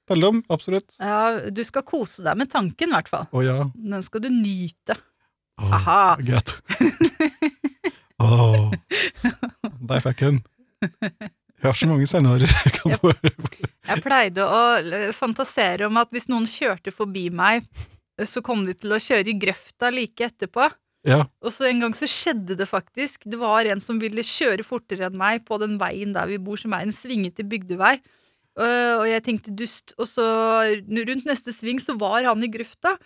teller 0.08 0.32
om, 0.32 0.42
absolutt. 0.48 0.96
Ja, 1.00 1.50
du 1.52 1.60
skal 1.66 1.84
kose 1.84 2.24
deg 2.24 2.38
med 2.40 2.50
tanken, 2.52 2.88
i 2.90 2.96
hvert 2.96 3.10
fall. 3.12 3.26
Å 3.32 3.44
ja. 3.44 3.58
Den 3.76 4.04
skal 4.04 4.24
du 4.24 4.30
nyte. 4.32 4.96
Oh, 5.60 5.74
Aha. 5.74 6.00
Greit. 6.22 6.54
Åh, 8.22 8.72
der 9.88 10.00
fikk 10.02 10.22
jeg 10.24 10.38
den. 10.38 10.40
Jeg 11.58 11.66
har 11.66 11.76
så 11.78 11.88
mange 11.90 12.06
scenarioer 12.06 12.50
jeg 12.50 12.74
kan 12.76 12.94
få. 13.02 13.12
Jeg 13.18 14.02
pleide 14.04 14.44
å 14.46 14.60
fantasere 15.16 15.88
om 15.88 15.98
at 15.98 16.10
hvis 16.14 16.28
noen 16.30 16.46
kjørte 16.50 16.94
forbi 16.94 17.28
meg, 17.34 17.66
så 18.26 18.42
kom 18.46 18.64
de 18.66 18.74
til 18.78 18.94
å 18.94 19.00
kjøre 19.02 19.32
i 19.32 19.36
grøfta 19.38 19.90
like 19.94 20.30
etterpå. 20.30 20.68
Ja, 21.06 21.22
Og 21.44 21.52
så 21.54 21.68
en 21.68 21.80
gang 21.84 21.94
så 21.94 22.08
skjedde 22.10 22.56
det 22.58 22.66
faktisk. 22.68 23.22
Det 23.30 23.38
var 23.38 23.68
en 23.70 23.80
som 23.80 24.00
ville 24.02 24.24
kjøre 24.26 24.64
fortere 24.66 25.06
enn 25.06 25.18
meg 25.18 25.44
på 25.46 25.58
den 25.62 25.76
veien 25.80 26.14
der 26.16 26.26
vi 26.26 26.40
bor, 26.42 26.58
som 26.58 26.74
er 26.74 26.86
en 26.86 26.94
svingete 26.94 27.46
bygdevei. 27.46 28.00
Øh, 28.58 28.94
Og 28.98 29.04
jeg 29.06 29.22
tenkte 29.22 29.54
dust, 29.54 29.94
og 29.96 30.08
så 30.10 30.24
rundt 30.82 31.28
neste 31.28 31.54
sving 31.54 31.78
så 31.78 31.94
var 31.94 32.26
han 32.26 32.42
i 32.42 32.50
grøfta. 32.50 32.96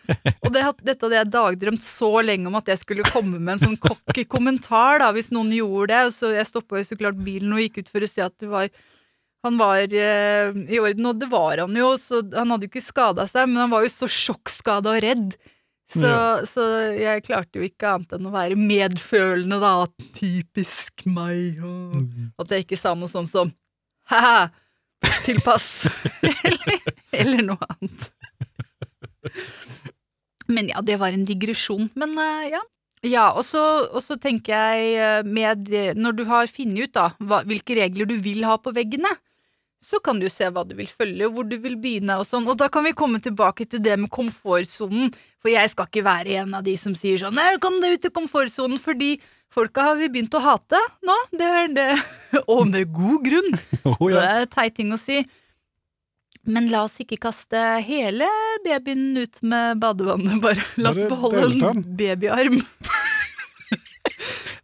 Og 0.41 0.49
det, 0.55 0.65
dette 0.81 1.05
hadde 1.05 1.19
jeg 1.21 1.33
dagdrømt 1.35 1.85
så 1.85 2.23
lenge 2.25 2.49
om 2.49 2.57
at 2.57 2.73
jeg 2.73 2.81
skulle 2.81 3.05
komme 3.13 3.37
med 3.39 3.59
en 3.59 3.65
sånn 3.67 3.77
cocky 3.83 4.25
kommentar 4.25 5.03
da, 5.05 5.13
hvis 5.13 5.29
noen 5.35 5.53
gjorde 5.53 5.93
det. 5.93 6.17
Så 6.17 6.33
jeg 6.33 6.49
stoppa 6.49 6.81
jo 6.81 6.89
så 6.89 6.97
klart 6.97 7.21
bilen 7.21 7.53
og 7.53 7.61
gikk 7.61 7.83
ut 7.83 7.93
for 7.93 8.01
å 8.01 8.09
se 8.09 8.25
at 8.25 8.49
var 8.49 8.73
han 9.43 9.57
var 9.59 9.83
eh, 9.91 10.53
i 10.71 10.79
orden, 10.79 11.07
og 11.11 11.19
det 11.19 11.27
var 11.29 11.59
han 11.65 11.75
jo, 11.75 11.89
så 11.99 12.21
han 12.31 12.53
hadde 12.55 12.69
jo 12.69 12.71
ikke 12.71 12.85
skada 12.85 13.25
seg, 13.27 13.49
men 13.51 13.59
han 13.65 13.73
var 13.73 13.83
jo 13.83 13.91
så 13.91 14.07
sjokkskada 14.07 14.93
og 14.95 15.03
redd. 15.03 15.35
Så, 15.91 16.07
Ja. 16.07 16.45
så 16.49 16.63
jeg 16.97 17.25
klarte 17.27 17.59
jo 17.61 17.67
ikke 17.67 17.91
annet 17.97 18.13
enn 18.17 18.27
å 18.29 18.33
være 18.33 18.57
medfølende, 18.57 19.59
da. 19.61 19.73
Typisk 20.17 21.05
meg. 21.07 21.59
Og 21.63 21.97
Mm. 22.03 22.33
at 22.39 22.49
jeg 22.55 22.65
ikke 22.67 22.79
sa 22.79 22.95
noe 22.95 23.09
sånn 23.09 23.29
som 23.29 23.53
ha-ha, 24.09 24.51
tilpass. 25.27 25.87
eller, 26.23 26.79
eller 27.13 27.43
noe 27.43 27.67
annet. 27.69 28.11
Men 30.49 30.69
ja, 30.73 30.81
det 30.85 30.99
var 31.01 31.13
en 31.15 31.27
digresjon. 31.29 31.91
Men 31.99 32.17
uh, 32.19 32.47
ja. 32.51 32.63
Ja, 33.03 33.33
og 33.35 33.43
så, 33.43 33.61
og 33.91 33.99
så 34.05 34.15
tenker 34.23 34.55
jeg 34.55 34.93
eh, 34.95 35.23
med 35.27 35.67
Når 35.99 36.13
du 36.21 36.21
har 36.29 36.47
funnet 36.47 36.85
ut 36.87 36.93
da 36.95 37.09
hva, 37.19 37.41
hvilke 37.51 37.75
regler 37.75 38.07
du 38.07 38.15
vil 38.23 38.45
ha 38.47 38.55
på 38.63 38.71
veggene, 38.77 39.11
så 39.83 39.99
kan 39.99 40.21
du 40.23 40.29
se 40.31 40.47
hva 40.55 40.63
du 40.67 40.77
vil 40.79 40.87
følge, 40.87 41.27
og 41.27 41.35
hvor 41.35 41.47
du 41.51 41.57
vil 41.61 41.75
begynne 41.83 42.15
og 42.21 42.27
sånn. 42.29 42.47
Og 42.47 42.59
da 42.61 42.69
kan 42.73 42.87
vi 42.87 42.95
komme 42.97 43.19
tilbake 43.23 43.67
til 43.67 43.83
det 43.83 43.97
med 43.99 44.13
komfortsonen, 44.15 45.11
for 45.43 45.51
jeg 45.51 45.73
skal 45.73 45.89
ikke 45.91 46.05
være 46.07 46.39
en 46.45 46.55
av 46.59 46.65
de 46.67 46.77
som 46.79 46.95
sier 46.99 47.19
sånn 47.19 47.35
Nei, 47.35 47.57
kom 47.63 47.81
deg 47.83 47.99
ut 47.99 48.07
av 48.07 48.15
komfortsonen, 48.21 48.79
fordi 48.83 49.17
folka 49.53 49.89
har 49.91 49.99
vi 49.99 50.11
begynt 50.13 50.39
å 50.39 50.43
hate 50.45 50.79
nå. 51.03 51.19
Det 51.35 51.51
er 51.61 51.73
det. 51.75 51.89
Og 52.55 52.65
med 52.71 52.95
god 52.95 53.27
grunn. 53.27 53.59
Å 53.91 53.97
Det 54.07 54.23
er 54.23 54.45
er 54.45 54.51
teit 54.53 54.79
ting 54.79 54.95
å 54.95 55.01
si. 55.01 55.21
Men 56.47 56.71
la 56.73 56.85
oss 56.87 56.97
ikke 57.03 57.21
kaste 57.23 57.59
hele 57.87 58.27
babyen 58.65 59.13
ut 59.19 59.43
med 59.47 59.83
badevannet, 59.83 60.41
bare. 60.43 60.65
La 60.83 60.91
oss 60.91 61.03
beholde 61.11 61.53
en 61.69 61.85
babyarm. 61.99 62.59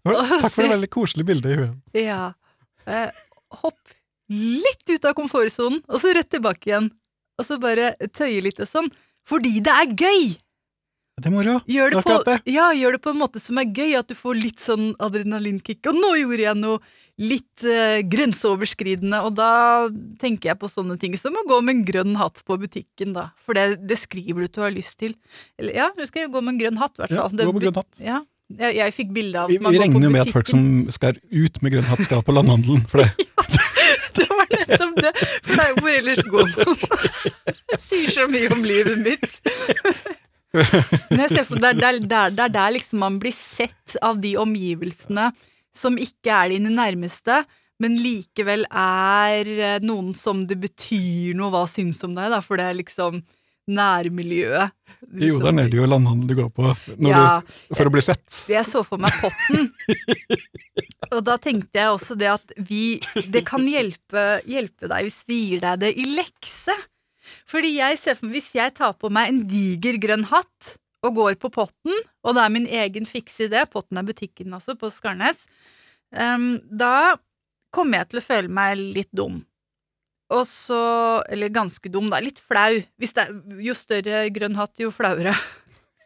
Takk 0.09 0.49
for 0.55 0.63
det 0.63 0.73
veldig 0.73 0.91
koselige 0.95 1.29
bildet 1.29 1.53
i 1.53 1.59
huet. 1.59 1.77
Ja. 2.07 2.23
Eh, 2.89 3.11
hopp 3.61 3.88
litt 4.33 4.93
ut 4.93 5.09
av 5.09 5.17
komfortsonen, 5.19 5.81
og 5.89 6.03
så 6.03 6.13
rett 6.17 6.31
tilbake 6.33 6.71
igjen. 6.71 6.91
Og 7.39 7.47
så 7.47 7.59
bare 7.63 7.95
tøye 8.11 8.43
litt 8.45 8.61
og 8.63 8.69
sånn. 8.69 8.93
Fordi 9.29 9.59
det 9.65 9.75
er 9.75 9.95
gøy! 9.95 10.37
Det 11.19 11.27
er 11.27 11.35
moro. 11.35 11.57
Gjør 11.67 11.97
det, 11.97 12.03
på, 12.07 12.35
ja, 12.47 12.69
gjør 12.79 12.95
det 12.95 13.01
på 13.03 13.11
en 13.11 13.19
måte 13.19 13.41
som 13.43 13.59
er 13.59 13.67
gøy, 13.75 13.97
at 13.99 14.11
du 14.11 14.15
får 14.15 14.39
litt 14.39 14.63
sånn 14.63 14.93
adrenalinkick. 15.03 15.81
Og 15.91 15.99
nå 15.99 16.13
gjorde 16.21 16.45
jeg 16.45 16.59
noe 16.61 16.79
litt 17.19 17.65
eh, 17.67 18.05
grenseoverskridende, 18.07 19.19
og 19.27 19.35
da 19.35 19.51
tenker 20.23 20.53
jeg 20.53 20.61
på 20.61 20.71
sånne 20.71 20.95
ting 21.03 21.17
som 21.19 21.35
å 21.35 21.43
gå 21.49 21.59
med 21.67 21.75
en 21.75 21.85
grønn 21.89 22.15
hatt 22.21 22.45
på 22.47 22.59
butikken, 22.63 23.17
da. 23.17 23.33
For 23.43 23.59
det, 23.59 23.81
det 23.91 23.99
skriver 23.99 24.45
du 24.45 24.47
at 24.47 24.55
du 24.55 24.63
har 24.63 24.75
lyst 24.75 25.01
til. 25.03 25.17
Eller 25.59 25.81
ja, 25.81 25.89
du 25.97 26.05
skal 26.07 26.29
jo 26.29 26.37
gå 26.37 26.45
med 26.45 26.55
en 26.55 26.63
grønn 26.63 26.79
hatt, 26.85 26.95
i 26.95 27.03
hvert 27.03 27.17
fall. 27.17 27.35
Ja, 27.35 27.49
gå 27.51 27.57
med 27.57 27.67
grønn 27.67 27.81
hatt. 27.83 28.03
Ja, 28.05 28.23
jeg, 28.49 28.79
jeg 28.79 28.95
fikk 28.97 29.11
bilde 29.13 29.43
av 29.43 29.51
Vi, 29.51 29.59
vi 29.61 29.81
regner 29.83 30.07
jo 30.07 30.13
med 30.15 30.23
at 30.23 30.33
folk 30.33 30.49
som 30.49 30.63
skal 30.95 31.19
ut 31.19 31.59
med 31.65 31.75
grønn 31.75 31.91
hatt, 31.91 32.07
skal 32.07 32.23
på 32.25 32.39
landhandelen. 32.39 32.87
For 32.89 33.03
det. 33.03 33.27
Nettopp 34.69 35.03
det. 35.03 35.13
For 35.19 35.53
det 35.55 35.65
er 35.65 35.73
jo 35.73 35.83
hvor 35.83 35.99
ellers 35.99 36.23
går 36.29 36.51
man. 36.55 36.81
Sier 37.81 38.15
så 38.15 38.27
mye 38.31 38.51
om 38.55 38.65
livet 38.67 39.01
mitt. 39.05 39.39
Men 40.53 41.25
jeg 41.27 41.35
ser 41.35 41.47
for 41.49 41.61
det 41.61 41.71
er 41.75 42.01
der, 42.01 42.33
der, 42.33 42.53
der 42.53 42.75
liksom 42.75 43.03
man 43.05 43.19
blir 43.21 43.35
sett 43.37 43.99
av 44.05 44.21
de 44.23 44.35
omgivelsene 44.41 45.31
som 45.77 45.99
ikke 46.01 46.33
er 46.35 46.55
dine 46.55 46.73
nærmeste, 46.75 47.43
men 47.79 47.99
likevel 48.03 48.65
er 48.75 49.51
eh, 49.55 49.85
noen 49.87 50.11
som 50.17 50.41
det 50.51 50.57
betyr 50.59 51.37
noe 51.39 51.53
hva 51.55 51.63
syns 51.71 52.01
om 52.07 52.17
deg, 52.17 52.33
da, 52.33 52.41
for 52.43 52.59
det 52.59 52.67
er 52.67 52.79
liksom 52.81 53.21
nærmiljøet. 53.69 54.75
Jo, 55.23 55.39
der 55.43 55.55
nede 55.55 55.69
er 55.69 55.73
det 55.73 55.79
jo 55.79 55.87
landhandel 55.89 56.31
du 56.31 56.35
går 56.41 56.49
på 56.57 56.71
Ja, 57.07 57.39
du, 57.39 57.53
for 57.77 57.87
å 57.87 57.93
bli 57.95 58.03
sett. 58.03 58.43
jeg 58.51 58.67
så 58.67 58.83
for 58.87 59.01
meg 59.01 59.15
potten. 59.23 59.69
Og 61.15 61.23
da 61.25 61.37
tenkte 61.41 61.79
jeg 61.79 61.93
også 61.95 62.17
det 62.19 62.29
at 62.33 62.53
vi 62.69 62.99
Det 63.33 63.45
kan 63.49 63.63
hjelpe, 63.65 64.41
hjelpe 64.49 64.91
deg 64.91 65.07
hvis 65.07 65.23
vi 65.31 65.39
gir 65.53 65.63
deg 65.63 65.85
det 65.85 65.93
i 65.95 66.09
lekse. 66.17 66.75
Fordi 67.49 67.77
jeg 67.77 68.01
ser 68.01 68.19
for 68.19 68.29
meg 68.29 68.39
Hvis 68.41 68.51
jeg 68.59 68.75
tar 68.77 68.97
på 68.99 69.13
meg 69.13 69.33
en 69.33 69.41
diger 69.49 70.01
grønn 70.03 70.27
hatt 70.33 70.75
og 71.07 71.15
går 71.15 71.37
på 71.39 71.47
Potten, 71.55 71.95
og 72.27 72.35
det 72.35 72.43
er 72.43 72.51
min 72.51 72.67
egen 72.67 73.05
fikse 73.07 73.47
idé, 73.47 73.61
Potten 73.71 74.01
er 74.01 74.07
butikken 74.09 74.57
altså, 74.57 74.75
på 74.75 74.91
Skarnes, 74.91 75.45
um, 76.11 76.57
da 76.67 77.15
kommer 77.71 78.01
jeg 78.01 78.09
til 78.11 78.19
å 78.19 78.25
føle 78.25 78.51
meg 78.51 78.81
litt 78.81 79.13
dum. 79.15 79.45
Og 80.35 80.45
så 80.45 80.79
Eller 81.29 81.49
ganske 81.53 81.91
dum, 81.93 82.11
da. 82.13 82.21
Litt 82.21 82.41
flau. 82.43 82.81
Er, 82.81 83.31
jo 83.65 83.75
større 83.77 84.27
grønn 84.35 84.59
hatt, 84.59 84.77
jo 84.81 84.91
flauere. 84.95 85.35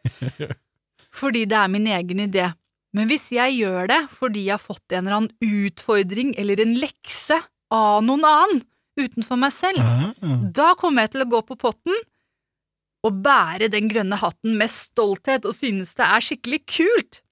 Fordi 1.22 1.44
det 1.48 1.58
er 1.58 1.72
min 1.72 1.88
egen 1.90 2.22
idé. 2.26 2.50
Men 2.92 3.08
hvis 3.08 3.30
jeg 3.32 3.56
gjør 3.56 3.88
det 3.88 4.00
fordi 4.12 4.46
jeg 4.46 4.52
har 4.52 4.60
fått 4.60 4.92
en 4.92 5.06
eller 5.06 5.16
annen 5.16 5.64
utfordring 5.64 6.34
eller 6.40 6.60
en 6.60 6.74
lekse 6.76 7.38
av 7.72 8.02
noen 8.04 8.24
annen 8.28 8.60
utenfor 9.00 9.38
meg 9.40 9.54
selv, 9.56 9.80
Ah, 9.80 10.10
da 10.52 10.74
kommer 10.76 11.06
jeg 11.06 11.14
til 11.14 11.24
å 11.24 11.30
gå 11.32 11.40
på 11.48 11.56
potten 11.56 11.96
og 13.02 13.22
bære 13.24 13.70
den 13.72 13.88
grønne 13.88 14.18
hatten 14.20 14.58
med 14.60 14.70
stolthet 14.70 15.48
og 15.48 15.56
synes 15.56 15.94
det 15.96 16.04
er 16.04 16.26
skikkelig 16.26 16.60
kult. 16.68 17.22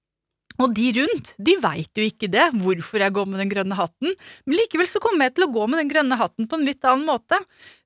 Og 0.60 0.74
de 0.76 0.90
rundt, 0.98 1.32
de 1.40 1.56
veit 1.62 1.96
jo 1.96 2.04
ikke 2.04 2.28
det, 2.32 2.50
hvorfor 2.60 3.02
jeg 3.02 3.14
går 3.16 3.28
med 3.30 3.40
den 3.42 3.52
grønne 3.52 3.78
hatten, 3.78 4.14
men 4.44 4.58
likevel 4.58 4.88
så 4.90 5.00
kommer 5.02 5.28
jeg 5.28 5.38
til 5.38 5.46
å 5.46 5.52
gå 5.54 5.66
med 5.70 5.80
den 5.82 5.92
grønne 5.92 6.18
hatten 6.20 6.48
på 6.50 6.58
en 6.58 6.66
litt 6.68 6.84
annen 6.84 7.06
måte. 7.08 7.38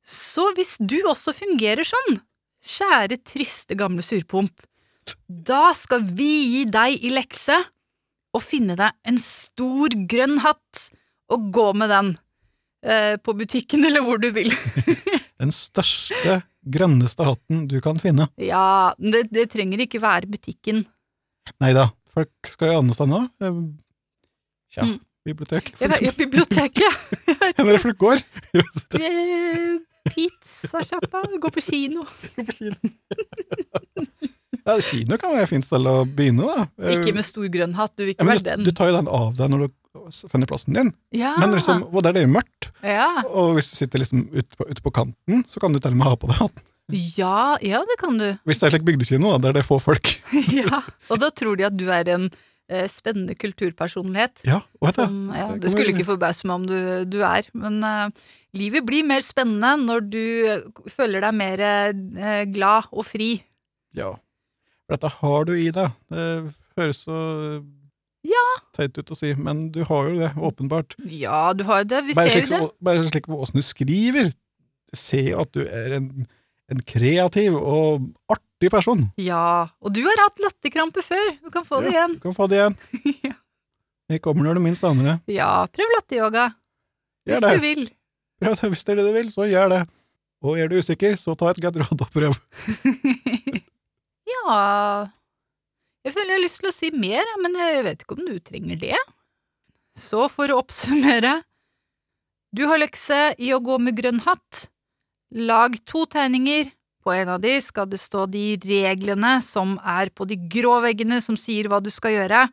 Så 0.02 0.50
hvis 0.58 0.76
du 0.82 0.98
også 1.06 1.34
fungerer 1.36 1.86
sånn, 1.86 2.18
kjære 2.64 3.20
triste 3.22 3.76
gamle 3.78 4.04
surpomp, 4.04 4.52
da 5.28 5.68
skal 5.76 6.04
vi 6.16 6.32
gi 6.54 6.64
deg 6.72 7.04
i 7.04 7.12
lekse 7.12 7.56
og 8.34 8.42
finne 8.42 8.76
deg 8.78 8.94
en 9.06 9.20
stor 9.20 9.94
grønn 10.10 10.40
hatt 10.44 10.88
og 11.32 11.50
gå 11.54 11.66
med 11.78 11.92
den 11.92 12.10
eh, 12.84 13.14
på 13.20 13.34
butikken 13.36 13.86
eller 13.86 14.04
hvor 14.04 14.20
du 14.22 14.30
vil. 14.34 14.52
Den 15.44 15.50
største, 15.52 16.38
grønneste 16.62 17.24
hatten 17.26 17.64
du 17.68 17.80
kan 17.84 17.98
finne. 18.00 18.28
Ja, 18.40 18.94
det, 18.96 19.26
det 19.34 19.48
trenger 19.52 19.82
ikke 19.82 20.00
være 20.00 20.30
butikken. 20.30 20.84
Nei 21.60 21.72
da, 21.76 21.88
folk 22.14 22.52
skal 22.54 22.72
jo 22.72 22.78
andre 22.82 22.94
steder 22.96 23.12
nå. 23.12 23.22
Tja, 24.74 24.84
Mm. 24.88 24.98
bibliotek. 25.24 25.72
Ja, 25.80 25.88
ja, 26.02 26.12
biblioteket. 26.22 27.00
Hvor 27.56 27.72
er 27.74 27.82
folk 27.82 27.98
går? 27.98 28.24
Eh, 29.00 29.78
Pizzasjappa. 30.04 31.22
Gå 31.40 31.48
på 31.54 31.62
kino. 31.64 32.02
Ja, 34.64 34.74
kino 34.80 35.16
kan 35.20 35.32
være 35.34 35.44
et 35.46 35.50
fint 35.50 35.64
sted 35.66 35.86
å 35.88 35.94
begynne, 36.08 36.44
da. 36.48 36.66
Ikke 36.92 37.12
med 37.16 37.24
stor 37.26 37.48
grønn 37.52 37.74
hatt, 37.76 37.92
du 37.96 38.04
vil 38.06 38.12
ikke 38.14 38.24
ja, 38.24 38.30
være 38.30 38.44
den. 38.46 38.64
du 38.64 38.72
tar 38.76 38.88
jo 38.90 38.94
den 38.98 39.08
av 39.12 39.34
deg 39.36 39.50
når 39.52 39.66
du 39.66 40.20
finner 40.28 40.48
plassen 40.50 40.76
din. 40.76 40.92
Ja. 41.16 41.34
Men 41.40 41.52
liksom, 41.56 41.82
der 42.04 42.16
det 42.16 42.22
er 42.24 42.30
mørkt, 42.32 42.70
ja. 42.84 43.08
og 43.28 43.54
hvis 43.58 43.68
du 43.72 43.76
sitter 43.80 44.00
liksom 44.02 44.26
ute 44.32 44.56
på, 44.56 44.66
ute 44.70 44.84
på 44.84 44.92
kanten, 45.00 45.44
så 45.48 45.60
kan 45.62 45.72
du 45.74 45.80
til 45.80 45.92
og 45.92 46.00
med 46.00 46.08
ha 46.08 46.14
på 46.20 46.30
deg 46.30 46.40
hatten. 46.40 46.64
Ja, 46.92 47.56
ja, 47.64 47.80
det 47.88 47.96
kan 48.00 48.18
du. 48.20 48.26
Hvis 48.44 48.58
det 48.60 48.66
er 48.68 48.74
slik 48.76 48.84
bygdekino, 48.84 49.30
da, 49.34 49.38
der 49.48 49.52
det 49.56 49.62
er 49.64 49.68
få 49.68 49.78
folk. 49.82 50.10
Ja. 50.60 50.82
Og 51.10 51.20
da 51.22 51.30
tror 51.30 51.56
de 51.56 51.64
at 51.68 51.76
du 51.78 51.86
er 51.90 52.08
en 52.12 52.26
eh, 52.68 52.88
spennende 52.92 53.34
kulturpersonlighet. 53.40 54.42
Ja, 54.48 54.60
vet 54.84 54.96
jeg. 55.00 55.06
Som, 55.08 55.30
ja, 55.34 55.46
det 55.60 55.70
skulle 55.72 55.94
ikke 55.94 56.06
forbause 56.12 56.46
meg 56.48 56.54
om 56.60 56.66
du, 56.68 56.76
du 57.08 57.20
er, 57.24 57.48
men 57.56 57.80
eh, 57.84 58.10
livet 58.58 58.84
blir 58.86 59.06
mer 59.08 59.24
spennende 59.24 59.74
når 59.86 60.04
du 60.12 60.20
eh, 60.50 60.66
føler 60.92 61.24
deg 61.24 61.34
mer 61.40 61.64
eh, 61.68 62.44
glad 62.52 62.90
og 62.92 63.06
fri. 63.08 63.32
ja. 63.96 64.12
For 64.84 64.98
dette 64.98 65.08
har 65.22 65.44
du 65.48 65.54
i 65.56 65.70
deg. 65.72 65.94
Det 66.12 66.24
høres 66.76 66.98
så 67.06 67.14
Ja. 68.28 68.42
teit 68.76 68.98
ut 69.00 69.10
å 69.14 69.16
si, 69.16 69.30
men 69.32 69.70
du 69.72 69.78
har 69.88 70.10
jo 70.10 70.18
det, 70.18 70.28
åpenbart. 70.36 70.92
Ja, 71.08 71.54
du 71.56 71.62
har 71.64 71.86
det. 71.88 72.02
Vi 72.10 72.12
Bare 72.18 72.28
ser 72.28 72.42
jo 72.42 72.46
det. 72.50 72.58
så- 72.60 72.84
bare 72.84 73.04
slik 73.08 73.24
på 73.32 73.38
åssen 73.40 73.60
du 73.60 73.64
skriver. 73.64 74.28
Se 74.92 75.22
at 75.32 75.52
du 75.56 75.62
er 75.64 75.94
en, 75.96 76.26
en 76.74 76.82
kreativ 76.88 77.56
og 77.56 78.04
artig 78.34 78.70
person. 78.74 79.00
Ja, 79.20 79.70
og 79.80 79.94
du 79.94 80.02
har 80.06 80.20
hatt 80.24 80.42
latterkrampe 80.42 81.02
før. 81.06 81.32
Du 81.44 81.50
kan 81.54 81.66
få 81.68 81.80
det 81.84 81.94
igjen. 81.94 82.18
Du 82.18 82.22
kan 82.28 82.36
få 82.36 82.50
det 82.50 82.60
igjen. 82.60 82.78
Ja. 83.24 83.34
Det 84.12 84.18
kommer 84.20 84.44
når 84.44 84.58
du 84.58 84.60
minst 84.66 84.84
aner 84.84 85.06
det. 85.08 85.12
Ja, 85.32 85.64
prøv 85.72 85.88
latteryoga. 85.94 86.50
Hvis 87.24 87.40
det. 87.40 87.52
du 87.56 87.62
vil. 87.62 87.86
Prøv 88.42 88.56
det. 88.60 88.68
Hvis 88.74 88.84
det 88.84 88.92
er 88.92 88.98
det 89.00 89.06
du 89.06 89.14
vil, 89.16 89.30
så 89.32 89.46
gjør 89.48 89.70
det. 89.72 89.78
Og 90.44 90.58
er 90.60 90.68
du 90.68 90.74
usikker, 90.76 91.16
så 91.16 91.32
ta 91.40 91.48
et 91.54 91.60
godt 91.64 91.78
råd 91.80 92.02
og 92.04 92.10
prøv. 92.12 92.36
Ja 94.28 94.56
Jeg 96.04 96.12
føler 96.12 96.34
jeg 96.34 96.36
har 96.36 96.44
lyst 96.44 96.60
til 96.60 96.68
å 96.68 96.74
si 96.74 96.90
mer, 96.92 97.32
men 97.40 97.56
jeg 97.56 97.84
vet 97.86 98.04
ikke 98.04 98.16
om 98.18 98.26
du 98.28 98.36
trenger 98.44 98.80
det. 98.82 99.00
Så 99.96 100.26
for 100.32 100.52
å 100.52 100.58
oppsummere 100.60 101.38
Du 102.54 102.66
har 102.68 102.80
lekse 102.82 103.32
i 103.40 103.54
å 103.56 103.60
gå 103.64 103.78
med 103.82 103.96
grønn 103.98 104.20
hatt. 104.26 104.66
Lag 105.34 105.76
to 105.84 106.04
tegninger. 106.06 106.70
På 107.02 107.12
en 107.12 107.28
av 107.28 107.40
de 107.42 107.56
skal 107.60 107.88
det 107.90 107.98
stå 108.00 108.24
de 108.30 108.54
reglene 108.62 109.36
som 109.44 109.74
er 109.82 110.08
på 110.14 110.24
de 110.30 110.38
grå 110.48 110.78
veggene 110.80 111.18
som 111.20 111.36
sier 111.36 111.66
hva 111.68 111.80
du 111.82 111.90
skal 111.92 112.14
gjøre. 112.14 112.46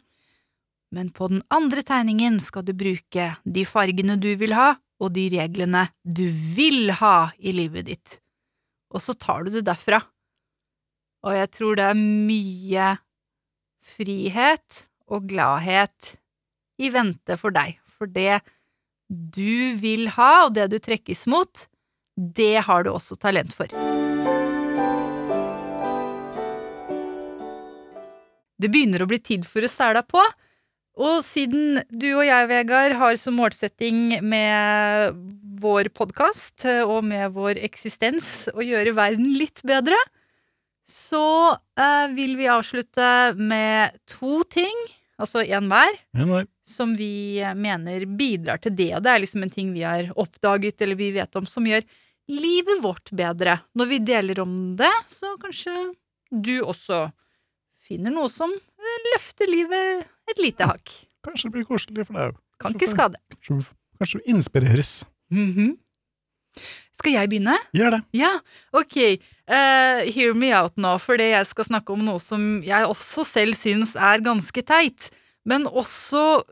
Men 0.91 1.11
på 1.15 1.29
den 1.31 1.43
andre 1.53 1.85
tegningen 1.87 2.39
skal 2.43 2.65
du 2.67 2.73
bruke 2.75 3.29
de 3.45 3.63
fargene 3.69 4.17
du 4.19 4.33
vil 4.35 4.57
ha, 4.57 4.73
og 4.99 5.13
de 5.15 5.29
reglene 5.37 5.85
du 6.03 6.25
vil 6.27 6.91
ha 6.99 7.31
i 7.39 7.53
livet 7.55 7.87
ditt. 7.87 8.17
Og 8.91 8.99
så 9.05 9.15
tar 9.15 9.45
du 9.45 9.53
det 9.53 9.63
derfra. 9.69 10.01
Og 11.23 11.37
jeg 11.37 11.51
tror 11.53 11.77
det 11.77 11.87
er 11.87 12.01
mye 12.01 12.91
frihet 13.93 14.83
og 15.07 15.29
gladhet 15.29 16.15
i 16.81 16.89
vente 16.91 17.37
for 17.39 17.53
deg. 17.55 17.77
For 17.87 18.09
det 18.09 18.41
du 19.07 19.77
vil 19.79 20.09
ha, 20.17 20.47
og 20.47 20.57
det 20.57 20.67
du 20.73 20.79
trekkes 20.81 21.23
mot, 21.31 21.69
det 22.15 22.63
har 22.67 22.83
du 22.83 22.91
også 22.91 23.17
talent 23.19 23.53
for. 23.55 23.71
Det 28.61 28.69
begynner 28.69 29.01
å 29.01 29.09
bli 29.09 29.17
tid 29.23 29.45
for 29.49 29.65
å 29.65 29.71
sæla 29.71 30.03
på, 30.05 30.21
og 31.01 31.21
siden 31.25 31.79
du 31.89 32.09
og 32.11 32.25
jeg, 32.27 32.47
Vegard, 32.51 32.93
har 32.99 33.17
som 33.17 33.37
målsetting 33.39 34.19
med 34.27 35.15
vår 35.61 35.89
podkast 35.95 36.65
og 36.83 36.99
med 37.07 37.31
vår 37.33 37.61
eksistens 37.63 38.49
å 38.51 38.65
gjøre 38.65 38.93
verden 38.97 39.31
litt 39.39 39.63
bedre, 39.65 39.97
så 40.87 41.55
eh, 41.79 42.07
vil 42.11 42.35
vi 42.37 42.49
avslutte 42.51 43.07
med 43.39 43.95
to 44.09 44.41
ting, 44.51 44.75
altså 45.21 45.45
én 45.45 45.69
hver, 45.71 45.95
som 46.67 46.93
vi 46.97 47.39
mener 47.55 48.05
bidrar 48.05 48.61
til 48.61 48.75
det. 48.75 48.91
Og 48.97 49.05
det 49.05 49.13
er 49.13 49.23
liksom 49.23 49.45
en 49.45 49.53
ting 49.53 49.71
vi 49.73 49.85
har 49.87 50.11
oppdaget 50.19 50.83
eller 50.83 50.99
vi 50.99 51.11
vet 51.15 51.39
om 51.39 51.47
som 51.49 51.65
gjør 51.67 51.85
livet 52.29 52.81
vårt 52.83 53.11
bedre. 53.15 53.59
Når 53.77 53.89
vi 53.89 53.99
deler 54.11 54.39
om 54.43 54.75
det, 54.79 54.91
så 55.11 55.33
kanskje 55.41 55.75
du 56.31 56.61
også 56.61 57.07
finner 57.87 58.13
noe 58.13 58.29
som 58.31 58.51
løfter 59.11 59.49
livet 59.49 60.07
et 60.31 60.41
lite 60.41 60.67
hakk. 60.67 60.91
kanskje 61.25 61.49
det 61.49 61.53
blir 61.57 61.67
koselig 61.69 62.05
for 62.07 62.17
deg 62.17 62.31
òg. 62.31 62.39
Kan 62.61 62.75
ikke 62.77 62.89
skade. 62.89 63.19
Kanskje, 63.41 63.73
kanskje 63.99 64.21
du 64.21 64.29
inspireres. 64.35 64.93
Mhm. 65.33 65.77
Skal 67.01 67.15
jeg 67.15 67.29
begynne? 67.31 67.55
Gjør 67.73 67.95
det. 67.95 68.01
Ja, 68.13 68.35
ok. 68.77 68.97
Uh, 69.49 70.05
hear 70.13 70.35
me 70.37 70.51
out 70.53 70.77
nå, 70.77 70.93
fordi 71.01 71.31
jeg 71.31 71.47
skal 71.49 71.65
snakke 71.65 71.95
om 71.95 72.03
noe 72.05 72.21
som 72.21 72.61
jeg 72.65 72.85
også 72.85 73.25
selv 73.25 73.57
syns 73.57 73.95
er 73.97 74.21
ganske 74.21 74.61
teit. 74.61 75.09
Men 75.49 75.65
også 75.65 76.43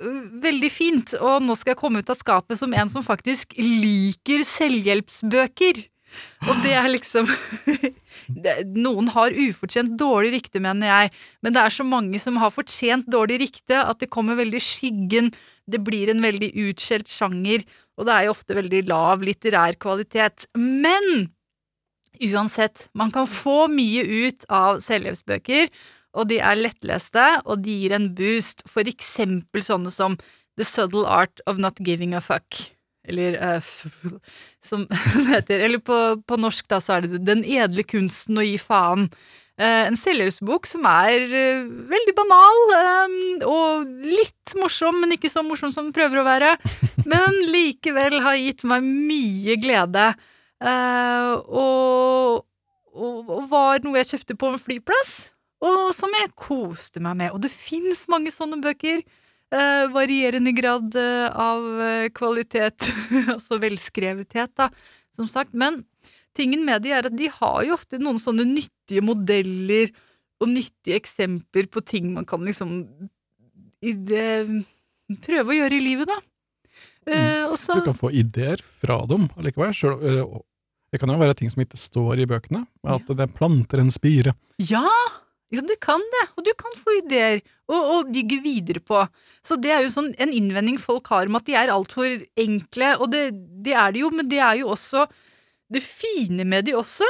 veldig 0.41 0.71
fint, 0.73 1.13
og 1.21 1.43
nå 1.45 1.53
skal 1.59 1.75
jeg 1.75 1.81
komme 1.81 2.01
ut 2.01 2.09
av 2.09 2.17
skapet 2.17 2.57
som 2.57 2.73
en 2.73 2.89
som 2.89 3.05
faktisk 3.05 3.53
liker 3.59 4.41
selvhjelpsbøker. 4.47 5.83
Og 6.49 6.61
det 6.63 6.73
er 6.73 6.87
liksom 6.89 7.27
Noen 8.87 9.11
har 9.13 9.35
ufortjent 9.35 9.93
dårlig 9.99 10.33
rykte, 10.39 10.61
mener 10.63 10.89
jeg, 10.89 11.11
men 11.45 11.53
det 11.53 11.61
er 11.61 11.75
så 11.75 11.85
mange 11.85 12.21
som 12.21 12.39
har 12.41 12.53
fortjent 12.53 13.09
dårlig 13.13 13.39
rykte 13.43 13.77
at 13.77 14.01
det 14.01 14.09
kommer 14.13 14.39
veldig 14.39 14.61
skyggen, 14.63 15.29
det 15.69 15.81
blir 15.85 16.09
en 16.09 16.23
veldig 16.23 16.49
utskjelt 16.65 17.09
sjanger, 17.11 17.65
og 17.99 18.07
det 18.07 18.15
er 18.15 18.25
jo 18.25 18.33
ofte 18.33 18.57
veldig 18.57 18.83
lav 18.89 19.25
litterær 19.25 19.77
kvalitet. 19.81 20.47
Men 20.57 21.29
uansett, 22.19 22.87
man 22.97 23.13
kan 23.13 23.29
få 23.29 23.67
mye 23.71 24.03
ut 24.25 24.45
av 24.49 24.81
selvhjelpsbøker, 24.83 25.69
og 26.19 26.27
de 26.31 26.41
er 26.43 26.59
lettleste, 26.59 27.25
og 27.45 27.63
de 27.63 27.77
gir 27.83 27.95
en 27.95 28.11
boost, 28.17 28.65
for 28.67 28.87
eksempel 28.89 29.63
sånne 29.65 29.93
som 29.93 30.17
The 30.59 30.67
Subtle 30.67 31.07
Art 31.07 31.39
of 31.47 31.59
Not 31.61 31.79
Giving 31.79 32.13
a 32.17 32.21
Fuck. 32.23 32.59
Eller 33.07 33.37
uh, 33.39 33.63
som 34.69 34.85
det 35.15 35.27
heter. 35.31 35.65
Eller 35.65 35.81
på, 35.83 35.97
på, 36.27 36.39
norsk, 36.39 36.67
da, 36.69 36.81
så 36.83 36.97
er 36.97 37.07
det 37.07 37.23
Den 37.27 37.45
edle 37.47 37.85
kunsten 37.87 38.39
å 38.39 38.45
gi 38.45 38.57
faen. 38.61 39.07
Uh, 39.59 39.87
en 39.89 39.97
selvhjelpsbok 39.99 40.67
som 40.69 40.85
er 40.87 41.23
uh, 41.31 41.63
veldig 41.93 42.15
banal, 42.15 42.61
og 43.47 43.89
litt 44.03 44.55
morsom, 44.59 45.01
men 45.03 45.15
ikke 45.15 45.31
så 45.31 45.43
morsom 45.45 45.73
som 45.75 45.89
den 45.89 45.95
prøver 45.95 46.21
å 46.21 46.27
være. 46.27 46.53
Men 47.09 47.39
likevel 47.49 48.19
har 48.21 48.35
gitt 48.37 48.61
meg 48.67 48.83
mye 48.85 49.55
glede. 49.57 50.11
Og, 50.59 52.43
og, 52.93 53.21
og 53.23 53.45
var 53.49 53.79
noe 53.81 54.01
jeg 54.01 54.09
kjøpte 54.11 54.35
på 54.37 54.49
en 54.51 54.59
flyplass 54.61 55.13
og 55.65 55.89
som 55.95 56.13
jeg 56.15 56.31
koste 56.39 57.01
meg 57.03 57.17
med. 57.19 57.33
Og 57.35 57.41
det 57.43 57.51
fins 57.51 58.05
mange 58.11 58.31
sånne 58.31 58.61
bøker. 58.63 59.03
Eh, 59.49 59.87
varierende 59.89 60.51
grad 60.53 60.93
eh, 60.93 61.25
av 61.33 61.63
eh, 61.81 62.07
kvalitet, 62.13 62.85
altså 63.33 63.57
velskrevethet, 63.57 64.51
da, 64.59 64.67
som 65.15 65.25
sagt. 65.29 65.55
Men 65.57 65.81
tingen 66.37 66.61
med 66.67 66.85
de 66.85 66.93
er 66.93 67.09
at 67.09 67.15
de 67.17 67.31
har 67.33 67.63
jo 67.65 67.73
ofte 67.73 67.97
noen 67.97 68.21
sånne 68.21 68.45
nyttige 68.45 69.01
modeller 69.01 69.89
og 70.39 70.51
nyttige 70.51 70.99
eksempler 70.99 71.65
på 71.73 71.81
ting 71.81 72.13
man 72.13 72.27
kan 72.29 72.45
liksom 72.45 72.83
det, 73.81 74.27
prøve 75.25 75.51
å 75.51 75.57
gjøre 75.57 75.79
i 75.79 75.83
livet, 75.83 76.11
da. 76.11 76.19
Mm. 77.09 77.49
Også, 77.49 77.79
du 77.79 77.87
kan 77.87 77.97
få 77.97 78.11
ideer 78.13 78.61
fra 78.61 78.99
dem 79.09 79.25
allikevel. 79.39 79.73
Selv, 79.73 80.03
det 80.93 80.99
kan 81.01 81.09
jo 81.09 81.17
være 81.17 81.33
ting 81.39 81.49
som 81.49 81.63
ikke 81.63 81.79
står 81.79 82.21
i 82.21 82.27
bøkene, 82.29 82.61
at 82.85 83.09
ja. 83.09 83.17
det 83.17 83.31
planter 83.33 83.81
en 83.81 83.89
spire. 83.93 84.35
Ja! 84.61 84.85
Ja, 85.49 85.63
du 85.65 85.73
kan 85.81 86.03
det, 86.13 86.25
og 86.37 86.45
du 86.45 86.51
kan 86.57 86.75
få 86.77 86.99
ideer 86.99 87.39
og, 87.69 87.79
og 87.79 88.11
bygge 88.13 88.37
videre 88.43 88.81
på. 88.85 89.01
Så 89.45 89.57
det 89.57 89.71
er 89.73 89.81
jo 89.81 89.93
sånn 89.93 90.11
en 90.21 90.33
innvending 90.33 90.77
folk 90.81 91.09
har 91.09 91.29
om 91.29 91.39
at 91.39 91.47
de 91.47 91.55
er 91.57 91.71
altfor 91.73 92.19
enkle, 92.37 92.91
og 92.99 93.09
det, 93.15 93.23
det, 93.65 93.73
er 93.73 93.95
de 93.95 94.03
jo, 94.03 94.11
men 94.13 94.29
det 94.29 94.43
er 94.45 94.59
jo 94.61 94.69
også 94.75 95.07
det 95.73 95.81
fine 95.85 96.45
med 96.45 96.69
de 96.69 96.75
også. 96.77 97.07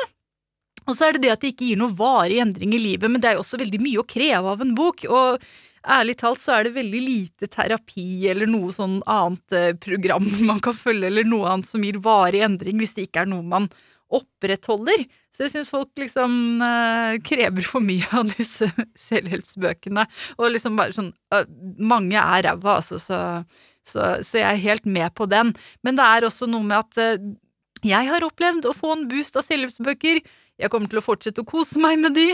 Og 0.87 0.95
så 0.95 1.09
er 1.09 1.17
det 1.17 1.25
det 1.27 1.33
at 1.33 1.43
det 1.43 1.53
ikke 1.53 1.67
gir 1.71 1.81
noe 1.81 1.95
varig 1.95 2.39
endring 2.41 2.71
i 2.75 2.81
livet, 2.81 3.11
men 3.11 3.19
det 3.21 3.31
er 3.31 3.37
jo 3.37 3.43
også 3.43 3.59
veldig 3.59 3.81
mye 3.83 3.99
å 4.01 4.07
kreve 4.07 4.55
av 4.55 4.63
en 4.63 4.77
bok. 4.77 5.03
og 5.09 5.43
ærlig 5.89 6.17
talt 6.19 6.41
så 6.41 6.57
er 6.57 6.67
det 6.67 6.75
veldig 6.75 6.99
lite 7.03 7.47
terapi 7.51 8.27
eller 8.31 8.49
noe 8.49 8.71
sånn 8.75 8.97
annet 9.07 9.55
eh, 9.55 9.75
program 9.79 10.25
man 10.49 10.59
kan 10.63 10.75
følge, 10.75 11.07
eller 11.07 11.27
noe 11.27 11.51
annet 11.53 11.69
som 11.69 11.83
gir 11.83 11.99
varig 12.03 12.43
endring, 12.45 12.79
hvis 12.79 12.95
det 12.97 13.07
ikke 13.07 13.23
er 13.23 13.31
noe 13.31 13.45
man 13.45 13.69
opprettholder. 14.10 15.06
Så 15.34 15.45
jeg 15.45 15.53
syns 15.53 15.72
folk 15.73 15.91
liksom 16.02 16.61
uh, 16.64 17.18
krever 17.26 17.65
for 17.68 17.84
mye 17.86 18.07
av 18.15 18.31
disse 18.34 18.69
selvhjelpsbøkene. 19.10 20.06
Og 20.38 20.53
liksom 20.56 20.80
bare 20.80 20.95
sånn 20.95 21.11
uh, 21.34 21.45
Mange 21.77 22.18
er 22.19 22.48
ræva, 22.48 22.80
altså, 22.80 22.99
så, 23.02 23.19
så, 23.86 24.15
så, 24.26 24.41
jeg 24.41 24.48
er 24.49 24.65
helt 24.65 24.90
med 24.90 25.14
på 25.18 25.30
den. 25.30 25.53
Men 25.86 25.99
det 25.99 26.07
er 26.07 26.27
også 26.27 26.49
noe 26.49 26.65
med 26.65 26.80
at 26.81 27.02
uh, 27.19 27.30
jeg 27.86 28.11
har 28.11 28.26
opplevd 28.26 28.68
å 28.68 28.76
få 28.76 28.95
en 28.95 29.10
boost 29.11 29.38
av 29.40 29.45
selvhjelpsbøker. 29.48 30.23
Jeg 30.60 30.72
kommer 30.73 30.91
til 30.91 30.99
å 30.99 31.06
fortsette 31.06 31.45
å 31.45 31.48
kose 31.48 31.80
meg 31.81 32.02
med 32.02 32.18
de. 32.18 32.31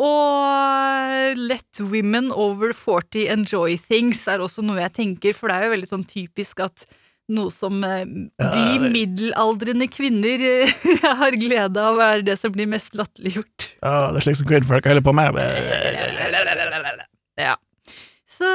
Og 0.00 1.36
Let 1.36 1.82
women 1.82 2.30
over 2.32 2.72
40 2.76 3.28
enjoy 3.34 3.76
things 3.90 4.24
er 4.30 4.42
også 4.42 4.64
noe 4.64 4.80
jeg 4.80 4.96
tenker, 4.96 5.36
for 5.36 5.50
det 5.50 5.58
er 5.58 5.68
jo 5.68 5.74
veldig 5.74 5.90
sånn 5.90 6.08
typisk 6.08 6.62
at 6.64 6.86
noe 7.32 7.52
som 7.54 7.80
eh, 7.86 8.04
vi 8.04 8.90
middelaldrende 8.92 9.88
kvinner 9.92 10.42
eh, 10.46 10.72
har 11.22 11.36
glede 11.40 11.82
av, 11.82 12.00
er 12.04 12.24
det 12.26 12.36
som 12.40 12.52
blir 12.54 12.68
mest 12.70 12.96
latterliggjort. 12.98 13.70
Ja, 13.80 14.10
det 14.12 14.20
er 14.20 14.26
slik 14.26 14.40
som 14.40 14.50
kvinnfolk 14.50 14.88
holder 14.90 15.04
på 15.06 15.14
med. 15.16 15.38
Ja. 17.40 17.54
Så 18.30 18.50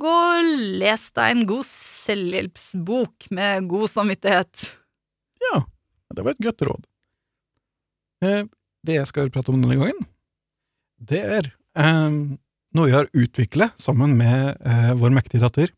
gå 0.00 0.12
og 0.12 0.52
les 0.80 1.08
deg 1.16 1.34
en 1.34 1.42
god 1.48 1.66
selvhjelpsbok 1.68 3.30
med 3.36 3.68
god 3.70 3.90
samvittighet. 3.92 4.68
Ja, 5.50 5.64
det 6.16 6.24
var 6.24 6.36
et 6.36 6.46
godt 6.46 6.64
råd. 6.68 6.86
Eh, 8.24 8.44
det 8.86 8.96
jeg 8.96 9.10
skal 9.10 9.32
prate 9.32 9.52
om 9.52 9.60
denne 9.60 9.76
gangen, 9.80 10.08
det 11.00 11.20
er 11.20 11.52
noe 11.80 12.88
jeg 12.88 12.96
har 12.96 13.08
utviklet 13.16 13.76
sammen 13.80 14.12
med 14.18 14.58
vår 15.00 15.12
mektige 15.16 15.42
datter 15.42 15.70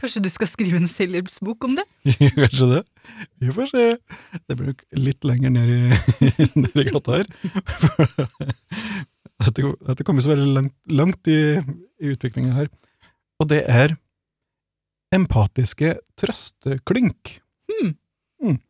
Kanskje 0.00 0.22
du 0.24 0.28
skal 0.32 0.48
skrive 0.50 0.78
en 0.80 0.90
selvhjelpsbok 0.90 1.64
om 1.68 1.76
det? 1.78 1.84
Kanskje 2.38 2.68
det. 2.70 2.82
Vi 3.42 3.52
får 3.54 3.70
se. 3.70 3.86
Det 4.48 4.56
blir 4.56 4.72
nok 4.72 4.84
litt 4.98 5.26
lenger 5.28 5.52
ned 5.54 5.72
i, 5.72 5.80
ned 6.62 6.78
i 6.82 6.86
gata 6.90 7.20
her. 7.20 7.32
Dette, 9.42 9.72
dette 9.82 10.04
kommer 10.06 10.22
så 10.22 10.30
veldig 10.30 10.52
langt, 10.54 10.74
langt 10.86 11.26
i, 11.26 11.58
i 11.98 12.12
utviklinga 12.12 12.52
her. 12.54 12.68
Og 13.42 13.48
det 13.50 13.64
er 13.66 13.96
empatiske 15.12 15.96
trøsteklynk. 16.20 17.32
Hmm. 17.66 17.96
Mm. 18.38 18.60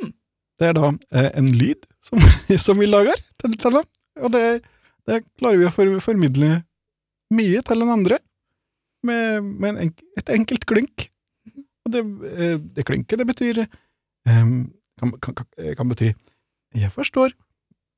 Hmm. 0.00 0.10
Det 0.58 0.66
er 0.66 0.74
da 0.74 0.90
eh, 0.90 1.30
en 1.38 1.52
lyd 1.54 1.86
som, 2.02 2.18
som 2.66 2.82
vi 2.82 2.88
lager 2.90 3.22
til, 3.38 3.54
til 3.60 3.78
og 3.80 4.34
det, 4.34 4.42
det, 5.06 5.22
klarer 5.38 5.60
vi 5.60 5.68
å 5.68 5.72
for, 5.74 5.94
formidle 6.02 6.56
mye 7.34 7.62
til 7.62 7.84
den 7.84 7.94
andre 7.94 8.18
med, 9.06 9.40
med 9.42 9.80
en, 9.80 9.94
et 10.18 10.32
enkelt 10.34 10.66
klynk. 10.68 11.06
Og 11.86 11.92
det, 11.94 12.02
eh, 12.30 12.58
det 12.76 12.86
klynket, 12.86 13.18
det 13.18 13.26
betyr 13.26 13.62
um, 14.28 14.72
kan, 15.00 15.12
kan, 15.22 15.46
kan, 15.76 15.88
bety 15.88 16.12
'jeg 16.74 16.92
forstår, 16.92 17.32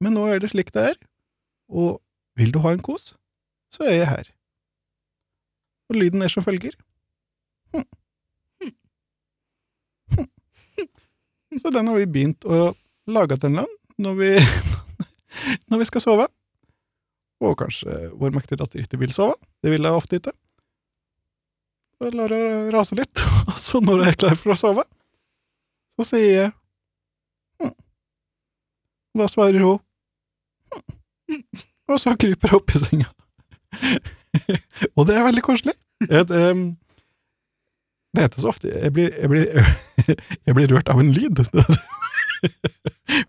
men 0.00 0.14
nå 0.14 0.26
er 0.26 0.38
det 0.38 0.50
slik 0.50 0.72
det 0.72 0.82
er', 0.82 1.00
og 1.68 2.00
'vil 2.36 2.54
du 2.54 2.58
ha 2.58 2.72
en 2.72 2.80
kos, 2.80 3.14
så 3.72 3.84
er 3.84 3.94
jeg 3.94 4.08
her'. 4.08 4.32
Og 5.90 5.96
lyden 5.96 6.22
er 6.22 6.28
som 6.28 6.42
følger. 6.42 6.72
Hm. 7.74 7.84
Hm. 8.62 8.78
Så 11.60 11.70
den 11.70 11.86
har 11.86 11.98
vi 11.98 12.06
begynt 12.06 12.44
å 12.44 12.74
lage 13.06 13.36
til 13.36 13.58
en 13.58 13.66
når 13.98 14.14
vi, 14.14 14.30
når 15.68 15.78
vi 15.78 15.84
skal 15.84 16.00
sove. 16.00 16.26
Og 17.42 17.58
kanskje 17.58 18.12
vår 18.14 18.30
mektige 18.30 18.56
datter 18.62 18.80
ikke 18.80 18.98
vil 19.02 19.12
sove. 19.12 19.34
Det 19.62 19.70
vil 19.70 19.82
jeg 19.82 19.92
ofte 19.92 20.16
ikke. 20.16 20.32
Så 22.02 22.10
lar 22.10 22.28
det 22.28 22.72
rase 22.74 22.96
litt, 22.98 23.20
og 23.50 23.58
så 23.62 23.78
når 23.78 24.00
jeg 24.02 24.12
er 24.12 24.16
klar 24.18 24.38
for 24.38 24.54
å 24.54 24.58
sove, 24.58 24.82
så 25.94 26.06
sier 26.08 26.32
jeg 26.32 26.48
hm. 27.62 27.74
Da 29.20 29.28
svarer 29.30 29.62
hun 29.62 29.78
hm. 31.30 31.44
Og 31.92 32.00
så 32.02 32.16
kryper 32.18 32.50
jeg 32.50 32.58
opp 32.58 32.74
i 32.74 32.80
senga. 32.82 33.06
og 34.96 35.06
det 35.06 35.14
er 35.14 35.26
veldig 35.28 35.44
koselig. 35.46 35.76
Et, 36.08 36.34
um, 36.50 36.64
det 38.16 38.24
heter 38.24 38.42
så 38.42 38.50
ofte 38.50 38.72
jeg 38.72 38.94
blir, 38.96 39.14
jeg, 39.14 39.30
blir, 39.30 39.70
jeg 40.48 40.58
blir, 40.58 40.74
rørt 40.74 40.90
av 40.90 41.02
en 41.02 41.14
lyd. 41.14 41.44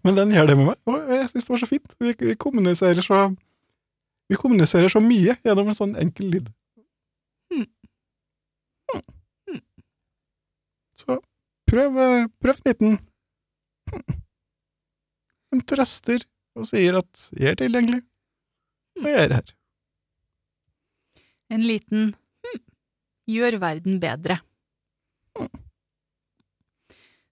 Men 0.08 0.18
den 0.18 0.34
gjør 0.34 0.50
det 0.50 0.58
med 0.58 0.72
meg, 0.72 0.82
og 0.90 1.14
jeg 1.14 1.30
syns 1.30 1.46
det 1.46 1.54
var 1.54 1.62
så 1.62 1.70
fint. 1.70 1.96
Vi, 2.00 2.18
vi, 2.26 2.40
kommuniserer 2.42 3.06
så 3.06 3.28
Vi 4.32 4.40
kommuniserer 4.40 4.90
så 4.90 5.04
mye 5.04 5.38
gjennom 5.44 5.70
en 5.70 5.78
sånn 5.78 5.98
enkel 6.00 6.32
lyd. 6.34 6.50
Så 11.04 11.18
prøv, 11.70 11.98
prøv 12.42 12.56
en 12.56 12.70
liten 12.70 12.98
En 15.54 15.62
trøster 15.70 16.24
og 16.58 16.66
sier 16.70 16.98
at 16.98 17.30
'jeg 17.34 17.52
er 17.52 17.58
tilgjengelig', 17.60 18.06
og 19.02 19.10
jeg 19.10 19.26
er 19.26 19.34
her. 19.34 19.54
En 21.50 21.62
liten 21.62 22.14
hm, 22.46 22.62
gjør 23.30 23.60
verden 23.62 24.00
bedre. 24.02 24.40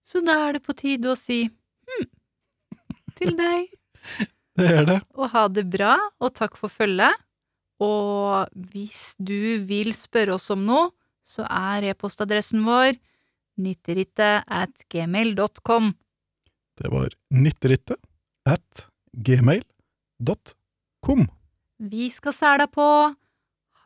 Så 0.04 0.22
da 0.26 0.38
er 0.48 0.58
det 0.58 0.64
på 0.66 0.74
tide 0.78 1.14
å 1.14 1.18
si 1.18 1.46
hm 1.48 2.10
til 3.22 3.36
deg. 3.38 3.70
Det 4.60 4.68
er 4.68 4.84
det. 4.86 4.98
Og 5.16 5.30
ha 5.32 5.46
det 5.48 5.64
bra, 5.72 5.96
og 6.20 6.34
takk 6.36 6.58
for 6.60 6.70
følget. 6.70 7.16
Og 7.82 8.52
hvis 8.74 9.16
du 9.18 9.64
vil 9.66 9.94
spørre 9.96 10.36
oss 10.36 10.52
om 10.54 10.66
noe, 10.68 10.90
så 11.24 11.46
er 11.48 11.92
e-postadressen 11.92 12.64
vår 12.66 12.98
nitterittet 13.62 14.48
at 14.48 14.86
gmail.com. 14.92 15.94
Det 16.82 16.92
var 16.92 17.14
nitterittet 17.34 18.00
at 18.48 18.88
gmail.com. 19.14 21.28
Vi 21.82 22.10
skal 22.14 22.34
sæla 22.34 22.68
på. 22.72 22.88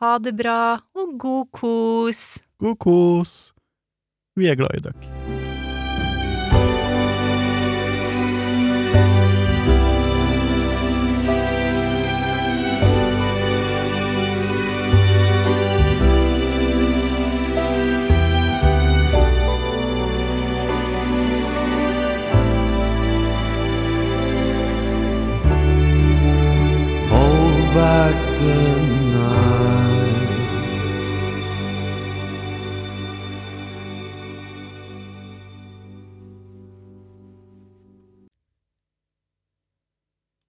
Ha 0.00 0.18
det 0.20 0.34
bra 0.36 0.76
og 0.96 1.16
god 1.18 1.46
kos. 1.56 2.24
God 2.60 2.76
kos. 2.76 3.32
Vi 4.36 4.50
er 4.50 4.58
glad 4.60 4.76
i 4.76 4.84
dere. 4.84 5.25